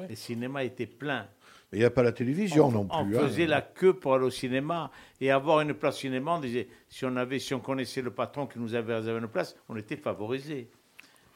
Les 0.07 0.15
cinémas 0.15 0.63
étaient 0.63 0.85
pleins. 0.85 1.27
Mais 1.71 1.79
il 1.79 1.81
n'y 1.81 1.85
a 1.85 1.89
pas 1.89 2.03
la 2.03 2.11
télévision 2.13 2.67
on, 2.67 2.71
non 2.71 2.87
on 2.91 3.03
plus. 3.05 3.17
hein. 3.17 3.27
faisait 3.27 3.47
la 3.47 3.61
queue 3.61 3.93
pour 3.93 4.13
aller 4.13 4.25
au 4.25 4.29
cinéma 4.29 4.91
et 5.19 5.31
avoir 5.31 5.59
une 5.61 5.73
place 5.73 5.97
cinéma. 5.99 6.35
On 6.35 6.39
disait, 6.39 6.69
si 6.87 7.03
on 7.05 7.15
avait, 7.17 7.39
si 7.39 7.53
on 7.53 7.59
connaissait 7.59 8.01
le 8.03 8.11
patron 8.11 8.45
qui 8.47 8.59
nous 8.59 8.73
avait 8.75 8.95
réservé 8.95 9.19
une 9.19 9.27
place, 9.27 9.55
on 9.67 9.75
était 9.75 9.97
favorisé. 9.97 10.69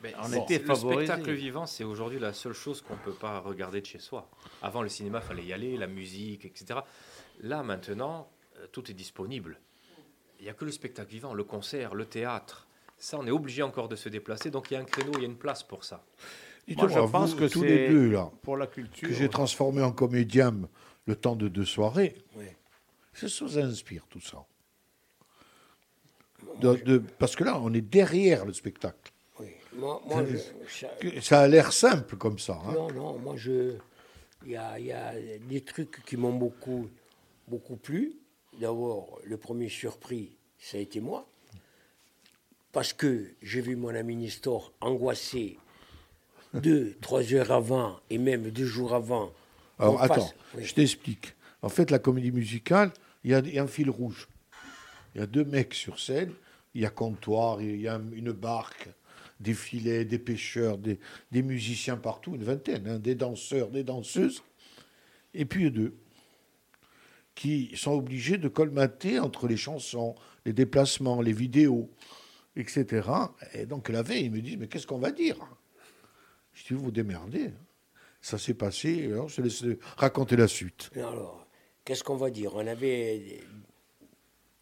Mais 0.02 0.14
On 0.24 0.32
était 0.32 0.60
le 0.60 0.64
favorisés. 0.66 1.08
spectacle 1.08 1.32
vivant, 1.34 1.66
c'est 1.66 1.84
aujourd'hui 1.84 2.20
la 2.20 2.32
seule 2.32 2.54
chose 2.54 2.82
qu'on 2.82 2.94
ne 2.94 3.00
peut 3.00 3.12
pas 3.12 3.40
regarder 3.40 3.82
de 3.82 3.86
chez 3.86 4.00
soi. 4.00 4.30
Avant, 4.62 4.82
le 4.82 4.88
cinéma, 4.88 5.20
fallait 5.20 5.44
y 5.44 5.52
aller, 5.52 5.76
la 5.76 5.88
musique, 5.88 6.46
etc. 6.46 6.80
Là, 7.40 7.64
maintenant, 7.64 8.30
euh, 8.58 8.68
tout 8.72 8.90
est 8.92 8.94
disponible. 8.94 9.60
Il 10.40 10.44
n'y 10.44 10.50
a 10.50 10.54
que 10.54 10.66
le 10.66 10.72
spectacle 10.72 11.10
vivant, 11.12 11.34
le 11.34 11.44
concert, 11.44 11.96
le 11.96 12.06
théâtre. 12.06 12.68
Ça, 12.98 13.18
on 13.20 13.26
est 13.28 13.32
obligé 13.32 13.62
encore 13.64 13.88
de 13.90 13.96
se 13.96 14.10
déplacer. 14.10 14.52
Donc, 14.52 14.72
il 14.72 14.74
y 14.74 14.78
a 14.78 14.80
un 14.82 14.86
créneau, 14.86 15.12
il 15.16 15.22
y 15.22 15.24
a 15.24 15.28
une 15.28 15.38
place 15.38 15.64
pour 15.64 15.84
ça. 15.84 16.04
Moi, 16.68 16.88
je 16.88 17.00
pense 17.12 17.34
que 17.34 17.46
tous 17.46 17.64
les 17.64 17.90
deux, 17.90 18.12
là, 18.12 18.30
pour 18.44 18.56
la 18.58 18.68
culture. 18.68 19.08
que 19.08 19.14
j'ai 19.14 19.30
transformé 19.30 19.82
en 19.82 19.92
comédien 19.92 20.54
le 21.08 21.16
temps 21.16 21.36
de 21.36 21.48
deux 21.48 21.66
soirées, 21.66 22.16
Oui. 22.36 22.46
ça 23.14 23.28
vous 23.42 23.58
inspire 23.58 24.06
tout 24.10 24.22
ça. 24.22 24.46
De- 26.62 26.76
de- 26.76 26.98
parce 27.18 27.36
que 27.36 27.44
là, 27.44 27.60
on 27.60 27.74
est 27.74 27.82
derrière 27.82 28.46
le 28.46 28.54
spectacle. 28.54 29.12
Oui. 29.40 29.48
Moi, 29.74 30.02
moi, 30.06 30.24
je- 30.26 30.38
ça- 30.70 31.22
Ça 31.22 31.40
a 31.42 31.48
l'air 31.48 31.74
simple 31.74 32.16
comme 32.18 32.38
ça. 32.40 32.60
hein. 32.66 32.74
Non, 32.74 32.92
non, 32.92 33.18
moi, 33.18 33.36
je. 33.38 33.76
Il 34.46 34.50
y 34.52 34.52
y 34.52 34.92
a 34.92 35.14
des 35.50 35.62
trucs 35.62 36.04
qui 36.06 36.16
m'ont 36.16 36.32
beaucoup, 36.34 36.88
beaucoup 37.50 37.76
plu. 37.76 38.14
D'abord, 38.60 39.20
le 39.24 39.38
premier 39.38 39.70
surpris, 39.70 40.38
ça 40.58 40.78
a 40.78 40.82
été 40.82 41.00
moi. 41.00 41.28
Parce 42.72 42.94
que 42.94 43.34
j'ai 43.42 43.62
vu 43.62 43.76
mon 43.76 43.90
ami 43.96 44.16
Nestor 44.16 44.74
angoissé 44.82 45.58
deux, 46.54 46.96
trois 47.02 47.34
heures 47.34 47.52
avant, 47.52 48.00
et 48.10 48.18
même 48.18 48.50
deux 48.52 48.66
jours 48.66 48.94
avant. 48.94 49.32
Alors 49.80 50.02
attends, 50.02 50.30
Oui. 50.56 50.64
je 50.66 50.74
t'explique. 50.74 51.34
En 51.62 51.70
fait, 51.70 51.92
la 51.92 52.00
comédie 52.00 52.32
musicale, 52.32 52.92
il 53.24 53.32
y, 53.32 53.34
a 53.34 53.40
il 53.40 53.54
y 53.54 53.60
a 53.60 53.64
un 53.64 53.68
fil 53.68 53.90
rouge. 53.90 54.28
Il 55.16 55.22
y 55.22 55.24
a 55.24 55.28
deux 55.28 55.44
mecs 55.46 55.74
sur 55.74 56.00
scène, 56.00 56.32
il 56.74 56.82
y 56.82 56.86
a 56.86 56.90
comptoir, 56.90 57.62
il 57.62 57.80
y 57.82 57.88
a 57.88 58.00
une 58.14 58.32
barque, 58.32 58.90
des 59.40 59.54
filets, 59.54 60.06
des 60.06 60.20
pêcheurs, 60.20 60.78
des, 60.78 61.00
des 61.32 61.42
musiciens 61.42 61.98
partout, 61.98 62.36
une 62.36 62.44
vingtaine, 62.44 62.88
hein, 62.88 63.00
des 63.00 63.16
danseurs, 63.16 63.70
des 63.70 63.84
danseuses, 63.84 64.44
et 65.34 65.46
puis 65.46 65.66
eux 65.66 65.72
deux, 65.72 65.96
qui 67.40 67.72
sont 67.74 67.94
obligés 67.94 68.38
de 68.38 68.50
colmater 68.50 69.18
entre 69.18 69.48
les 69.48 69.56
chansons, 69.56 70.14
les 70.46 70.52
déplacements, 70.52 71.22
les 71.22 71.32
vidéos, 71.32 71.90
etc. 72.58 73.08
Et 73.54 73.66
donc 73.66 73.88
la 73.88 74.02
veille, 74.02 74.26
ils 74.26 74.32
me 74.32 74.42
disent, 74.42 74.58
mais 74.58 74.68
qu'est-ce 74.68 74.86
qu'on 74.86 74.98
va 74.98 75.12
dire? 75.12 75.38
Je 76.52 76.66
dis, 76.66 76.74
vous 76.74 76.92
démerdez. 76.92 77.52
Ça 78.22 78.38
s'est 78.38 78.56
passé, 78.56 79.06
alors 79.06 79.30
je 79.30 79.42
laisse 79.42 79.64
raconter 79.96 80.36
la 80.36 80.50
suite. 80.50 80.92
Alors, 80.98 81.48
qu'est-ce 81.86 82.04
qu'on 82.04 82.18
va 82.18 82.30
dire? 82.30 82.56
On 82.56 82.68
avait 82.68 83.40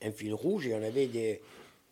un 0.03 0.11
fil 0.11 0.35
rouge 0.35 0.67
et 0.67 0.75
on 0.75 0.83
avait 0.83 1.07
des, 1.07 1.41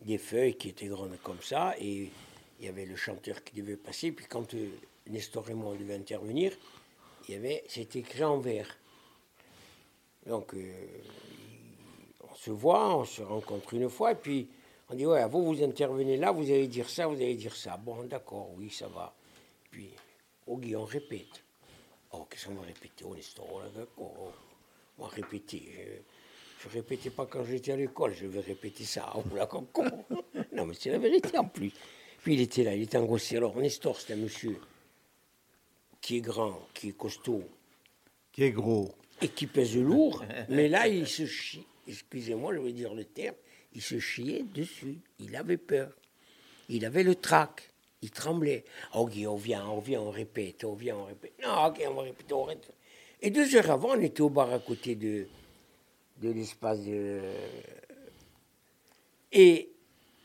des 0.02 0.18
feuilles 0.18 0.54
qui 0.54 0.68
étaient 0.68 0.86
grandes 0.86 1.18
comme 1.24 1.42
ça, 1.42 1.74
et 1.80 2.12
il 2.60 2.64
y 2.64 2.68
avait 2.68 2.86
le 2.86 2.94
chanteur 2.94 3.42
qui 3.42 3.56
devait 3.56 3.76
passer. 3.76 4.12
Puis 4.12 4.26
quand 4.28 4.54
euh, 4.54 4.68
Nestor 5.08 5.50
et 5.50 5.54
moi 5.54 5.72
on 5.72 5.76
devait 5.80 5.96
intervenir, 5.96 6.52
c'était 7.66 7.98
écrit 7.98 8.22
en 8.22 8.38
vert. 8.38 8.68
Donc, 10.26 10.54
euh, 10.54 10.72
on 12.30 12.34
se 12.34 12.50
voit, 12.50 12.96
on 12.96 13.04
se 13.04 13.22
rencontre 13.22 13.74
une 13.74 13.88
fois, 13.88 14.12
et 14.12 14.16
puis 14.16 14.48
on 14.88 14.94
dit 14.94 15.06
ouais, 15.06 15.26
vous 15.28 15.44
vous 15.44 15.62
intervenez 15.62 16.16
là, 16.16 16.32
vous 16.32 16.44
allez 16.44 16.68
dire 16.68 16.88
ça, 16.88 17.06
vous 17.06 17.14
allez 17.14 17.34
dire 17.34 17.54
ça. 17.54 17.76
Bon, 17.76 18.02
d'accord, 18.04 18.50
oui, 18.56 18.70
ça 18.70 18.88
va. 18.88 19.14
Puis, 19.70 19.90
au 20.46 20.60
on 20.76 20.84
répète. 20.84 21.42
Oh, 22.12 22.26
qu'est-ce 22.30 22.46
qu'on 22.46 22.54
va 22.54 22.62
répéter? 22.62 23.04
Oh, 23.04 23.14
là, 23.14 23.68
d'accord. 23.74 24.32
On 24.98 25.02
va 25.02 25.08
répéter. 25.08 26.02
Je 26.60 26.68
ne 26.68 26.72
répétais 26.72 27.10
pas 27.10 27.26
quand 27.26 27.44
j'étais 27.44 27.72
à 27.72 27.76
l'école, 27.76 28.14
je 28.14 28.26
vais 28.26 28.40
répéter 28.40 28.84
ça. 28.84 29.12
Oh, 29.14 29.22
comme 29.46 29.66
con. 29.66 29.84
Non, 30.52 30.66
mais 30.66 30.74
c'est 30.78 30.90
la 30.90 30.98
vérité 30.98 31.36
en 31.36 31.46
plus. 31.46 31.72
Puis 32.22 32.34
il 32.34 32.40
était 32.40 32.64
là, 32.64 32.74
il 32.74 32.82
était 32.82 32.96
angoissé. 32.96 33.36
Alors, 33.36 33.56
Nestor, 33.56 34.00
c'est 34.00 34.14
un 34.14 34.16
monsieur 34.16 34.58
qui 36.00 36.16
est 36.16 36.20
grand, 36.20 36.60
qui 36.72 36.88
est 36.88 36.96
costaud 36.96 37.44
Qui 38.32 38.44
est 38.44 38.50
gros. 38.52 38.94
Et 39.22 39.28
qui 39.28 39.46
pèse 39.46 39.76
lourd. 39.76 40.24
mais 40.48 40.68
là, 40.68 40.88
il 40.88 41.06
se 41.06 41.26
chie. 41.26 41.64
Excusez-moi, 41.88 42.54
je 42.54 42.60
vais 42.60 42.72
dire 42.72 42.94
le 42.94 43.04
terme. 43.04 43.36
Il 43.74 43.82
se 43.82 43.98
chiait 43.98 44.42
dessus. 44.54 44.98
Il 45.18 45.36
avait 45.36 45.56
peur. 45.56 45.90
Il 46.68 46.84
avait 46.84 47.02
le 47.02 47.14
trac. 47.14 47.70
Il 48.02 48.10
tremblait. 48.10 48.64
Oh, 48.94 49.06
Guy, 49.06 49.26
on 49.26 49.36
vient, 49.36 49.66
on 49.68 49.80
vient, 49.80 50.00
on 50.00 50.10
répète, 50.10 50.64
on 50.64 50.74
vient, 50.74 50.96
on 50.96 51.04
répète. 51.04 51.32
Non, 51.42 51.66
ok, 51.66 51.82
on 51.88 51.94
va 51.94 52.02
répéter, 52.02 52.34
on 52.34 52.44
répète. 52.44 52.72
Et 53.22 53.30
deux 53.30 53.54
heures 53.56 53.70
avant, 53.70 53.90
on 53.96 54.00
était 54.00 54.20
au 54.20 54.28
bar 54.28 54.52
à 54.52 54.58
côté 54.58 54.94
de, 54.94 55.26
de 56.22 56.30
l'espace 56.30 56.80
de. 56.84 57.20
Et 59.32 59.70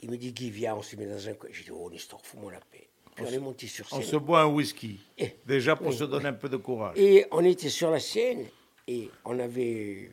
il 0.02 0.10
me 0.12 0.18
dit, 0.18 0.32
Guy, 0.32 0.50
viens, 0.50 0.76
on 0.76 0.82
se 0.82 0.96
met 0.96 1.06
dans 1.06 1.28
un 1.28 1.34
coin. 1.34 1.50
J'ai 1.52 1.64
dit, 1.64 1.72
oh, 1.72 1.90
Nestor, 1.90 2.22
fous-moi 2.24 2.52
la 2.52 2.60
paix. 2.60 2.88
Puis 3.16 3.26
on 3.28 3.32
est 3.32 3.40
monté 3.40 3.68
sur 3.68 3.86
On 3.92 3.98
scène. 4.02 4.10
se 4.10 4.16
boit 4.18 4.42
un 4.42 4.46
whisky. 4.48 5.00
Eh, 5.18 5.32
Déjà 5.46 5.76
pour 5.76 5.88
oui. 5.88 5.96
se 5.98 6.06
donner 6.06 6.28
un 6.28 6.34
peu 6.34 6.50
de 6.50 6.58
courage. 6.58 6.98
Et 6.98 7.26
on 7.32 7.44
était 7.44 7.70
sur 7.70 7.92
la 7.92 8.00
scène 8.00 8.46
et 8.92 9.10
on 9.26 9.40
avait 9.40 10.10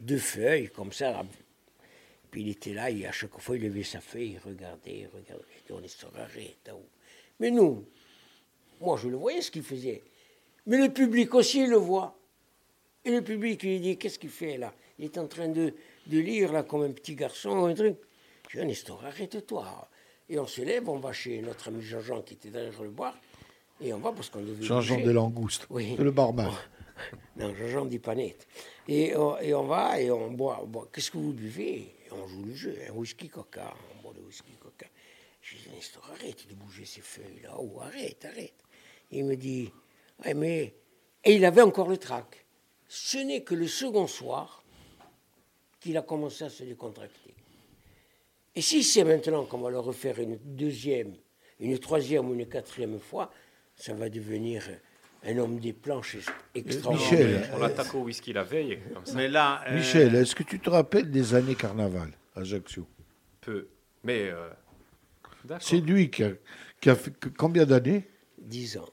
deux 0.00 0.18
feuilles 0.18 0.70
comme 0.70 0.92
ça. 0.92 1.22
Puis 2.30 2.42
il 2.42 2.48
était 2.50 2.72
là 2.74 2.90
et 2.90 3.06
à 3.06 3.12
chaque 3.12 3.38
fois 3.38 3.56
il 3.56 3.62
levait 3.62 3.82
sa 3.82 4.00
feuille, 4.00 4.32
il 4.32 4.38
regardait, 4.38 5.00
il 5.00 5.08
regardait. 5.08 5.44
On 5.70 5.82
est 5.82 6.04
hein. 6.68 6.76
Mais 7.40 7.50
nous, 7.50 7.84
moi 8.80 8.98
je 9.02 9.08
le 9.08 9.16
voyais 9.16 9.42
ce 9.42 9.50
qu'il 9.50 9.62
faisait. 9.62 10.02
Mais 10.66 10.78
le 10.78 10.92
public 10.92 11.34
aussi 11.34 11.60
il 11.64 11.70
le 11.70 11.76
voit. 11.76 12.18
Et 13.04 13.10
le 13.10 13.22
public 13.22 13.62
lui 13.62 13.78
dit, 13.78 13.96
qu'est-ce 13.96 14.18
qu'il 14.18 14.30
fait 14.30 14.58
là? 14.58 14.74
Il 14.98 15.04
est 15.04 15.16
en 15.18 15.28
train 15.28 15.48
de, 15.48 15.72
de 16.08 16.18
lire 16.18 16.52
là 16.52 16.64
comme 16.64 16.82
un 16.82 16.90
petit 16.90 17.14
garçon, 17.14 17.66
un 17.66 17.74
truc. 17.74 17.96
Je 18.50 18.58
dis, 18.58 18.66
Nestor, 18.66 19.04
arrête-toi. 19.04 19.88
Et 20.28 20.40
on 20.40 20.46
se 20.46 20.60
lève, 20.62 20.88
on 20.88 20.98
va 20.98 21.12
chez 21.12 21.40
notre 21.40 21.68
ami 21.68 21.82
Jean-Jean 21.82 22.22
qui 22.22 22.34
était 22.34 22.50
derrière 22.50 22.82
le 22.82 22.90
bar. 22.90 23.14
Et 23.80 23.92
on 23.92 23.98
va 23.98 24.10
parce 24.10 24.28
qu'on 24.28 24.40
devait 24.42 24.64
Jean-Jean 24.64 24.94
bouger. 24.94 25.06
des 25.06 25.12
Langoustes, 25.12 25.66
Oui. 25.70 25.94
le 25.96 26.10
barman. 26.10 26.50
Non, 27.36 27.54
Jean-Jean 27.54 27.84
net. 28.14 28.46
Et, 28.88 29.14
on- 29.16 29.38
et 29.38 29.52
on 29.54 29.64
va 29.66 30.00
et 30.00 30.10
on 30.10 30.30
boit. 30.30 30.66
Qu'est-ce 30.92 31.10
que 31.10 31.18
vous 31.18 31.32
buvez? 31.32 31.94
On 32.12 32.26
joue 32.26 32.44
le 32.44 32.54
jeu, 32.54 32.76
un 32.88 32.92
whisky 32.92 33.28
coca. 33.28 33.74
On 33.98 34.02
boit 34.02 34.14
le 34.14 34.22
whisky 34.22 34.52
coca. 34.60 34.86
Je 35.42 35.56
dis, 35.56 35.68
arrête 36.10 36.48
de 36.48 36.54
bouger 36.54 36.84
ces 36.84 37.00
feuilles-là. 37.02 37.54
Oh, 37.58 37.80
arrête, 37.80 38.24
arrête. 38.24 38.54
Il 39.10 39.24
me 39.24 39.36
dit, 39.36 39.70
Ouais, 40.24 40.34
mais... 40.34 40.74
Et 41.24 41.34
il 41.34 41.44
avait 41.44 41.62
encore 41.62 41.88
le 41.88 41.96
trac. 41.98 42.46
Ce 42.88 43.18
n'est 43.18 43.42
que 43.42 43.54
le 43.54 43.66
second 43.66 44.06
soir 44.06 44.62
qu'il 45.80 45.96
a 45.96 46.02
commencé 46.02 46.44
à 46.44 46.50
se 46.50 46.62
décontracter. 46.62 47.34
Et 48.54 48.62
si 48.62 48.82
c'est 48.82 49.04
maintenant 49.04 49.44
qu'on 49.44 49.58
va 49.58 49.70
le 49.70 49.78
refaire 49.78 50.18
une 50.20 50.36
deuxième, 50.36 51.14
une 51.60 51.78
troisième 51.78 52.28
ou 52.30 52.34
une 52.34 52.48
quatrième 52.48 52.98
fois, 52.98 53.30
ça 53.74 53.92
va 53.92 54.08
devenir 54.08 54.62
un 55.24 55.38
homme 55.38 55.58
des 55.58 55.72
planches 55.72 56.16
extraordinaire. 56.54 57.10
Michel, 57.12 57.50
On 57.54 57.58
l'attaque 57.58 57.94
au 57.94 58.00
whisky 58.02 58.32
la 58.32 58.44
veille, 58.44 58.78
comme 58.94 59.04
ça. 59.06 59.14
Mais 59.16 59.28
là, 59.28 59.62
euh, 59.68 59.76
Michel, 59.76 60.14
est-ce 60.14 60.34
que 60.34 60.42
tu 60.42 60.58
te 60.60 60.70
rappelles 60.70 61.10
des 61.10 61.34
années 61.34 61.54
carnaval 61.54 62.10
à 62.34 62.40
Ajaccio? 62.40 62.86
Peu. 63.40 63.68
Mais. 64.04 64.30
euh. 64.30 64.48
C'est 65.60 65.78
lui 65.80 66.10
qui 66.10 66.24
a, 66.24 66.30
qui 66.80 66.90
a 66.90 66.96
fait 66.96 67.12
que- 67.12 67.28
combien 67.28 67.64
d'années? 67.64 68.08
10 68.38 68.78
ans. 68.78 68.88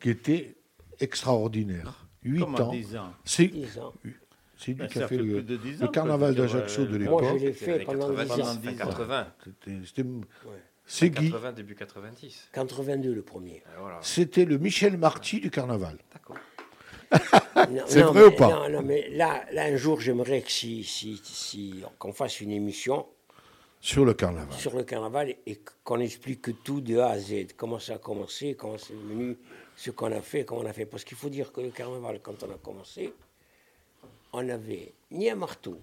Qui 0.00 0.10
était 0.10 0.54
extraordinaire. 1.00 2.06
8 2.24 2.40
comment 2.40 2.58
ans. 2.58 2.70
10 2.72 2.96
ans? 2.96 3.12
C'est 3.24 3.48
10 3.48 3.78
ans. 3.78 3.92
c'est 4.56 4.72
lui 4.72 4.74
Ben, 4.74 4.86
qui 4.88 4.98
a 5.02 5.08
fait 5.08 5.16
fait 5.16 5.22
le, 5.22 5.32
plus 5.34 5.42
de 5.42 5.56
10 5.56 5.80
le 5.80 5.88
carnaval 5.88 6.34
d'Ajaccio 6.34 6.84
de 6.86 6.94
euh, 6.94 6.98
l'époque. 6.98 7.22
Moi, 7.22 7.32
je 7.38 7.44
l'ai 7.46 7.52
C'était 7.52 7.78
fait 7.78 7.84
pendant 7.84 8.08
90, 8.14 8.34
10 8.34 8.40
ans. 8.40 8.44
fin 8.44 8.54
10 8.70 8.82
ans. 8.82 8.86
80. 8.86 9.26
C'était- 9.44 9.70
c'était- 9.86 10.02
C'est 10.02 10.02
Guy. 10.88 11.30
80, 11.30 11.52
début 11.52 11.74
90. 11.74 12.48
82 12.52 13.12
le 13.14 13.22
premier. 13.22 13.62
Voilà. 13.78 13.98
C'était 14.02 14.44
le 14.44 14.58
Michel 14.58 14.96
Marty 14.96 15.40
du 15.40 15.50
carnaval. 15.50 15.98
D'accord. 16.12 16.36
Non, 17.70 17.82
C'est 17.86 18.00
non, 18.02 18.12
vrai 18.12 18.24
ou 18.24 18.30
mais- 18.30 18.36
pas 18.36 18.48
Non, 18.50 18.68
non, 18.70 18.82
mais 18.82 19.08
là, 19.10 19.44
là, 19.52 19.64
un 19.64 19.76
jour, 19.76 20.00
j'aimerais 20.00 20.42
que 20.42 20.50
si, 20.50 20.84
si, 20.84 21.20
si, 21.24 21.82
qu'on 21.98 22.12
fasse 22.12 22.40
une 22.40 22.52
émission 22.52 23.06
Sur 23.80 24.04
le 24.04 24.14
carnaval. 24.14 24.52
sur 24.56 24.76
le 24.76 24.84
carnaval 24.84 25.34
et 25.46 25.60
qu'on 25.84 25.98
explique 26.00 26.62
tout 26.62 26.80
de 26.80 26.98
A 26.98 27.10
à 27.10 27.18
Z. 27.18 27.48
Comment 27.56 27.78
ça 27.80 27.94
a 27.94 27.98
commencé, 27.98 28.54
comment 28.54 28.78
c'est 28.78 28.94
venu, 28.94 29.36
ce 29.76 29.90
qu'on 29.90 30.12
a 30.12 30.20
fait, 30.22 30.44
comment 30.44 30.60
on 30.62 30.66
a 30.66 30.72
fait. 30.72 30.86
Parce 30.86 31.02
qu'il 31.04 31.16
faut 31.16 31.28
dire 31.30 31.50
que 31.52 31.60
le 31.60 31.70
carnaval, 31.70 32.20
quand 32.22 32.42
on 32.44 32.50
a 32.50 32.58
commencé, 32.58 33.12
on 34.32 34.42
n'avait 34.44 34.92
ni 35.10 35.28
un 35.28 35.34
marteau, 35.36 35.78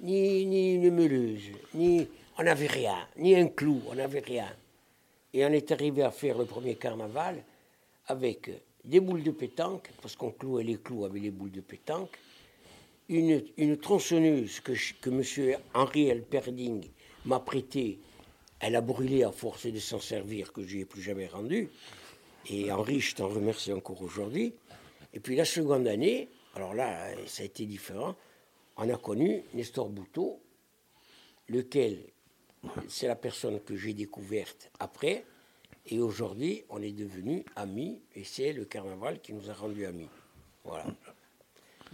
ni, 0.00 0.44
ni 0.46 0.74
une 0.74 0.90
meuleuse, 0.94 1.50
ni, 1.74 2.08
on 2.40 2.44
n'avait 2.44 2.68
rien, 2.68 3.06
ni 3.18 3.36
un 3.36 3.48
clou, 3.48 3.82
on 3.90 3.96
n'avait 3.96 4.20
rien. 4.20 4.50
Et 5.34 5.44
on 5.44 5.50
est 5.50 5.70
arrivé 5.72 6.02
à 6.02 6.10
faire 6.10 6.38
le 6.38 6.46
premier 6.46 6.74
carnaval 6.74 7.44
avec 8.06 8.50
des 8.82 8.98
boules 8.98 9.22
de 9.22 9.30
pétanque, 9.30 9.90
parce 10.00 10.16
qu'on 10.16 10.30
clouait 10.30 10.64
les 10.64 10.78
clous 10.78 11.04
avec 11.04 11.22
les 11.22 11.30
boules 11.30 11.50
de 11.50 11.60
pétanque, 11.60 12.16
une, 13.10 13.44
une 13.58 13.76
tronçonneuse 13.76 14.60
que, 14.60 14.72
que 15.02 15.10
M. 15.10 15.58
Henri 15.74 16.08
Elperding 16.08 16.88
m'a 17.26 17.40
prêtée. 17.40 17.98
Elle 18.58 18.74
a 18.74 18.80
brûlé 18.80 19.22
à 19.22 19.32
force 19.32 19.66
de 19.66 19.78
s'en 19.78 20.00
servir, 20.00 20.54
que 20.54 20.62
je 20.62 20.76
n'y 20.76 20.82
ai 20.82 20.86
plus 20.86 21.02
jamais 21.02 21.26
rendu. 21.26 21.68
Et 22.48 22.72
Henri, 22.72 23.00
je 23.00 23.16
t'en 23.16 23.28
remercie 23.28 23.74
encore 23.74 24.00
aujourd'hui. 24.00 24.54
Et 25.12 25.20
puis 25.20 25.36
la 25.36 25.44
seconde 25.44 25.86
année, 25.86 26.30
alors 26.54 26.72
là, 26.72 27.10
ça 27.26 27.42
a 27.42 27.46
été 27.46 27.66
différent. 27.66 28.14
On 28.78 28.88
a 28.88 28.96
connu 28.96 29.42
Nestor 29.52 29.90
Bouteau, 29.90 30.40
lequel, 31.50 31.98
c'est 32.88 33.06
la 33.08 33.16
personne 33.16 33.60
que 33.60 33.76
j'ai 33.76 33.92
découverte 33.94 34.70
après. 34.78 35.24
Et 35.86 35.98
aujourd'hui, 35.98 36.62
on 36.68 36.80
est 36.82 36.92
devenus 36.92 37.42
amis, 37.56 37.98
et 38.14 38.22
c'est 38.24 38.52
le 38.52 38.64
carnaval 38.64 39.20
qui 39.20 39.32
nous 39.32 39.48
a 39.50 39.54
rendus 39.54 39.86
amis. 39.86 40.08
Voilà. 40.64 40.84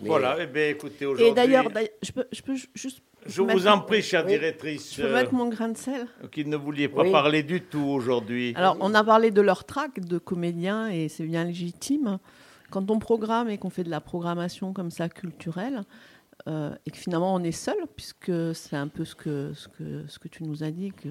Mais- 0.02 0.08
Voilà, 0.08 0.36
eh 0.40 0.46
bien, 0.46 0.68
écoutez, 0.68 1.06
aujourd'hui. 1.06 1.26
Et 1.26 1.32
d'ailleurs, 1.34 1.70
d'ailleurs, 1.70 1.88
je 2.02 2.12
peux, 2.12 2.26
je 2.30 2.42
peux 2.42 2.54
ju- 2.56 2.68
juste. 2.74 3.00
je 3.24 3.40
vous 3.40 3.66
en 3.66 3.80
prie, 3.80 4.02
chère 4.02 4.24
Oui. 4.26 4.32
directrice, 4.32 4.94
Je 4.96 5.02
peux 5.02 5.08
euh, 5.08 5.14
mettre 5.14 5.32
mon 5.32 5.48
grain 5.48 5.68
de 5.68 5.76
sel? 5.78 6.06
qui 6.32 6.44
ne 6.44 6.56
vouliez 6.56 6.88
pas 6.88 7.02
Oui. 7.02 7.12
parler 7.12 7.42
du 7.42 7.62
tout 7.62 7.78
aujourd'hui. 7.84 8.52
Alors, 8.56 8.76
on 8.80 8.92
a 8.92 9.02
parlé 9.04 9.30
de 9.30 9.40
leur 9.40 9.64
track 9.64 10.00
de 10.00 10.18
comédiens 10.18 10.88
et 10.90 11.08
c'est 11.08 11.24
bien 11.24 11.44
légitime. 11.44 12.18
Quand 12.70 12.90
on 12.90 12.98
programme 12.98 13.48
et 13.48 13.56
qu'on 13.56 13.70
fait 13.70 13.84
de 13.84 13.90
la 13.90 14.00
programmation 14.00 14.72
comme 14.74 14.90
ça 14.90 15.08
culturelle, 15.08 15.84
euh, 16.48 16.74
et 16.86 16.90
que 16.90 16.96
finalement 16.96 17.34
on 17.34 17.42
est 17.42 17.52
seul, 17.52 17.76
puisque 17.96 18.54
c'est 18.54 18.76
un 18.76 18.88
peu 18.88 19.04
ce 19.04 19.14
que, 19.14 19.52
ce, 19.54 19.68
que, 19.68 20.06
ce 20.06 20.18
que 20.18 20.28
tu 20.28 20.44
nous 20.44 20.62
as 20.62 20.70
dit, 20.70 20.92
que 20.92 21.08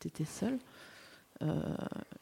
tu 0.00 0.08
étais 0.08 0.24
seul. 0.24 0.58
euh, 1.42 1.60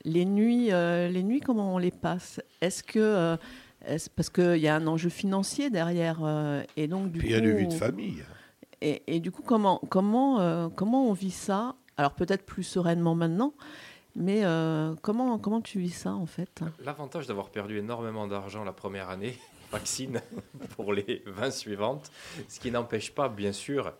les, 0.04 0.24
nuits, 0.24 0.72
euh, 0.72 1.08
les 1.08 1.22
nuits, 1.22 1.40
comment 1.40 1.74
on 1.74 1.78
les 1.78 1.90
passe? 1.90 2.40
Est-ce 2.60 2.82
que. 2.82 2.98
euh, 2.98 3.36
est-ce- 3.84 4.10
parce 4.10 4.28
qu'il 4.30 4.56
y 4.58 4.68
a 4.68 4.74
un 4.76 4.86
enjeu 4.86 5.08
financier 5.10 5.70
derrière. 5.70 6.20
euh, 6.24 6.62
et 6.76 6.86
donc, 6.86 7.10
du 7.12 7.18
Puis 7.18 7.28
il 7.28 7.32
y 7.32 7.34
a 7.34 7.40
de 7.40 7.50
vie 7.50 7.66
de 7.68 7.72
famille. 7.72 8.22
Et, 8.82 9.02
et 9.06 9.20
du 9.20 9.30
coup, 9.30 9.42
comment, 9.42 9.78
comment, 9.90 10.40
euh, 10.40 10.68
comment 10.74 11.06
on 11.08 11.12
vit 11.12 11.30
ça? 11.30 11.74
Alors 11.98 12.12
peut-être 12.14 12.46
plus 12.46 12.62
sereinement 12.62 13.14
maintenant, 13.14 13.52
mais 14.16 14.40
euh, 14.44 14.94
comment, 15.02 15.38
comment 15.38 15.60
tu 15.60 15.78
vis 15.80 15.90
ça 15.90 16.14
en 16.14 16.24
fait? 16.24 16.62
L'avantage 16.82 17.26
d'avoir 17.26 17.50
perdu 17.50 17.76
énormément 17.78 18.26
d'argent 18.26 18.64
la 18.64 18.72
première 18.72 19.10
année, 19.10 19.38
vaccine, 19.70 20.20
pour 20.76 20.92
les 20.92 21.22
20 21.26 21.50
suivantes, 21.50 22.10
ce 22.48 22.60
qui 22.60 22.70
n'empêche 22.70 23.12
pas, 23.12 23.28
bien 23.28 23.52
sûr, 23.52 23.92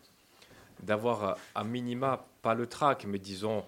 d'avoir 0.83 1.39
à- 1.55 1.65
minima, 1.65 2.27
pas 2.43 2.55
le 2.55 2.67
trac, 2.67 3.05
mais 3.07 3.19
disons 3.19 3.65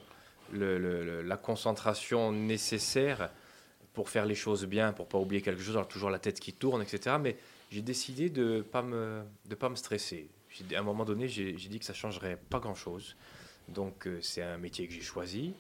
la 0.53 1.37
concentration 1.39 2.31
nécessaire 2.31 3.31
pour 3.95 4.11
faire 4.11 4.27
les 4.27 4.35
choses 4.35 4.67
bien, 4.67 4.93
pour 4.93 5.07
pas 5.07 5.19
oublier 5.19 5.41
quelque 5.41 5.63
chose, 5.63 5.79
toujours 5.89 6.11
la 6.11 6.19
tête 6.19 6.41
qui 6.41 6.53
tourne, 6.53 6.83
etc. 6.83 7.17
Mais 7.21 7.37
j'ai 7.71 7.83
décidé 7.83 8.29
de 8.29 8.61
pas 8.61 8.83
me 8.83 9.23
pas 9.59 9.69
me 9.69 9.77
stresser. 9.77 10.29
À 10.75 10.79
un 10.79 10.83
moment 10.83 11.05
donné, 11.05 11.29
j'ai 11.29 11.55
dit 11.55 11.79
que 11.79 11.85
ça 11.85 11.95
changerait 11.95 12.39
pas 12.51 12.59
grand-chose. 12.59 13.17
Donc 13.69 14.07
euh, 14.07 14.19
c'est 14.21 14.43
un 14.43 14.59
métier 14.59 14.87
que 14.87 14.93
j'ai 14.93 15.01
choisi. 15.01 15.55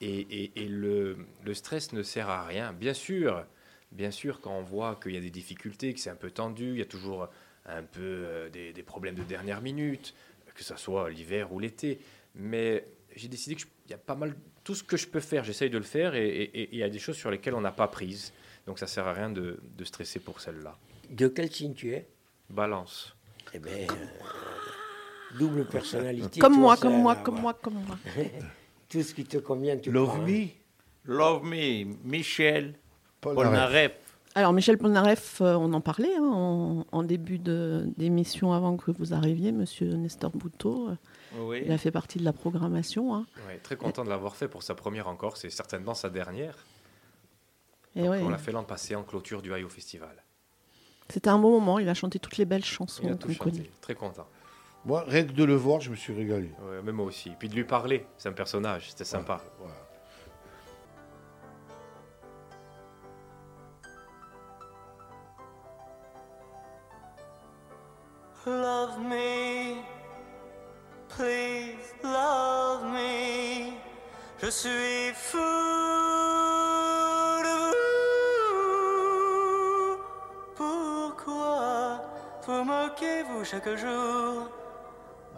Et, 0.00 0.52
le 0.68 1.16
stress 1.54 1.92
ne 1.92 2.02
sert 2.02 2.28
à 2.28 2.44
rien. 2.44 2.72
Bien 2.72 2.94
sûr, 2.94 3.44
bien 3.92 4.10
sûr, 4.10 4.40
quand 4.40 4.52
on 4.56 4.62
voit 4.62 4.98
qu'il 5.02 5.12
y 5.12 5.16
a 5.16 5.20
des 5.20 5.30
difficultés, 5.30 5.94
que 5.94 6.00
c'est 6.00 6.10
un 6.10 6.16
peu 6.16 6.30
tendu, 6.30 6.70
il 6.72 6.78
y 6.78 6.82
a 6.82 6.86
toujours 6.86 7.28
un 7.66 7.82
peu 7.82 8.00
euh, 8.02 8.48
des, 8.48 8.72
des 8.72 8.82
problèmes 8.82 9.14
de 9.16 9.22
dernière 9.24 9.60
minute, 9.60 10.14
que 10.54 10.62
ce 10.64 10.76
soit 10.76 11.10
l'hiver 11.10 11.52
ou 11.52 11.58
l'été. 11.58 11.98
Mais 12.34 12.84
j'ai 13.14 13.28
décidé 13.28 13.56
que 13.56 13.62
je- 13.62 13.66
il 13.86 13.90
y 13.90 13.94
a 13.94 13.98
pas 13.98 14.14
mal 14.14 14.34
tout 14.64 14.74
ce 14.74 14.82
que 14.82 14.96
je 14.96 15.06
peux 15.06 15.20
faire, 15.20 15.44
j'essaye 15.44 15.70
de 15.70 15.78
le 15.78 15.84
faire, 15.84 16.14
et, 16.14 16.50
il 16.72 16.78
y 16.78 16.82
a 16.82 16.88
des 16.88 16.98
choses 16.98 17.16
sur 17.16 17.30
lesquelles 17.30 17.54
on 17.54 17.60
n'a 17.60 17.72
pas 17.72 17.88
prise. 17.88 18.32
Donc 18.66 18.78
ça 18.78 18.86
sert 18.86 19.06
à 19.06 19.12
rien 19.12 19.30
de, 19.30 19.60
de 19.76 19.84
stresser 19.84 20.18
pour 20.18 20.40
celle-là. 20.40 20.76
De 21.10 21.28
quel 21.28 21.52
signe 21.52 21.74
tu 21.74 21.92
es? 21.92 22.06
Balance. 22.50 23.14
Eh 23.54 23.58
bien, 23.60 23.72
euh, 23.72 25.36
double 25.38 25.66
personnalité. 25.66 26.40
Comme 26.40 26.56
moi, 26.56 26.74
ça, 26.76 26.82
comme 26.82 27.00
moi, 27.00 27.16
comme 27.16 27.40
moi, 27.40 27.54
comme 27.54 27.74
moi. 27.86 27.98
Tout 28.88 29.02
ce 29.02 29.14
qui 29.14 29.24
te 29.24 29.38
convient, 29.38 29.76
tu 29.76 29.90
Love 29.92 30.08
prends. 30.08 30.26
Me, 30.26 30.46
Love 31.04 31.44
Me, 31.44 31.84
Michel 32.04 32.74
Polnareff. 33.20 33.92
Alors 34.34 34.52
Michel 34.52 34.76
Polnareff, 34.76 35.40
euh, 35.40 35.54
on 35.54 35.72
en 35.72 35.80
parlait 35.80 36.14
hein, 36.14 36.22
en, 36.30 36.84
en 36.92 37.02
début 37.02 37.38
de- 37.38 37.86
d'émission 37.96 38.52
avant 38.52 38.76
que 38.76 38.90
vous 38.90 39.14
arriviez, 39.14 39.50
Monsieur 39.50 39.94
Nestor 39.94 40.30
Bouteau. 40.32 40.90
euh, 40.90 40.94
Oui. 41.40 41.62
Il 41.64 41.72
a 41.72 41.78
fait 41.78 41.90
partie 41.90 42.18
de 42.18 42.24
la 42.24 42.34
programmation. 42.34 43.14
hein. 43.14 43.26
Ouais, 43.48 43.56
très 43.62 43.76
content 43.76 44.04
de 44.04 44.10
l'avoir 44.10 44.36
fait 44.36 44.46
pour 44.48 44.62
sa 44.62 44.74
première 44.74 45.08
encore, 45.08 45.38
c'est 45.38 45.48
certainement 45.48 45.94
sa 45.94 46.10
dernière. 46.10 46.54
Et 47.94 48.06
ouais, 48.08 48.20
On 48.22 48.28
l'a 48.28 48.36
fait 48.36 48.52
l'an 48.52 48.62
passé 48.64 48.94
en 48.94 49.02
clôture 49.04 49.40
du 49.40 49.54
Hayo 49.54 49.70
Festival. 49.70 50.22
C'était 51.08 51.30
un 51.30 51.38
bon 51.38 51.52
moment. 51.52 51.78
Il 51.78 51.88
a 51.88 51.94
chanté 51.94 52.18
toutes 52.18 52.36
les 52.36 52.44
belles 52.44 52.64
chansons 52.64 53.04
Il 53.04 53.08
a 53.08 53.12
qu'on 53.12 53.16
tout 53.18 53.32
chanté, 53.32 53.50
connaît. 53.52 53.70
très 53.80 53.94
content. 53.94 54.26
Moi, 54.84 55.02
rien 55.08 55.24
que 55.24 55.32
de 55.32 55.44
le 55.44 55.54
voir, 55.54 55.80
je 55.80 55.90
me 55.90 55.96
suis 55.96 56.12
régalé. 56.12 56.50
Ouais, 56.68 56.82
même 56.82 56.96
moi 56.96 57.06
aussi. 57.06 57.30
Puis 57.38 57.48
de 57.48 57.54
lui 57.54 57.64
parler, 57.64 58.04
c'est 58.18 58.28
un 58.28 58.32
personnage, 58.32 58.90
c'était 58.90 59.04
sympa. 59.04 59.40
Love 68.46 69.00
me, 69.00 69.82
please 71.08 71.92
love 72.04 72.84
me. 72.84 73.72
Je 74.40 74.48
suis 74.48 75.12
fou 75.14 75.38
de 77.42 77.72
vous. 78.54 79.98
Pourquoi 80.54 82.00
vous 82.46 82.62
moquez-vous 82.62 83.42
chaque 83.44 83.76
jour 83.76 84.48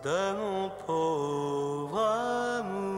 de 0.04 0.32
mon 0.34 0.68
pauvre 0.86 1.98
amour? 2.58 2.97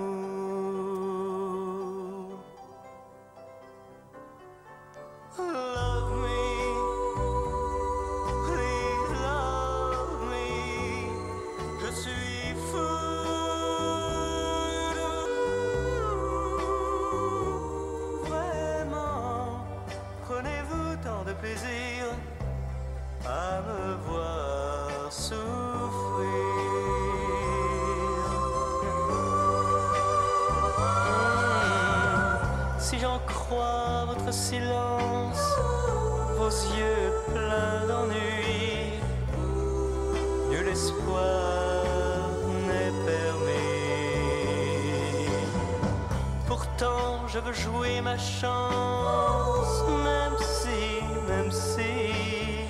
Je 46.83 47.39
veux 47.39 47.53
jouer 47.53 48.01
ma 48.01 48.17
chance, 48.17 49.85
même 50.03 50.37
si, 50.41 51.05
même 51.29 51.51
si 51.51 52.65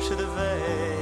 je 0.00 0.14
devais 0.14 0.95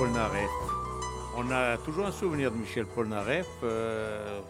On 0.00 1.50
a 1.50 1.76
toujours 1.78 2.06
un 2.06 2.12
souvenir 2.12 2.52
de 2.52 2.56
Michel 2.56 2.86
Polnareff. 2.86 3.48
euh, 3.64 4.40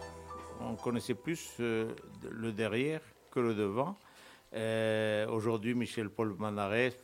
on 0.60 0.74
connaissait 0.74 1.14
plus 1.14 1.52
euh, 1.60 1.94
le 2.30 2.52
derrière 2.52 3.00
que 3.30 3.40
le 3.40 3.54
devant. 3.54 3.96
Euh, 4.52 5.26
Aujourd'hui, 5.28 5.74
Michel 5.74 6.10
Polnareff, 6.10 6.96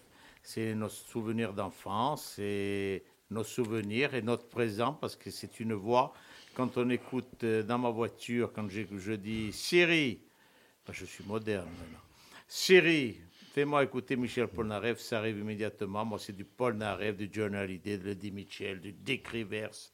c'est 0.43 0.75
nos 0.75 0.91
souvenirs 0.91 1.55
d'enfance, 1.55 2.35
c'est 2.37 3.03
nos 3.31 3.45
souvenirs 3.45 4.15
et 4.15 4.21
notre 4.21 4.47
présent, 4.47 4.93
parce 4.93 5.17
que 5.17 5.31
c'est 5.31 5.59
une 5.61 5.73
voix. 5.73 6.13
Quand 6.55 6.77
on 6.77 6.91
écoute 6.91 7.45
euh, 7.45 7.63
dans 7.63 7.79
ma 7.79 7.91
voiture, 7.91 8.53
quand 8.55 8.69
je, 8.69 8.83
je 8.95 9.13
dis 9.13 9.53
Siri, 9.53 10.21
ben, 10.87 10.93
je 10.93 11.07
suis 11.07 11.25
moderne 11.25 11.69
maintenant. 11.79 11.99
Siri, 12.47 13.17
fais-moi 13.55 13.85
écouter 13.85 14.17
Michel 14.17 14.49
Polnareff, 14.49 14.99
ça 14.99 15.19
arrive 15.19 15.39
immédiatement. 15.39 16.05
Moi, 16.05 16.19
c'est 16.19 16.33
du 16.33 16.45
Polnareff, 16.45 17.17
du 17.17 17.31
John 17.31 17.55
Hallyday, 17.55 17.99
de 17.99 18.11
Eddie 18.11 18.33
Mitchell, 18.33 18.81
du 18.81 18.93
Dick 18.93 19.29
Rivers. 19.29 19.93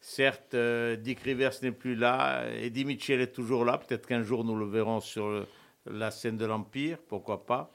Certes, 0.00 0.54
euh, 0.54 0.96
Dick 0.96 1.20
Rivers 1.20 1.52
n'est 1.62 1.70
plus 1.70 1.94
là, 1.94 2.50
Eddie 2.50 2.84
Mitchell 2.84 3.20
est 3.20 3.32
toujours 3.32 3.64
là. 3.64 3.78
Peut-être 3.78 4.04
qu'un 4.08 4.24
jour 4.24 4.44
nous 4.44 4.56
le 4.56 4.66
verrons 4.66 4.98
sur 4.98 5.46
la 5.86 6.10
scène 6.10 6.36
de 6.36 6.44
l'Empire, 6.44 6.98
pourquoi 6.98 7.46
pas. 7.46 7.70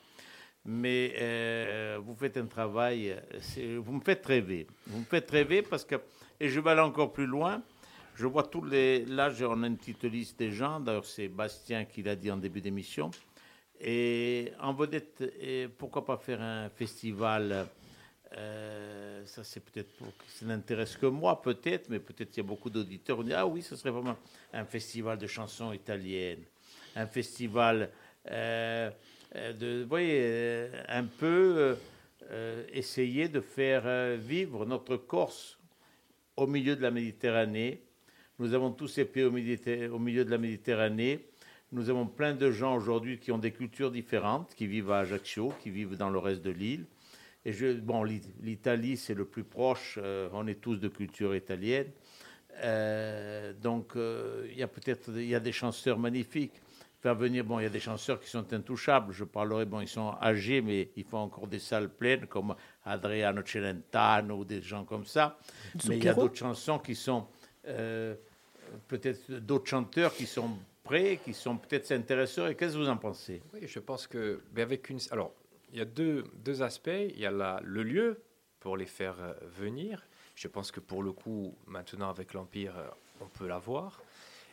Mais 0.65 1.13
euh, 1.21 1.99
vous 2.03 2.15
faites 2.15 2.35
un 2.35 2.47
travail, 2.47 3.15
vous 3.77 3.93
me 3.93 4.01
faites 4.01 4.25
rêver. 4.25 4.67
Vous 4.87 4.99
me 4.99 5.05
faites 5.05 5.31
rêver 5.31 5.61
parce 5.61 5.85
que, 5.85 5.95
et 6.41 6.49
je 6.49 6.59
vais 6.59 6.71
aller 6.71 6.81
encore 6.81 7.13
plus 7.13 7.27
loin, 7.27 7.63
je 8.15 8.25
vois 8.25 8.43
tous 8.43 8.65
les. 8.65 9.05
Là, 9.05 9.31
on 9.43 9.63
a 9.63 9.67
une 9.67 9.77
petite 9.77 10.03
liste 10.03 10.37
des 10.37 10.51
gens. 10.51 10.81
D'ailleurs, 10.81 11.05
c'est 11.05 11.29
Bastien 11.29 11.85
qui 11.85 12.03
l'a 12.03 12.17
dit 12.17 12.29
en 12.29 12.37
début 12.37 12.59
d'émission. 12.59 13.09
Et 13.85 14.53
en 14.61 14.73
vedette, 14.73 15.22
et 15.41 15.68
pourquoi 15.68 16.05
pas 16.05 16.15
faire 16.15 16.41
un 16.41 16.69
festival 16.69 17.68
euh, 18.38 19.26
Ça, 19.26 19.43
c'est 19.43 19.60
peut-être 19.60 19.89
ça 20.26 20.45
n'intéresse 20.45 20.95
que 20.95 21.07
moi, 21.07 21.41
peut-être, 21.41 21.89
mais 21.89 21.99
peut-être 21.99 22.30
qu'il 22.30 22.43
y 22.43 22.45
a 22.45 22.47
beaucoup 22.47 22.69
d'auditeurs 22.69 23.18
qui 23.18 23.26
disent 23.26 23.34
Ah 23.34 23.45
oui, 23.45 23.61
ce 23.61 23.76
serait 23.76 23.89
vraiment 23.91 24.15
un 24.53 24.64
festival 24.64 25.18
de 25.18 25.27
chansons 25.27 25.73
italiennes, 25.73 26.45
un 26.95 27.07
festival 27.07 27.89
euh, 28.31 28.89
euh, 29.35 29.53
de. 29.53 29.81
Vous 29.84 29.89
voyez, 29.89 30.69
un 30.88 31.03
peu 31.03 31.76
essayer 32.72 33.27
de 33.27 33.41
faire 33.41 34.18
vivre 34.18 34.65
notre 34.65 34.95
Corse 34.95 35.60
au 36.38 36.47
milieu 36.47 36.76
de 36.76 36.81
la 36.81 36.89
Méditerranée. 36.89 37.84
Nous 38.39 38.53
avons 38.53 38.72
tous 38.72 38.88
ces 38.88 39.05
pays 39.05 39.26
au 39.26 39.99
milieu 39.99 40.26
de 40.26 40.31
la 40.31 40.38
Méditerranée. 40.38 41.27
Nous 41.73 41.89
avons 41.89 42.05
plein 42.05 42.35
de 42.35 42.51
gens 42.51 42.75
aujourd'hui 42.75 43.17
qui 43.17 43.31
ont 43.31 43.39
des 43.39 43.49
cultures 43.51 43.89
différentes, 43.89 44.53
qui 44.55 44.67
vivent 44.67 44.91
à 44.91 44.99
Ajaccio, 44.99 45.51
qui 45.59 45.71
vivent 45.71 45.97
dans 45.97 46.11
le 46.11 46.19
reste 46.19 46.43
de 46.43 46.51
l'île. 46.51 46.85
Et 47.45 47.51
je, 47.51 47.73
bon, 47.73 48.03
l'I- 48.03 48.21
l'Italie, 48.43 48.95
c'est 48.95 49.15
le 49.15 49.25
plus 49.25 49.43
proche. 49.43 49.97
euh, 50.01 50.29
on 50.33 50.45
est 50.45 50.61
tous 50.61 50.77
de 50.77 50.87
culture 50.87 51.35
italienne. 51.35 51.87
Euh, 52.63 53.53
donc, 53.53 53.95
euh, 53.95 54.45
il 54.51 54.57
y 54.59 54.61
a 54.61 54.67
peut-être 54.67 55.09
il 55.15 55.25
y 55.25 55.33
a 55.33 55.39
des 55.39 55.51
chanteurs 55.51 55.97
magnifiques. 55.97 56.53
Faire 57.01 57.15
venir, 57.15 57.43
bon, 57.43 57.59
il 57.59 57.63
y 57.63 57.65
a 57.65 57.69
des 57.69 57.79
chanteurs 57.79 58.19
qui 58.19 58.29
sont 58.29 58.53
intouchables. 58.53 59.11
Je 59.11 59.23
parlerai, 59.23 59.65
bon, 59.65 59.81
ils 59.81 59.87
sont 59.87 60.13
âgés, 60.21 60.61
mais 60.61 60.91
ils 60.95 61.03
font 61.03 61.17
encore 61.17 61.47
des 61.47 61.57
salles 61.59 61.89
pleines, 61.89 62.27
comme 62.27 62.53
Adriano 62.85 63.41
Celentano 63.43 64.37
ou 64.37 64.45
des 64.45 64.61
gens 64.61 64.85
comme 64.85 65.05
ça. 65.05 65.39
Mais 65.89 65.97
il 65.97 66.03
y 66.03 66.07
a 66.07 66.13
d'autres 66.13 66.37
chansons 66.37 66.77
qui 66.77 66.93
sont 66.93 67.25
peut-être 68.87 69.31
d'autres 69.39 69.67
chanteurs 69.67 70.13
qui 70.13 70.27
sont 70.27 70.51
prêts, 70.84 71.19
qui 71.23 71.34
sont 71.34 71.57
peut-être 71.57 71.91
intéressants. 71.91 72.53
Qu'est-ce 72.53 72.73
que 72.73 72.80
vous 72.80 72.89
en 72.89 72.97
pensez? 72.97 73.41
Oui, 73.53 73.61
je 73.68 73.80
pense 73.80 74.07
que 74.07 74.41
avec 74.55 74.89
une. 74.89 74.99
Alors, 75.11 75.34
il 75.72 75.80
y 75.80 75.81
a 75.81 75.85
deux, 75.85 76.26
deux 76.35 76.61
aspects. 76.61 76.89
Il 77.10 77.19
y 77.19 77.26
a 77.26 77.31
la- 77.31 77.60
le 77.64 77.84
lieu 77.84 78.22
pour 78.60 78.77
les 78.77 78.85
faire 78.85 79.15
euh, 79.19 79.34
venir. 79.43 80.05
Je 80.35 80.47
pense 80.47 80.72
que 80.72 80.80
pour 80.80 81.03
le 81.03 81.11
coup, 81.11 81.55
maintenant 81.68 82.10
avec 82.10 82.34
l'Empire, 82.34 82.77
euh, 82.77 82.88
on 83.22 83.27
peut 83.27 83.47
l'avoir. 83.47 84.01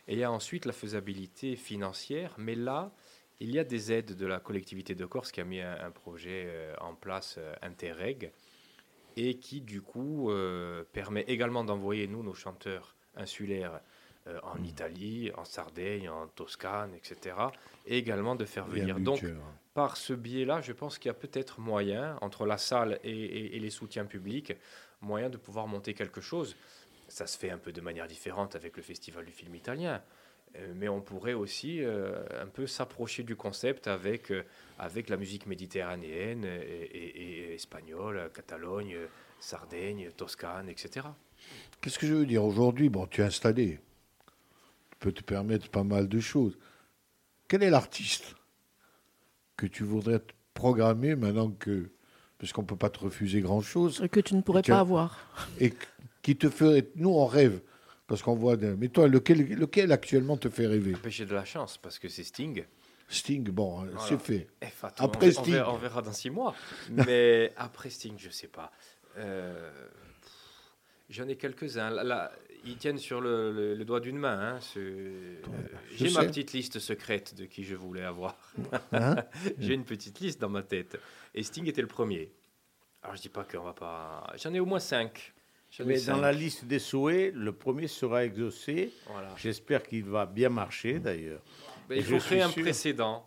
Et 0.08 0.14
il 0.14 0.18
y 0.18 0.24
a 0.24 0.32
ensuite 0.32 0.64
la 0.64 0.72
faisabilité 0.72 1.56
financière. 1.56 2.34
Mais 2.38 2.54
là, 2.54 2.92
il 3.38 3.50
y 3.50 3.58
a 3.58 3.64
des 3.64 3.92
aides 3.92 4.16
de 4.16 4.26
la 4.26 4.40
collectivité 4.40 4.94
de 4.94 5.06
Corse 5.06 5.30
qui 5.30 5.40
a 5.40 5.44
mis 5.44 5.60
un, 5.60 5.90
projet 5.90 6.46
euh, 6.46 6.74
en 6.80 6.94
place, 6.94 7.38
Interreg, 7.62 8.32
et 9.16 9.38
qui 9.38 9.60
du 9.60 9.82
coup 9.82 10.30
permet 10.92 11.22
également 11.22 11.64
d'envoyer, 11.64 12.06
nous, 12.06 12.22
nos 12.22 12.34
chanteurs 12.34 12.94
insulaires, 13.16 13.80
euh, 14.30 14.38
en 14.42 14.62
Italie, 14.64 15.30
en 15.36 15.44
Sardaigne, 15.44 16.08
en 16.08 16.26
Toscane, 16.28 16.94
etc. 16.94 17.36
Et 17.86 17.98
également 17.98 18.34
de 18.36 18.44
faire 18.44 18.66
venir. 18.66 18.94
Donc, 19.04 19.18
par 19.74 19.96
ce 19.96 20.12
biais-là, 20.12 20.60
je 20.60 20.72
pense 20.72 20.98
qu'il 20.98 21.08
y 21.08 21.10
a 21.10 21.14
peut-être 21.14 21.60
moyen, 21.60 22.16
entre 22.20 22.46
la 22.46 22.58
salle 22.58 22.98
et, 23.04 23.10
et- 23.10 23.56
et 23.56 23.60
les 23.60 23.70
soutiens 23.70 24.04
publics, 24.06 24.52
moyen 25.00 25.30
de 25.30 25.36
pouvoir 25.36 25.66
monter 25.66 25.94
quelque 25.94 26.20
chose. 26.20 26.56
Ça 27.08 27.26
se 27.26 27.36
fait 27.38 27.50
un 27.50 27.58
peu 27.58 27.72
de 27.72 27.80
manière 27.80 28.06
différente 28.06 28.54
avec 28.56 28.76
le 28.76 28.82
Festival 28.82 29.24
du 29.24 29.32
film 29.32 29.54
italien. 29.54 30.02
Euh, 30.56 30.72
Mais 30.74 30.88
on 30.88 31.00
pourrait 31.00 31.32
aussi 31.34 31.82
euh, 31.82 32.24
un 32.40 32.46
peu 32.48 32.66
s'approcher 32.66 33.22
du 33.22 33.36
concept 33.36 33.86
avec, 33.86 34.32
euh, 34.32 34.42
avec 34.78 35.08
la 35.08 35.16
musique 35.16 35.46
méditerranéenne 35.46 36.44
et, 36.44 36.82
et- 36.92 37.50
et 37.50 37.54
espagnole, 37.54 38.30
Catalogne, 38.34 38.96
Sardaigne, 39.38 40.10
Toscane, 40.16 40.68
etc. 40.68 41.06
Qu'est-ce 41.80 41.98
que 41.98 42.06
je 42.06 42.14
veux 42.14 42.26
dire? 42.26 42.44
Aujourd'hui, 42.44 42.88
bon, 42.88 43.06
tu 43.06 43.20
es 43.20 43.24
installé. 43.24 43.78
Tu 45.00 45.06
peux 45.06 45.12
te 45.12 45.22
permettre 45.22 45.70
pas 45.70 45.82
mal 45.82 46.08
de 46.08 46.20
choses. 46.20 46.58
Quel 47.48 47.62
est 47.62 47.70
l'artiste 47.70 48.34
que 49.56 49.66
tu 49.66 49.82
voudrais 49.82 50.18
te 50.18 50.32
programmer 50.52 51.16
maintenant 51.16 51.50
que. 51.50 51.90
Parce 52.38 52.52
qu'on 52.52 52.62
ne 52.62 52.66
peut 52.66 52.76
pas 52.76 52.90
te 52.90 52.98
refuser 53.00 53.40
grand-chose. 53.40 54.02
Et 54.04 54.08
que 54.10 54.20
tu 54.20 54.34
ne 54.34 54.42
pourrais 54.42 54.60
as- 54.60 54.74
pas 54.74 54.80
avoir. 54.80 55.18
Et 55.60 55.72
qui 56.22 56.36
te 56.36 56.50
ferait. 56.50 56.88
Nous, 56.96 57.08
on 57.08 57.24
rêve. 57.26 57.60
Parce 58.06 58.20
qu'on 58.22 58.34
voit. 58.34 58.56
Mais 58.56 58.88
toi, 58.88 59.08
lequel, 59.08 59.48
lequel 59.54 59.90
actuellement 59.92 60.36
te 60.36 60.50
fait 60.50 60.66
rêver? 60.66 60.94
J'ai 61.06 61.24
de 61.24 61.34
la 61.34 61.44
chance 61.46 61.78
parce 61.78 61.98
que 61.98 62.08
c'est 62.08 62.24
Sting. 62.24 62.64
Sting, 63.08 63.44
bon, 63.50 63.76
Voilà. 63.84 63.98
c'est 64.06 64.20
fait. 64.20 64.48
Eh, 64.62 64.66
Après 64.98 65.26
on, 65.26 65.28
on 65.40 65.42
Sting. 65.42 65.52
verra, 65.54 65.72
on 65.74 65.78
verra 65.78 66.02
dans 66.02 66.12
six 66.12 66.30
mois. 66.30 66.54
Mais 66.90 67.52
après 67.56 67.88
Sting, 67.90 68.14
je 68.18 68.28
sais 68.30 68.48
pas. 68.48 68.70
Euh, 69.16 69.70
J'en 71.08 71.26
ai 71.26 71.36
quelques-uns. 71.36 71.90
Là, 71.90 72.30
ils 72.64 72.76
tiennent 72.76 72.98
sur 72.98 73.20
le, 73.20 73.52
le- 73.52 73.74
le 73.74 73.84
doigt 73.84 74.00
d'une 74.00 74.18
main. 74.18 74.56
hein, 74.56 74.60
euh, 74.76 75.36
J'ai 75.94 76.10
ma 76.10 76.24
petite 76.24 76.52
liste 76.52 76.78
secrète 76.78 77.34
de 77.34 77.44
qui 77.46 77.64
je 77.64 77.74
voulais 77.74 78.02
avoir. 78.04 78.36
Hein 78.92 79.16
J'ai 79.58 79.74
une 79.74 79.84
petite 79.84 80.20
liste 80.20 80.40
dans 80.40 80.48
ma 80.48 80.62
tête. 80.62 80.98
Et 81.34 81.42
Sting 81.42 81.66
était 81.68 81.82
le 81.82 81.86
premier. 81.88 82.32
Alors 83.02 83.16
je 83.16 83.22
dis 83.22 83.28
pas 83.28 83.44
qu'on 83.44 83.62
va 83.62 83.72
pas. 83.72 84.32
J'en 84.42 84.52
ai 84.54 84.60
au 84.60 84.66
moins 84.66 84.80
cinq. 84.80 85.32
Mais 85.86 86.00
dans 86.00 86.16
la 86.18 86.32
liste 86.32 86.64
des 86.64 86.80
souhaits, 86.80 87.32
le 87.34 87.52
premier 87.52 87.86
sera 87.86 88.24
exaucé. 88.24 88.92
Voilà. 89.06 89.32
J'espère 89.36 89.84
qu'il 89.84 90.04
va 90.04 90.26
bien 90.26 90.48
marcher 90.48 90.98
d'ailleurs. 90.98 91.42
Il 91.90 92.02
faut 92.04 92.18
créer 92.18 92.42
un 92.42 92.50
sûr- 92.50 92.62
précédent. 92.62 93.26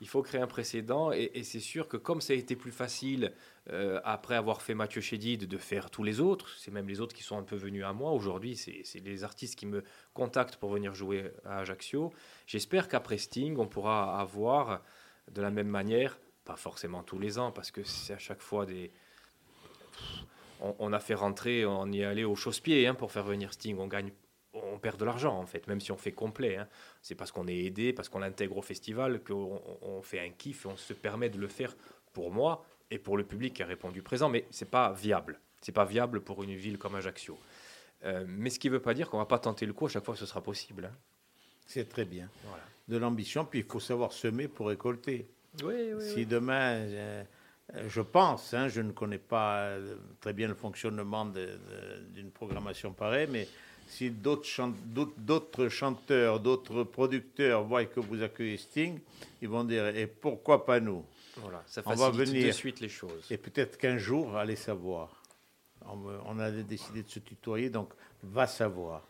Il 0.00 0.08
faut 0.08 0.20
créer 0.22 0.40
un 0.40 0.46
précédent 0.46 1.10
et, 1.12 1.30
et 1.34 1.42
c'est 1.44 1.60
sûr 1.60 1.88
que 1.88 1.96
comme 1.96 2.20
ça 2.20 2.32
a 2.34 2.36
été 2.36 2.54
plus 2.56 2.72
facile 2.72 3.32
euh, 3.72 4.00
après 4.04 4.36
avoir 4.36 4.62
fait 4.62 4.74
Mathieu 4.74 5.00
Chédid 5.00 5.48
de 5.48 5.58
faire 5.58 5.90
tous 5.90 6.04
les 6.04 6.20
autres, 6.20 6.48
c'est 6.56 6.70
même 6.70 6.88
les 6.88 7.00
autres 7.00 7.14
qui 7.14 7.22
sont 7.24 7.36
un 7.36 7.42
peu 7.42 7.56
venus 7.56 7.84
à 7.84 7.92
moi 7.92 8.12
aujourd'hui, 8.12 8.56
c'est 8.56 9.00
les 9.00 9.24
artistes 9.24 9.56
qui 9.58 9.66
me 9.66 9.82
contactent 10.14 10.56
pour 10.56 10.70
venir 10.70 10.94
jouer 10.94 11.32
à 11.44 11.58
Ajaccio. 11.58 12.12
J'espère 12.46 12.88
qu'après 12.88 13.18
Sting, 13.18 13.56
on 13.58 13.66
pourra 13.66 14.20
avoir 14.20 14.82
de 15.32 15.42
la 15.42 15.50
même 15.50 15.68
manière, 15.68 16.18
pas 16.44 16.56
forcément 16.56 17.02
tous 17.02 17.18
les 17.18 17.38
ans 17.38 17.50
parce 17.50 17.70
que 17.72 17.82
c'est 17.82 18.14
à 18.14 18.18
chaque 18.18 18.40
fois 18.42 18.66
des... 18.66 18.92
On, 20.60 20.92
a 20.92 21.00
fait 21.00 21.14
rentrer, 21.14 21.66
on 21.66 21.90
y 21.92 22.00
est 22.00 22.04
allé 22.04 22.24
au 22.24 22.34
chausse-pied 22.34 22.86
hein, 22.86 22.94
pour 22.94 23.12
faire 23.12 23.24
venir 23.24 23.52
Sting. 23.52 23.76
On 23.78 23.88
gagne, 23.88 24.10
on 24.54 24.78
perd 24.78 24.98
de 24.98 25.04
l'argent 25.04 25.36
en 25.38 25.44
fait, 25.44 25.66
même 25.66 25.80
si 25.80 25.92
on 25.92 25.98
fait 25.98 26.12
complet. 26.12 26.56
hein. 26.56 26.68
C'est 27.02 27.14
parce 27.14 27.30
qu'on 27.30 27.46
est 27.46 27.58
aidé, 27.64 27.92
parce 27.92 28.08
qu'on 28.08 28.20
l'intègre 28.20 28.56
au 28.56 28.62
festival, 28.62 29.22
qu'on 29.22 29.60
on- 29.82 30.02
fait 30.02 30.20
un 30.20 30.30
kiff 30.30 30.64
on 30.64 30.76
se 30.76 30.94
permet 30.94 31.28
de 31.28 31.38
le 31.38 31.48
faire 31.48 31.76
pour 32.14 32.30
moi 32.30 32.64
et 32.90 32.98
pour 32.98 33.16
le 33.16 33.24
public 33.24 33.54
qui 33.54 33.62
a 33.62 33.66
répondu 33.66 34.02
présent. 34.02 34.28
Mais 34.28 34.46
c'est 34.50 34.70
pas 34.70 34.92
viable. 34.92 35.38
C'est 35.60 35.72
pas 35.72 35.84
viable 35.84 36.20
pour 36.20 36.42
une 36.42 36.54
ville 36.54 36.78
comme 36.78 36.94
Ajaccio. 36.94 37.38
Euh, 38.04 38.24
mais 38.28 38.50
ce 38.50 38.58
qui 38.58 38.68
ne 38.68 38.74
veut 38.74 38.80
pas 38.82 38.94
dire 38.94 39.08
qu'on 39.10 39.18
va 39.18 39.24
pas 39.26 39.38
tenter 39.38 39.66
le 39.66 39.72
coup 39.72 39.86
à 39.86 39.88
chaque 39.88 40.04
fois 40.04 40.14
que 40.14 40.20
ce 40.20 40.26
sera 40.26 40.40
possible. 40.42 40.84
hein. 40.84 40.94
C'est 41.66 41.88
très 41.88 42.04
bien. 42.04 42.28
Voilà. 42.44 42.62
De 42.88 42.96
l'ambition, 42.98 43.44
puis 43.44 43.60
il 43.60 43.64
faut 43.64 43.80
savoir 43.80 44.12
semer 44.12 44.46
pour 44.46 44.68
récolter. 44.68 45.26
Oui, 45.64 45.74
oui, 45.94 46.00
Si 46.00 46.14
oui. 46.18 46.26
demain, 46.26 46.74
euh, 46.76 47.24
je 47.88 48.00
pense, 48.00 48.54
hein, 48.54 48.68
je 48.68 48.80
ne 48.80 48.92
connais 48.92 49.18
pas 49.18 49.62
euh, 49.62 49.96
très 50.20 50.32
bien 50.32 50.46
le 50.46 50.54
fonctionnement 50.54 51.26
d'une 52.14 52.30
programmation 52.30 52.92
pareille, 52.92 53.26
mais 53.28 53.48
si 53.88 54.10
d'autres 54.10 54.44
chan- 54.44 54.74
d'autres- 54.84 55.14
d'autres 55.18 55.68
chanteurs, 55.68 56.38
d'autres 56.38 56.84
producteurs 56.84 57.64
voient 57.64 57.84
que 57.86 57.98
vous 57.98 58.22
accueillez 58.22 58.58
Sting, 58.58 59.00
ils 59.42 59.48
vont 59.48 59.64
dire 59.64 59.88
et 59.88 60.06
pourquoi 60.06 60.64
pas 60.64 60.78
nous? 60.78 61.04
Voilà, 61.38 61.62
ça 61.66 61.82
On 61.86 61.90
va 61.90 62.06
facilite 62.10 62.28
de 62.34 62.38
venir. 62.40 62.54
suite 62.54 62.80
les 62.80 62.88
choses. 62.88 63.26
Et 63.30 63.36
peut-être 63.36 63.76
qu'un 63.78 63.98
jour, 63.98 64.36
allez 64.36 64.56
savoir. 64.56 65.22
On, 65.88 66.38
a 66.40 66.50
décidé 66.50 67.02
de 67.02 67.08
se 67.08 67.20
tutoyer, 67.20 67.70
donc 67.70 67.90
va 68.22 68.46
savoir. 68.46 69.06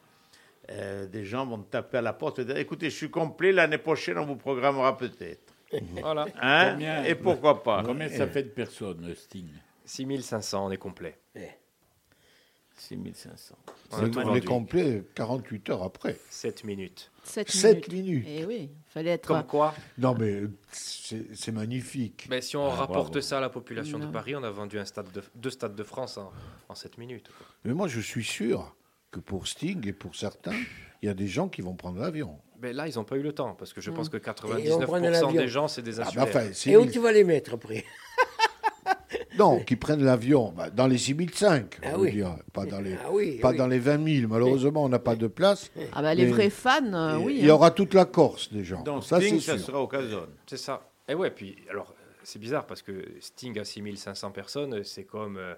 Euh, 0.71 1.07
des 1.07 1.25
gens 1.25 1.47
vont 1.47 1.63
taper 1.63 1.99
à 1.99 2.03
la 2.03 2.13
porte 2.13 2.41
et 2.41 2.45
dire 2.45 2.57
écoutez, 2.57 2.91
je 2.91 2.97
suis 2.97 3.11
complet, 3.11 3.53
l'année 3.53 3.79
prochaine, 3.79 4.19
on 4.19 4.27
vous 4.27 4.37
programmera 4.37 4.97
peut-être. 4.97 5.55
Voilà. 5.93 6.27
Hein 6.41 6.73
Combien- 6.73 7.05
Et 7.05 7.15
pourquoi 7.15 7.63
pas 7.63 7.83
Combien 7.85 8.09
ça 8.09 8.27
fait 8.27 8.43
de 8.43 8.49
personnes, 8.51 9.15
Sting? 9.15 9.49
6500, 9.85 10.67
on 10.67 10.71
est 10.71 10.77
complet. 10.77 11.17
6500. 12.81 13.57
On 13.93 13.97
a 13.97 14.03
On 14.05 14.11
tout 14.11 14.21
est 14.21 14.25
vendu. 14.25 14.41
complet 14.43 15.03
48 15.15 15.71
heures 15.71 15.83
après. 15.83 16.17
7 16.31 16.65
minutes. 16.65 17.11
7 17.25 17.51
7 17.51 17.93
minutes. 17.93 18.25
minutes. 18.25 18.27
Et 18.29 18.45
oui, 18.45 18.71
il 18.73 18.93
fallait 18.93 19.11
être. 19.11 19.27
Comme 19.27 19.45
quoi, 19.45 19.75
Non, 19.99 20.15
mais 20.19 20.43
c'est 20.73 21.53
magnifique. 21.53 22.27
ben, 22.29 22.41
si 22.43 22.57
on 22.57 22.67
Ah, 22.67 22.75
rapporte 22.75 23.13
bravo. 23.13 23.21
ça 23.21 23.39
à 23.39 23.41
la 23.41 23.49
population 23.51 23.99
de. 23.99 24.07
Paris, 24.07 24.35
on 24.37 24.43
a 24.43 24.51
vendu 24.51 24.79
un 24.79 24.85
stade 24.85 25.11
de, 25.13 25.23
deux 25.35 25.51
stades 25.51 25.75
de 25.75 25.83
France 25.83 26.19
en, 26.19 26.33
en 26.69 26.75
7 26.75 26.99
minutes. 26.99 27.29
quoi. 27.37 27.47
Mais 27.65 27.73
moi, 27.75 27.89
je 27.89 28.01
suis 28.01 28.25
sûr 28.25 28.75
que 29.11 29.21
pour 29.21 29.47
Sting 29.47 29.87
et 29.89 29.93
pour 29.93 30.15
certains, 30.15 30.57
il 31.03 31.07
y 31.07 31.09
a 31.09 31.15
des 31.15 31.29
gens 31.29 31.49
qui 31.49 31.63
vont 31.63 31.75
prendre 31.75 31.99
l'avion. 32.01 32.39
Ben 32.59 32.75
là, 32.75 32.89
ils 32.89 32.95
n'ont 32.97 33.05
pas 33.05 33.17
eu 33.17 33.23
le 33.23 33.33
temps, 33.33 33.55
parce 33.55 33.73
que 33.73 33.81
je 33.81 33.91
pense 33.91 34.09
que 34.09 34.17
on 34.17 34.21
prenait 34.81 35.11
99% 35.11 35.11
l'avion. 35.11 35.33
des 35.33 35.49
gens, 35.49 35.69
c'est 35.69 35.83
des 35.83 36.01
Ah, 36.01 36.09
bah, 36.15 36.23
enfin, 36.25 36.49
c'est 36.53 36.71
Et 36.71 36.77
où 36.77 36.87
tu 36.87 36.99
vas 36.99 37.13
les 37.13 37.23
mettre 37.25 37.55
après? 37.55 37.85
Non, 39.39 39.61
qui 39.61 39.77
prennent 39.77 40.03
l'avion 40.05 40.53
bah, 40.57 40.71
dans 40.71 40.87
les 40.87 40.99
6005, 40.99 41.79
Ah 41.83 41.89
on 41.95 42.01
oui. 42.01 42.13
dire, 42.13 42.37
pas 42.53 42.65
dans 42.67 42.81
les, 42.81 42.95
Ah 42.95 43.09
oui, 43.13 43.39
pas 43.39 43.51
oui. 43.51 43.57
dans 43.57 43.67
les 43.67 43.79
20 43.79 44.21
000. 44.21 44.29
Malheureusement, 44.29 44.85
on 44.85 44.89
n'a 44.89 44.99
pas 44.99 45.17
de 45.17 45.27
place. 45.27 45.71
Ah 45.93 46.03
bah 46.03 46.15
les 46.15 46.27
vrais 46.27 46.51
fans, 46.51 46.93
euh, 46.93 47.19
oui. 47.19 47.37
Il 47.41 47.47
y 47.47 47.51
hein. 47.51 47.55
aura 47.55 47.71
toute 47.71 47.95
la 47.95 48.05
Corse, 48.05 48.53
des 48.53 48.65
gens. 48.65 48.83
Donc 48.83 49.05
ça, 49.05 49.21
Sting, 49.21 49.41
c'est 49.41 49.53
ça 49.53 49.59
sûr. 49.59 49.67
sera 49.67 49.81
au 49.81 49.87
Casone. 49.89 50.31
C'est 50.47 50.57
ça. 50.57 50.89
Et 51.09 51.15
ouais, 51.15 51.31
puis, 51.31 51.57
alors, 51.71 51.95
c'est 52.23 52.39
bizarre, 52.39 52.67
parce 52.67 52.83
que 52.83 52.93
Sting 53.21 53.59
à 53.59 53.65
6500 53.65 54.31
personnes, 54.33 54.83
c'est 54.85 55.05
comme, 55.05 55.37
euh, 55.37 55.55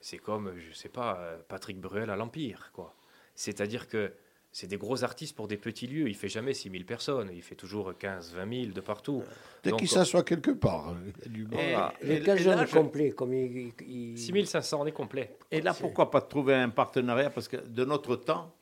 c'est 0.00 0.18
comme, 0.18 0.52
je 0.58 0.74
sais 0.76 0.88
pas, 0.90 1.18
euh, 1.20 1.36
Patrick 1.48 1.80
Bruel 1.80 2.10
à 2.10 2.16
l'Empire, 2.16 2.70
quoi. 2.74 2.94
C'est-à-dire 3.34 3.88
que 3.88 4.12
c'est 4.54 4.66
des 4.66 4.76
gros 4.76 5.02
artistes 5.02 5.34
pour 5.34 5.48
des 5.48 5.56
petits 5.56 5.86
lieux. 5.86 6.08
Il 6.08 6.14
fait 6.14 6.28
jamais 6.28 6.52
6000 6.52 6.84
personnes. 6.84 7.30
Il 7.32 7.40
fait 7.42 7.54
toujours 7.54 7.96
15, 7.98 8.34
20 8.34 8.62
000 8.64 8.72
de 8.72 8.80
partout. 8.82 9.22
Dès 9.64 9.72
qu'il 9.72 9.88
s'assoit 9.88 10.22
quelque 10.22 10.50
part, 10.50 10.94
il 11.16 11.22
y 11.22 11.26
a 11.26 11.28
du 11.28 11.44
monde. 11.44 11.54
Et- 11.60 11.70
Voilà. 11.72 11.94
et- 12.02 12.20
Le 12.20 12.44
là, 12.50 12.66
complet, 12.66 13.10
comme 13.12 13.32
il. 13.32 13.72
il- 13.88 14.18
6500, 14.18 14.82
on 14.82 14.86
est 14.86 14.92
complet. 14.92 15.34
Et 15.50 15.62
là, 15.62 15.72
pourquoi 15.72 16.10
pas 16.10 16.20
trouver 16.20 16.54
un 16.54 16.68
partenariat? 16.68 17.30
Parce 17.30 17.48
que 17.48 17.56
de 17.56 17.84
notre 17.86 18.16
temps, 18.16 18.54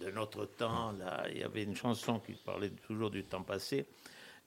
de 0.00 0.10
notre 0.10 0.46
temps, 0.46 0.92
là, 0.92 1.24
il 1.30 1.38
y 1.38 1.42
avait 1.42 1.64
une 1.64 1.76
chanson 1.76 2.18
qui 2.18 2.32
parlait 2.32 2.70
toujours 2.86 3.10
du 3.10 3.22
temps 3.24 3.42
passé. 3.42 3.84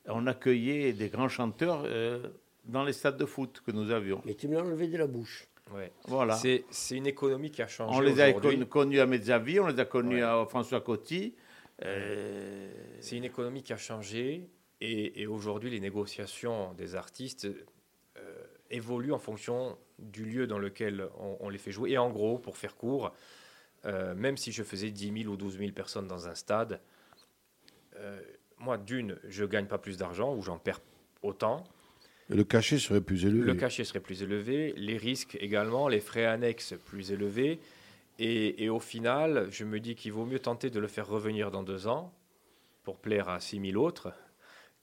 On 0.07 0.25
accueillait 0.25 0.93
des 0.93 1.09
grands 1.09 1.29
chanteurs 1.29 1.83
euh, 1.85 2.19
dans 2.65 2.83
les 2.83 2.93
stades 2.93 3.17
de 3.17 3.25
foot 3.25 3.61
que 3.63 3.71
nous 3.71 3.91
avions. 3.91 4.21
Mais 4.25 4.33
tu 4.33 4.47
me 4.47 4.55
l'as 4.55 4.61
enlevé 4.61 4.87
de 4.87 4.97
la 4.97 5.05
bouche. 5.07 5.45
Ouais. 5.73 5.91
Voilà. 6.05 6.35
C'est, 6.35 6.65
une 6.91 7.07
économie 7.07 7.51
qui 7.51 7.61
a 7.61 7.67
changé. 7.67 7.95
On 7.97 8.01
les 8.01 8.19
a 8.21 8.33
con- 8.33 8.65
connus 8.65 8.99
à 8.99 9.05
Mezzavi, 9.05 9.59
on 9.59 9.67
les 9.67 9.79
a 9.79 9.85
connus 9.85 10.15
Ouais. 10.15 10.21
à 10.21 10.45
François 10.49 10.81
Coty. 10.81 11.35
Euh, 11.83 12.71
C'est 12.99 13.15
une 13.17 13.23
économie 13.23 13.63
qui 13.63 13.71
a 13.73 13.77
changé 13.77 14.49
et, 14.81 15.21
et 15.21 15.27
aujourd'hui 15.27 15.69
les 15.69 15.79
négociations 15.79 16.73
des 16.73 16.95
artistes 16.95 17.45
euh, 18.17 18.21
évoluent 18.69 19.13
en 19.13 19.19
fonction 19.19 19.77
du 19.99 20.25
lieu 20.25 20.47
dans 20.47 20.59
lequel 20.59 21.07
on, 21.19 21.37
on 21.39 21.49
les 21.49 21.57
fait 21.57 21.71
jouer. 21.71 21.91
Et 21.91 21.97
en 21.97 22.09
gros, 22.09 22.37
pour 22.37 22.57
faire 22.57 22.75
court, 22.75 23.13
euh, 23.85 24.13
même 24.15 24.35
si 24.37 24.51
je 24.51 24.63
faisais 24.63 24.89
10 24.91 25.21
000 25.23 25.33
ou 25.33 25.37
12 25.37 25.57
000 25.59 25.71
personnes 25.71 26.07
dans 26.07 26.27
un 26.27 26.35
stade, 26.35 26.81
moi 28.59 28.77
d'une, 28.77 29.17
je 29.27 29.43
gagne 29.45 29.65
pas 29.67 29.77
plus 29.77 29.97
d'argent 29.97 30.33
ou 30.33 30.41
j'en 30.41 30.57
perds 30.57 30.81
autant. 31.21 31.63
Le 32.29 32.43
cachet 32.43 32.77
serait 32.77 33.01
plus 33.01 33.25
élevé. 33.25 33.43
Le 33.43 33.55
cachet 33.55 33.83
serait 33.83 33.99
plus 33.99 34.21
élevé, 34.21 34.73
les 34.77 34.97
risques 34.97 35.37
également, 35.41 35.87
les 35.87 35.99
frais 35.99 36.25
annexes 36.25 36.75
plus 36.85 37.11
élevés. 37.11 37.59
Et, 38.21 38.67
au 38.69 38.81
final, 38.81 39.47
je 39.49 39.63
me 39.63 39.79
dis 39.79 39.95
qu'il 39.95 40.11
vaut 40.11 40.25
mieux 40.25 40.39
tenter 40.39 40.69
de 40.69 40.79
le 40.79 40.87
faire 40.87 41.07
revenir 41.07 41.51
dans 41.51 41.63
deux 41.63 41.87
ans 41.87 42.13
pour 42.83 42.99
plaire 42.99 43.29
à 43.29 43.39
6000 43.39 43.77
autres 43.77 44.11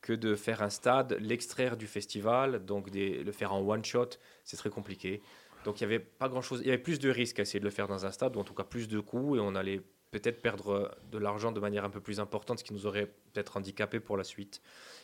que 0.01 0.15
de 0.15 0.35
faire 0.35 0.63
un 0.63 0.71
stade, 0.71 1.19
l'extraire 1.21 1.77
du 1.77 1.87
festival, 1.87 2.65
donc 2.65 2.89
le 2.95 3.33
faire 3.33 3.53
en 3.53 3.61
one 3.61 3.85
shot, 3.85 4.11
c'est 4.43 4.57
très 4.57 4.71
compliqué. 4.71 5.21
Donc 5.65 5.81
il 5.81 5.87
n'y 5.87 5.95
avait 5.95 6.05
pas 6.05 6.29
grand 6.29 6.43
chose, 6.43 6.61
il 6.63 6.67
y 6.67 6.71
avait 6.71 6.83
plus 6.83 6.99
de 6.99 7.11
risques 7.11 7.39
à 7.39 7.43
essayer 7.43 7.61
de 7.61 7.65
le 7.65 7.71
faire 7.71 7.89
dans 7.89 8.07
un 8.07 8.11
stade, 8.11 8.37
ou 8.37 8.41
en 8.41 8.45
tout 8.45 8.55
cas 8.55 8.65
plus 8.65 8.89
de 8.89 9.01
coûts, 9.01 9.37
et 9.37 9.41
on 9.41 9.55
allait 9.55 9.83
peut-être 10.13 10.41
perdre 10.41 10.97
de 11.13 11.19
l'argent 11.19 11.53
de 11.53 11.61
manière 11.61 11.85
un 11.85 11.91
peu 11.91 12.01
plus 12.01 12.21
importante, 12.21 12.61
ce 12.61 12.65
qui 12.65 12.73
nous 12.73 12.87
aurait 12.87 13.07
peut-être 13.33 13.59
handicapé 13.59 14.01
pour 14.01 14.17
la 14.17 14.25
suite. 14.25 14.63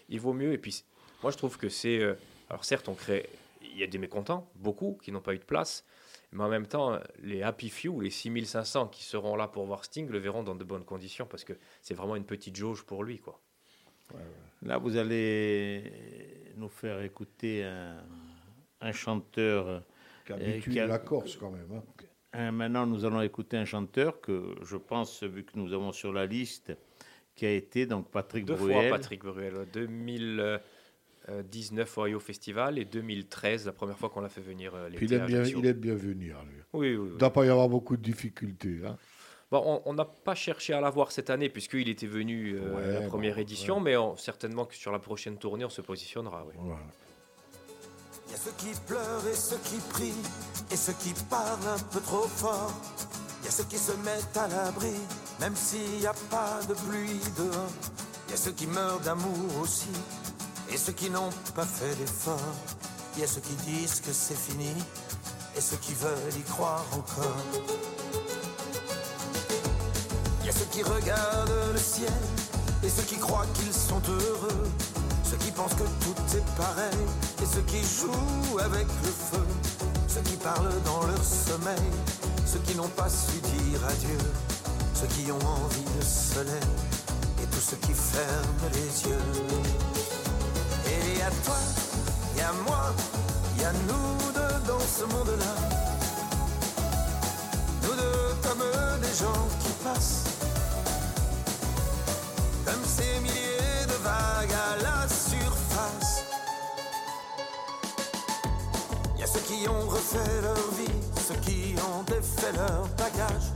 Il 0.08 0.20
vaut 0.20 0.32
mieux, 0.32 0.52
et 0.54 0.58
puis 0.58 0.84
moi 1.22 1.32
je 1.32 1.36
trouve 1.36 1.58
que 1.58 1.68
c'est. 1.68 1.98
euh, 1.98 2.14
alors 2.52 2.66
certes, 2.66 2.88
on 2.88 2.94
crée, 2.94 3.30
il 3.62 3.78
y 3.78 3.82
a 3.82 3.86
des 3.86 3.96
mécontents, 3.96 4.46
beaucoup, 4.56 4.98
qui 5.02 5.10
n'ont 5.10 5.22
pas 5.22 5.32
eu 5.32 5.38
de 5.38 5.44
place, 5.44 5.86
mais 6.32 6.44
en 6.44 6.50
même 6.50 6.66
temps, 6.66 6.98
les 7.22 7.42
happy 7.42 7.70
few, 7.70 7.98
les 8.00 8.10
6500 8.10 8.88
qui 8.88 9.04
seront 9.04 9.36
là 9.36 9.48
pour 9.48 9.64
voir 9.64 9.86
Sting, 9.86 10.06
le 10.10 10.18
verront 10.18 10.42
dans 10.42 10.54
de 10.54 10.62
bonnes 10.62 10.84
conditions, 10.84 11.24
parce 11.24 11.44
que 11.44 11.54
c'est 11.80 11.94
vraiment 11.94 12.14
une 12.14 12.26
petite 12.26 12.54
jauge 12.54 12.84
pour 12.84 13.04
lui. 13.04 13.18
quoi. 13.18 13.40
Là, 14.62 14.76
vous 14.76 14.98
allez 14.98 15.90
nous 16.56 16.68
faire 16.68 17.00
écouter 17.00 17.64
un, 17.64 18.92
chanteur... 18.92 19.68
Euh, 19.68 19.80
qui 20.26 20.32
euh, 20.32 20.36
habitue 20.36 20.70
la 20.74 20.98
Corse 20.98 21.36
quand 21.36 21.50
même. 21.50 21.66
Hein. 21.72 21.82
Euh, 22.36 22.52
maintenant, 22.52 22.86
nous 22.86 23.06
allons 23.06 23.22
écouter 23.22 23.56
un 23.56 23.64
chanteur 23.64 24.20
que 24.20 24.54
je 24.62 24.76
pense, 24.76 25.22
vu 25.22 25.42
que 25.44 25.52
nous 25.54 25.72
avons 25.72 25.92
sur 25.92 26.12
la 26.12 26.26
liste, 26.26 26.72
qui 27.34 27.46
a 27.46 27.50
été 27.50 27.86
donc 27.86 28.10
Patrick 28.10 28.44
Deux 28.44 28.56
Bruel. 28.56 28.88
Fois 28.88 28.98
Patrick 28.98 29.22
Bruel, 29.22 29.66
2000, 29.72 30.60
euh, 31.28 31.42
19 31.44 31.98
Ohio 31.98 32.18
Festival 32.18 32.80
et 32.80 32.84
2013, 32.84 33.66
la 33.66 33.72
première 33.72 33.96
fois 33.96 34.08
qu'on 34.08 34.22
l'a 34.22 34.28
fait 34.28 34.40
venir 34.40 34.74
euh, 34.74 34.90
il, 35.00 35.12
aime 35.12 35.26
bien, 35.26 35.44
il 35.44 35.54
lui. 35.54 36.32
Oui, 36.72 36.96
oui, 36.96 37.06
Il 37.06 37.12
ne 37.14 37.18
doit 37.18 37.32
pas 37.32 37.44
y 37.44 37.48
avoir 37.48 37.68
beaucoup 37.68 37.96
de 37.96 38.02
difficultés. 38.02 38.80
Hein. 38.84 38.96
Bon, 39.52 39.82
on 39.84 39.92
n'a 39.94 40.04
pas 40.04 40.34
cherché 40.34 40.72
à 40.72 40.80
l'avoir 40.80 41.12
cette 41.12 41.30
année, 41.30 41.48
puisqu'il 41.48 41.88
était 41.88 42.06
venu 42.06 42.56
euh, 42.56 42.74
ouais, 42.74 42.96
à 42.96 43.00
la 43.00 43.06
première 43.06 43.36
bon, 43.36 43.40
édition, 43.42 43.76
ouais. 43.76 43.82
mais 43.82 43.96
on, 43.96 44.16
certainement 44.16 44.64
que 44.64 44.74
sur 44.74 44.90
la 44.90 44.98
prochaine 44.98 45.36
tournée, 45.36 45.64
on 45.64 45.70
se 45.70 45.82
positionnera. 45.82 46.44
Oui. 46.48 46.54
Voilà. 46.58 46.80
Il 48.26 48.32
y 48.32 48.34
a 48.34 48.38
ceux 48.38 48.52
qui 48.56 48.80
pleurent 48.86 49.28
et 49.30 49.34
ceux 49.34 49.58
qui 49.58 49.76
prient, 49.90 50.22
et 50.72 50.76
ceux 50.76 50.94
qui 50.94 51.12
parlent 51.30 51.68
un 51.68 51.78
peu 51.92 52.00
trop 52.00 52.26
fort. 52.26 52.72
Il 53.42 53.44
y 53.44 53.48
a 53.48 53.50
ceux 53.50 53.64
qui 53.64 53.76
se 53.76 53.92
mettent 53.98 54.36
à 54.36 54.48
l'abri, 54.48 54.94
même 55.38 55.54
s'il 55.54 56.00
n'y 56.00 56.06
a 56.06 56.14
pas 56.30 56.60
de 56.68 56.74
pluie 56.74 57.20
dehors. 57.36 57.70
Il 58.26 58.30
y 58.30 58.34
a 58.34 58.36
ceux 58.38 58.52
qui 58.52 58.66
meurent 58.66 59.00
d'amour 59.00 59.60
aussi, 59.60 59.90
et 60.72 60.76
ceux 60.76 60.92
qui 60.92 61.10
n'ont 61.10 61.30
pas 61.54 61.66
fait 61.66 61.94
d'effort. 61.96 62.38
Il 63.14 63.20
y 63.20 63.24
a 63.24 63.26
ceux 63.26 63.40
qui 63.40 63.54
disent 63.70 64.00
que 64.00 64.12
c'est 64.12 64.36
fini, 64.36 64.72
et 65.56 65.60
ceux 65.60 65.76
qui 65.76 65.92
veulent 65.92 66.36
y 66.36 66.42
croire 66.42 66.84
encore. 66.92 67.36
Il 70.40 70.46
y 70.46 70.48
a 70.48 70.52
ceux 70.52 70.64
qui 70.70 70.82
regardent 70.82 71.72
le 71.72 71.78
ciel 71.78 72.12
et 72.82 72.88
ceux 72.88 73.02
qui 73.02 73.16
croient 73.16 73.46
qu'ils 73.54 73.72
sont 73.72 74.00
heureux. 74.08 74.70
Ceux 75.30 75.36
qui 75.36 75.50
pensent 75.52 75.74
que 75.74 75.84
tout 76.04 76.36
est 76.36 76.56
pareil 76.56 77.06
et 77.42 77.46
ceux 77.46 77.62
qui 77.62 77.82
jouent 77.82 78.58
avec 78.58 78.86
le 78.86 79.10
feu. 79.10 79.46
Ceux 80.08 80.22
qui 80.22 80.36
parlent 80.36 80.82
dans 80.84 81.06
leur 81.06 81.24
sommeil, 81.24 81.90
ceux 82.44 82.58
qui 82.60 82.74
n'ont 82.74 82.88
pas 82.88 83.08
su 83.08 83.38
dire 83.40 83.84
adieu. 83.86 84.18
Ceux 84.94 85.06
qui 85.06 85.30
ont 85.30 85.46
envie 85.46 85.98
de 85.98 86.04
soleil 86.04 86.70
et 87.42 87.46
tous 87.46 87.60
ceux 87.60 87.76
qui 87.76 87.92
ferment 87.92 88.70
les 88.72 89.10
yeux. 89.10 89.91
Y 91.22 91.24
a 91.24 91.30
toi, 91.44 91.54
il 92.34 92.40
y 92.40 92.42
a 92.42 92.52
moi, 92.66 92.92
il 93.54 93.62
y 93.62 93.64
a 93.64 93.72
nous 93.72 94.32
deux 94.32 94.66
dans 94.66 94.80
ce 94.80 95.04
monde-là. 95.04 95.54
Nous 97.82 97.94
deux 97.94 98.34
comme 98.42 98.58
des 99.00 99.14
gens 99.14 99.46
qui 99.60 99.68
passent 99.84 100.24
Comme 102.64 102.84
ces 102.84 103.20
milliers 103.20 103.86
de 103.86 104.02
vagues 104.02 104.52
à 104.52 104.82
la 104.82 105.08
surface 105.08 106.24
Il 109.14 109.20
y 109.20 109.22
a 109.22 109.26
ceux 109.28 109.40
qui 109.46 109.68
ont 109.68 109.88
refait 109.88 110.40
leur 110.42 110.70
vie 110.76 110.98
Ceux 111.28 111.36
qui 111.36 111.76
ont 111.78 112.02
défait 112.02 112.50
leur 112.56 112.88
bagage 112.98 113.52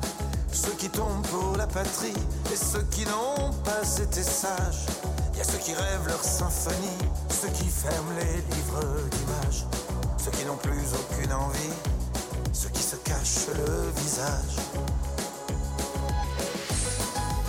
ceux 0.52 0.72
qui 0.72 0.88
tombent 0.88 1.26
pour 1.26 1.56
la 1.56 1.66
patrie 1.66 2.14
et 2.50 2.56
ceux 2.56 2.82
qui 2.90 3.04
n'ont 3.04 3.52
pas 3.62 3.86
été 4.02 4.22
sages. 4.22 4.86
Il 5.32 5.38
y 5.38 5.40
a 5.42 5.44
ceux 5.44 5.58
qui 5.58 5.74
rêvent 5.74 6.06
leur 6.08 6.24
symphonie, 6.24 6.98
ceux 7.40 7.48
qui 7.48 7.68
ferment 7.68 8.12
les 8.18 8.36
livres 8.54 9.08
d'images, 9.10 9.66
ceux 10.16 10.30
qui 10.30 10.44
n'ont 10.46 10.56
plus 10.56 10.86
aucune 10.94 11.32
envie, 11.34 11.76
ceux 12.52 12.70
qui 12.70 12.82
se 12.82 12.96
cachent 12.96 13.48
le 13.54 13.90
visage. 14.00 14.56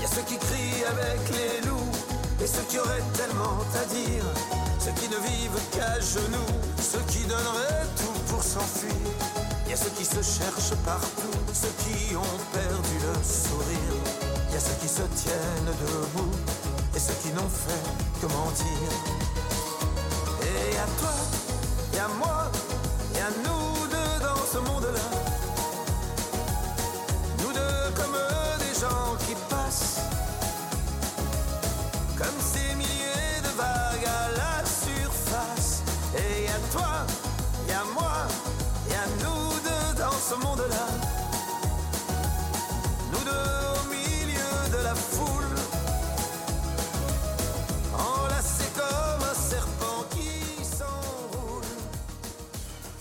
Y 0.01 0.05
a 0.05 0.07
ceux 0.07 0.23
qui 0.23 0.37
crient 0.37 0.83
avec 0.91 1.21
les 1.29 1.67
loups 1.67 1.91
et 2.43 2.47
ceux 2.47 2.63
qui 2.67 2.79
auraient 2.79 3.07
tellement 3.13 3.59
à 3.81 3.85
dire, 3.85 4.25
ceux 4.77 4.91
qui 4.91 5.07
ne 5.07 5.19
vivent 5.29 5.61
qu'à 5.71 5.99
genoux, 6.01 6.53
ceux 6.81 7.03
qui 7.07 7.23
donneraient 7.23 7.87
tout 7.95 8.19
pour 8.27 8.43
s'enfuir. 8.43 8.91
Y 9.69 9.73
a 9.73 9.77
ceux 9.77 9.91
qui 9.91 10.03
se 10.03 10.21
cherchent 10.21 10.77
partout, 10.83 11.39
ceux 11.53 11.73
qui 11.83 12.13
ont 12.15 12.39
perdu 12.51 12.95
le 13.07 13.15
sourire. 13.23 13.95
Y 14.51 14.55
a 14.57 14.59
ceux 14.59 14.75
qui 14.81 14.89
se 14.89 15.03
tiennent 15.15 15.73
debout 15.79 16.35
et 16.93 16.99
ceux 16.99 17.15
qui 17.23 17.29
n'ont 17.29 17.49
fait 17.49 18.19
que 18.19 18.27
mentir. 18.33 19.46
Toi, 20.99 21.13
à 21.99 22.07
moi, 22.19 22.36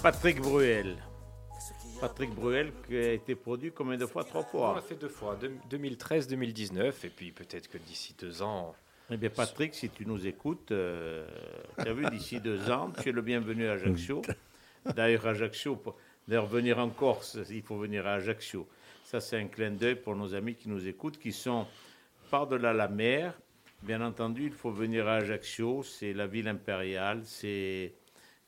Patrick 0.06 0.40
Bruel. 0.40 0.96
Patrick 2.00 2.30
Bruel 2.32 2.70
qui 2.86 2.96
a 2.96 3.12
été 3.14 3.34
produit 3.34 3.72
combien 3.72 3.96
de 3.96 4.06
fois? 4.06 4.22
Trois 4.22 4.46
On 4.52 4.66
l'a 4.68 4.72
fois. 4.74 4.80
fait 4.82 4.94
deux 4.94 5.08
fois, 5.08 5.34
deux- 5.34 5.56
2013-2019, 5.68 7.04
et 7.04 7.08
puis 7.08 7.32
peut-être 7.32 7.68
que 7.68 7.76
d'ici 7.76 8.14
deux 8.16 8.40
ans. 8.40 8.72
Eh 9.10 9.16
bien, 9.16 9.30
Patrick, 9.30 9.74
si 9.74 9.90
tu 9.90 10.06
nous 10.06 10.24
écoutes, 10.24 10.70
euh, 10.70 11.26
tu 11.82 11.88
as 11.88 11.92
vu, 11.92 12.06
d'ici 12.12 12.38
deux 12.40 12.70
ans, 12.70 12.92
tu 13.02 13.08
es 13.08 13.12
le 13.12 13.20
bienvenu 13.20 13.66
à 13.66 13.72
Ajaccio. 13.72 14.22
D'ailleurs, 14.94 15.26
Ajaccio, 15.26 15.74
pour- 15.74 15.96
d'ailleurs, 16.28 16.46
venir 16.46 16.78
en 16.78 16.88
Corse, 16.90 17.38
il 17.50 17.62
faut 17.62 17.76
venir 17.76 18.06
à 18.06 18.12
Ajaccio. 18.12 18.68
Ça, 19.02 19.20
c'est 19.20 19.38
un 19.40 19.48
clin 19.48 19.72
d'œil 19.72 19.96
pour 19.96 20.14
nos 20.14 20.36
amis 20.36 20.54
qui 20.54 20.68
nous 20.68 20.86
écoutent, 20.86 21.18
qui 21.18 21.32
sont 21.32 21.66
par-delà 22.30 22.72
la 22.72 22.86
mer. 22.86 23.34
Bien 23.82 24.00
entendu, 24.02 24.44
il 24.46 24.52
faut 24.54 24.70
venir 24.70 25.08
à 25.08 25.14
Ajaccio, 25.16 25.82
c'est 25.82 26.12
la 26.12 26.28
ville 26.28 26.46
impériale, 26.46 27.22
c'est 27.24 27.92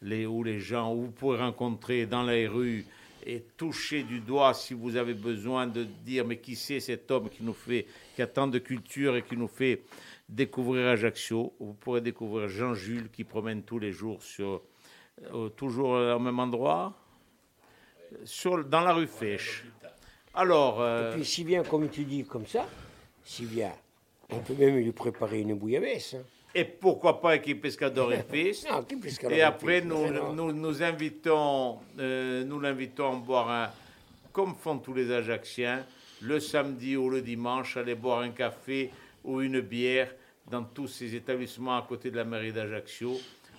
les, 0.03 0.27
où 0.27 0.43
les 0.45 0.61
gens, 0.61 0.95
où 0.95 1.03
vous 1.03 1.11
pourrez 1.11 1.39
rencontrer 1.39 2.07
dans 2.07 2.23
les 2.23 2.47
rues 2.47 2.85
et 3.27 3.43
toucher 3.57 4.05
du 4.05 4.20
doigt 4.20 4.55
si 4.55 4.75
vous 4.75 4.97
avez 4.97 5.12
besoin 5.15 5.66
de 5.66 5.85
dire 6.05 6.25
mais 6.25 6.39
qui 6.39 6.55
c'est 6.57 6.81
cet 6.81 7.11
homme 7.11 7.29
qui 7.29 7.43
nous 7.43 7.53
fait, 7.53 7.87
qui 8.15 8.23
a 8.23 8.27
tant 8.27 8.47
de 8.47 8.59
culture 8.59 9.16
et 9.16 9.23
qui 9.23 9.37
nous 9.37 9.49
fait 9.49 9.83
découvrir 10.29 10.87
Ajaccio? 10.89 11.53
Vous 11.59 11.75
pourrez 11.75 12.01
découvrir 12.01 12.49
Jean-Jules 12.49 13.11
qui 13.11 13.25
promène 13.25 13.62
tous 13.62 13.79
les 13.79 13.93
jours 13.93 14.23
sur, 14.23 14.62
euh, 15.35 15.49
toujours 15.51 15.91
au 15.91 16.19
même 16.19 16.39
endroit, 16.39 16.95
sur, 18.25 18.65
dans 18.65 18.81
la 18.81 18.93
rue 18.95 19.07
Fèche. 19.09 19.65
Alors, 20.33 20.81
euh, 20.81 21.11
Et 21.11 21.16
puis 21.16 21.25
si 21.25 21.45
bien 21.45 21.62
comme 21.65 21.89
tu 21.91 22.05
dis 22.05 22.25
comme 22.25 22.47
ça, 22.47 22.69
si 23.25 23.45
bien, 23.45 23.73
on 24.31 24.39
peut 24.39 24.55
même 24.55 24.77
lui 24.77 24.93
préparer 24.93 25.41
une 25.41 25.55
bouillabaisse. 25.55 26.15
hein. 26.15 26.23
Et 26.55 26.65
pourquoi 26.65 27.20
pas 27.20 27.37
équipe 27.37 27.61
Pescador 27.62 28.12
et 28.12 28.25
Fils 28.31 28.66
Non, 28.70 28.83
qui 28.83 28.97
Pescador 28.97 29.37
Et 29.37 29.43
après, 29.43 29.81
nous, 29.81 30.07
nous, 30.35 30.53
nous 30.53 30.83
invitons, 30.83 31.79
euh, 31.99 32.45
nous 32.45 32.61
l'invitons 32.61 33.12
à 33.12 33.16
boire 33.16 33.51
un, 33.51 33.70
comme 34.33 34.55
font 34.55 34.79
tous 34.79 34.95
les 34.95 35.11
Ajacciens, 35.12 35.85
le 36.23 36.41
samedi 36.41 36.97
ou 36.97 37.11
le 37.11 37.20
dimanche, 37.23 37.77
aller 37.77 37.95
boire 37.95 38.20
un 38.20 38.31
café 38.31 38.91
ou 39.25 39.41
une 39.41 39.61
bière 39.61 40.11
dans 40.51 40.62
tous 40.65 40.89
ces 40.89 41.15
établissements 41.15 41.77
à 41.77 41.83
côté 41.83 42.11
de 42.11 42.16
la 42.16 42.25
mairie 42.25 42.53
d'Ajaccio, 42.53 43.12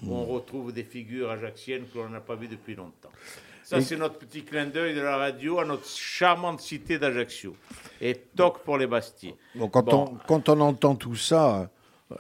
où 0.04 0.14
on 0.16 0.26
retrouve 0.26 0.74
des 0.74 0.84
figures 0.84 1.30
ajacciennes 1.30 1.86
que 1.94 2.00
l'on 2.00 2.10
n'a 2.10 2.22
pas 2.22 2.36
vues 2.36 2.48
depuis 2.48 2.74
longtemps. 2.76 3.12
Ça, 3.64 3.78
Et- 3.78 3.82
c'est 3.82 3.98
notre 3.98 4.18
petit 4.18 4.44
clin 4.44 4.66
d'œil 4.66 4.96
de 4.96 5.02
la 5.02 5.18
radio 5.18 5.60
à 5.60 5.66
notre 5.66 5.86
charmante 5.88 6.60
cité 6.62 6.98
d'Ajaccio. 6.98 7.56
Et 8.02 8.16
toc 8.16 8.60
pour 8.64 8.78
les 8.80 8.88
Bastilles. 8.88 9.36
Donc, 9.54 9.72
quand, 9.72 9.84
Bon. 9.84 10.06
on, 10.14 10.18
quand 10.28 10.50
on 10.50 10.60
entend 10.62 10.96
tout 10.96 11.16
ça, 11.16 11.60
euh, 11.62 11.66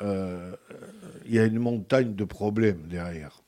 il 0.01 1.33
y 1.33 1.39
a 1.39 1.45
une 1.45 1.59
montagne 1.59 2.15
de 2.15 2.23
problèmes 2.23 2.87
derrière. 2.87 3.41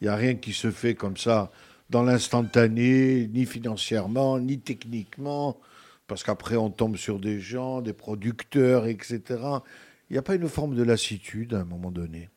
Il 0.00 0.04
n'y 0.04 0.10
a 0.10 0.16
rien 0.16 0.34
qui 0.36 0.52
se 0.52 0.70
fait 0.70 0.94
comme 0.94 1.16
ça 1.16 1.50
dans 1.90 2.02
l'instantané, 2.02 3.26
ni 3.28 3.46
financièrement, 3.46 4.38
ni 4.38 4.58
techniquement, 4.58 5.58
parce 6.06 6.22
qu'après 6.22 6.56
on 6.56 6.70
tombe 6.70 6.96
sur 6.96 7.18
des 7.18 7.40
gens, 7.40 7.80
des 7.80 7.92
producteurs, 7.92 8.86
etc. 8.86 9.22
Il 10.10 10.12
n'y 10.12 10.18
a 10.18 10.22
pas 10.22 10.34
une 10.34 10.48
forme 10.48 10.74
de 10.74 10.82
lassitude 10.82 11.54
à 11.54 11.60
un 11.60 11.64
moment 11.64 11.90
donné? 11.90 12.28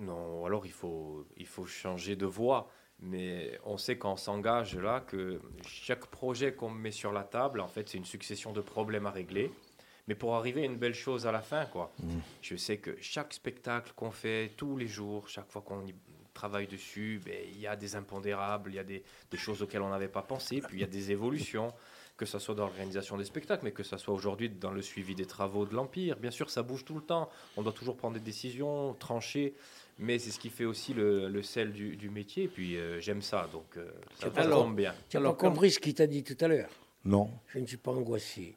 Non, 0.00 0.44
alors 0.44 0.66
il 0.66 0.72
faut, 0.72 1.26
il 1.36 1.46
faut 1.46 1.66
changer 1.66 2.16
de 2.16 2.26
voie. 2.26 2.70
Mais 3.04 3.58
on 3.64 3.78
sait 3.78 3.98
quand 3.98 4.12
on 4.12 4.16
s'engage 4.16 4.76
là 4.76 5.00
que 5.00 5.40
chaque 5.66 6.06
projet 6.06 6.54
qu'on 6.54 6.70
met 6.70 6.92
sur 6.92 7.12
la 7.12 7.24
table, 7.24 7.60
en 7.60 7.66
fait, 7.66 7.88
c'est 7.88 7.98
une 7.98 8.04
succession 8.04 8.52
de 8.52 8.60
problèmes 8.60 9.06
à 9.06 9.10
régler. 9.10 9.50
Mais 10.08 10.14
pour 10.14 10.34
arriver 10.34 10.62
à 10.62 10.64
une 10.66 10.76
belle 10.76 10.94
chose 10.94 11.26
à 11.26 11.32
la 11.32 11.42
fin, 11.42 11.64
quoi. 11.66 11.92
Je 12.40 12.56
sais 12.56 12.78
que 12.78 12.96
chaque 13.00 13.32
spectacle 13.32 13.92
qu'on 13.94 14.10
fait 14.10 14.50
tous 14.56 14.76
les 14.76 14.88
jours, 14.88 15.28
chaque 15.28 15.48
fois 15.50 15.62
qu'on 15.62 15.86
y 15.86 15.94
travaille 16.34 16.66
dessus, 16.66 17.20
ben, 17.24 17.34
il 17.52 17.60
y 17.60 17.66
a 17.66 17.76
des 17.76 17.94
impondérables, 17.94 18.70
il 18.70 18.76
y 18.76 18.78
a 18.78 18.84
des, 18.84 19.04
des 19.30 19.36
choses 19.36 19.62
auxquelles 19.62 19.82
on 19.82 19.90
n'avait 19.90 20.08
pas 20.08 20.22
pensé, 20.22 20.60
puis 20.60 20.78
il 20.78 20.80
y 20.80 20.84
a 20.84 20.88
des 20.88 21.12
évolutions, 21.12 21.72
que 22.16 22.26
ce 22.26 22.38
soit 22.38 22.54
dans 22.54 22.64
l'organisation 22.66 23.16
des 23.16 23.24
spectacles, 23.24 23.64
mais 23.64 23.72
que 23.72 23.82
ce 23.82 23.96
soit 23.96 24.14
aujourd'hui 24.14 24.48
dans 24.48 24.70
le 24.70 24.82
suivi 24.82 25.14
des 25.14 25.26
travaux 25.26 25.66
de 25.66 25.74
l'Empire. 25.74 26.16
Bien 26.16 26.30
sûr, 26.30 26.50
ça 26.50 26.62
bouge 26.62 26.84
tout 26.84 26.94
le 26.94 27.02
temps. 27.02 27.28
On 27.56 27.62
doit 27.62 27.72
toujours 27.72 27.96
prendre 27.96 28.14
des 28.14 28.20
décisions, 28.20 28.94
trancher, 28.94 29.54
mais 29.98 30.18
c'est 30.18 30.30
ce 30.30 30.38
qui 30.40 30.50
fait 30.50 30.64
aussi 30.64 30.94
le, 30.94 31.28
le 31.28 31.42
sel 31.42 31.72
du, 31.72 31.96
du 31.96 32.10
métier. 32.10 32.44
Et 32.44 32.48
puis 32.48 32.76
euh, 32.76 32.98
j'aime 33.00 33.22
ça, 33.22 33.48
donc 33.52 33.76
euh, 33.76 33.90
ça 34.18 34.30
tombe 34.30 34.74
bien. 34.74 34.94
Tu 35.08 35.16
Alors, 35.18 35.36
pas 35.36 35.48
compris 35.48 35.70
ce 35.70 35.78
qu'il 35.78 35.94
t'a 35.94 36.06
dit 36.06 36.24
tout 36.24 36.36
à 36.40 36.48
l'heure? 36.48 36.70
Non. 37.04 37.30
Je 37.48 37.58
ne 37.58 37.66
suis 37.66 37.76
pas 37.76 37.92
angoissé. 37.92 38.56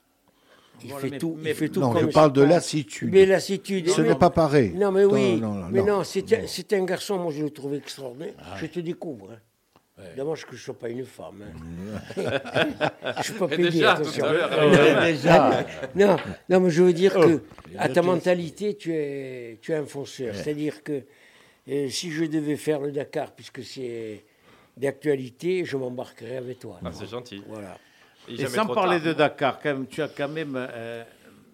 Il 0.83 0.89
Voilà, 0.89 1.01
fait 1.05 1.09
mais- 1.11 1.17
tout, 1.17 1.37
mais- 1.41 1.49
il 1.51 1.55
fait 1.55 1.69
tout 1.69 1.79
Non, 1.79 1.91
comme 1.91 2.01
je 2.09 2.13
parle 2.13 2.33
de 2.33 2.41
lassitude. 2.43 3.09
Mais 3.11 3.25
lassitude. 3.25 3.89
Ce 3.89 4.01
n'est 4.01 4.15
pas 4.15 4.29
pareil. 4.29 4.71
Non, 4.75 4.91
mais 4.91 5.05
oui. 5.05 5.39
Non, 5.39 5.53
non, 5.53 5.67
mais 5.71 5.79
non, 5.81 5.97
non, 5.99 6.03
c'est 6.03 6.73
un, 6.73 6.85
garçon, 6.85 7.17
moi 7.17 7.31
je 7.31 7.43
le 7.43 7.49
trouve 7.49 7.75
extraordinaire. 7.75 8.33
Je 8.57 8.65
te 8.67 8.79
découvre. 8.79 9.31
Hein. 9.31 9.39
Dommage 10.17 10.45
que 10.45 10.57
je 10.57 10.61
ne 10.61 10.65
sois 10.65 10.77
pas 10.77 10.89
une 10.89 11.05
femme. 11.05 11.41
hein. 11.41 12.11
je 13.13 13.17
ne 13.17 13.23
suis 13.23 13.33
pas 13.33 13.47
pédé, 13.47 13.63
déjà, 13.69 13.93
tout 13.95 14.01
attention. 14.01 14.25
à 14.25 14.33
l'heure, 14.33 15.01
déjà. 15.05 15.65
non, 15.95 16.17
non, 16.49 16.59
mais 16.59 16.69
je 16.69 16.83
veux 16.83 16.91
dire 16.93 17.13
que 17.13 17.39
Il 17.71 17.77
à 17.77 17.83
a 17.83 17.89
ta 17.89 18.01
mentalité, 18.01 18.75
tu 18.75 18.93
es, 18.93 19.57
tu 19.61 19.71
es 19.71 19.75
un 19.75 19.85
fonceur. 19.85 20.35
C'est-à-dire 20.35 20.83
que 20.83 21.03
euh, 21.69 21.89
si 21.89 22.11
je 22.11 22.25
devais 22.25 22.57
faire 22.57 22.81
le 22.81 22.91
Dakar, 22.91 23.31
puisque 23.31 23.63
c'est 23.63 24.23
d'actualité, 24.75 25.63
je 25.63 25.77
m'embarquerais 25.77 26.37
avec 26.37 26.59
toi. 26.59 26.77
Ah, 26.83 26.89
c'est 26.91 27.09
gentil. 27.09 27.41
Voilà. 27.47 27.77
Et 28.27 28.45
sans 28.47 28.65
parler 28.67 28.97
tard. 28.97 29.07
de 29.07 29.13
Dakar, 29.13 29.59
quand 29.61 29.69
même, 29.73 29.87
tu 29.87 30.01
as 30.01 30.07
quand 30.07 30.27
même, 30.29 30.55
euh, 30.57 31.03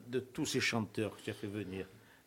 de 0.07 0.19
tous 0.19 0.45
ces 0.45 0.59
chanteurs 0.59 1.15
que 1.17 1.21
tu 1.21 1.29
as 1.29 1.33
fait 1.33 1.47
venir, 1.47 1.85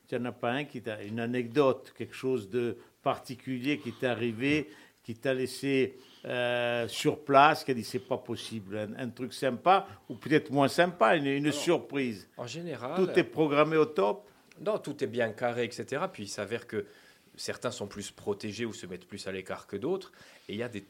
tu 0.08 0.18
n'en 0.18 0.26
as 0.26 0.32
pas 0.32 0.50
un 0.52 0.64
qui 0.64 0.82
t'a, 0.82 1.02
une 1.02 1.20
anecdote, 1.20 1.92
quelque 1.96 2.14
chose 2.14 2.48
de 2.50 2.76
particulier 3.02 3.78
qui 3.78 3.92
t'est 3.92 4.06
arrivé, 4.06 4.68
qui 5.02 5.14
t'a 5.14 5.34
laissé 5.34 5.96
euh, 6.24 6.88
sur 6.88 7.22
place, 7.24 7.62
qui 7.64 7.70
a 7.70 7.74
dit 7.74 7.84
c'est 7.84 7.98
pas 7.98 8.16
possible, 8.16 8.78
un, 8.78 8.94
un 8.98 9.08
truc 9.10 9.34
sympa, 9.34 9.86
ou 10.08 10.14
peut-être 10.14 10.50
moins 10.50 10.68
sympa, 10.68 11.16
une, 11.16 11.26
une 11.26 11.52
surprise. 11.52 12.28
En 12.38 12.46
général, 12.46 12.96
Tout 12.96 13.18
est 13.18 13.24
programmé 13.24 13.76
au 13.76 13.84
top? 13.86 14.26
Non, 14.60 14.78
tout 14.78 15.02
est 15.04 15.08
bien 15.08 15.30
carré, 15.32 15.64
etc. 15.64 16.04
Puis 16.12 16.22
il 16.24 16.28
s'avère 16.28 16.66
que 16.66 16.86
certains 17.36 17.70
sont 17.72 17.86
plus 17.88 18.10
protégés 18.12 18.64
ou 18.64 18.72
se 18.72 18.86
mettent 18.86 19.06
plus 19.06 19.26
à 19.26 19.32
l'écart 19.32 19.66
que 19.66 19.76
d'autres. 19.76 20.12
Et 20.48 20.52
il 20.54 20.58
y, 20.58 20.62
a 20.62 20.68
des- 20.68 20.86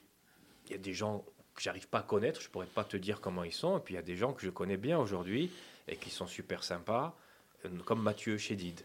il 0.67 0.73
y 0.73 0.75
a 0.75 0.79
des 0.79 0.93
gens 0.93 1.25
que 1.55 1.63
j'arrive 1.63 1.89
pas 1.89 2.01
à 2.01 2.03
connaître, 2.03 2.41
je 2.41 2.49
pourrais 2.49 2.67
pas 2.67 2.85
te 2.85 2.97
dire 2.97 3.21
comment 3.21 3.45
ils 3.45 3.53
sont. 3.53 3.79
Et 3.79 3.81
puis 3.81 3.95
il 3.95 3.97
y 3.97 4.01
a 4.01 4.03
des 4.03 4.17
gens 4.17 4.33
que 4.33 4.43
je 4.43 4.51
connais 4.51 4.77
bien 4.77 4.99
aujourd'hui 4.99 5.51
et 5.89 5.97
qui 5.97 6.11
sont 6.11 6.27
super 6.27 6.65
sympas, 6.65 7.17
euh, 7.65 7.69
comme 7.85 8.03
Mathieu 8.03 8.37
Chédid, 8.39 8.81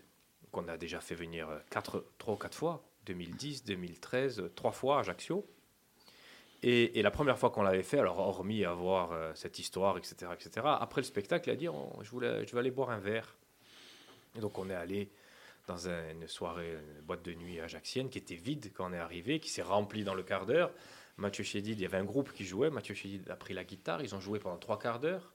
qu'on 0.52 0.68
a 0.68 0.78
déjà 0.78 1.00
fait 1.02 1.16
venir 1.16 1.50
euh, 1.50 1.60
quatre, 1.70 2.06
trois 2.18 2.34
ou 2.36 2.38
quatre 2.38 2.56
fois, 2.58 2.84
2010, 3.06 3.64
2013, 3.66 4.40
euh, 4.40 4.52
trois 4.56 4.72
fois 4.72 4.98
à 4.98 5.00
Ajaccio. 5.02 5.46
Et, 6.62 7.02
la 7.02 7.12
première 7.12 7.40
fois 7.40 7.52
qu'on 7.52 7.62
l'avait 7.62 7.84
fait, 7.84 8.00
alors 8.00 8.20
hormis 8.20 8.66
avoir 8.66 9.12
cette 9.34 9.60
histoire, 9.60 9.98
etc., 9.98 10.30
etc., 10.34 10.52
après 10.66 11.00
le 11.00 11.06
spectacle, 11.06 11.48
il 11.48 11.54
a 11.54 11.56
dit 11.56 11.70
Oh, 11.70 11.94
je, 12.02 12.10
voulais, 12.10 12.46
je 12.46 12.52
vais 12.52 12.60
aller 12.60 12.70
boire 12.70 12.90
un 12.90 13.00
verre. 13.00 13.38
Et 14.36 14.42
donc 14.42 14.60
on 14.60 14.70
est 14.70 14.76
allé 14.76 15.10
dans 15.68 15.88
un- 15.88 16.12
une 16.12 16.28
soirée, 16.28 16.74
une 16.74 17.02
boîte 17.04 17.24
de 17.24 17.34
nuit 17.34 17.62
ajaxienne 17.62 18.10
qui 18.10 18.18
était 18.18 18.36
vide 18.36 18.74
quand 18.74 18.90
on 18.90 18.94
est 18.94 19.00
arrivé, 19.00 19.40
qui 19.40 19.50
s'est 19.50 19.62
remplie 19.62 20.04
dans 20.04 20.16
le 20.16 20.24
quart 20.24 20.46
d'heure. 20.46 20.72
Mathieu 21.20 21.44
Chédid, 21.44 21.80
il 21.80 21.84
y 21.84 21.86
avait 21.86 21.98
un 21.98 22.04
groupe 22.06 22.32
qui 22.34 22.46
jouait, 22.46 22.70
Mathieu 22.70 22.96
Chédid 22.96 23.30
a 23.30 23.36
pris 23.36 23.54
la 23.54 23.64
guitare, 23.64 24.02
ils 24.02 24.16
ont 24.16 24.20
joué 24.20 24.40
pendant 24.40 24.58
trois 24.58 24.80
quarts 24.80 25.00
d'heure. 25.00 25.34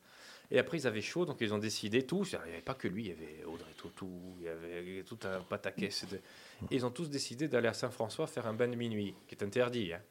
Et 0.51 0.59
après, 0.59 0.79
ils 0.79 0.87
avaient 0.87 1.01
chaud, 1.01 1.25
donc 1.25 1.39
ils 1.41 1.55
ont 1.55 1.59
décidé 1.59 2.07
tous. 2.07 2.33
Il 2.33 2.39
n'y 2.47 2.53
avait 2.53 2.63
pas 2.63 2.75
que 2.75 2.87
lui, 2.87 3.05
il 3.05 3.09
y 3.09 3.13
avait 3.13 3.45
Audrey 3.45 3.73
Tautou, 3.77 4.37
il 4.39 4.45
y 4.45 4.49
avait 4.49 5.03
tout 5.05 5.19
un 5.25 5.41
pataquès. 5.41 6.07
De... 6.11 6.17
Et 6.17 6.77
ils 6.77 6.85
ont 6.85 6.91
tous 6.91 7.09
décidé 7.09 7.49
d'aller 7.49 7.69
à 7.69 7.75
Saint-François 7.75 8.27
faire 8.27 8.47
un 8.47 8.53
bain 8.53 8.69
de 8.69 8.77
minuit, 8.77 9.15
qui 9.27 9.35
est 9.35 9.43
interdit. 9.43 9.93
hein. 9.95 10.03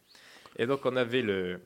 Et 0.58 0.66
donc, 0.66 0.86
on 0.86 0.96
avait 0.96 1.22
le, 1.22 1.62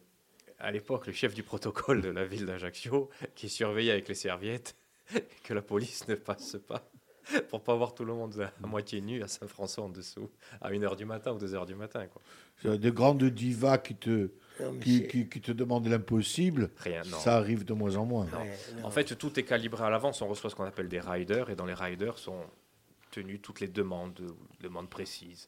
à 0.60 0.72
l'époque 0.72 1.08
le 1.08 1.14
chef 1.14 1.34
du 1.34 1.44
protocole 1.44 2.02
de 2.02 2.10
la 2.10 2.26
ville 2.26 2.46
d'Ajaccio 2.46 3.10
qui 3.36 3.50
surveillait 3.50 3.92
avec 3.92 4.08
les 4.08 4.16
serviettes 4.16 4.76
que 5.44 5.54
la 5.54 5.62
police 5.62 6.08
ne 6.08 6.16
passe 6.16 6.58
pas 6.68 6.90
pour 7.50 7.62
pas 7.62 7.76
voir 7.76 7.94
tout 7.94 8.06
le 8.06 8.14
monde 8.14 8.40
à, 8.40 8.52
à 8.64 8.68
moitié 8.68 9.02
nu 9.02 9.22
à 9.24 9.28
Saint-François 9.28 9.84
en 9.86 9.90
dessous 9.90 10.30
à 10.62 10.72
1h 10.72 10.96
du 10.96 11.06
matin 11.06 11.32
ou 11.34 11.38
2h 11.38 11.66
du 11.66 11.76
matin. 11.76 12.06
Quoi. 12.08 12.22
C'est 12.62 12.78
Des 12.78 12.92
grandes 12.92 13.24
divas 13.24 13.78
qui 13.78 13.96
te, 13.96 14.30
qui, 14.82 15.08
qui- 15.08 15.28
qui 15.30 15.42
te 15.42 15.52
demandent 15.52 15.88
l'impossible, 15.88 16.70
Rien, 16.78 17.02
non. 17.10 17.18
ça 17.18 17.38
arrive 17.38 17.66
de 17.66 17.74
moins 17.74 17.96
en 17.98 18.06
moins. 18.06 18.26
Non. 18.26 18.86
En 18.86 18.92
fait, 18.92 19.18
tout 19.18 19.40
est 19.40 19.44
calibré 19.44 19.84
à 19.84 19.90
l'avance. 19.90 20.22
On 20.22 20.28
reçoit 20.28 20.50
ce 20.50 20.56
qu'on 20.56 20.64
appelle 20.66 20.88
des 20.90 21.00
riders, 21.00 21.50
et 21.50 21.56
dans 21.56 21.66
les 21.66 21.74
riders 21.76 22.18
sont 22.18 22.44
tenues 23.12 23.40
toutes 23.40 23.60
les 23.60 23.68
demandes, 23.68 24.20
demandes 24.62 24.90
précises, 24.90 25.48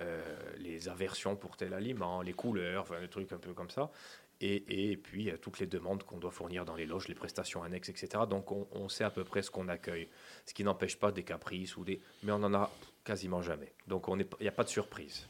Euh, 0.00 0.20
les 0.58 0.88
aversions 0.88 1.36
pour 1.36 1.56
tel 1.56 1.72
aliment, 1.72 2.20
les 2.20 2.32
couleurs, 2.32 2.82
enfin 2.82 3.00
des 3.00 3.06
trucs 3.08 3.30
un 3.32 3.38
peu 3.38 3.52
comme 3.54 3.70
ça. 3.70 3.92
Et, 4.40 4.90
et 4.90 4.96
puis 4.96 5.30
euh, 5.30 5.36
toutes 5.36 5.58
les 5.58 5.66
demandes 5.66 6.02
qu'on 6.02 6.18
doit 6.18 6.30
fournir 6.30 6.64
dans 6.64 6.74
les 6.74 6.86
loges, 6.86 7.08
les 7.08 7.14
prestations 7.14 7.62
annexes, 7.62 7.88
etc. 7.88 8.24
Donc 8.28 8.50
on, 8.50 8.88
sait 8.88 9.04
à 9.04 9.10
peu 9.10 9.24
près 9.24 9.42
ce 9.42 9.50
qu'on 9.50 9.68
accueille. 9.68 10.08
Ce 10.44 10.54
qui 10.54 10.64
n'empêche 10.64 10.96
pas 10.98 11.12
des 11.12 11.22
caprices 11.22 11.76
ou 11.76 11.84
des, 11.84 12.00
mais 12.22 12.32
on 12.32 12.42
en 12.42 12.54
a 12.54 12.70
quasiment 13.04 13.42
jamais. 13.42 13.72
Donc 13.86 14.06
il 14.08 14.26
n'y 14.40 14.48
a 14.48 14.52
pas 14.52 14.64
de 14.64 14.68
surprise. 14.68 15.28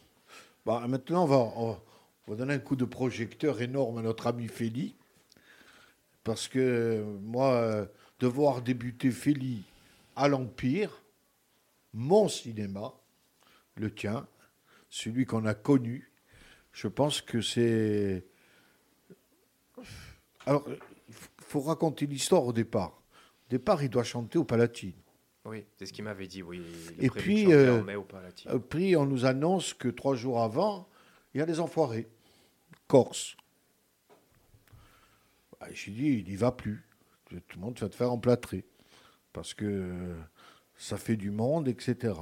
Bah, 0.64 0.84
maintenant, 0.88 1.24
on 1.24 1.26
va, 1.26 1.36
on 1.36 1.78
va 2.26 2.36
donner 2.36 2.54
un 2.54 2.58
coup 2.58 2.76
de 2.76 2.86
projecteur 2.86 3.60
énorme 3.60 3.98
à 3.98 4.02
notre 4.02 4.26
ami 4.26 4.48
Feli. 4.48 4.96
Parce 6.24 6.48
que 6.48 7.04
moi, 7.20 7.52
euh, 7.52 7.86
de 8.18 8.26
voir 8.26 8.62
débuter 8.62 9.10
Feli 9.10 9.62
à 10.16 10.26
l'Empire, 10.28 11.02
mon 11.92 12.28
cinéma, 12.28 12.94
le 13.76 13.92
tien, 13.92 14.26
celui 14.88 15.26
qu'on 15.26 15.44
a 15.44 15.54
connu, 15.54 16.10
je 16.72 16.88
pense 16.88 17.20
que 17.20 17.40
c'est. 17.40 18.24
Alors, 20.46 20.64
il 20.68 21.14
faut 21.46 21.60
raconter 21.60 22.06
l'histoire 22.06 22.44
au 22.44 22.52
départ. 22.52 23.02
Au 23.46 23.50
départ, 23.50 23.82
il 23.82 23.90
doit 23.90 24.04
chanter 24.04 24.38
au 24.38 24.44
Palatine. 24.44 24.94
Oui, 25.44 25.64
c'est 25.76 25.86
ce 25.86 25.92
qu'il 25.92 26.04
m'avait 26.04 26.26
dit. 26.26 26.42
Oui, 26.42 26.62
Et 26.98 27.10
puis, 27.10 27.52
euh, 27.52 27.80
en 27.80 27.84
mai 27.84 27.96
au 27.96 28.02
Palatine. 28.04 28.50
Euh, 28.50 28.58
Puis 28.58 28.96
on 28.96 29.04
nous 29.04 29.26
annonce 29.26 29.74
que 29.74 29.88
trois 29.88 30.14
jours 30.14 30.40
avant, 30.42 30.88
il 31.34 31.38
y 31.38 31.42
a 31.42 31.46
des 31.46 31.60
enfoirés, 31.60 32.08
Corse. 32.88 33.36
Ah, 35.60 35.66
J'ai 35.72 35.92
dit, 35.92 36.08
il 36.24 36.24
n'y 36.28 36.36
va 36.36 36.52
plus. 36.52 36.82
Tout 37.28 37.36
le 37.56 37.60
monde 37.60 37.78
va 37.78 37.88
te 37.88 37.94
faire 37.94 38.12
emplâtrer. 38.12 38.64
Parce 39.32 39.52
que 39.54 39.64
euh, 39.66 40.14
ça 40.76 40.96
fait 40.96 41.16
du 41.16 41.30
monde, 41.30 41.68
etc. 41.68 42.14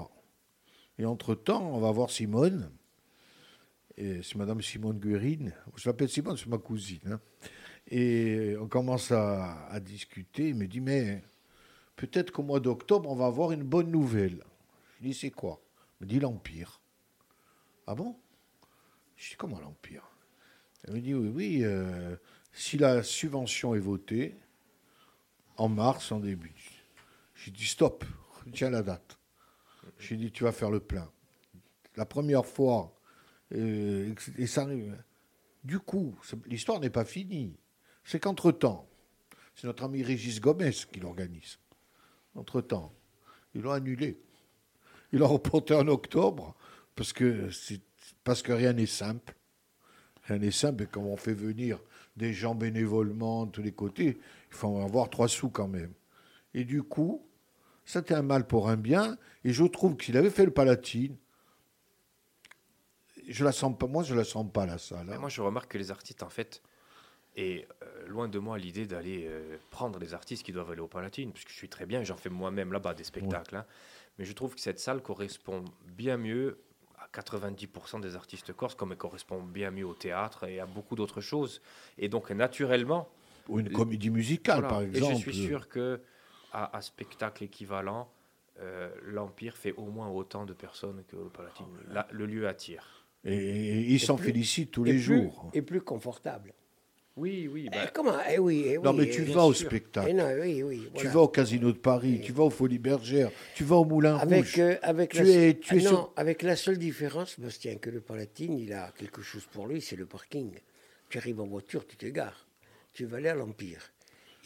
Et 0.99 1.05
entre-temps, 1.05 1.63
on 1.75 1.79
va 1.79 1.91
voir 1.93 2.11
Simone. 2.11 2.71
Et 3.97 4.23
c'est 4.23 4.37
Madame 4.37 4.63
Simone 4.63 4.99
Guérine. 4.99 5.55
Je 5.77 5.89
l'appelle 5.89 6.09
Simone, 6.09 6.37
c'est 6.37 6.47
ma 6.49 6.59
cousine. 6.59 7.01
hein. 7.13 7.21
Et 7.95 8.57
on 8.59 8.69
commence 8.69 9.13
à, 9.13 9.79
discuter. 9.81 10.49
Il 10.49 10.55
me 10.55 10.67
dit, 10.67 10.81
mais 10.81 11.23
peut-être 11.95 12.31
qu'au 12.31 12.43
mois 12.43 12.59
d'octobre, 12.59 13.11
on 13.11 13.15
va 13.15 13.27
avoir 13.27 13.53
une 13.53 13.65
bonne 13.65 13.91
nouvelle. 13.91 14.43
Je 14.97 15.09
dis, 15.09 15.15
c'est 15.15 15.31
quoi? 15.31 15.61
Il 16.01 16.05
me 16.05 16.09
dit 16.09 16.19
l'Empire. 16.19 16.81
Ah 17.87 17.95
bon? 17.95 18.17
Je 19.15 19.29
dis, 19.29 19.37
comment 19.37 19.61
l'Empire? 19.61 20.09
Elle 20.85 20.95
me 20.95 21.01
dit, 21.01 21.13
oui, 21.13 21.29
oui, 21.29 21.65
euh, 21.65 22.17
si 22.55 22.79
la 22.79 23.03
subvention 23.03 23.75
est 23.75 23.79
votée, 23.81 24.37
en 25.59 25.69
mars, 25.69 26.13
en 26.13 26.21
début. 26.21 26.55
J'ai 27.35 27.51
dit, 27.51 27.67
stop, 27.67 28.07
retiens 28.47 28.71
la 28.71 28.83
date. 28.83 29.19
J'ai 29.99 30.17
dit, 30.17 30.33
tu 30.33 30.45
vas 30.45 30.53
faire 30.53 30.71
le 30.71 30.81
plein. 30.81 31.13
La 31.97 32.07
première 32.07 32.47
fois, 32.47 32.99
euh, 33.55 34.15
et 34.39 34.47
ça 34.47 34.63
arrive. 34.63 34.97
Du 35.63 35.79
coup, 35.79 36.17
l'histoire 36.47 36.81
n'est 36.81 36.89
pas 36.89 37.05
finie. 37.05 37.55
C'est 38.05 38.21
qu'entre-temps, 38.21 38.89
c'est 39.55 39.67
notre 39.67 39.85
ami 39.85 40.03
Régis 40.03 40.41
Gomez 40.41 40.73
qui 40.93 41.01
l'organise. 41.01 41.59
Entre-temps, 42.35 42.93
ils 43.55 43.61
l'ont 43.61 43.73
annulé. 43.73 44.19
Ils 45.13 45.19
l'ont 45.19 45.29
reporté 45.29 45.75
en 45.75 45.87
octobre 45.89 46.57
parce 46.97 47.13
que, 47.13 47.49
rien 48.53 48.73
n'est 48.73 48.87
simple. 48.87 49.35
Rien 50.25 50.39
n'est 50.39 50.51
simple. 50.51 50.85
Et 50.85 50.87
quand 50.87 51.03
on 51.03 51.17
fait 51.17 51.35
venir 51.35 51.79
des 52.17 52.33
gens 52.33 52.55
bénévolement 52.55 53.47
de 53.47 53.51
tous 53.51 53.63
les 53.63 53.73
côtés, 53.73 54.19
il 54.51 54.55
faut 54.55 54.79
avoir 54.81 55.11
trois 55.11 55.29
sous 55.29 55.51
quand 55.51 55.69
même. 55.69 55.93
Et 56.55 56.65
du 56.65 56.83
coup, 56.83 57.27
c'était 57.85 58.15
un 58.15 58.23
mal 58.23 58.47
pour 58.47 58.69
un 58.69 58.77
bien. 58.77 59.19
Et 59.45 59.53
je 59.53 59.65
trouve 59.65 59.97
qu'il 59.97 60.17
avait 60.17 60.31
fait 60.31 60.45
le 60.45 60.51
Palatine. 60.51 61.17
Je 63.29 63.45
la 63.45 63.53
sens 63.53 63.77
pas, 63.79 63.87
moi, 63.87 64.03
je 64.03 64.15
la 64.15 64.25
sens 64.25 64.51
pas, 64.51 64.67
la 64.67 64.79
salle. 64.79 65.11
Hein. 65.11 65.19
moi, 65.19 65.29
je 65.29 65.41
remarque 65.41 65.73
que 65.73 65.79
les 65.79 65.91
artistes, 65.91 66.23
en 66.23 66.29
fait, 66.29 66.63
et 67.37 67.67
euh, 67.83 68.07
loin 68.09 68.29
de 68.29 68.39
moi 68.39 68.59
l'idée 68.59 68.87
d'aller 68.87 69.25
euh, 69.27 69.57
prendre 69.71 69.99
les 69.99 70.13
artistes 70.15 70.45
qui 70.45 70.53
doivent 70.53 70.71
aller 70.71 70.81
au 70.81 70.89
Palatine, 70.89 71.33
puisque 71.33 71.51
je 71.51 71.55
suis 71.57 71.69
très 71.69 71.87
bien, 71.87 72.03
j'en 72.05 72.17
fais 72.17 72.29
moi-même 72.31 72.73
là-bas 72.73 72.95
des 72.95 73.05
spectacles. 73.05 73.57
hein. 73.57 73.67
mais 74.19 74.25
je 74.25 74.33
trouve 74.33 74.55
que 74.55 74.61
cette 74.61 74.79
salle 74.79 75.01
correspond 75.03 75.65
bien 75.87 76.17
mieux 76.19 76.59
à 76.99 77.09
90% 77.21 78.01
des 78.01 78.15
artistes 78.17 78.53
corses, 78.53 78.75
comme 78.75 78.93
elle 78.93 78.99
correspond 78.99 79.43
bien 79.43 79.71
mieux 79.71 79.87
au 79.87 79.95
théâtre 79.95 80.45
et 80.45 80.61
à 80.61 80.67
beaucoup 80.67 80.95
d'autres 80.95 81.21
choses. 81.21 81.61
Et 81.99 82.09
donc, 82.09 82.31
naturellement. 82.31 83.09
Ou 83.49 83.59
une 83.61 83.71
comédie 83.73 84.11
musicale, 84.11 84.61
Voilà. 84.61 84.69
par 84.69 84.83
exemple. 84.83 85.13
Et 85.13 85.17
je 85.17 85.21
suis 85.21 85.35
sûr 85.47 85.69
que 85.69 86.01
à, 86.53 86.77
à 86.77 86.81
spectacle 86.83 87.43
équivalent, 87.45 88.09
euh, 88.61 88.91
l'Empire 89.05 89.57
fait 89.57 89.73
au 89.73 89.87
moins 89.87 90.09
autant 90.11 90.45
de 90.45 90.53
personnes 90.53 91.03
que 91.09 91.17
le 91.17 91.31
Palatine. 91.31 91.67
Là, 91.89 92.07
le 92.13 92.27
lieu 92.27 92.47
attire. 92.47 93.07
Et, 93.25 93.35
et 93.37 93.81
ils 93.93 94.01
s'en 94.01 94.17
félicitent 94.17 94.71
tous 94.71 94.85
les 94.85 94.93
plus- 94.93 95.01
jours. 95.01 95.51
Et 95.55 95.63
plus 95.63 95.81
confortable. 95.81 96.53
Oui, 97.17 97.47
oui. 97.53 97.69
Eh, 97.73 97.77
comment? 97.93 98.15
Eh 98.31 98.39
oui, 98.39 98.65
eh 98.69 98.79
Non, 98.79 98.91
oui, 98.93 98.97
mais 98.99 99.05
eh 99.05 99.11
tu 99.11 99.25
vas 99.25 99.45
au 99.45 99.53
sûr. 99.53 99.67
spectacle. 99.69 100.09
Eh 100.11 100.15
non, 100.15 100.29
oui, 100.41 100.63
oui, 100.63 100.89
Tu 100.95 101.09
vas 101.09 101.21
au 101.21 101.29
Casino 101.29 101.71
de 101.71 101.77
Paris, 101.77 102.21
tu 102.25 102.33
vas 102.33 102.45
au 102.45 102.51
Folies 102.51 102.79
Bergères, 102.79 103.31
tu 103.55 103.65
vas 103.65 103.77
au 103.77 103.85
Moulin 103.85 104.17
Avec, 104.17 104.45
Rouge. 104.45 104.55
euh, 104.61 104.77
avec, 104.83 105.11
tu 105.11 105.23
la, 105.23 105.31
es, 105.31 105.59
tu 105.59 105.75
Ah 105.75 105.77
es 105.77 105.83
non, 105.83 105.91
sur- 105.91 106.13
avec 106.17 106.41
la 106.43 106.57
seule 106.57 106.79
différence, 106.79 107.39
Bastien, 107.39 107.77
que 107.77 107.91
le 107.91 108.01
Palatine, 108.01 108.59
il 108.59 108.73
a 108.73 108.93
quelque 108.97 109.21
chose 109.21 109.45
pour 109.53 109.67
lui, 109.67 109.83
c'est 109.83 109.97
le 109.97 110.07
parking. 110.07 110.53
Tu 111.11 111.19
arrives 111.19 111.41
en 111.41 111.47
voiture, 111.47 111.87
tu 111.87 111.97
te 111.99 112.07
gares. 112.07 112.47
Tu 112.95 113.05
vas 113.05 113.19
aller 113.19 113.29
à 113.29 113.35
l'Empire. 113.35 113.93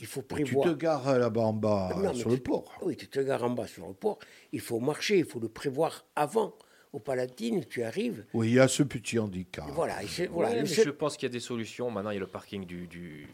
Il 0.00 0.06
faut 0.06 0.22
Tu 0.22 0.26
prévoir. 0.26 0.68
te 0.68 0.74
gares 0.76 1.18
là-bas 1.18 1.40
en 1.42 1.52
bas, 1.52 1.96
Non, 1.96 2.12
sur 2.14 2.30
tu- 2.30 2.36
le 2.36 2.42
port. 2.42 2.76
Oui, 2.82 2.96
tu 2.96 3.06
te 3.06 3.20
gares 3.20 3.44
en 3.44 3.50
bas 3.50 3.68
sur 3.68 3.86
le 3.86 3.94
port. 3.94 4.18
Il 4.52 4.60
faut 4.60 4.80
marcher, 4.80 5.18
il 5.18 5.24
faut 5.24 5.38
le 5.40 5.48
prévoir 5.48 6.04
avant. 6.16 6.52
Au 6.92 6.98
Palatine, 6.98 7.64
tu 7.68 7.82
arrives. 7.82 8.24
Oui, 8.32 8.48
il 8.48 8.54
y 8.54 8.60
a 8.60 8.68
ce 8.68 8.82
petit 8.82 9.18
handicap. 9.18 9.66
Voilà, 9.72 10.02
et 10.02 10.06
c'est- 10.06 10.26
voilà, 10.28 10.50
Ouais, 10.50 10.56
le 10.56 10.62
mais 10.62 10.66
je 10.68 10.90
pense 10.90 11.16
qu'il 11.16 11.26
y 11.28 11.30
a 11.30 11.32
des 11.32 11.40
solutions. 11.40 11.90
Maintenant, 11.90 12.10
il 12.10 12.14
y 12.14 12.16
a 12.16 12.20
le 12.20 12.26
parking 12.26 12.64
du, 12.64 12.86
du- 12.86 13.26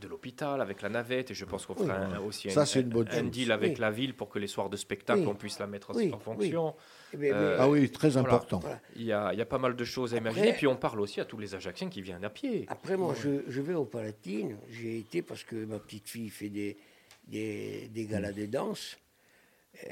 de 0.00 0.08
l'hôpital 0.08 0.60
avec 0.60 0.82
la 0.82 0.88
navette. 0.88 1.30
Et 1.30 1.34
je 1.34 1.44
pense 1.44 1.64
qu'on 1.64 1.74
Oui. 1.74 1.86
fera 1.86 1.96
un- 1.98 2.18
aussi 2.18 2.50
Ça, 2.50 2.62
un, 2.62 2.64
c'est 2.66 2.80
une 2.80 2.88
bonne 2.88 3.08
un 3.08 3.20
chose. 3.22 3.30
deal 3.30 3.52
avec 3.52 3.74
Oui. 3.74 3.80
la 3.80 3.90
ville 3.90 4.14
pour 4.14 4.28
que 4.28 4.38
les 4.38 4.46
soirs 4.46 4.68
de 4.68 4.76
spectacle, 4.76 5.20
Oui. 5.20 5.26
on 5.26 5.34
puisse 5.34 5.58
la 5.58 5.66
mettre 5.66 5.94
Oui, 5.94 6.12
en 6.12 6.18
fonction. 6.18 6.74
Eh 7.14 7.30
Euh, 7.32 7.56
Ah 7.60 7.68
oui, 7.68 7.88
très 7.90 8.10
voilà. 8.10 8.28
important. 8.28 8.58
Voilà. 8.58 8.80
Il 8.96 9.04
y, 9.04 9.12
a, 9.12 9.32
il 9.32 9.38
y 9.38 9.42
a 9.42 9.46
pas 9.46 9.58
mal 9.58 9.74
de 9.76 9.84
choses 9.84 10.12
à 10.12 10.18
Après- 10.18 10.30
imaginer. 10.32 10.52
Puis 10.54 10.66
on 10.66 10.76
parle 10.76 11.00
aussi 11.00 11.20
à 11.20 11.24
tous 11.24 11.38
les 11.38 11.54
Ajacciens 11.54 11.88
qui 11.88 12.02
viennent 12.02 12.24
à 12.24 12.30
pied. 12.30 12.66
Après, 12.68 12.96
moi, 12.96 13.14
je, 13.22 13.42
je 13.48 13.60
vais 13.62 13.74
au 13.74 13.84
Palatine. 13.86 14.56
J'ai 14.70 14.98
été 14.98 15.22
parce 15.22 15.44
que 15.44 15.56
ma 15.64 15.78
petite 15.78 16.08
fille 16.08 16.28
fait 16.30 16.48
des, 16.50 16.76
des, 17.28 17.88
des 17.88 18.04
galas 18.06 18.32
de 18.32 18.44
danse. 18.46 18.98
Euh, 19.84 19.88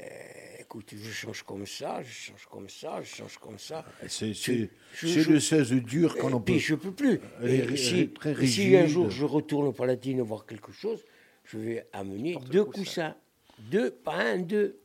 écoute, 0.59 0.93
je 0.95 1.11
change 1.11 1.43
comme 1.43 1.65
ça, 1.67 2.01
je 2.03 2.11
change 2.11 2.45
comme 2.47 2.69
ça, 2.69 3.01
je 3.03 3.15
change 3.15 3.37
comme 3.37 3.59
ça. 3.59 3.85
C'est 4.07 4.33
Je- 4.33 4.67
c'est- 4.93 5.29
le 5.29 5.39
16 5.39 5.71
dur 5.73 6.15
quand 6.17 6.29
Et 6.29 6.33
on 6.33 6.39
peut. 6.39 6.53
puis 6.53 6.59
je 6.59 6.75
peux 6.75 6.91
plus. 6.91 7.19
Et 7.43 7.77
si, 7.77 8.09
très 8.09 8.31
et 8.43 8.47
si 8.47 8.75
un 8.75 8.87
jour 8.87 9.09
je 9.09 9.25
retourne 9.25 9.67
au 9.67 9.73
Palatine 9.73 10.21
voir 10.21 10.45
quelque 10.45 10.71
chose, 10.71 11.03
je 11.43 11.57
vais 11.57 11.87
amener 11.93 12.33
Porte 12.33 12.49
deux 12.49 12.65
coussins. 12.65 12.81
coussins. 13.11 13.15
Deux, 13.71 13.91
pas 13.91 14.15
un, 14.17 14.39
deux. 14.39 14.79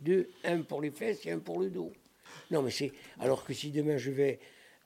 Deux, 0.00 0.28
un 0.44 0.62
pour 0.62 0.82
les 0.82 0.90
fesses 0.90 1.24
et 1.26 1.30
un 1.30 1.38
pour 1.38 1.60
le 1.60 1.70
dos. 1.70 1.92
Non, 2.50 2.62
mais 2.62 2.72
c'est. 2.72 2.92
Alors 3.20 3.44
que 3.44 3.54
si 3.54 3.70
demain 3.70 3.96
je 3.98 4.10
vais 4.10 4.40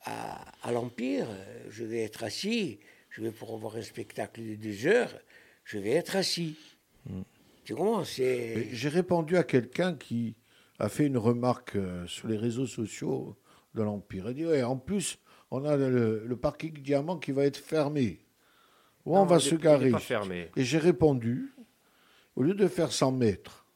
à, 0.04 0.44
à 0.62 0.70
l'Empire, 0.72 1.26
je 1.70 1.82
vais 1.84 2.02
être 2.02 2.22
assis, 2.22 2.78
je 3.10 3.22
vais 3.22 3.30
pour 3.30 3.56
voir 3.56 3.76
un 3.76 3.82
spectacle 3.82 4.42
de 4.42 4.54
deux 4.56 4.86
heures, 4.86 5.18
je 5.64 5.78
vais 5.78 5.90
être 5.92 6.16
assis. 6.16 6.56
Tu 7.66 7.74
comprends. 7.74 8.04
J'ai 8.04 8.88
répondu 8.88 9.36
à 9.36 9.42
quelqu'un 9.42 9.94
qui 9.94 10.36
a 10.78 10.88
fait 10.88 11.06
une 11.06 11.18
remarque 11.18 11.74
euh, 11.74 12.06
sur 12.06 12.28
les 12.28 12.36
réseaux 12.36 12.66
sociaux 12.66 13.36
de 13.74 13.82
l'Empire. 13.82 14.30
Il 14.30 14.36
dit 14.36 14.46
ouais, 14.46 14.62
en 14.62 14.76
plus, 14.76 15.18
on 15.50 15.64
a 15.64 15.76
le, 15.76 16.24
le 16.24 16.36
parking 16.36 16.72
diamant 16.80 17.18
qui 17.18 17.32
va 17.32 17.44
être 17.44 17.56
fermé. 17.56 18.20
Où 19.04 19.18
on 19.18 19.24
va 19.24 19.40
se 19.40 19.56
garer? 19.56 19.92
Et 20.56 20.64
j'ai 20.64 20.78
répondu 20.78 21.54
au 22.36 22.42
lieu 22.42 22.54
de 22.54 22.68
faire 22.68 22.92
100 22.92 23.12
mètres 23.12 23.66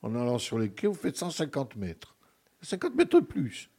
en 0.00 0.14
allant 0.14 0.38
sur 0.38 0.58
les 0.58 0.70
quais, 0.70 0.86
vous 0.86 0.94
faites 0.94 1.16
150 1.16 1.76
mètres. 1.76 2.16
50 2.62 2.94
mètres 2.94 3.20
de 3.20 3.24
plus. 3.24 3.70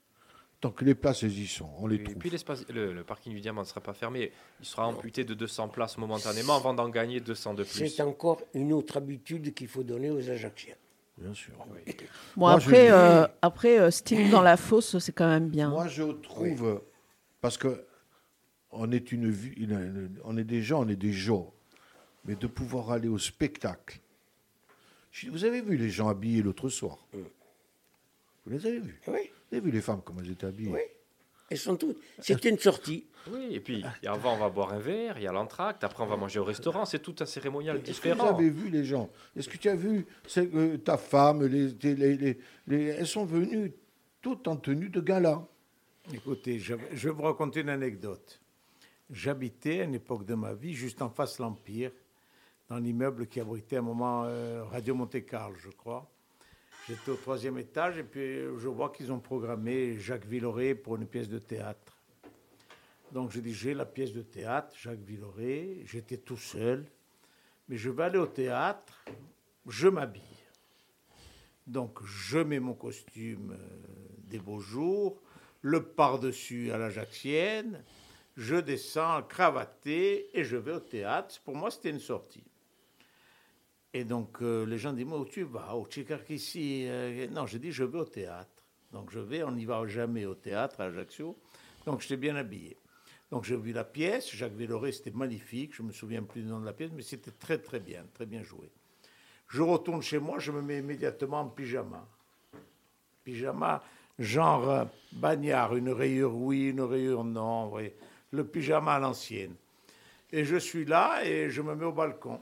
Tant 0.66 0.72
que 0.72 0.84
les 0.84 0.96
places 0.96 1.22
elles 1.22 1.38
y 1.38 1.46
sont, 1.46 1.70
on 1.78 1.86
les 1.86 1.98
Et 1.98 2.04
trouve. 2.04 2.16
puis 2.16 2.30
l'espace- 2.32 2.66
le, 2.70 2.92
le 2.92 3.04
parking 3.04 3.32
du 3.34 3.40
diamant 3.40 3.62
ne 3.62 3.68
sera 3.68 3.82
pas 3.82 3.94
fermé. 3.94 4.32
Il 4.60 4.66
sera 4.66 4.88
amputé 4.88 5.24
de 5.24 5.36
200 5.36 5.68
places 5.68 5.98
momentanément 6.00 6.56
avant 6.56 6.74
d'en 6.74 6.90
gagner 6.90 7.20
200 7.20 7.54
de 7.54 7.64
plus. 7.64 7.88
C'est 7.90 8.02
encore 8.02 8.42
une 8.56 8.74
autre 8.74 8.98
habitude 8.98 9.54
qu'il 9.54 9.68
faut 9.68 9.84
donner 9.84 10.10
aux 10.10 10.28
Ajacciens. 10.28 10.74
Bien 11.20 11.36
sûr. 11.36 11.54
Bon, 11.58 11.66
Moi, 12.36 12.58
je 12.60 12.66
après, 12.68 12.86
dis- 12.88 12.92
euh, 12.92 13.28
après 13.44 13.80
euh, 13.80 13.92
Sting 13.92 14.32
dans 14.32 14.42
la 14.42 14.58
fosse, 14.58 14.98
c'est 14.98 15.12
quand 15.14 15.28
même 15.28 15.50
bien. 15.50 15.70
Moi, 15.70 15.88
je 15.88 16.02
trouve, 16.04 16.82
parce 17.42 17.58
que 17.60 17.86
on 18.72 18.92
est 18.92 19.12
une, 19.12 19.30
vie- 19.30 19.54
une- 19.58 19.72
une- 19.72 20.20
on 20.24 20.36
est 20.36 20.44
des 20.44 20.64
gens, 20.64 20.84
on 20.84 20.90
est 20.90 20.96
des 20.96 21.14
gens, 21.14 21.54
mais 22.26 22.36
de 22.36 22.48
pouvoir 22.48 22.90
aller 22.92 23.08
au 23.08 23.20
spectacle. 23.20 24.00
Je- 25.12 25.30
Vous 25.30 25.46
avez 25.46 25.62
vu 25.62 25.78
les 25.78 25.90
gens 25.92 26.10
habillés 26.10 26.42
l'autre 26.42 26.70
soir? 26.70 26.98
Vous 28.46 28.52
les 28.54 28.66
avez 28.66 28.80
vus 28.80 29.00
Oui. 29.08 29.20
Vous 29.52 29.58
avez 29.58 29.66
vu 29.66 29.72
les 29.72 29.82
femmes 29.82 30.02
comment 30.04 30.22
elles 30.22 30.32
étaient 30.32 30.48
habillées 30.48 30.72
Oui. 30.72 30.80
Elles 31.50 31.58
sont 31.60 31.76
toutes. 31.78 31.98
C'est 32.20 32.44
une 32.46 32.58
sortie. 32.58 33.06
Oui, 33.32 33.50
et 33.52 33.60
puis 33.60 33.84
et 34.04 34.08
avant 34.08 34.34
on 34.36 34.38
va 34.38 34.50
boire 34.50 34.72
un 34.74 34.80
verre, 34.80 35.18
il 35.18 35.24
y 35.24 35.28
a 35.28 35.32
l'entracte, 35.32 35.84
après 35.84 36.04
on 36.04 36.08
va 36.08 36.16
manger 36.16 36.40
au 36.40 36.44
restaurant, 36.44 36.86
c'est 36.86 37.00
tout 37.00 37.16
un 37.20 37.26
cérémonial 37.26 37.78
Est-ce 37.78 38.00
que 38.02 38.10
vous 38.10 38.14
différent. 38.16 38.36
avez 38.36 38.50
vu 38.52 38.70
les 38.70 38.84
gens 38.84 39.10
Est-ce 39.36 39.50
que 39.50 39.58
tu 39.58 39.68
as 39.70 39.76
vu 39.76 40.06
c'est 40.28 40.48
que 40.48 40.76
ta 40.76 40.98
femme 40.98 41.44
les, 41.46 41.70
les- 41.82 42.18
les- 42.18 42.38
les- 42.68 42.84
Elles 42.86 43.08
sont 43.08 43.26
venues 43.26 43.74
toutes 44.22 44.48
en 44.48 44.56
tenue 44.58 44.90
de 44.90 45.02
gala. 45.02 45.48
Écoutez, 46.14 46.60
je, 46.60 46.76
je 46.94 47.10
vais 47.10 47.16
vous 47.16 47.24
raconter 47.24 47.62
une 47.62 47.70
anecdote. 47.70 48.40
J'habitais 49.12 49.82
à 49.82 49.84
une 49.86 49.96
époque 49.96 50.26
de 50.26 50.34
ma 50.36 50.54
vie 50.54 50.74
juste 50.74 51.02
en 51.02 51.10
face 51.10 51.38
de 51.38 51.44
l'Empire, 51.44 51.92
dans 52.70 52.78
l'immeuble 52.78 53.28
qui 53.28 53.40
abritait 53.40 53.76
à 53.76 53.80
un 53.80 53.84
moment 53.84 54.24
euh, 54.26 54.64
Radio 54.66 54.94
Monte-Carlo, 54.96 55.56
je 55.58 55.70
crois. 55.70 56.10
J'étais 56.88 57.10
au 57.10 57.16
troisième 57.16 57.58
étage 57.58 57.98
et 57.98 58.04
puis 58.04 58.42
je 58.60 58.68
vois 58.68 58.92
qu'ils 58.92 59.12
ont 59.12 59.20
programmé 59.20 59.98
Jacques 59.98 60.28
Villeray 60.28 60.76
pour 60.76 60.98
une 60.98 61.08
pièce 61.08 61.28
de 61.28 61.40
théâtre. 61.40 61.98
Donc 63.12 63.32
j'ai 63.32 63.42
dit, 63.42 63.56
j'ai 63.56 63.74
la 63.74 63.86
pièce 63.86 64.14
de 64.14 64.22
théâtre, 64.22 64.76
Jacques 64.78 65.00
Villeray, 65.00 65.82
j'étais 65.88 66.18
tout 66.18 66.38
seul, 66.38 66.86
mais 67.68 67.78
je 67.78 67.90
vais 67.90 68.04
aller 68.04 68.20
au 68.20 68.28
théâtre, 68.28 69.04
je 69.66 69.88
m'habille. 69.88 70.22
Donc 71.66 71.98
je 72.06 72.38
mets 72.38 72.60
mon 72.60 72.76
costume 72.76 73.58
euh, 73.60 73.68
des 74.26 74.38
beaux 74.38 74.60
jours, 74.60 75.20
le 75.62 75.82
par-dessus 75.82 76.72
à 76.72 76.78
l'Ajaxienne, 76.78 77.84
je 78.38 78.58
descends 78.58 79.24
cravaté 79.24 80.30
et 80.38 80.44
je 80.44 80.58
vais 80.58 80.74
au 80.74 80.80
théâtre. 80.80 81.42
Pour 81.46 81.56
moi, 81.56 81.72
c'était 81.72 81.90
une 81.90 82.00
sortie. 82.00 82.44
Et 83.96 84.04
donc 84.04 84.42
euh, 84.42 84.66
les 84.66 84.78
gens 84.78 84.92
disent, 84.92 85.06
mais 85.06 85.16
où 85.16 85.24
tu 85.24 85.44
vas 85.44 85.74
Au 85.74 85.86
Tchikarkissi 85.86 86.84
Euh, 86.86 87.28
Non, 87.30 87.46
j'ai 87.46 87.60
dit, 87.60 87.72
je 87.72 87.86
vais 87.86 87.98
au 87.98 88.04
théâtre. 88.04 88.52
Donc 88.92 89.10
je 89.10 89.20
vais, 89.20 89.42
on 89.42 89.54
n'y 89.54 89.64
va 89.64 89.88
jamais 89.88 90.26
au 90.26 90.36
théâtre 90.36 90.82
à 90.82 90.86
Ajaccio. 90.86 91.38
Donc 91.86 92.02
j'étais 92.02 92.18
bien 92.18 92.36
habillé. 92.36 92.76
Donc 93.32 93.46
j'ai 93.46 93.56
vu 93.56 93.72
la 93.72 93.86
pièce, 93.86 94.36
Jacques 94.36 94.52
Villeray, 94.52 94.92
c'était 94.92 95.12
magnifique, 95.12 95.74
je 95.74 95.82
me 95.82 95.94
souviens 95.94 96.24
plus 96.24 96.42
du 96.42 96.48
nom 96.50 96.60
de 96.60 96.66
la 96.66 96.74
pièce, 96.74 96.92
mais 96.94 97.04
c'était 97.04 97.32
très 97.32 97.58
très 97.58 97.80
bien, 97.80 98.04
très 98.14 98.26
bien 98.26 98.44
joué. 98.44 98.70
Je 99.48 99.62
retourne 99.62 100.02
chez 100.02 100.20
moi, 100.20 100.40
je 100.40 100.52
me 100.52 100.62
mets 100.62 100.80
immédiatement 100.80 101.40
en 101.40 101.48
pyjama. 101.48 102.06
Pyjama, 103.24 103.82
genre 104.20 104.70
euh, 104.70 104.86
bagnard, 105.14 105.74
une 105.74 105.92
rayure 105.92 106.36
oui, 106.36 106.72
une 106.72 106.82
rayure 106.82 107.24
non, 107.24 107.72
le 108.32 108.46
pyjama 108.46 108.96
à 108.96 109.00
l'ancienne. 109.00 109.56
Et 110.34 110.44
je 110.44 110.58
suis 110.58 110.84
là 110.84 111.24
et 111.24 111.50
je 111.50 111.62
me 111.62 111.76
mets 111.76 111.86
au 111.86 111.94
balcon, 111.94 112.42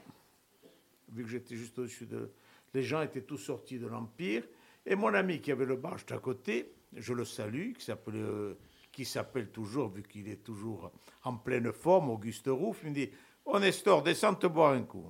vu 1.14 1.24
que 1.24 1.30
j'étais 1.30 1.56
juste 1.56 1.78
au-dessus 1.78 2.06
de... 2.06 2.30
Les 2.74 2.82
gens 2.82 3.02
étaient 3.02 3.22
tous 3.22 3.38
sortis 3.38 3.78
de 3.78 3.86
l'Empire, 3.86 4.42
et 4.84 4.96
mon 4.96 5.14
ami 5.14 5.40
qui 5.40 5.52
avait 5.52 5.64
le 5.64 5.76
bar 5.76 5.96
juste 5.96 6.12
à 6.12 6.18
côté, 6.18 6.72
je 6.94 7.12
le 7.12 7.24
salue, 7.24 7.72
qui 7.72 7.84
s'appelle, 7.84 8.14
euh, 8.16 8.54
qui 8.92 9.04
s'appelle 9.04 9.48
toujours, 9.48 9.88
vu 9.88 10.02
qu'il 10.02 10.28
est 10.28 10.42
toujours 10.42 10.90
en 11.22 11.36
pleine 11.36 11.72
forme, 11.72 12.10
Auguste 12.10 12.48
Rouff, 12.48 12.80
il 12.82 12.90
me 12.90 12.94
dit, 12.94 13.10
Oh 13.44 13.58
Nestor, 13.58 14.02
descends 14.02 14.34
te 14.34 14.46
boire 14.46 14.72
un 14.72 14.82
coup. 14.82 15.06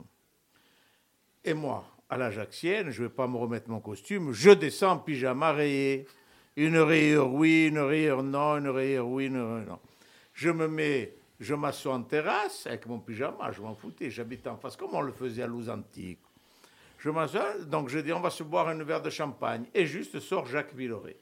Et 1.44 1.54
moi, 1.54 1.84
à 2.08 2.16
l'Ajaxienne, 2.16 2.90
je 2.90 3.02
ne 3.02 3.08
vais 3.08 3.14
pas 3.14 3.26
me 3.26 3.36
remettre 3.36 3.70
mon 3.70 3.80
costume, 3.80 4.32
je 4.32 4.50
descends 4.50 4.92
en 4.92 4.98
pyjama 4.98 5.52
rayé. 5.52 6.06
Une 6.56 6.78
rayure 6.78 7.32
oui, 7.32 7.66
une 7.66 7.80
rayure 7.80 8.22
non, 8.22 8.58
une 8.58 8.68
rayure 8.68 9.08
oui, 9.08 9.26
une 9.26 9.38
rayure 9.38 9.66
non. 9.66 9.78
Je 10.32 10.50
me 10.50 10.68
mets, 10.68 11.16
je 11.40 11.54
m'assois 11.54 11.94
en 11.94 12.02
terrasse 12.02 12.66
avec 12.66 12.86
mon 12.86 13.00
pyjama, 13.00 13.50
je 13.52 13.60
m'en 13.60 13.74
foutais, 13.74 14.10
j'habitais 14.10 14.48
en 14.48 14.56
face, 14.56 14.76
comme 14.76 14.94
on 14.94 15.00
le 15.00 15.12
faisait 15.12 15.42
à 15.42 15.46
Louzantique. 15.46 16.20
Je 16.98 17.10
m'assois, 17.10 17.58
donc 17.66 17.88
je 17.88 17.98
dis, 17.98 18.12
on 18.12 18.20
va 18.20 18.30
se 18.30 18.42
boire 18.42 18.68
un 18.68 18.82
verre 18.82 19.02
de 19.02 19.10
champagne. 19.10 19.64
Et 19.74 19.84
juste 19.84 20.20
sort 20.20 20.46
Jacques 20.46 20.74
Villeray. 20.74 21.16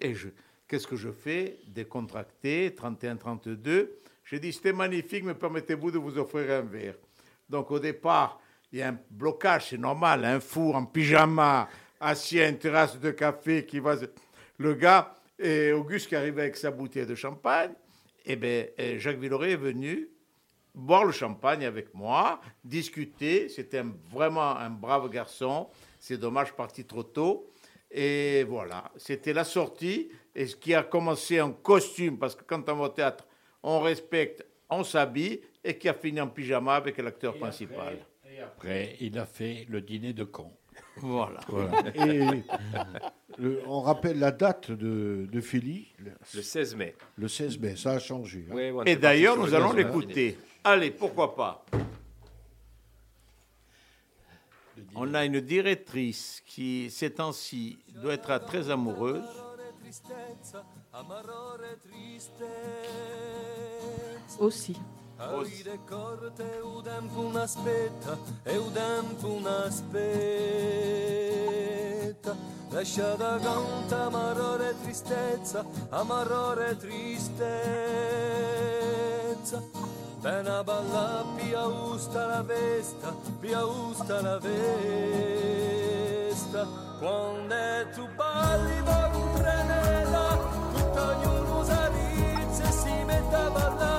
Et, 0.00 0.14
je, 0.14 0.28
qu'est-ce 0.68 0.86
que 0.86 0.96
je 0.96 1.10
fais? 1.10 1.58
Décontracté, 1.66 2.70
31-32. 2.70 3.88
J'ai 4.24 4.38
dit, 4.38 4.52
c'était 4.52 4.72
magnifique, 4.72 5.24
mais 5.24 5.34
permettez-vous 5.34 5.90
de 5.90 5.98
vous 5.98 6.18
offrir 6.18 6.50
un 6.50 6.62
verre. 6.62 6.94
Donc 7.48 7.70
au 7.70 7.78
départ, 7.78 8.40
il 8.70 8.78
y 8.80 8.82
a 8.82 8.88
un 8.88 8.98
blocage, 9.10 9.70
c'est 9.70 9.78
normal, 9.78 10.24
un 10.24 10.40
four 10.40 10.76
en 10.76 10.84
pyjama, 10.84 11.68
assis 11.98 12.40
à 12.40 12.48
une 12.48 12.58
terrasse 12.58 12.98
de 13.00 13.10
café 13.10 13.64
qui 13.64 13.80
va... 13.80 13.96
Le 14.58 14.74
gars, 14.74 15.14
et 15.38 15.72
Auguste 15.72 16.08
qui 16.08 16.16
arrivait 16.16 16.42
avec 16.42 16.56
sa 16.56 16.70
bouteille 16.70 17.06
de 17.06 17.14
champagne, 17.14 17.72
et 18.28 18.36
bien 18.36 18.66
Jacques 18.98 19.18
Villeray 19.18 19.52
est 19.52 19.56
venu 19.56 20.08
boire 20.78 21.04
le 21.04 21.12
champagne 21.12 21.64
avec 21.64 21.92
moi, 21.94 22.40
discuter. 22.64 23.48
C'était 23.48 23.82
vraiment 24.10 24.56
un 24.56 24.70
brave 24.70 25.10
garçon. 25.10 25.68
C'est 25.98 26.18
dommage, 26.18 26.52
parti 26.52 26.84
trop 26.84 27.02
tôt. 27.02 27.50
Et 27.90 28.44
voilà, 28.44 28.90
c'était 28.96 29.32
la 29.32 29.44
sortie. 29.44 30.10
Et 30.34 30.46
ce 30.46 30.54
qui 30.56 30.74
a 30.74 30.84
commencé 30.84 31.40
en 31.40 31.52
costume, 31.52 32.18
parce 32.18 32.36
que 32.36 32.44
quand 32.44 32.68
on 32.68 32.76
va 32.76 32.84
au 32.84 32.88
théâtre, 32.88 33.26
on 33.62 33.80
respecte, 33.80 34.46
on 34.70 34.84
s'habille, 34.84 35.40
et 35.64 35.76
qui 35.76 35.88
a 35.88 35.94
fini 35.94 36.20
en 36.20 36.28
pyjama 36.28 36.76
avec 36.76 36.98
l'acteur 36.98 37.36
principal. 37.36 37.98
Après, 38.40 38.96
il 39.00 39.18
a 39.18 39.26
fait 39.26 39.66
le 39.68 39.80
dîner 39.80 40.12
de 40.12 40.22
con. 40.22 40.52
Voilà. 41.00 41.40
Et 41.94 42.42
le- 43.38 43.62
on 43.66 43.80
rappelle 43.80 44.18
la 44.18 44.30
date 44.32 44.70
de, 44.70 45.28
de 45.30 45.40
Philly, 45.40 45.88
le, 45.98 46.12
Le 46.34 46.42
16 46.42 46.74
mai. 46.76 46.94
le 47.16 47.28
16 47.28 47.58
mai, 47.58 47.76
ça 47.76 47.92
a 47.92 47.98
changé. 47.98 48.46
hein. 48.50 48.54
Ouais, 48.54 48.72
Et 48.86 48.96
d'ailleurs, 48.96 49.36
nous 49.36 49.54
allons 49.54 49.68
16 49.72 49.76
mai. 49.76 49.84
l'écouter. 49.84 50.38
Allez, 50.64 50.90
pourquoi 50.90 51.34
pas? 51.34 51.64
On 54.94 55.12
a 55.14 55.24
une 55.24 55.40
directrice 55.40 56.42
qui, 56.46 56.88
ces 56.90 57.10
temps-ci, 57.10 57.78
doit 58.02 58.14
être 58.14 58.38
très 58.46 58.70
amoureuse. 58.70 59.24
Aussi. 64.38 64.76
Aride 65.18 65.78
corte 65.88 66.60
u 66.62 66.80
tempo 66.80 67.20
un'aspetta 67.20 68.16
e 68.44 68.56
u 68.56 68.70
tempo 68.70 69.26
un'aspetta 69.28 70.58
Lasciata 72.70 73.38
conta 73.38 74.04
amarore 74.04 74.74
tristezza, 74.82 75.64
amarore 75.88 76.76
tristezza. 76.76 77.32
Pena 80.20 80.62
balla 80.62 81.24
pia 81.36 81.66
usta 81.66 82.26
la 82.26 82.42
vesta, 82.42 83.14
pia 83.40 83.64
usta 83.64 84.20
la 84.20 84.38
vesta. 84.38 84.56
Quando 86.98 87.54
tu 87.94 88.06
balli 88.14 88.78
un 88.80 89.32
trenella, 89.34 90.38
tutto 90.74 91.00
ognuno 91.00 91.60
usarizza 91.60 92.62
e 92.62 92.72
si 92.72 93.04
mette 93.04 93.34
a 93.34 93.50
ballare 93.50 93.97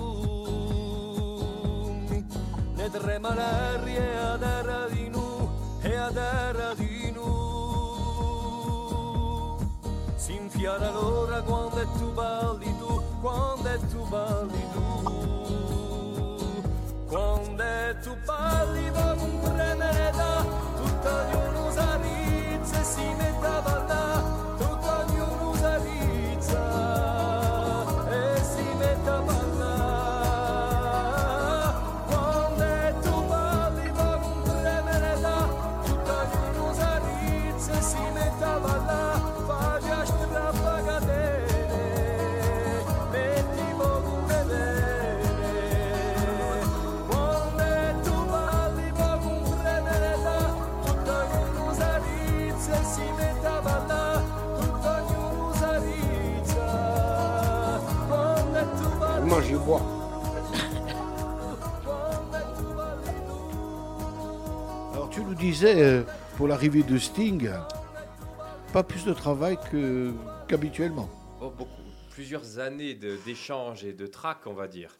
Ne 2.75 2.89
trema 2.91 3.33
l'aria 3.33 4.33
a 4.33 4.37
terra 4.37 4.87
di 4.89 5.09
nu, 5.09 5.49
e 5.81 5.95
a 5.95 6.11
terra 6.11 6.75
di 6.75 7.11
nu. 7.11 7.29
Si 10.17 10.35
infiara 10.35 10.91
l'ora 10.91 11.41
quando 11.41 11.77
è 11.77 11.87
tu 11.97 12.11
balli 12.13 12.77
tu, 12.77 13.01
quando 13.21 13.69
è 13.69 13.79
tu 13.87 14.07
balli 14.07 14.63
tu. 14.71 14.81
tu 18.01 18.17
parli 18.25 18.89
da 18.91 19.15
comprendere 19.15 20.11
da 20.15 20.70
porta 21.01 21.23
di 21.23 21.35
un'usarice 21.35 22.83
si 22.83 23.13
mettava 23.17 23.81
alla 23.81 24.00
euh, 65.63 66.03
pour 66.37 66.47
l'arrivée 66.47 66.83
de 66.83 66.97
Sting, 66.97 67.49
pas 68.73 68.83
plus 68.83 69.05
de 69.05 69.13
travail 69.13 69.57
qu'habituellement. 70.47 71.09
Oh, 71.39 71.49
beaucoup. 71.49 71.71
Plusieurs 72.09 72.59
années 72.59 72.93
d'échanges 72.93 73.85
et 73.85 73.93
de 73.93 74.07
trac, 74.07 74.45
on 74.45 74.53
va 74.53 74.67
dire. 74.67 74.97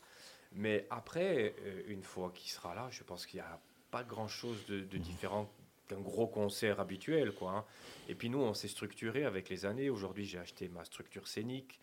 Mais 0.53 0.87
après, 0.89 1.55
euh, 1.65 1.81
une 1.87 2.03
fois 2.03 2.31
qu'il 2.33 2.51
sera 2.51 2.75
là, 2.75 2.87
je 2.89 3.03
pense 3.03 3.25
qu'il 3.25 3.39
n'y 3.39 3.45
a 3.45 3.59
pas 3.89 4.03
grand-chose 4.03 4.65
de, 4.67 4.79
de 4.81 4.97
différent 4.97 5.49
qu'un 5.87 5.99
gros 5.99 6.27
concert 6.27 6.79
habituel. 6.79 7.33
Quoi, 7.33 7.51
hein. 7.51 7.65
Et 8.07 8.15
puis 8.15 8.29
nous, 8.29 8.39
on 8.39 8.53
s'est 8.53 8.67
structuré 8.67 9.25
avec 9.25 9.49
les 9.49 9.65
années. 9.65 9.89
Aujourd'hui, 9.89 10.25
j'ai 10.25 10.39
acheté 10.39 10.69
ma 10.69 10.85
structure 10.85 11.27
scénique. 11.27 11.79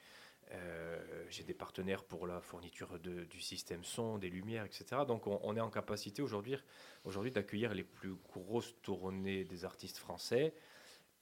Euh, 0.53 1.25
j'ai 1.29 1.45
des 1.45 1.53
partenaires 1.53 2.03
pour 2.05 2.27
la 2.27 2.41
fourniture 2.41 2.99
de- 2.99 3.25
du 3.25 3.41
système 3.41 3.85
son, 3.85 4.17
des 4.17 4.31
lumières, 4.31 4.65
etc. 4.65 5.03
Donc 5.07 5.27
on, 5.27 5.39
on 5.43 5.55
est 5.57 5.61
en 5.61 5.69
capacité 5.71 6.23
aujourd'hui 6.23 7.31
d'accueillir 7.31 7.75
les 7.75 7.85
plus 7.85 8.15
grosses 8.15 8.75
tournées 8.81 9.45
des 9.45 9.65
artistes 9.67 9.99
français 9.99 10.55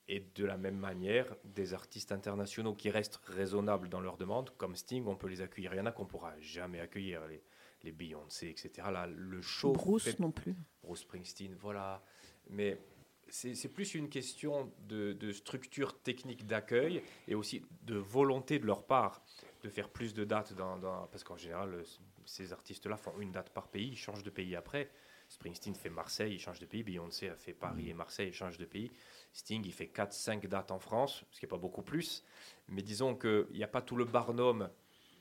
et 0.08 0.20
de 0.20 0.44
la 0.44 0.56
même 0.56 0.76
manière 0.78 1.34
des 1.42 1.74
artistes 1.74 2.12
internationaux 2.12 2.74
qui 2.74 2.88
restent 2.90 3.20
raisonnables 3.24 3.88
dans 3.88 4.00
leurs 4.00 4.16
demandes, 4.16 4.50
comme 4.56 4.76
Sting, 4.76 5.04
on 5.08 5.16
peut 5.16 5.26
les 5.26 5.40
accueillir. 5.40 5.74
Il 5.74 5.78
y 5.78 5.80
en 5.80 5.86
a 5.86 5.92
qu'on 5.92 6.06
pourra 6.06 6.38
jamais 6.38 6.78
accueillir, 6.78 7.26
les, 7.26 7.42
les 7.82 7.90
Beyoncé, 7.90 8.48
etc. 8.48 8.70
Là, 8.92 9.08
le 9.08 9.42
show. 9.42 9.72
Bruce 9.72 10.04
fait- 10.04 10.20
non 10.20 10.30
plus. 10.30 10.54
Bruce 10.84 11.00
Springsteen, 11.00 11.56
voilà. 11.56 12.04
Mais 12.48 12.78
c'est 13.28 13.68
plus 13.68 13.94
une 13.94 14.08
question 14.08 14.72
de, 14.88 15.32
structure 15.32 15.98
technique 16.00 16.46
d'accueil 16.46 17.02
et 17.28 17.34
aussi 17.34 17.62
de 17.82 17.96
volonté 17.96 18.58
de 18.58 18.66
leur 18.66 18.84
part 18.84 19.22
de 19.62 19.68
faire 19.68 19.88
plus 19.88 20.14
de 20.14 20.24
dates. 20.24 20.54
Parce 21.10 21.24
qu'en 21.24 21.36
général, 21.36 21.74
euh, 21.74 21.82
ces 22.24 22.52
artistes-là 22.52 22.96
font 22.96 23.12
une 23.18 23.32
date 23.32 23.50
par 23.50 23.68
pays, 23.68 23.88
ils 23.88 23.96
changent 23.96 24.22
de 24.22 24.30
pays 24.30 24.54
après. 24.54 24.90
Springsteen 25.28 25.74
fait 25.74 25.90
Marseille, 25.90 26.34
il 26.34 26.38
change 26.38 26.60
de 26.60 26.66
pays. 26.66 26.84
Beyoncé 26.84 27.28
a 27.28 27.34
fait 27.34 27.52
Paris 27.52 27.90
et 27.90 27.94
Marseille, 27.94 28.28
il 28.28 28.34
change 28.34 28.58
de 28.58 28.64
pays. 28.64 28.92
Sting, 29.32 29.62
il 29.64 29.72
fait 29.72 29.86
4-5 29.92 30.46
dates 30.46 30.70
en 30.70 30.78
France, 30.78 31.24
ce 31.32 31.40
qui 31.40 31.46
n'est 31.46 31.50
pas 31.50 31.58
beaucoup 31.58 31.82
plus. 31.82 32.24
Mais 32.68 32.82
disons 32.82 33.16
qu'il 33.16 33.46
n'y 33.52 33.64
a 33.64 33.68
pas 33.68 33.82
tout 33.82 33.96
le 33.96 34.04
barnum 34.04 34.68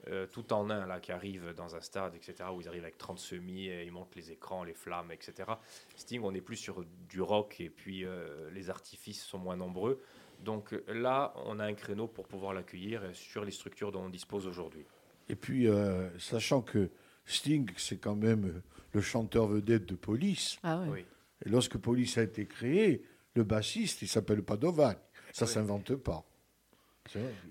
euh, 0.09 0.27
tout 0.27 0.53
en 0.53 0.69
un 0.69 0.85
là, 0.85 0.99
qui 0.99 1.11
arrive 1.11 1.53
dans 1.55 1.75
un 1.75 1.81
stade, 1.81 2.15
etc., 2.15 2.49
où 2.53 2.61
ils 2.61 2.67
arrivent 2.67 2.83
avec 2.83 2.97
30 2.97 3.19
semis, 3.19 3.67
et 3.67 3.83
ils 3.85 3.91
montent 3.91 4.15
les 4.15 4.31
écrans, 4.31 4.63
les 4.63 4.73
flammes, 4.73 5.11
etc. 5.11 5.51
Sting, 5.95 6.21
on 6.23 6.33
est 6.33 6.41
plus 6.41 6.57
sur 6.57 6.83
du 7.09 7.21
rock, 7.21 7.59
et 7.59 7.69
puis 7.69 8.05
euh, 8.05 8.49
les 8.51 8.69
artifices 8.69 9.23
sont 9.23 9.37
moins 9.39 9.55
nombreux. 9.55 10.01
Donc 10.43 10.75
là, 10.87 11.33
on 11.45 11.59
a 11.59 11.65
un 11.65 11.73
créneau 11.73 12.07
pour 12.07 12.27
pouvoir 12.27 12.53
l'accueillir 12.53 13.01
euh, 13.03 13.13
sur 13.13 13.45
les 13.45 13.51
structures 13.51 13.91
dont 13.91 14.01
on 14.03 14.09
dispose 14.09 14.45
aujourd'hui. 14.47 14.85
Et 15.29 15.35
puis, 15.35 15.67
euh, 15.67 16.09
sachant 16.19 16.61
que 16.61 16.89
Sting, 17.25 17.69
c'est 17.77 17.97
quand 17.97 18.15
même 18.15 18.61
le 18.93 19.01
chanteur 19.01 19.47
vedette 19.47 19.85
de 19.85 19.95
Police. 19.95 20.57
Ah 20.61 20.79
ouais. 20.81 20.87
Oui. 20.89 21.05
Et 21.45 21.49
lorsque 21.49 21.77
Police 21.77 22.17
a 22.17 22.23
été 22.23 22.45
créé, 22.45 23.03
le 23.33 23.43
bassiste, 23.43 24.01
il 24.01 24.07
s'appelle 24.07 24.43
Padovan. 24.43 24.93
Ça 25.33 25.45
Oui. 25.45 25.51
s'invente 25.51 25.95
pas. 25.95 26.23
C'est 26.23 26.25
vrai. 26.25 26.83
Il 26.83 26.94
est 26.94 26.94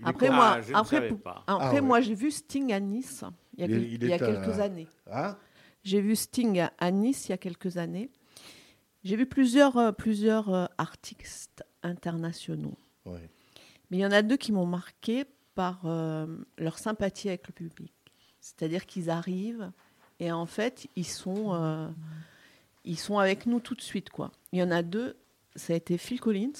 Après, 0.04 0.30
moi, 0.30 0.58
Ah, 0.72 0.78
après, 0.80 1.10
Ah 1.46 1.72
ouais. 1.74 1.80
moi 1.80 2.00
j'ai 2.00 2.14
vu 2.14 2.30
Sting 2.30 2.72
à 2.72 2.80
Nice 2.80 3.24
il 3.56 3.60
y 3.60 3.62
a, 3.62 3.66
Il 3.66 3.72
est- 3.72 3.76
quel- 3.78 3.92
il 3.92 3.92
il 4.02 4.08
y 4.08 4.12
a 4.12 4.16
est 4.16 4.22
à- 4.22 4.26
quelques 4.26 4.58
années. 4.60 4.88
Hein? 5.10 5.36
J'ai 5.84 6.00
vu 6.00 6.16
Sting 6.16 6.58
à, 6.60 6.72
à 6.78 6.90
Nice 6.90 7.28
il 7.28 7.30
y 7.30 7.34
a 7.34 7.38
quelques 7.38 7.76
années. 7.76 8.10
J'ai 9.04 9.16
vu 9.16 9.26
plusieurs, 9.26 9.76
euh, 9.76 9.92
plusieurs 9.92 10.48
euh, 10.52 10.66
artistes 10.78 11.62
internationaux. 11.82 12.76
Ouais. 13.04 13.28
Mais 13.90 13.98
il 13.98 14.00
y 14.00 14.06
en 14.06 14.10
a 14.12 14.22
deux 14.22 14.36
qui 14.38 14.50
m'ont 14.50 14.66
marqué 14.66 15.24
par 15.54 15.82
euh, 15.84 16.26
leur 16.58 16.78
sympathie 16.78 17.28
avec 17.28 17.46
le 17.46 17.52
public. 17.52 17.92
C'est-à-dire 18.40 18.86
qu'ils 18.86 19.08
arrivent 19.10 19.70
et 20.20 20.32
en 20.32 20.46
fait, 20.46 20.86
ils 20.96 21.06
sont, 21.06 21.54
euh, 21.54 21.88
ils 22.84 22.98
sont 22.98 23.18
avec 23.18 23.46
nous 23.46 23.60
tout 23.60 23.74
de 23.74 23.80
suite. 23.82 24.10
Quoi. 24.10 24.32
Il 24.52 24.58
y 24.58 24.62
en 24.62 24.70
a 24.70 24.82
deux, 24.82 25.16
ça 25.54 25.74
a 25.74 25.76
été 25.76 25.96
Phil 25.98 26.18
Collins 26.20 26.52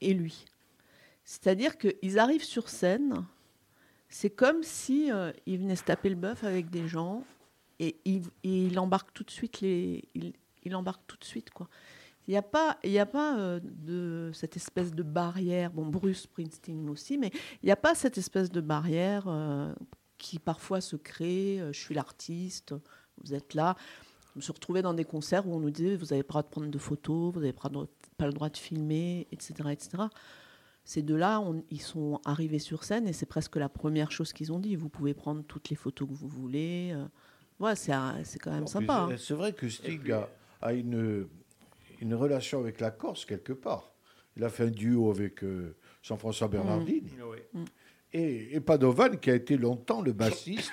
et 0.00 0.14
lui. 0.14 0.44
C'est-à-dire 1.24 1.78
qu'ils 1.78 2.18
arrivent 2.18 2.44
sur 2.44 2.68
scène, 2.68 3.24
c'est 4.08 4.30
comme 4.30 4.62
si 4.62 5.10
euh, 5.10 5.32
ils 5.46 5.58
venaient 5.58 5.76
se 5.76 5.84
taper 5.84 6.10
le 6.10 6.16
bœuf 6.16 6.44
avec 6.44 6.68
des 6.70 6.86
gens 6.88 7.24
et 7.78 7.96
ils, 8.04 8.24
il 8.42 8.78
embarque 8.78 9.12
tout 9.12 9.24
de 9.24 9.30
suite 9.30 9.62
il, 9.62 10.34
tout 11.06 11.16
de 11.16 11.24
suite. 11.24 11.50
Il 12.28 12.30
n'y 12.30 12.36
a 12.36 12.42
pas, 12.42 12.78
il 12.84 12.96
a 12.98 13.06
pas 13.06 13.38
euh, 13.38 13.60
de 13.62 14.30
cette 14.34 14.56
espèce 14.56 14.92
de 14.92 15.02
barrière. 15.02 15.72
Bon, 15.72 15.86
Bruce 15.86 16.22
Springsteen 16.22 16.88
aussi, 16.90 17.18
mais 17.18 17.30
il 17.62 17.66
n'y 17.66 17.72
a 17.72 17.76
pas 17.76 17.94
cette 17.94 18.18
espèce 18.18 18.50
de 18.50 18.60
barrière 18.60 19.24
euh, 19.26 19.72
qui 20.18 20.38
parfois 20.38 20.80
se 20.80 20.96
crée. 20.96 21.60
je 21.72 21.78
suis 21.78 21.94
l'artiste, 21.94 22.74
vous 23.24 23.34
êtes 23.34 23.54
là. 23.54 23.76
Je 24.32 24.38
me 24.38 24.42
suis 24.42 24.52
retrouvée 24.52 24.82
dans 24.82 24.94
des 24.94 25.04
concerts 25.04 25.46
où 25.46 25.54
on 25.54 25.60
nous 25.60 25.70
disait 25.70 25.96
vous 25.96 26.06
n'avez 26.06 26.22
pas 26.22 26.38
le 26.38 26.42
droit 26.42 26.42
de 26.42 26.48
prendre 26.48 26.70
de 26.70 26.78
photos, 26.78 27.34
vous 27.34 27.40
n'avez 27.40 27.52
pas, 27.52 27.70
pas 28.16 28.26
le 28.26 28.32
droit 28.32 28.48
de 28.50 28.56
filmer, 28.56 29.26
etc., 29.32 29.70
etc. 29.70 30.04
Ces 30.84 31.02
deux-là, 31.02 31.40
on- 31.40 31.62
ils 31.70 31.80
sont 31.80 32.20
arrivés 32.24 32.58
sur 32.58 32.82
scène 32.84 33.06
et 33.06 33.12
c'est 33.12 33.26
presque 33.26 33.56
la 33.56 33.68
première 33.68 34.10
chose 34.10 34.32
qu'ils 34.32 34.52
ont 34.52 34.58
dit. 34.58 34.74
Vous 34.76 34.88
pouvez 34.88 35.14
prendre 35.14 35.42
toutes 35.44 35.70
les 35.70 35.76
photos 35.76 36.08
que 36.08 36.14
vous 36.14 36.28
voulez. 36.28 36.92
euh. 36.94 37.04
Ouais, 37.60 37.76
c'est 37.76 37.92
quand 38.40 38.50
même 38.50 38.60
Non, 38.60 38.66
sympa. 38.66 39.06
hein. 39.10 39.16
C'est 39.16 39.34
vrai 39.34 39.52
que 39.52 39.68
Sting 39.68 40.10
a, 40.10 40.28
a 40.60 40.72
une, 40.72 41.28
une 42.00 42.14
relation 42.14 42.58
avec 42.58 42.80
la 42.80 42.90
Corse 42.90 43.24
quelque 43.24 43.52
part. 43.52 43.92
Il 44.36 44.42
a 44.42 44.48
fait 44.48 44.64
un 44.64 44.70
duo 44.70 45.10
avec 45.10 45.44
euh, 45.44 45.76
Jean-François 46.02 46.48
Bernardini. 46.48 47.12
Oui. 47.30 47.60
Et, 48.12 48.56
et 48.56 48.60
Padovan 48.60 49.16
qui 49.18 49.30
a 49.30 49.34
été 49.34 49.56
longtemps 49.56 50.02
le 50.02 50.12
bassiste, 50.12 50.72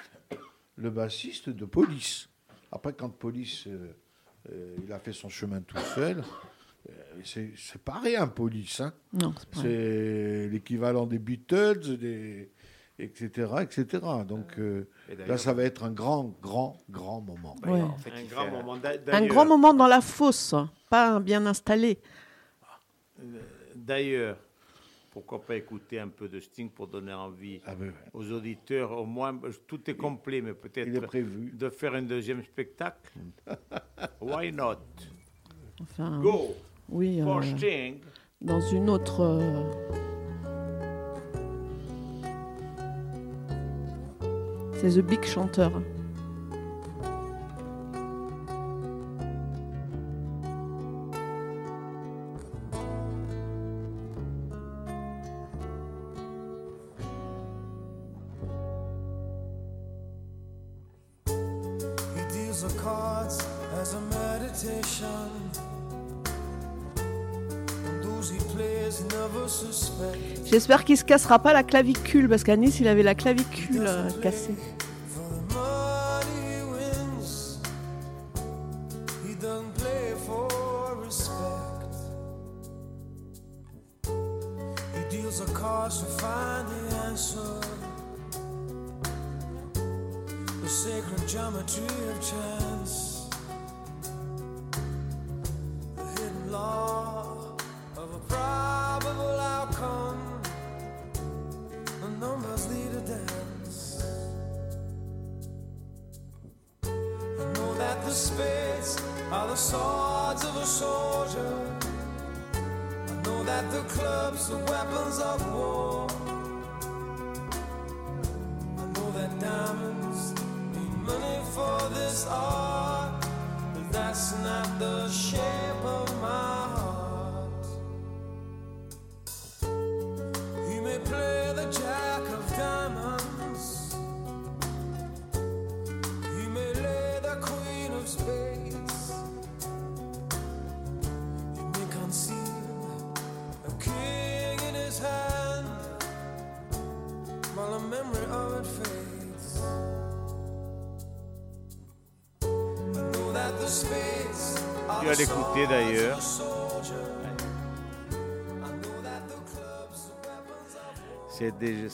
le 0.75 0.89
bassiste 0.89 1.49
de 1.49 1.65
Police. 1.65 2.29
Après, 2.71 2.93
quand 2.93 3.09
Police, 3.09 3.67
euh, 3.67 3.93
euh, 4.51 4.75
il 4.83 4.91
a 4.91 4.99
fait 4.99 5.13
son 5.13 5.29
chemin 5.29 5.61
tout 5.61 5.77
seul, 5.95 6.23
c'est 7.23 7.51
c'est 7.57 7.81
pas 7.81 7.99
rien 7.99 8.27
Police. 8.27 8.79
hein. 8.81 8.93
Non, 9.13 9.33
c'est 9.37 9.49
pas 9.49 9.59
vrai. 9.59 9.69
C'est 9.69 10.47
l'équivalent 10.49 11.05
des 11.05 11.19
Beatles, 11.19 11.97
des, 11.97 12.51
etc., 12.97 13.51
etc. 13.61 13.85
Donc 14.27 14.53
Et 14.57 14.61
euh, 14.61 14.87
là, 15.09 15.15
d'ailleurs- 15.15 15.39
ça 15.39 15.53
va 15.53 15.63
être 15.63 15.83
un 15.83 15.91
grand, 15.91 16.35
grand, 16.41 16.77
grand 16.89 17.21
moment. 17.21 17.55
Bah, 17.61 17.71
Ouais. 17.71 17.81
en 17.81 17.97
fait, 17.97 18.11
Un 18.11 18.23
grand 18.23 18.45
fait 18.45 18.51
moment. 18.51 18.77
Un 19.07 19.25
grand 19.27 19.45
moment 19.45 19.73
dans 19.73 19.87
la 19.87 20.01
fosse, 20.01 20.55
pas 20.89 21.19
bien 21.19 21.45
installé. 21.45 21.99
D'ailleurs, 23.75 24.37
pourquoi 25.11 25.41
pas 25.41 25.55
écouter 25.55 25.99
un 25.99 26.07
peu 26.09 26.29
de 26.29 26.39
Sting 26.39 26.69
pour 26.69 26.87
donner 26.87 27.13
envie 27.13 27.59
Ah, 27.65 27.75
ben, 27.75 27.87
ouais. 27.87 27.93
aux 28.13 28.31
auditeurs, 28.31 28.91
au 28.91 29.05
moins, 29.05 29.37
euh, 29.43 29.51
tout 29.67 29.89
est 29.89 29.95
complet, 29.95 30.41
mais 30.41 30.53
peut-être 30.53 30.89
de 30.91 31.69
faire 31.69 31.93
un 31.95 32.01
deuxième 32.03 32.43
spectacle. 32.43 33.11
Why 34.21 34.51
not? 34.51 34.77
Enfin, 35.81 36.19
Go 36.21 36.55
oui, 36.91 37.21
euh, 37.21 37.91
dans 38.41 38.61
une 38.61 38.89
autre. 38.89 39.21
euh, 39.21 39.63
C'est 44.73 44.89
The 44.89 45.05
Big 45.05 45.23
Chanteur. 45.23 45.71
J'espère 70.69 70.85
qu'il 70.85 70.97
se 70.97 71.03
cassera 71.03 71.39
pas 71.39 71.51
la 71.51 71.63
clavicule 71.63 72.29
parce 72.29 72.43
qu'à 72.43 72.55
Nice 72.55 72.79
il 72.79 72.87
avait 72.87 73.01
la 73.01 73.15
clavicule 73.15 73.87
euh, 73.87 74.07
cassée. 74.21 74.53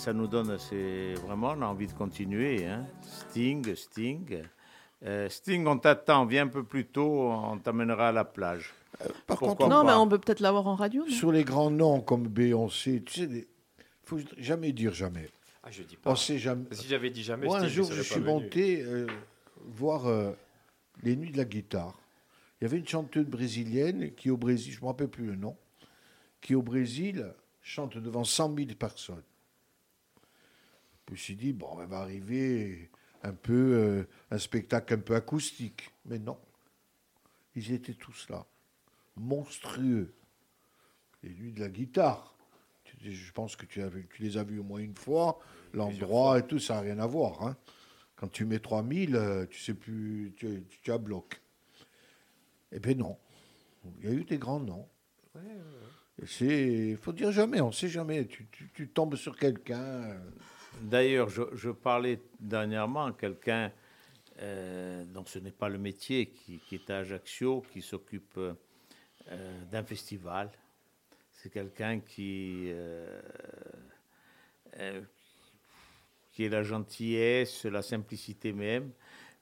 Ça 0.05 0.13
nous 0.13 0.27
donne, 0.27 0.55
c'est 0.59 1.15
vraiment, 1.15 1.55
on 1.57 1.63
a 1.63 1.65
envie 1.65 1.87
de 1.87 1.93
continuer. 1.93 2.63
hein. 2.67 2.85
Sting, 3.01 3.73
Sting. 3.73 4.37
Euh, 5.03 5.27
Sting, 5.29 5.65
on 5.65 5.79
t'attend, 5.79 6.27
viens 6.27 6.43
un 6.43 6.47
peu 6.47 6.63
plus 6.63 6.85
tôt, 6.85 7.31
on 7.31 7.57
t'amènera 7.57 8.09
à 8.09 8.11
la 8.11 8.23
plage. 8.23 8.71
Par 8.99 9.09
Pourquoi 9.39 9.55
contre, 9.55 9.67
Non, 9.67 9.83
mais 9.83 9.93
on 9.93 10.07
peut 10.07 10.19
peut-être 10.19 10.41
l'avoir 10.41 10.67
en 10.67 10.75
radio. 10.75 11.07
sur 11.07 11.31
les 11.31 11.43
grands 11.43 11.71
noms 11.71 12.01
comme 12.01 12.27
Beyoncé, 12.27 13.01
tu 13.01 13.13
sais, 13.21 13.29
il 13.31 13.45
faut 14.03 14.19
jamais 14.37 14.73
dire 14.73 14.93
jamais. 14.93 15.27
Ah, 15.63 15.71
je 15.71 15.81
dis 15.81 15.97
pas. 15.97 16.11
On 16.11 16.15
sait 16.15 16.37
jamais. 16.37 16.65
Si 16.69 16.87
j'avais 16.87 17.09
dit 17.09 17.23
jamais, 17.23 17.47
Moi, 17.47 17.57
un 17.57 17.67
jour, 17.67 17.91
je 17.91 18.03
suis 18.03 18.19
monté 18.19 18.83
euh, 18.83 19.07
voir 19.63 20.05
euh, 20.05 20.33
les 21.01 21.15
nuits 21.15 21.31
de 21.31 21.37
la 21.37 21.45
guitare. 21.45 21.97
Il 22.61 22.65
y 22.65 22.67
avait 22.67 22.77
une 22.77 22.87
chanteuse 22.87 23.25
brésilienne 23.25 24.13
qui, 24.13 24.29
au 24.29 24.37
Brésil, 24.37 24.71
je 24.71 24.77
ne 24.77 24.83
me 24.83 24.87
rappelle 24.87 25.07
plus 25.09 25.25
le 25.25 25.35
nom, 25.35 25.57
qui, 26.41 26.53
au 26.53 26.61
Brésil, 26.61 27.33
chante 27.63 27.97
devant 27.97 28.23
100 28.23 28.55
000 28.55 28.67
personnes. 28.77 29.23
Je 31.07 31.11
me 31.13 31.17
suis 31.17 31.35
dit, 31.35 31.53
bon, 31.53 31.79
elle 31.81 31.87
va 31.87 31.99
arriver 31.99 32.89
un 33.23 33.33
peu, 33.33 33.53
euh, 33.53 34.03
un 34.31 34.37
spectacle 34.37 34.93
un 34.95 34.99
peu 34.99 35.15
acoustique. 35.15 35.91
Mais 36.05 36.19
non. 36.19 36.37
Ils 37.55 37.71
étaient 37.71 37.93
tous 37.93 38.27
là. 38.29 38.45
Monstrueux. 39.15 40.13
Les 41.23 41.29
nuits 41.29 41.53
de 41.53 41.59
la 41.61 41.69
guitare. 41.69 42.35
Je 43.01 43.31
pense 43.33 43.55
que 43.55 43.65
tu, 43.65 43.81
as 43.81 43.87
vu- 43.89 44.07
tu 44.11 44.23
les 44.23 44.37
as 44.37 44.43
vus 44.43 44.59
au 44.59 44.63
moins 44.63 44.79
une 44.79 44.95
fois. 44.95 45.39
L'endroit 45.73 46.39
et 46.39 46.43
tout, 46.47 46.59
ça 46.59 46.75
n'a 46.75 46.81
rien 46.81 46.99
à 46.99 47.05
voir. 47.07 47.43
hein. 47.43 47.55
Quand 48.15 48.27
tu 48.29 48.45
mets 48.45 48.59
3000, 48.59 49.15
euh, 49.15 49.45
tu 49.45 49.59
sais 49.59 49.73
plus, 49.73 50.33
tu, 50.37 50.91
as 50.91 50.97
bloc. 50.97 51.39
Eh 52.71 52.79
bien 52.79 52.95
non. 52.95 53.17
Il 54.01 54.05
y 54.05 54.11
a 54.11 54.15
eu 54.15 54.23
des 54.23 54.37
grands 54.37 54.59
noms. 54.59 54.87
Et 56.21 56.25
c'est, 56.25 56.89
il 56.91 56.97
faut 56.97 57.11
dire 57.13 57.31
jamais, 57.31 57.59
on 57.61 57.67
ne 57.67 57.73
sait 57.73 57.89
jamais. 57.89 58.25
Tu, 58.25 58.47
tu- 58.51 58.71
tu 58.73 58.87
tombes 58.87 59.15
sur 59.17 59.37
quelqu'un. 59.37 60.17
D'ailleurs, 60.81 61.29
je, 61.29 61.69
parlais 61.69 62.19
dernièrement 62.39 63.05
à 63.05 63.11
quelqu'un 63.13 63.71
euh, 64.41 65.03
dont 65.05 65.25
ce 65.25 65.39
n'est 65.39 65.51
pas 65.51 65.69
le 65.69 65.77
métier, 65.77 66.27
qui, 66.27 66.61
est 66.71 66.89
à 66.89 66.97
Ajaccio, 66.97 67.63
qui 67.71 67.81
s'occupe 67.81 68.37
euh, 68.37 68.53
d'un 69.71 69.83
festival. 69.83 70.51
C'est 71.31 71.49
quelqu'un 71.51 71.99
qui, 71.99 72.65
euh, 72.67 73.21
qui 76.31 76.43
est 76.43 76.49
la 76.49 76.63
gentillesse, 76.63 77.65
la 77.65 77.81
simplicité 77.81 78.51
même, 78.51 78.91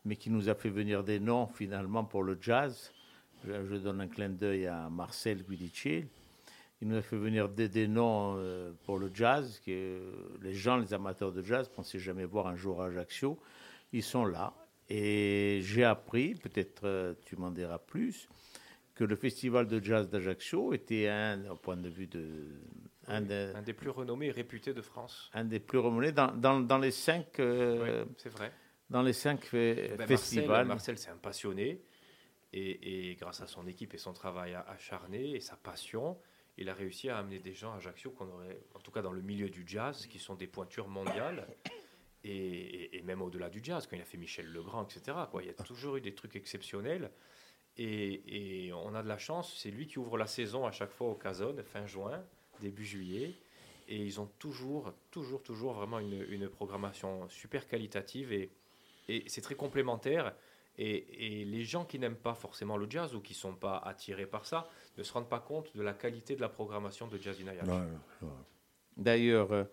mais 0.05 0.15
qui 0.15 0.30
nous 0.30 0.49
a 0.49 0.55
fait 0.55 0.69
venir 0.69 1.03
des 1.03 1.19
noms 1.19 1.47
finalement 1.47 2.03
pour 2.03 2.23
le 2.23 2.38
jazz. 2.39 2.91
Je, 3.45 3.65
je 3.65 3.76
donne 3.76 4.01
un 4.01 4.07
clin 4.07 4.30
d'œil 4.30 4.68
à 4.68 4.89
Marcel 4.89 5.43
Guidici. 5.43 6.05
Il 6.84 6.89
nous 6.89 6.97
a 6.97 7.01
fait 7.01 7.15
venir 7.15 7.47
des, 7.47 7.69
des 7.69 7.88
noms 7.88 8.35
euh, 8.35 8.73
pour 8.84 8.97
le 8.97 9.10
jazz, 9.14 9.61
que 9.65 10.01
les 10.41 10.53
gens, 10.53 10.76
les 10.76 10.93
amateurs 10.93 11.31
de 11.31 11.41
jazz, 11.41 11.69
pensaient 11.69 11.97
jamais 11.97 12.26
voir 12.26 12.45
un 12.47 12.57
jour 12.57 12.81
à 12.81 12.88
Ajaccio. 12.88 13.39
Ils 13.93 14.03
sont 14.03 14.26
là. 14.26 14.53
Et 14.89 15.60
j'ai 15.61 15.85
appris, 15.85 16.35
peut-être 16.35 16.81
euh, 16.84 17.14
tu 17.26 17.38
m'en 17.38 17.51
diras 17.51 17.77
plus, 17.80 18.27
que 18.95 19.05
le 19.05 19.15
festival 19.15 19.65
de 19.69 19.81
jazz 19.81 20.10
d'Ajaccio 20.10 20.73
était 20.73 21.07
un, 21.07 21.49
au 21.51 21.55
point 21.55 21.77
de 21.77 21.88
vue 21.88 22.07
de, 22.07 22.49
un, 23.07 23.22
de- 23.22 23.53
Un 23.55 23.61
des 23.61 23.72
plus 23.72 23.89
renommés 23.89 24.26
et 24.27 24.31
réputés 24.31 24.73
de 24.73 24.81
France. 24.81 25.31
un 25.34 25.45
des 25.45 25.61
plus 25.61 25.77
renommés 25.77 26.11
dans, 26.11 26.35
dans, 26.35 26.60
dans 26.60 26.80
les 26.80 26.91
cinq, 26.91 27.39
euh, 27.39 28.03
Oui, 28.03 28.14
c'est 28.18 28.27
vrai. 28.30 28.51
dans 28.89 29.03
les 29.03 29.14
cinq 29.14 29.45
fe- 29.45 29.95
Ben, 29.95 30.05
festivals. 30.05 30.68
Marcel, 30.68 30.95
Marcel, 30.95 30.97
c'est 30.97 31.11
un 31.11 31.15
passionné. 31.15 31.81
Et, 32.51 33.11
et 33.11 33.15
grâce 33.15 33.39
à 33.39 33.47
son 33.47 33.65
équipe 33.68 33.93
et 33.93 33.97
son 33.97 34.11
travail 34.11 34.53
acharné 34.68 35.31
et 35.31 35.39
sa 35.39 35.55
passion, 35.55 36.18
il 36.57 36.69
a 36.69 36.73
réussi 36.73 37.09
à 37.09 37.17
amener 37.17 37.39
des 37.39 37.53
gens 37.53 37.73
à 37.73 37.77
Ajaccio 37.77 38.11
qu'on 38.11 38.30
aurait, 38.30 38.59
en 38.75 38.80
tout 38.80 38.91
cas 38.91 39.01
dans 39.01 39.11
le 39.11 39.21
milieu 39.21 39.49
du 39.49 39.63
jazz, 39.65 40.05
qui 40.07 40.19
sont 40.19 40.35
des 40.35 40.47
pointures 40.47 40.88
mondiales. 40.88 41.47
Et, 42.23 43.01
même 43.03 43.21
au-delà 43.21 43.49
du 43.49 43.59
jazz, 43.61 43.85
quand 43.85 43.97
il 43.97 44.01
a 44.01 44.05
fait 44.05 44.17
Michel 44.17 44.45
Legrand, 44.47 44.84
etc. 44.84 45.17
Quoi. 45.30 45.43
Il 45.43 45.47
y 45.47 45.49
a 45.49 45.53
toujours 45.53 45.97
eu 45.97 46.01
des 46.01 46.13
trucs 46.13 46.35
exceptionnels. 46.35 47.11
Et, 47.77 48.71
on 48.73 48.93
a 48.93 49.03
de 49.03 49.07
la 49.07 49.17
chance, 49.17 49.57
c'est 49.57 49.71
lui 49.71 49.88
qui 49.88 49.99
ouvre 49.99 50.17
la 50.17 50.27
saison 50.27 50.65
à 50.65 50.71
chaque 50.71 50.91
fois 50.91 51.07
au 51.07 51.15
Casone, 51.15 51.61
fin 51.63 51.85
juin, 51.85 52.23
début 52.61 52.85
juillet. 52.85 53.34
Et 53.89 53.97
ils 53.97 54.21
ont 54.21 54.30
toujours, 54.39 54.93
toujours, 55.11 55.43
toujours 55.43 55.73
vraiment 55.73 55.99
une, 55.99 56.47
programmation 56.47 57.27
super 57.27 57.67
qualitative 57.67 58.31
et, 58.31 58.51
et 59.09 59.23
c'est 59.27 59.41
très 59.41 59.55
complémentaire. 59.55 60.34
Et, 60.77 61.41
et 61.41 61.45
les 61.45 61.63
gens 61.65 61.84
qui 61.84 61.99
n'aiment 61.99 62.15
pas 62.15 62.35
forcément 62.35 62.77
le 62.77 62.89
jazz 62.89 63.13
ou 63.15 63.19
qui 63.19 63.34
ne 63.34 63.38
sont 63.38 63.55
pas 63.55 63.77
attirés 63.80 64.25
par 64.25 64.45
ça 64.45 64.69
ne 64.97 65.03
se 65.03 65.13
rendent 65.13 65.29
pas 65.29 65.39
compte 65.39 65.75
de 65.75 65.81
la 65.81 65.93
qualité 65.93 66.35
de 66.35 66.41
la 66.41 66.49
programmation 66.49 67.07
de 67.07 67.17
Jazz 67.17 67.37
in. 67.41 67.51
D'ailleurs, 68.95 69.51
euh, 69.51 69.63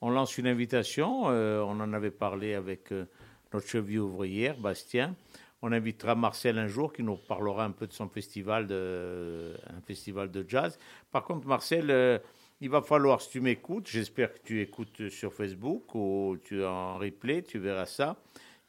on 0.00 0.10
lance 0.10 0.38
une 0.38 0.46
invitation. 0.46 1.28
euh, 1.30 1.60
on 1.62 1.80
en 1.80 1.92
avait 1.92 2.10
parlé 2.10 2.54
avec 2.54 2.92
euh, 2.92 3.06
notre 3.52 3.66
cheville 3.66 3.98
ouvrière, 3.98 4.56
Bastien. 4.58 5.16
On 5.60 5.72
invitera 5.72 6.14
Marcel 6.14 6.58
un 6.58 6.68
jour 6.68 6.92
qui 6.92 7.02
nous 7.02 7.16
parlera 7.16 7.64
un 7.64 7.72
peu 7.72 7.88
de 7.88 7.92
son 7.92 8.08
festival 8.08 8.68
de, 8.68 9.54
un 9.66 9.80
festival 9.80 10.30
de 10.30 10.44
jazz. 10.48 10.78
Par 11.10 11.24
contre, 11.24 11.48
Marcel, 11.48 11.90
euh, 11.90 12.18
il 12.60 12.70
va 12.70 12.80
falloir, 12.80 13.20
si 13.20 13.30
tu 13.30 13.40
m'écoutes, 13.40 13.88
j'espère 13.88 14.32
que 14.32 14.38
tu 14.44 14.60
écoutes 14.60 15.08
sur 15.08 15.32
Facebook 15.32 15.94
ou 15.94 16.36
tu 16.44 16.60
es 16.60 16.66
en 16.66 16.98
replay, 16.98 17.42
tu 17.42 17.58
verras 17.58 17.86
ça. 17.86 18.16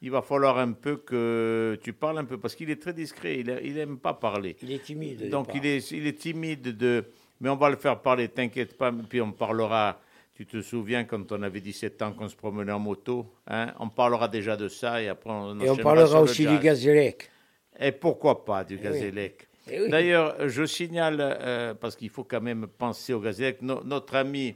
Il 0.02 0.10
va 0.10 0.22
falloir 0.22 0.58
un 0.58 0.72
peu 0.72 0.96
que 0.96 1.78
tu 1.82 1.92
parles 1.92 2.18
un 2.18 2.24
peu 2.24 2.38
parce 2.38 2.54
qu'il 2.54 2.70
est 2.70 2.80
très 2.80 2.94
discret, 2.94 3.40
il 3.40 3.74
n'aime 3.74 3.98
pas 3.98 4.14
parler. 4.14 4.56
Il 4.62 4.72
est 4.72 4.82
timide. 4.82 5.28
Donc 5.28 5.48
il 5.54 5.66
est, 5.66 5.90
il 5.90 6.06
est 6.06 6.18
timide 6.18 6.76
de... 6.76 7.04
Mais 7.40 7.48
on 7.50 7.56
va 7.56 7.68
le 7.70 7.76
faire 7.76 8.00
parler, 8.00 8.28
t'inquiète 8.28 8.76
pas. 8.78 8.92
Puis 8.92 9.20
on 9.20 9.32
parlera, 9.32 10.00
tu 10.34 10.46
te 10.46 10.60
souviens 10.62 11.04
quand 11.04 11.30
on 11.32 11.42
avait 11.42 11.60
17 11.60 12.00
ans 12.02 12.12
qu'on 12.12 12.28
se 12.28 12.36
promenait 12.36 12.72
en 12.72 12.78
moto 12.78 13.26
hein, 13.46 13.74
On 13.78 13.88
parlera 13.90 14.26
déjà 14.28 14.56
de 14.56 14.68
ça 14.68 15.02
et 15.02 15.08
après 15.08 15.30
on 15.30 15.58
Et 15.60 15.68
on 15.68 15.76
parlera 15.76 16.22
aussi 16.22 16.46
du. 16.46 16.58
Gazélec. 16.58 17.30
Et 17.78 17.92
pourquoi 17.92 18.44
pas 18.44 18.64
du 18.64 18.74
Eh 18.74 18.78
oui. 18.78 18.82
Gazélec 18.82 19.48
Eh 19.70 19.82
oui. 19.82 19.90
D'ailleurs, 19.90 20.48
je 20.48 20.64
signale, 20.64 21.18
euh, 21.20 21.74
parce 21.74 21.94
qu'il 21.96 22.08
faut 22.10 22.24
quand 22.24 22.40
même 22.40 22.66
penser 22.66 23.12
au 23.12 23.20
Gazélec, 23.20 23.60
no- 23.62 23.82
notre 23.84 24.16
ami, 24.16 24.54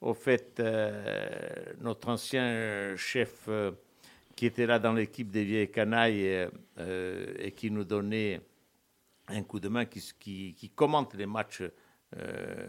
au 0.00 0.14
fait, 0.14 0.58
euh, 0.60 0.92
notre 1.80 2.08
ancien 2.08 2.94
chef 2.96 3.32
euh, 3.48 3.70
qui 4.36 4.46
était 4.46 4.66
là 4.66 4.78
dans 4.78 4.92
l'équipe 4.92 5.30
des 5.30 5.44
vieilles 5.44 5.70
canailles 5.70 6.28
euh, 6.28 6.48
euh, 6.78 7.34
et 7.38 7.52
qui 7.52 7.70
nous 7.70 7.84
donnait 7.84 8.40
un 9.28 9.42
coup 9.42 9.60
de 9.60 9.68
main, 9.68 9.84
qui, 9.86 10.72
commente 10.74 11.14
les 11.14 11.26
matchs 11.26 11.62
euh, 12.16 12.66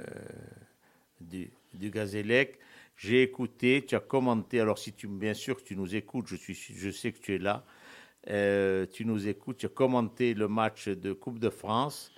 du, 1.19 1.51
Gazélec. 1.73 2.59
J'ai 2.95 3.23
écouté, 3.23 3.83
tu 3.85 3.95
as 3.95 3.99
commenté, 3.99 4.61
alors 4.61 4.77
si 4.77 4.93
tu, 4.93 5.07
bien 5.07 5.33
sûr 5.33 5.61
tu 5.61 5.75
nous 5.75 5.95
écoutes, 5.95 6.27
je, 6.27 6.35
suis, 6.35 6.55
je 6.55 6.89
sais 6.89 7.11
que 7.11 7.19
tu 7.19 7.35
es 7.35 7.37
là, 7.37 7.65
tu 8.93 9.05
nous 9.05 9.27
écoutes, 9.27 9.57
tu 9.57 9.65
as 9.65 9.69
commenté 9.69 10.33
le 10.33 10.47
match 10.47 10.87
de 10.87 11.11
Coupe 11.11 11.39
de 11.39 11.49
France. 11.49 12.14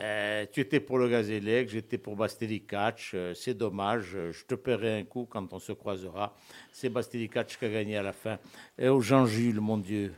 Euh, 0.00 0.46
tu 0.52 0.60
étais 0.60 0.80
pour 0.80 0.98
le 0.98 1.08
Gazélec, 1.08 1.68
j'étais 1.70 1.98
pour 1.98 2.14
Bastelicac. 2.14 3.10
Euh, 3.14 3.34
c'est 3.34 3.54
dommage. 3.54 4.12
euh, 4.14 4.32
Je 4.32 4.44
te 4.44 4.54
paierai 4.54 4.98
un 5.00 5.04
coup 5.04 5.26
quand 5.28 5.52
on 5.52 5.58
se 5.58 5.72
croisera. 5.72 6.36
C'est 6.72 6.88
Bastelicac 6.88 7.48
qui 7.58 7.64
a 7.64 7.68
gagné 7.68 7.96
à 7.96 8.02
la 8.02 8.12
fin. 8.12 8.38
Et 8.78 8.88
au 8.88 9.00
Jean-Jules, 9.00 9.60
mon 9.60 9.78
Dieu, 9.78 10.14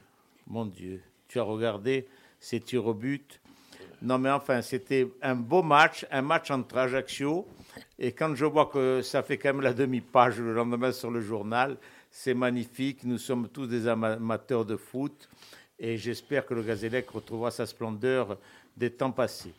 mon 0.47 0.67
Dieu, 0.67 1.01
tu 1.29 1.39
as 1.39 1.45
regardé 1.45 2.07
ces 2.39 2.61
tirs 2.61 2.87
au 2.87 2.95
but. 2.95 3.41
Non, 4.03 4.19
mais 4.19 4.31
enfin, 4.31 4.61
c'était 4.63 5.07
un 5.23 5.35
beau 5.35 5.63
match, 5.63 6.07
un 6.11 6.23
match 6.23 6.51
entre 6.51 6.77
Ajaccio. 6.79 7.47
Et 7.99 8.13
quand 8.13 8.35
je 8.35 8.45
vois 8.47 8.67
que 8.67 9.01
ça 9.03 9.23
fait 9.23 9.39
quand 9.39 9.51
même 9.55 9.61
la 9.63 9.73
demi-page 9.75 10.41
le 10.41 10.53
lendemain 10.53 10.93
sur 10.93 11.11
le 11.11 11.21
journal, 11.21 11.77
c'est 12.11 12.35
magnifique. 12.35 13.05
Nous 13.05 13.19
sommes 13.19 13.49
tous 13.49 13.67
des 13.67 13.87
ama- 13.89 14.15
amateurs 14.15 14.65
de 14.65 14.77
foot. 14.77 15.29
Et 15.79 15.97
j'espère 15.97 16.45
que 16.45 16.53
le 16.53 16.63
Gazélec 16.63 17.09
retrouvera 17.09 17.51
sa 17.51 17.65
splendeur 17.65 18.37
des 18.77 18.91
temps 18.91 19.13
passés. 19.13 19.55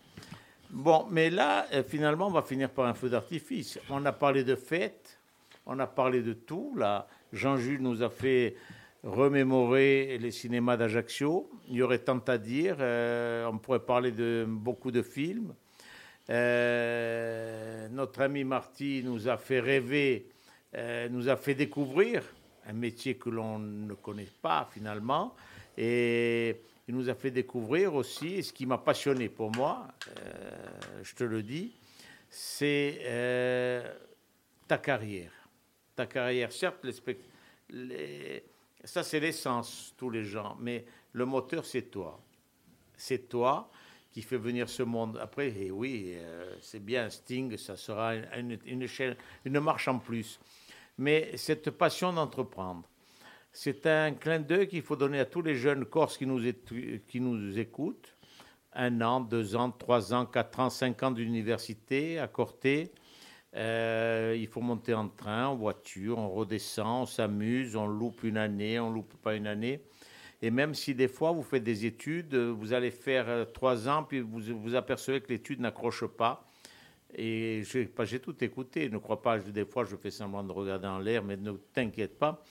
Bon, 0.70 1.06
mais 1.12 1.30
là, 1.30 1.66
euh, 1.74 1.84
finalement, 1.84 2.28
on 2.28 2.32
va 2.32 2.44
finir 2.44 2.70
par 2.70 2.86
un 2.86 2.94
feu 2.94 3.10
d'artifice. 3.10 3.78
On 3.90 4.06
a 4.06 4.14
parlé 4.14 4.46
de 4.46 4.56
fêtes, 4.56 5.20
on 5.66 5.78
a 5.80 5.88
parlé 5.88 6.22
de 6.22 6.32
tout. 6.32 6.74
Là, 6.78 7.08
Jean-Jules 7.34 7.82
nous 7.82 8.02
a 8.02 8.10
fait 8.10 8.56
remémorer 9.04 10.18
les 10.18 10.32
cinémas 10.32 10.78
d'Ajaccio. 10.78 11.50
Il 11.68 11.76
y 11.76 11.82
aurait 11.82 12.00
tant 12.00 12.20
à 12.20 12.38
dire. 12.38 12.78
Euh, 12.80 13.46
on 13.52 13.58
pourrait 13.58 13.82
parler 13.82 14.12
de 14.12 14.46
beaucoup 14.48 14.92
de 14.92 15.02
films. 15.02 15.54
Euh, 16.30 17.90
notre 17.90 18.22
ami 18.22 18.46
Marty 18.46 19.02
nous 19.04 19.28
a 19.28 19.36
fait 19.36 19.60
rêver, 19.60 20.30
nous 21.10 21.28
a 21.28 21.36
fait 21.36 21.56
découvrir 21.56 22.24
un 22.66 22.74
métier 22.74 23.16
que 23.16 23.30
l'on 23.30 23.60
ne 23.60 23.94
connaît 23.96 24.30
pas 24.42 24.70
finalement. 24.72 25.36
Et 25.78 26.62
il 26.92 26.98
nous 26.98 27.08
a 27.08 27.16
fait 27.16 27.32
découvrir 27.32 27.96
aussi, 27.96 28.36
et 28.36 28.42
ce 28.42 28.52
qui 28.52 28.66
m'a 28.66 28.78
passionné 28.78 29.30
pour 29.30 29.50
moi, 29.56 29.88
euh, 30.10 31.02
je 31.04 31.16
te 31.16 31.24
le 31.24 31.42
dis, 31.42 31.72
c'est 32.30 33.00
euh, 33.04 33.96
ta 34.68 34.78
carrière. 34.78 35.32
Ta 35.96 36.06
carrière, 36.06 36.52
certes, 36.52 36.84
les 36.84 36.92
spect- 36.92 37.24
ça 38.84 39.04
c'est 39.04 39.22
l'essence, 39.22 39.94
tous 39.96 40.10
les 40.10 40.26
gens, 40.26 40.58
mais 40.60 40.84
le 41.14 41.26
moteur 41.26 41.64
c'est 41.66 41.84
toi. 41.84 42.20
C'est 42.98 43.30
toi 43.30 43.72
qui 44.12 44.22
fait 44.22 44.38
venir 44.38 44.68
ce 44.68 44.84
monde. 44.84 45.18
Après, 45.22 45.54
eh 45.58 45.72
oui, 45.72 46.16
euh, 46.16 46.58
c'est 46.60 46.84
bien, 46.84 47.10
Sting, 47.10 47.56
ça 47.56 47.78
sera 47.78 48.16
une 48.16 49.60
marche 49.62 49.88
en 49.88 49.98
plus. 49.98 50.42
Mais 50.98 51.38
cette 51.38 51.72
passion 51.72 52.12
d'entreprendre, 52.12 52.84
c'est 53.54 53.86
un 53.86 54.14
clin 54.14 54.40
d'œil 54.40 54.68
qu'il 54.68 54.82
faut 54.82 54.96
donner 54.96 55.20
à 55.20 55.26
tous 55.26 55.42
les 55.42 55.56
jeunes 55.56 55.86
Corses 55.86 56.18
qui 56.18 56.26
nous, 56.26 56.40
qui 57.08 57.20
nous 57.20 57.60
écoutent. 57.60 58.16
Un 58.74 59.02
an, 59.02 59.20
deux 59.20 59.56
ans, 59.56 59.72
trois 59.72 60.14
ans, 60.14 60.26
quatre 60.26 60.60
ans, 60.62 60.70
cinq 60.70 61.04
ans 61.04 61.12
d'université 61.12 62.20
à 62.20 62.28
Corté. 62.28 62.92
Euh, 63.54 64.34
il 64.40 64.48
faut 64.48 64.62
monter 64.62 64.94
en 64.94 65.10
train, 65.10 65.48
en 65.48 65.56
voiture, 65.56 66.18
on 66.18 66.30
redescend, 66.30 67.04
on 67.04 67.06
s'amuse, 67.06 67.76
on 67.76 67.86
loupe 67.86 68.24
une 68.24 68.38
année, 68.38 68.80
on 68.80 68.90
loupe 68.90 69.14
pas 69.22 69.36
une 69.36 69.48
année. 69.48 69.82
Et 70.42 70.50
même 70.50 70.74
si 70.74 70.96
des 70.96 71.10
fois 71.10 71.34
vous 71.34 71.44
faites 71.44 71.64
des 71.64 71.86
études, 71.86 72.34
vous 72.34 72.72
allez 72.72 72.92
faire 72.92 73.28
euh, 73.28 73.44
trois 73.44 73.90
ans, 73.90 74.04
puis 74.04 74.22
vous 74.22 74.40
vous 74.40 74.76
apercevez 74.76 75.20
que 75.20 75.28
l'étude 75.28 75.60
n'accroche 75.60 76.06
pas. 76.06 76.48
Et 77.14 77.64
j'ai 77.66 78.20
tout 78.20 78.42
écouté. 78.42 78.90
Ne 78.90 78.98
crois 78.98 79.22
pas, 79.22 79.38
des 79.38 79.66
fois 79.66 79.84
je 79.84 79.98
fais 79.98 80.12
semblant 80.12 80.44
de 80.44 80.54
regarder 80.54 80.88
en 80.88 81.00
l'air, 81.00 81.22
mais 81.22 81.36
ne 81.36 81.52
t'inquiète 81.74 82.18
pas. 82.18 82.42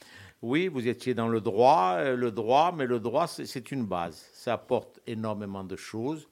Oui, 0.42 0.68
vous 0.68 0.88
étiez 0.88 1.12
dans 1.14 1.28
le 1.28 1.40
droit, 1.40 1.96
euh, 1.98 2.16
le 2.16 2.30
droit, 2.30 2.72
mais 2.72 2.86
le 2.86 2.98
droit 2.98 3.26
c'est- 3.26 3.70
une 3.70 3.84
base. 3.84 4.30
Ça 4.32 4.54
apporte 4.54 4.98
énormément 5.06 5.64
de 5.64 5.76
choses. 5.76 6.28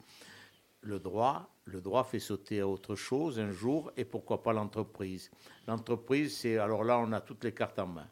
Le 0.81 0.99
droit, 0.99 1.49
le 1.65 1.81
droit 1.81 2.03
fait 2.03 2.19
sauter 2.19 2.61
à 2.61 2.67
autre 2.67 2.95
chose 2.95 3.39
un 3.39 3.51
jour, 3.51 3.91
et 3.97 4.05
pourquoi 4.05 4.41
pas 4.41 4.53
l'entreprise? 4.53 5.29
L'entreprise, 5.67 6.35
c'est 6.37 6.57
alors 6.57 6.83
là 6.83 6.97
on 6.99 7.11
a 7.11 7.21
toutes 7.21 7.43
les 7.43 7.53
cartes 7.53 7.79
en 7.79 7.87
main 7.87 8.07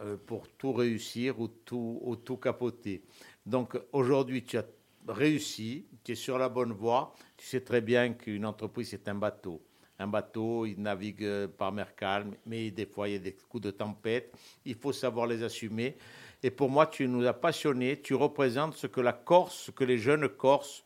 euh, 0.00 0.16
pour 0.16 0.48
tout 0.48 0.72
réussir 0.72 1.38
ou 1.40 1.48
tout, 1.48 2.00
ou 2.02 2.16
tout 2.16 2.36
capoter. 2.38 3.04
Donc 3.44 3.78
aujourd'hui, 3.92 4.44
tu 4.44 4.56
as 4.58 4.64
réussi, 5.08 5.86
tu 6.04 6.12
es 6.12 6.14
sur 6.14 6.38
la 6.38 6.48
bonne 6.48 6.72
voie. 6.72 7.14
Tu 7.36 7.46
sais 7.46 7.60
très 7.60 7.80
bien 7.82 8.14
qu'une 8.14 8.46
entreprise, 8.46 8.88
c'est 8.90 9.08
un 9.08 9.14
bateau. 9.16 9.60
Un 9.98 10.08
bateau, 10.08 10.66
il 10.66 10.80
navigue 10.80 11.22
euh, 11.24 11.46
par 11.46 11.70
mer 11.70 11.94
calme, 11.94 12.34
mais 12.46 12.70
des 12.70 12.86
fois, 12.86 13.08
il 13.08 13.12
y 13.12 13.16
a 13.16 13.20
des 13.20 13.32
coups 13.32 13.62
de 13.62 13.70
tempête. 13.70 14.32
Il 14.64 14.74
faut 14.74 14.92
savoir 14.92 15.26
les 15.26 15.42
assumer. 15.42 15.96
Et 16.42 16.50
pour 16.50 16.68
moi, 16.68 16.86
tu 16.86 17.06
nous 17.06 17.24
as 17.26 17.32
passionnés. 17.32 18.00
Tu 18.00 18.14
représentes 18.14 18.74
ce 18.74 18.86
que 18.88 19.00
la 19.00 19.12
Corse, 19.12 19.54
ce 19.66 19.70
que 19.70 19.84
les 19.84 19.98
jeunes 19.98 20.28
Corses 20.28 20.84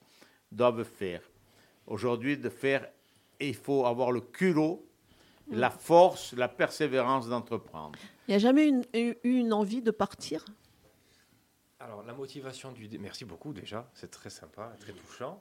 doivent 0.53 0.85
faire. 0.85 1.23
Aujourd'hui, 1.87 2.37
de 2.37 2.51
faire, 2.51 2.87
et 3.41 3.49
il 3.49 3.55
faut 3.55 3.87
avoir 3.87 4.13
le 4.13 4.21
culot, 4.21 4.85
la 5.51 5.71
force, 5.71 6.35
la 6.35 6.49
persévérance 6.49 7.29
d'entreprendre. 7.29 7.99
Il 8.27 8.33
n'y 8.33 8.35
a 8.35 8.39
jamais 8.39 8.67
une- 8.69 8.85
eu 8.93 9.15
eu 9.25 9.39
une 9.39 9.55
envie 9.55 9.81
de 9.81 9.91
partir? 9.91 10.45
Alors, 11.81 12.03
la 12.03 12.13
motivation 12.13 12.73
du... 12.73 12.87
Merci 12.99 13.25
beaucoup 13.25 13.55
déjà, 13.55 13.89
c'est 13.95 14.11
très 14.11 14.29
sympa, 14.29 14.75
très 14.81 14.93
touchant. 14.93 15.41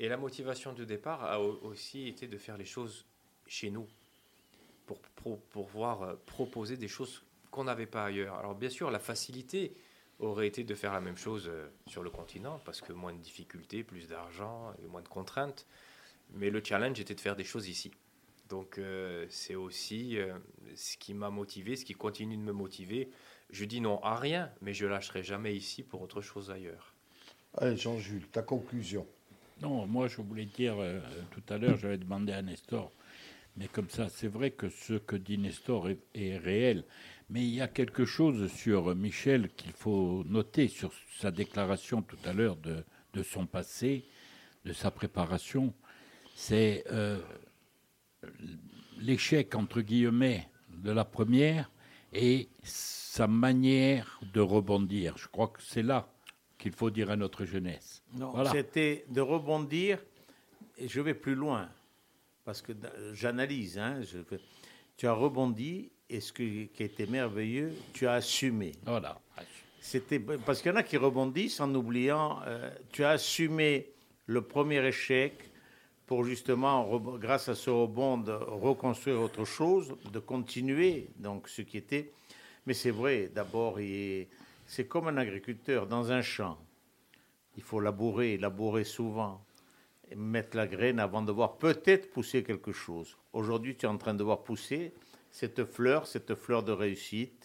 Et 0.00 0.08
la 0.08 0.16
motivation 0.16 0.72
du 0.72 0.86
départ 0.86 1.24
a 1.24 1.40
au- 1.40 1.60
aussi 1.62 2.08
été 2.08 2.26
de 2.26 2.38
faire 2.38 2.56
les 2.56 2.64
choses 2.64 3.04
chez 3.46 3.70
nous, 3.70 3.86
pour, 4.86 4.98
pour, 5.16 5.40
pouvoir 5.40 6.02
euh, 6.02 6.14
proposer 6.26 6.76
des 6.76 6.88
choses 6.88 7.22
qu'on 7.50 7.64
n'avait 7.64 7.86
pas 7.86 8.06
ailleurs. 8.06 8.34
Alors, 8.36 8.54
bien 8.54 8.70
sûr, 8.70 8.90
la 8.90 8.98
facilité 8.98 9.72
aurait 10.18 10.46
été 10.46 10.64
de 10.64 10.74
faire 10.74 10.92
la 10.92 11.00
même 11.00 11.16
chose 11.16 11.46
euh, 11.48 11.68
sur 11.86 12.02
le 12.02 12.10
continent, 12.10 12.60
parce 12.64 12.80
que 12.80 12.92
moins 12.92 13.12
de 13.12 13.18
difficultés, 13.18 13.84
plus 13.84 14.08
d'argent 14.08 14.72
et 14.82 14.86
moins 14.88 15.02
de 15.02 15.08
contraintes. 15.08 15.66
Mais 16.34 16.50
le 16.50 16.62
challenge 16.64 16.98
était 16.98 17.14
de 17.14 17.20
faire 17.20 17.36
des 17.36 17.44
choses 17.44 17.68
ici. 17.68 17.90
Donc, 18.48 18.78
euh, 18.78 19.26
c'est 19.30 19.54
aussi 19.54 20.18
ce 20.74 20.96
qui 20.96 21.14
m'a 21.14 21.30
motivé, 21.30 21.76
ce 21.76 21.84
qui 21.84 21.94
continue 21.94 22.36
de 22.36 22.42
me 22.42 22.52
motiver. 22.52 23.10
Je 23.50 23.64
dis 23.64 23.80
non 23.80 24.02
à 24.02 24.16
rien, 24.16 24.50
mais 24.62 24.72
je 24.74 24.86
lâcherai 24.86 25.22
jamais 25.22 25.54
ici 25.54 25.82
pour 25.82 26.00
autre 26.02 26.22
chose 26.22 26.50
ailleurs. 26.50 26.94
Allez, 27.54 27.76
Jean-Jules, 27.76 28.26
ta 28.28 28.42
conclusion. 28.42 29.06
Non, 29.60 29.86
moi 29.86 30.08
je 30.08 30.20
voulais 30.20 30.46
dire, 30.46 30.76
euh, 30.78 31.00
tout 31.30 31.42
à 31.52 31.58
l'heure 31.58 31.76
j'avais 31.76 31.98
demandé 31.98 32.32
à 32.32 32.42
Nestor, 32.42 32.92
mais 33.56 33.68
comme 33.68 33.88
ça, 33.88 34.08
c'est 34.08 34.28
vrai 34.28 34.50
que 34.50 34.68
ce 34.68 34.94
que 34.94 35.16
dit 35.16 35.38
Nestor 35.38 35.90
est, 36.14 36.38
réel, 36.38 36.84
mais 37.28 37.42
il 37.42 37.54
y 37.54 37.60
a 37.60 37.68
quelque 37.68 38.04
chose 38.04 38.50
sur 38.50 38.94
Michel 38.94 39.50
qu'il 39.50 39.72
faut 39.72 40.24
noter 40.26 40.68
sur 40.68 40.92
sa 41.18 41.30
déclaration 41.30 42.02
tout 42.02 42.18
à 42.24 42.32
l'heure 42.32 42.56
de, 42.56 42.84
de 43.12 43.22
son 43.22 43.46
passé, 43.46 44.06
de 44.64 44.72
sa 44.72 44.90
préparation, 44.90 45.74
c'est 46.34 46.84
euh, 46.90 47.20
l'échec 48.98 49.54
entre 49.54 49.80
guillemets 49.80 50.48
de 50.70 50.90
la 50.90 51.04
première 51.04 51.70
et 52.12 52.48
sa 52.62 53.26
manière 53.26 54.20
de 54.32 54.40
rebondir. 54.40 55.16
Je 55.18 55.28
crois 55.28 55.48
que 55.48 55.62
c'est 55.62 55.82
là 55.82 56.08
qu'il 56.62 56.72
faut 56.72 56.90
dire 56.90 57.10
à 57.10 57.16
notre 57.16 57.44
jeunesse. 57.44 58.02
Voilà. 58.12 58.50
c'était 58.52 59.04
de 59.08 59.20
rebondir, 59.20 59.98
et 60.78 60.86
je 60.88 61.00
vais 61.00 61.14
plus 61.14 61.34
loin, 61.34 61.68
parce 62.44 62.62
que 62.62 62.72
j'analyse. 63.12 63.78
hein, 63.78 64.00
tu 64.96 65.06
as 65.08 65.12
rebondi, 65.12 65.90
et 66.08 66.20
ce 66.20 66.32
qui 66.32 66.70
était 66.78 67.06
merveilleux, 67.06 67.72
tu 67.92 68.06
as 68.06 68.12
assumé. 68.14 68.72
Voilà. 68.86 69.20
C'était 69.80 70.20
parce 70.20 70.62
qu'il 70.62 70.70
y 70.70 70.74
en 70.74 70.76
a 70.78 70.84
qui 70.84 70.96
rebondissent 70.96 71.58
en 71.60 71.74
oubliant. 71.74 72.38
euh, 72.46 72.70
tu 72.92 73.02
as 73.02 73.10
assumé 73.10 73.88
le 74.26 74.40
premier 74.42 74.86
échec 74.86 75.32
pour 76.06 76.22
justement, 76.24 76.86
grâce 77.18 77.48
à 77.48 77.56
ce 77.56 77.70
rebond, 77.70 78.18
de 78.18 78.32
reconstruire 78.32 79.20
autre 79.20 79.44
chose, 79.44 79.96
de 80.12 80.20
continuer. 80.20 81.08
Donc, 81.16 81.48
ce 81.48 81.62
qui 81.62 81.78
était. 81.78 82.12
Mais 82.66 82.74
c'est 82.74 82.90
vrai. 82.92 83.28
D'abord, 83.34 83.80
il- 83.80 84.28
c'est 84.66 84.86
comme 84.86 85.08
un 85.08 85.16
agriculteur 85.16 85.86
dans 85.86 86.12
un 86.12 86.22
champ. 86.22 86.58
Il 87.56 87.62
faut 87.62 87.80
labourer, 87.80 88.38
labourer 88.38 88.84
souvent, 88.84 89.44
et 90.10 90.14
mettre 90.14 90.56
la 90.56 90.66
graine 90.66 90.98
avant 90.98 91.22
de 91.22 91.32
voir 91.32 91.58
peut-être 91.58 92.10
pousser 92.10 92.42
quelque 92.42 92.72
chose. 92.72 93.16
Aujourd'hui, 93.32 93.76
tu 93.76 93.86
es 93.86 93.88
en 93.88 93.98
train 93.98 94.14
de 94.14 94.24
voir 94.24 94.42
pousser 94.42 94.92
cette 95.30 95.64
fleur, 95.64 96.06
cette 96.06 96.34
fleur 96.34 96.62
de 96.62 96.72
réussite. 96.72 97.41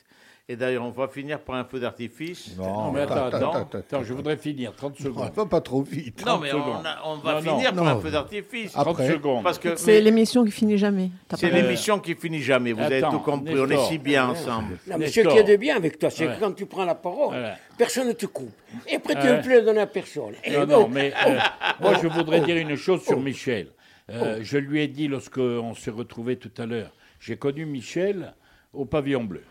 Et 0.49 0.56
d'ailleurs, 0.56 0.86
on 0.86 0.91
va 0.91 1.10
finir 1.10 1.41
par 1.41 1.56
un 1.57 1.65
feu 1.65 1.78
d'artifice. 1.78 2.56
Non, 2.57 2.94
mais 2.94 3.02
attends, 3.02 3.26
attends, 3.26 3.40
Non. 3.41 3.52
attends, 3.52 3.80
attends, 3.80 4.03
je 4.03 4.14
voudrais 4.14 4.38
finir, 4.38 4.74
30 4.74 4.98
secondes. 4.98 5.34
Pas, 5.34 5.45
pas 5.45 5.60
trop 5.60 5.82
vite. 5.82 6.26
Non, 6.26 6.38
mais 6.38 6.48
30 6.52 6.61
on, 6.61 6.65
secondes. 6.72 6.86
a- 6.86 7.02
on 7.06 7.15
va 7.18 7.34
Non, 7.34 7.41
non, 7.41 7.57
finir 7.57 7.74
par 7.74 7.84
non. 7.84 7.90
un 7.91 7.99
feu 7.99 8.11
d'artifice. 8.11 8.72
30 8.72 8.88
Après. 8.88 9.07
secondes. 9.10 9.44
Parce 9.44 9.60
que 9.60 9.76
C'est 9.76 9.91
mais 9.95 10.02
l'émission 10.02 10.45
qui 10.45 10.52
finit 10.52 10.78
jamais. 10.78 11.11
T'as 11.28 11.36
c'est 11.36 11.49
l'émission 11.49 11.99
qui 11.99 12.15
finit 12.15 12.41
jamais. 12.41 12.72
Vous 12.72 12.82
avez 12.82 13.02
tout 13.02 13.19
compris. 13.19 13.60
On 13.60 13.69
est 13.69 13.86
si 13.90 13.98
bien 13.98 14.30
ensemble. 14.30 14.78
Non, 14.88 14.98
mais 14.98 15.07
ce 15.07 15.19
qu'il 15.19 15.32
y 15.36 15.40
a 15.40 15.44
de 15.44 15.56
bien 15.57 15.76
avec 15.76 15.99
toi, 15.99 16.10
c'est 16.10 16.26
Ouais. 16.26 16.36
que 16.36 16.40
quand 16.40 16.53
tu 16.53 16.65
prends 16.65 16.86
la 16.86 16.95
parole, 16.95 17.36
Ouais. 17.36 17.53
personne 17.78 18.07
ne 18.07 18.14
te 18.14 18.26
coupe. 18.26 18.56
Et 18.88 18.95
après, 18.95 19.15
tu 19.15 19.28
Ouais. 19.28 19.36
ne 19.38 19.41
plus 19.44 19.53
la 19.56 19.61
donner 19.61 19.82
à 19.82 19.88
personne. 19.88 20.34
Et 20.45 20.52
Non, 20.53 20.65
non, 20.65 20.88
mais 20.88 21.11
euh, 21.28 21.40
moi, 21.82 21.95
je 22.02 22.07
voudrais 22.07 22.40
oh. 22.41 22.45
dire 22.45 22.56
une 22.56 22.78
chose 22.78 23.03
sur 23.03 23.18
Oh. 23.18 23.22
Michel. 23.22 23.68
Euh, 24.10 24.40
Je 24.44 24.57
lui 24.57 24.82
ai 24.82 24.88
dit 24.88 25.10
lorsqu'on 25.10 25.74
s'est 25.74 25.91
retrouvés 25.91 26.38
tout 26.38 26.52
à 26.57 26.65
l'heure, 26.65 26.94
j'ai 27.19 27.36
connu 27.36 27.65
Michel 27.65 28.34
au 28.72 28.86
pavillon 28.86 29.26
bleu. 29.26 29.44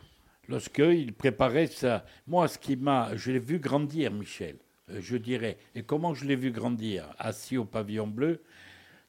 Lorsqu'il 0.48 1.12
préparait 1.12 1.66
ça. 1.66 2.05
Moi, 2.27 2.48
ce 2.48 2.59
qui 2.59 2.77
m'a. 2.77 3.14
Je 3.16 3.32
l'ai 3.32 3.39
vu 3.39 3.59
grandir, 3.59 4.12
Michel, 4.12 4.56
euh, 4.90 4.98
je 5.01 5.16
dirais. 5.16 5.59
Et 5.74 5.82
comment 5.82 6.14
je 6.14 6.24
l'ai 6.24 6.36
vu 6.36 6.51
grandir 6.51 7.14
Assis 7.18 7.56
au 7.56 7.64
pavillon 7.64 8.06
bleu. 8.06 8.43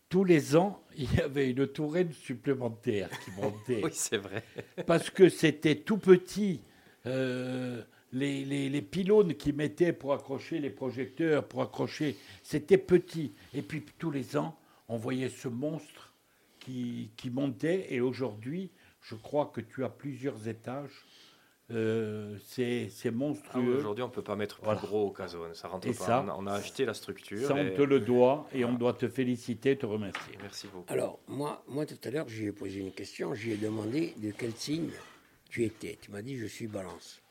tous 0.10 0.24
les 0.24 0.56
ans, 0.56 0.82
il 0.98 1.14
y 1.14 1.20
avait 1.22 1.50
une 1.52 1.68
tourelle 1.68 2.14
supplémentaire 2.14 3.10
qui 3.24 3.32
montait. 3.40 3.82
Oui, 3.84 3.92
c'est 3.94 4.18
vrai. 4.18 4.44
Parce 4.86 5.10
que 5.10 5.30
c'était 5.30 5.76
tout 5.76 5.98
petit. 5.98 6.62
euh, 7.06 7.84
les, 8.14 8.46
les- 8.46 8.70
les 8.70 8.82
pylônes 8.82 9.34
qui 9.36 9.52
mettaient 9.52 9.92
pour 9.92 10.14
accrocher 10.14 10.60
les 10.60 10.70
projecteurs, 10.70 11.46
pour 11.46 11.62
accrocher, 11.62 12.16
c'était 12.42 12.78
petit. 12.78 13.34
Et 13.54 13.62
puis 13.62 13.84
tous 14.00 14.12
les 14.12 14.38
ans, 14.38 14.58
on 14.88 14.96
voyait 14.98 15.28
ce 15.30 15.50
monstre 15.50 16.14
qui, 16.60 17.12
qui 17.18 17.30
montait. 17.30 17.88
Et 17.94 18.00
aujourd'hui, 18.00 18.72
je 19.02 19.16
crois 19.16 19.52
que 19.54 19.60
tu 19.60 19.84
as 19.84 19.90
plusieurs 19.90 20.48
étages. 20.48 21.06
Euh, 21.70 22.38
c'est 22.46 22.88
c'est 22.90 23.10
Ah 23.10 23.12
oui, 23.12 23.18
monstrueux. 23.18 23.78
Aujourd'hui, 23.78 24.04
on 24.04 24.08
ne 24.08 24.12
peut 24.14 24.22
pas 24.24 24.38
mettre 24.38 24.56
plus 24.58 24.66
Voilà. 24.66 24.80
gros 24.80 25.08
au 25.08 25.12
casone. 25.12 25.54
Ça 25.54 25.68
rentre 25.68 25.88
Et 25.88 25.92
pas. 25.94 26.06
ça, 26.06 26.24
on, 26.26 26.30
a, 26.30 26.36
on 26.38 26.48
a 26.48 26.54
acheté 26.54 26.86
la 26.86 26.94
structure. 26.94 27.46
Ça, 27.46 27.56
on 27.56 27.70
te 27.76 27.82
le 27.82 28.00
doit 28.00 28.48
et 28.54 28.64
on 28.64 28.74
doit 28.74 28.94
te 28.94 29.08
féliciter, 29.10 29.78
te 29.78 29.86
remercier. 29.86 30.38
Merci 30.42 30.68
beaucoup. 30.68 30.86
Alors, 30.92 31.20
moi, 31.28 31.64
moi 31.68 31.86
tout 31.86 31.98
à 32.06 32.10
l'heure, 32.10 32.30
je 32.30 32.40
lui 32.42 32.48
ai 32.48 32.52
posé 32.54 32.80
une 32.80 32.94
question. 32.94 33.34
Je 33.36 33.48
lui 33.48 33.52
ai 33.54 33.58
demandé 33.58 34.14
de 34.18 34.32
quel 34.32 34.54
signe 34.54 34.92
tu 35.50 35.66
étais. 35.66 35.98
Tu 36.02 36.10
m'as 36.12 36.22
dit, 36.22 36.38
je 36.38 36.46
suis 36.46 36.68
balance. 36.68 37.22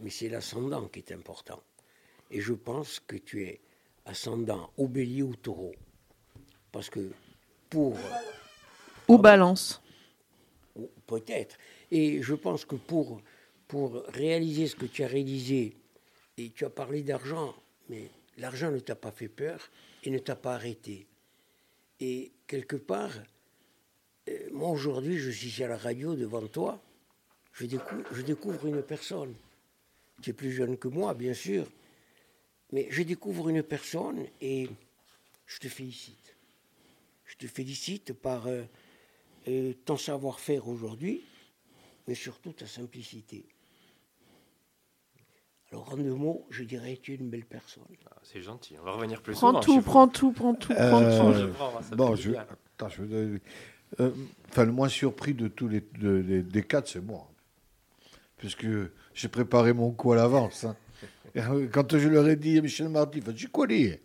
Mais 0.00 0.08
c'est 0.10 0.30
l'ascendant 0.30 0.86
qui 0.88 1.00
est 1.00 1.12
important. 1.12 1.62
Et 2.30 2.40
je 2.40 2.54
pense 2.54 3.00
que 3.00 3.16
tu 3.16 3.44
es 3.44 3.60
ascendant 4.06 4.70
au 4.78 4.88
bélier 4.88 5.22
ou 5.22 5.36
taureau. 5.36 5.72
Parce 6.72 6.88
que 6.88 7.10
pour. 7.68 7.98
Ou 9.08 9.18
balance. 9.18 9.82
Peut-être. 11.06 11.58
Et 11.90 12.22
je 12.22 12.34
pense 12.34 12.64
que 12.64 12.74
pour, 12.76 13.20
pour 13.74 14.04
réaliser 14.06 14.68
ce 14.68 14.76
que 14.76 14.86
tu 14.86 15.02
as 15.02 15.08
réalisé, 15.08 15.74
et 16.38 16.50
tu 16.50 16.64
as 16.64 16.70
parlé 16.70 17.02
d'argent, 17.02 17.56
mais 17.88 18.08
l'argent 18.38 18.70
ne 18.70 18.78
t'a 18.78 18.94
pas 18.94 19.10
fait 19.10 19.26
peur 19.26 19.68
et 20.04 20.10
ne 20.10 20.18
t'a 20.20 20.36
pas 20.36 20.54
arrêté. 20.54 21.08
Et 21.98 22.30
quelque 22.46 22.76
part, 22.76 23.10
euh, 24.28 24.48
moi 24.52 24.68
aujourd'hui, 24.68 25.18
je 25.18 25.28
suis 25.28 25.60
à 25.64 25.66
la 25.66 25.76
radio 25.76 26.14
devant 26.14 26.46
toi, 26.46 26.80
je 27.52 27.66
découvre, 27.66 28.04
je 28.12 28.22
découvre 28.22 28.64
une 28.68 28.80
personne. 28.80 29.34
Tu 30.22 30.30
es 30.30 30.34
plus 30.34 30.52
jeune 30.52 30.78
que 30.78 30.86
moi, 30.86 31.12
bien 31.12 31.34
sûr, 31.34 31.66
mais 32.70 32.86
je 32.90 33.02
découvre 33.02 33.48
une 33.48 33.64
personne 33.64 34.24
et 34.40 34.68
je 35.46 35.58
te 35.58 35.66
félicite. 35.66 36.36
Je 37.24 37.34
te 37.34 37.48
félicite 37.48 38.12
par 38.12 38.46
euh, 38.46 38.62
euh, 39.48 39.72
ton 39.84 39.96
savoir-faire 39.96 40.68
aujourd'hui, 40.68 41.24
mais 42.06 42.14
surtout 42.14 42.52
ta 42.52 42.68
simplicité. 42.68 43.44
Alors 45.74 45.92
en 45.92 45.96
deux 45.96 46.14
mots, 46.14 46.46
je 46.50 46.62
dirais 46.62 46.94
que 46.96 47.00
tu 47.02 47.12
es 47.14 47.16
une 47.16 47.28
belle 47.28 47.44
personne. 47.44 47.82
Ah, 48.08 48.12
c'est 48.22 48.40
gentil. 48.40 48.76
On 48.80 48.84
va 48.84 48.92
revenir 48.92 49.20
plus 49.20 49.32
Prends 49.32 49.48
souvent. 49.48 49.60
tout, 49.60 49.82
prends 49.82 50.06
tout, 50.06 50.30
prends 50.32 50.54
tout, 50.54 50.72
prends 50.72 51.02
Euh, 51.02 51.32
tout. 51.32 51.38
Je 51.40 51.46
prends, 51.46 51.82
ça 51.82 51.96
bon, 51.96 52.14
je, 52.14 52.30
attends, 52.30 52.88
je 52.88 53.02
euh, 54.00 54.10
enfin, 54.50 54.64
le 54.66 54.70
moins 54.70 54.88
surpris 54.88 55.34
de 55.34 55.48
tous 55.48 55.66
les 55.66 55.80
de- 55.98 56.22
des- 56.22 56.42
des 56.44 56.62
quatre, 56.62 56.86
c'est 56.86 57.00
moi. 57.00 57.28
Puisque 58.38 58.66
j'ai 59.14 59.26
préparé 59.28 59.72
mon 59.72 59.90
coup 59.90 60.12
à 60.12 60.16
l'avance. 60.16 60.62
hein. 60.62 60.76
Euh, 61.36 61.66
Quand 61.72 61.98
je 61.98 62.06
leur 62.08 62.28
ai 62.28 62.36
dit, 62.36 62.60
Michel 62.62 62.88
Marty, 62.88 63.20
il 63.26 63.36
je 63.36 63.48
connais? 63.48 64.00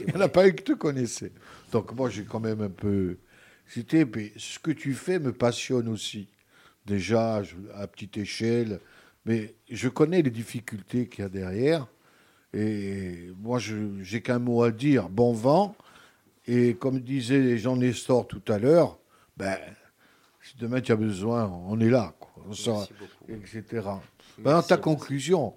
Il 0.00 0.06
n'y 0.06 0.12
en 0.16 0.20
a 0.20 0.28
pas 0.28 0.44
un 0.44 0.50
que 0.50 0.62
tu 0.62 0.76
connaissais. 0.76 1.32
Donc 1.72 1.94
moi, 1.94 2.10
j'ai 2.10 2.24
quand 2.24 2.40
même 2.40 2.60
un 2.60 2.68
peu 2.68 3.16
cité. 3.66 4.04
Mais 4.04 4.32
ce 4.36 4.58
que 4.58 4.70
tu 4.70 4.92
fais 4.92 5.18
me 5.18 5.32
passionne 5.32 5.88
aussi. 5.88 6.28
Déjà, 6.84 7.40
à 7.74 7.86
petite 7.86 8.18
échelle. 8.18 8.80
Mais 9.24 9.54
je 9.70 9.88
connais 9.88 10.22
les 10.22 10.30
difficultés 10.30 11.08
qu'il 11.08 11.22
y 11.22 11.26
a 11.26 11.28
derrière. 11.28 11.86
Et 12.52 13.30
moi, 13.38 13.58
j'ai 13.58 14.22
qu'un 14.22 14.38
mot 14.38 14.62
à 14.62 14.70
dire. 14.70 15.08
Bon 15.08 15.32
vent. 15.32 15.76
Et 16.46 16.74
comme 16.74 17.00
disait 17.00 17.56
Jean 17.56 17.76
Nestor 17.76 18.28
tout 18.28 18.42
à 18.48 18.58
l'heure, 18.58 18.98
ben, 19.36 19.56
si 20.42 20.56
demain 20.58 20.80
tu 20.80 20.92
as 20.92 20.96
besoin, 20.96 21.46
on 21.46 21.80
est 21.80 21.88
là. 21.88 22.14
Quoi. 22.20 22.44
On 22.44 22.50
beaucoup. 22.50 22.84
etc. 23.28 23.88
Maintenant, 24.38 24.62
ta 24.62 24.76
conclusion. 24.76 25.54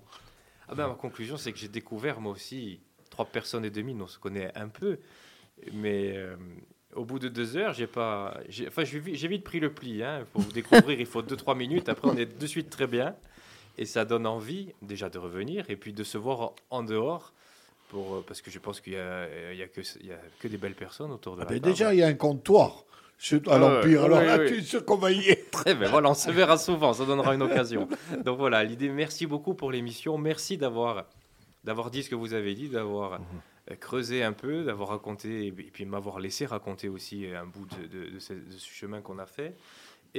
Ah 0.69 0.75
ben, 0.75 0.87
ma 0.87 0.95
conclusion, 0.95 1.37
c'est 1.37 1.51
que 1.51 1.59
j'ai 1.59 1.67
découvert, 1.67 2.21
moi 2.21 2.31
aussi, 2.31 2.79
trois 3.09 3.25
personnes 3.25 3.65
et 3.65 3.69
demie, 3.69 3.95
on 3.99 4.07
se 4.07 4.17
connaît 4.17 4.51
un 4.55 4.69
peu. 4.69 4.99
Mais 5.73 6.15
euh, 6.15 6.35
au 6.95 7.03
bout 7.03 7.19
de 7.19 7.27
deux 7.27 7.57
heures, 7.57 7.73
j'ai 7.73 7.87
pas. 7.87 8.39
Enfin, 8.67 8.83
j'ai 8.85 9.27
vite 9.27 9.43
pris 9.43 9.59
le 9.59 9.73
pli. 9.73 10.03
Hein. 10.03 10.25
Pour 10.31 10.41
vous 10.41 10.51
découvrir, 10.51 10.99
il 10.99 11.05
faut 11.05 11.21
deux, 11.21 11.35
trois 11.35 11.55
minutes. 11.55 11.89
Après, 11.89 12.07
on 12.07 12.15
est 12.15 12.39
de 12.39 12.47
suite 12.47 12.69
très 12.69 12.87
bien. 12.87 13.15
Et 13.77 13.85
ça 13.85 14.05
donne 14.05 14.25
envie, 14.25 14.73
déjà, 14.81 15.09
de 15.09 15.17
revenir 15.19 15.65
et 15.69 15.75
puis 15.75 15.93
de 15.93 16.03
se 16.03 16.17
voir 16.17 16.53
en 16.69 16.83
dehors. 16.83 17.33
Pour, 17.89 18.15
euh, 18.15 18.23
parce 18.27 18.41
que 18.41 18.51
je 18.51 18.59
pense 18.59 18.81
qu'il 18.81 18.93
n'y 18.93 18.99
a, 18.99 19.27
il 19.53 19.57
y 19.57 19.63
a, 19.63 19.67
que, 19.67 19.79
il 20.01 20.07
y 20.07 20.11
a 20.11 20.19
que 20.39 20.47
des 20.49 20.57
belles 20.57 20.75
personnes 20.75 21.11
autour 21.11 21.35
de 21.37 21.41
Ah 21.41 21.45
la 21.45 21.49
ben, 21.51 21.61
table. 21.61 21.71
déjà, 21.73 21.93
il 21.93 21.99
y 21.99 22.03
a 22.03 22.07
un 22.07 22.15
comptoir 22.15 22.83
à 23.47 23.57
l'Empire. 23.57 24.03
Alors 24.03 24.19
ouais, 24.19 24.25
là, 24.25 24.45
tu 24.47 24.61
sûr 24.61 24.83
qu'on 24.83 24.97
va 24.97 25.11
y 25.11 25.29
être? 25.29 25.63
Eh 25.67 25.73
ben 25.73 25.89
voilà, 25.89 26.09
on 26.09 26.13
se 26.13 26.29
verra 26.29 26.57
souvent, 26.57 26.91
ça 26.93 27.05
donnera 27.05 27.33
une 27.33 27.41
occasion. 27.43 27.87
Donc 28.25 28.37
voilà, 28.39 28.63
l'idée, 28.63 28.89
merci 28.89 29.25
beaucoup 29.25 29.53
pour 29.53 29.71
l'émission. 29.71 30.17
Merci 30.17 30.57
d'avoir, 30.57 31.05
d'avoir 31.63 31.89
dit 31.89 32.03
ce 32.03 32.09
que 32.09 32.15
vous 32.15 32.33
avez 32.33 32.53
dit, 32.55 32.67
d'avoir 32.67 33.13
euh, 33.71 33.75
creusé 33.79 34.21
un 34.21 34.33
peu, 34.33 34.63
d'avoir 34.65 34.89
raconté, 34.89 35.47
et 35.47 35.51
puis 35.51 35.85
m'avoir 35.85 36.19
laissé 36.19 36.45
raconter 36.45 36.89
aussi 36.89 37.25
un 37.25 37.45
bout 37.45 37.65
de, 37.67 37.87
de- 37.87 38.09
de 38.11 38.19
ce, 38.19 38.33
de 38.33 38.51
ce 38.57 38.67
chemin 38.69 38.99
qu'on 39.01 39.17
a 39.17 39.25
fait. 39.25 39.55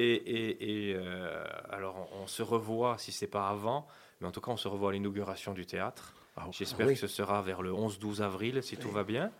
Et, 0.01 0.13
et- 0.15 0.91
et, 0.91 0.95
euh, 0.95 1.45
alors, 1.71 2.09
on, 2.15 2.23
on 2.23 2.27
se 2.27 2.43
revoit, 2.43 2.97
si 2.99 3.11
c'est 3.11 3.27
pas 3.27 3.49
avant, 3.49 3.87
mais 4.21 4.27
en 4.29 4.31
tout 4.31 4.41
cas, 4.41 4.53
on 4.53 4.57
se 4.57 4.69
revoit 4.69 4.91
à 4.91 4.93
l'inauguration 4.93 5.53
du 5.55 5.67
théâtre. 5.67 6.15
J'espère 6.53 6.87
oui. 6.87 6.95
que 6.95 7.01
ce 7.01 7.09
sera 7.09 7.43
vers 7.43 7.63
le 7.63 7.73
11-12 7.73 8.21
avril, 8.23 8.63
si 8.63 8.77
tout 8.77 8.91
va 8.91 9.03
bien. 9.03 9.33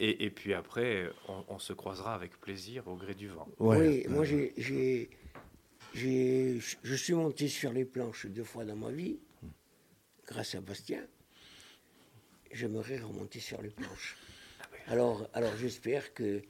Et, 0.00 0.24
et 0.24 0.30
puis 0.30 0.54
après, 0.54 1.10
on, 1.28 1.44
on 1.48 1.58
se 1.58 1.72
croisera 1.74 2.14
avec 2.14 2.40
plaisir 2.40 2.88
au 2.88 2.94
gré 2.96 3.14
du 3.14 3.28
vent. 3.28 3.48
oui, 3.58 4.06
moi 4.08 4.24
j'ai, 4.24 4.54
je 5.92 6.94
suis 6.94 7.12
monté 7.14 7.48
sur 7.48 7.72
les 7.72 7.84
planches 7.84 8.26
deux 8.26 8.44
fois 8.44 8.64
dans 8.64 8.76
ma 8.76 8.90
vie, 8.90 9.18
grâce 10.26 10.54
à 10.54 10.60
Bastien. 10.60 11.02
J'aimerais 12.52 12.98
remonter 12.98 13.40
sur 13.40 13.60
les 13.60 13.70
planches. 13.70 14.16
Alors, 14.86 15.28
alors 15.34 15.54
j'espère 15.58 16.14
que 16.14 16.40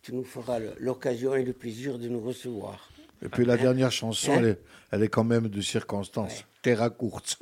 tu 0.00 0.14
nous 0.14 0.24
feras 0.24 0.60
l'occasion 0.78 1.34
et 1.34 1.44
le 1.44 1.52
plaisir 1.52 1.98
de 1.98 2.08
nous 2.08 2.20
recevoir. 2.20 2.88
Et 3.22 3.28
puis 3.28 3.44
la 3.44 3.56
dernière 3.56 3.92
chanson, 3.92 4.32
elle 4.36 4.46
est, 4.46 4.62
elle 4.90 5.02
est 5.02 5.08
quand 5.08 5.24
même 5.24 5.48
de 5.48 5.60
circonstance. 5.60 6.44
Terre 6.60 6.82
à 6.82 6.90
courte. 6.90 7.38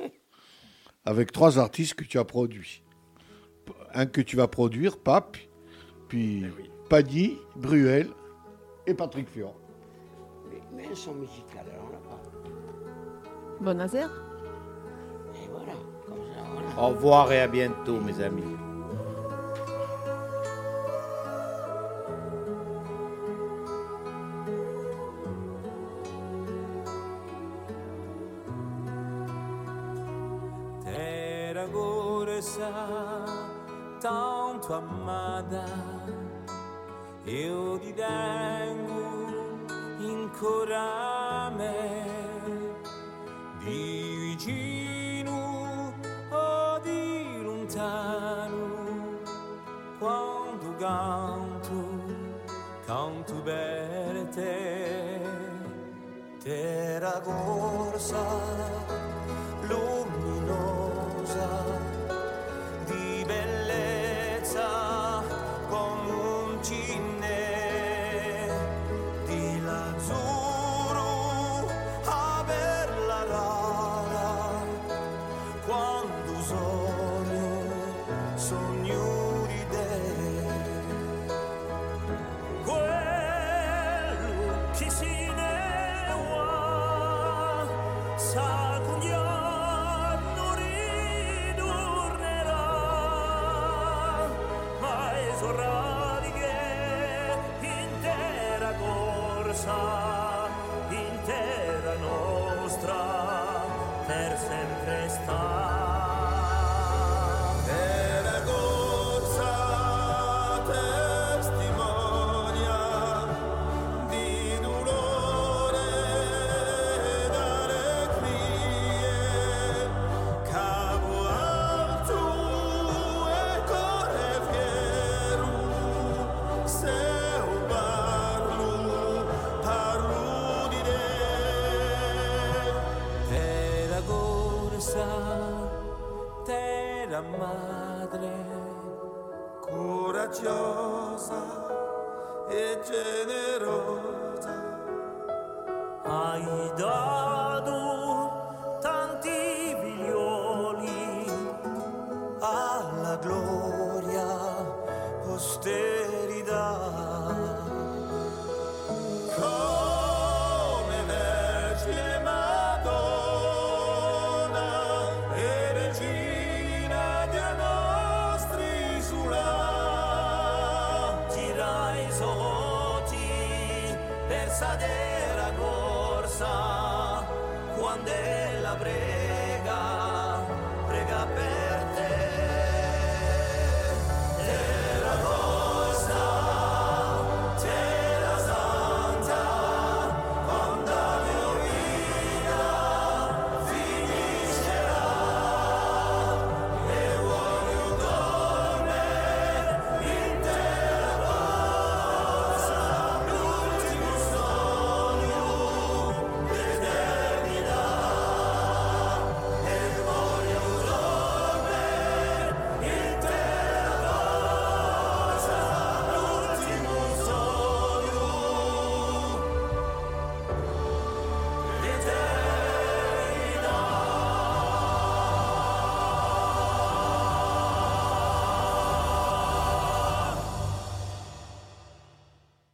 Avec 1.05 1.31
trois 1.31 1.57
artistes 1.57 1.95
que 1.95 2.03
tu 2.03 2.19
as 2.19 2.25
produits. 2.25 2.83
Un 3.93 4.05
que 4.05 4.21
tu 4.21 4.35
vas 4.35 4.47
produire, 4.47 4.99
Pape, 4.99 5.37
puis 6.07 6.45
Paddy, 6.89 7.37
Bruel 7.55 8.07
et 8.85 8.93
Patrick 8.93 9.27
Fior. 9.27 9.59
Mais, 10.49 10.61
mais 10.75 10.87
un 10.91 10.95
son 10.95 11.15
musical, 11.15 11.65
alors 11.73 11.89
on 11.89 11.91
l'a 11.91 11.99
pas. 11.99 12.21
Bon 13.59 13.79
Et 13.79 13.87
voilà, 15.49 15.73
comme 16.05 16.17
ça, 16.33 16.43
voilà. 16.53 16.81
Au 16.81 16.89
revoir 16.89 17.31
et 17.31 17.41
à 17.41 17.47
bientôt, 17.47 17.99
mes 17.99 18.21
amis. 18.21 18.43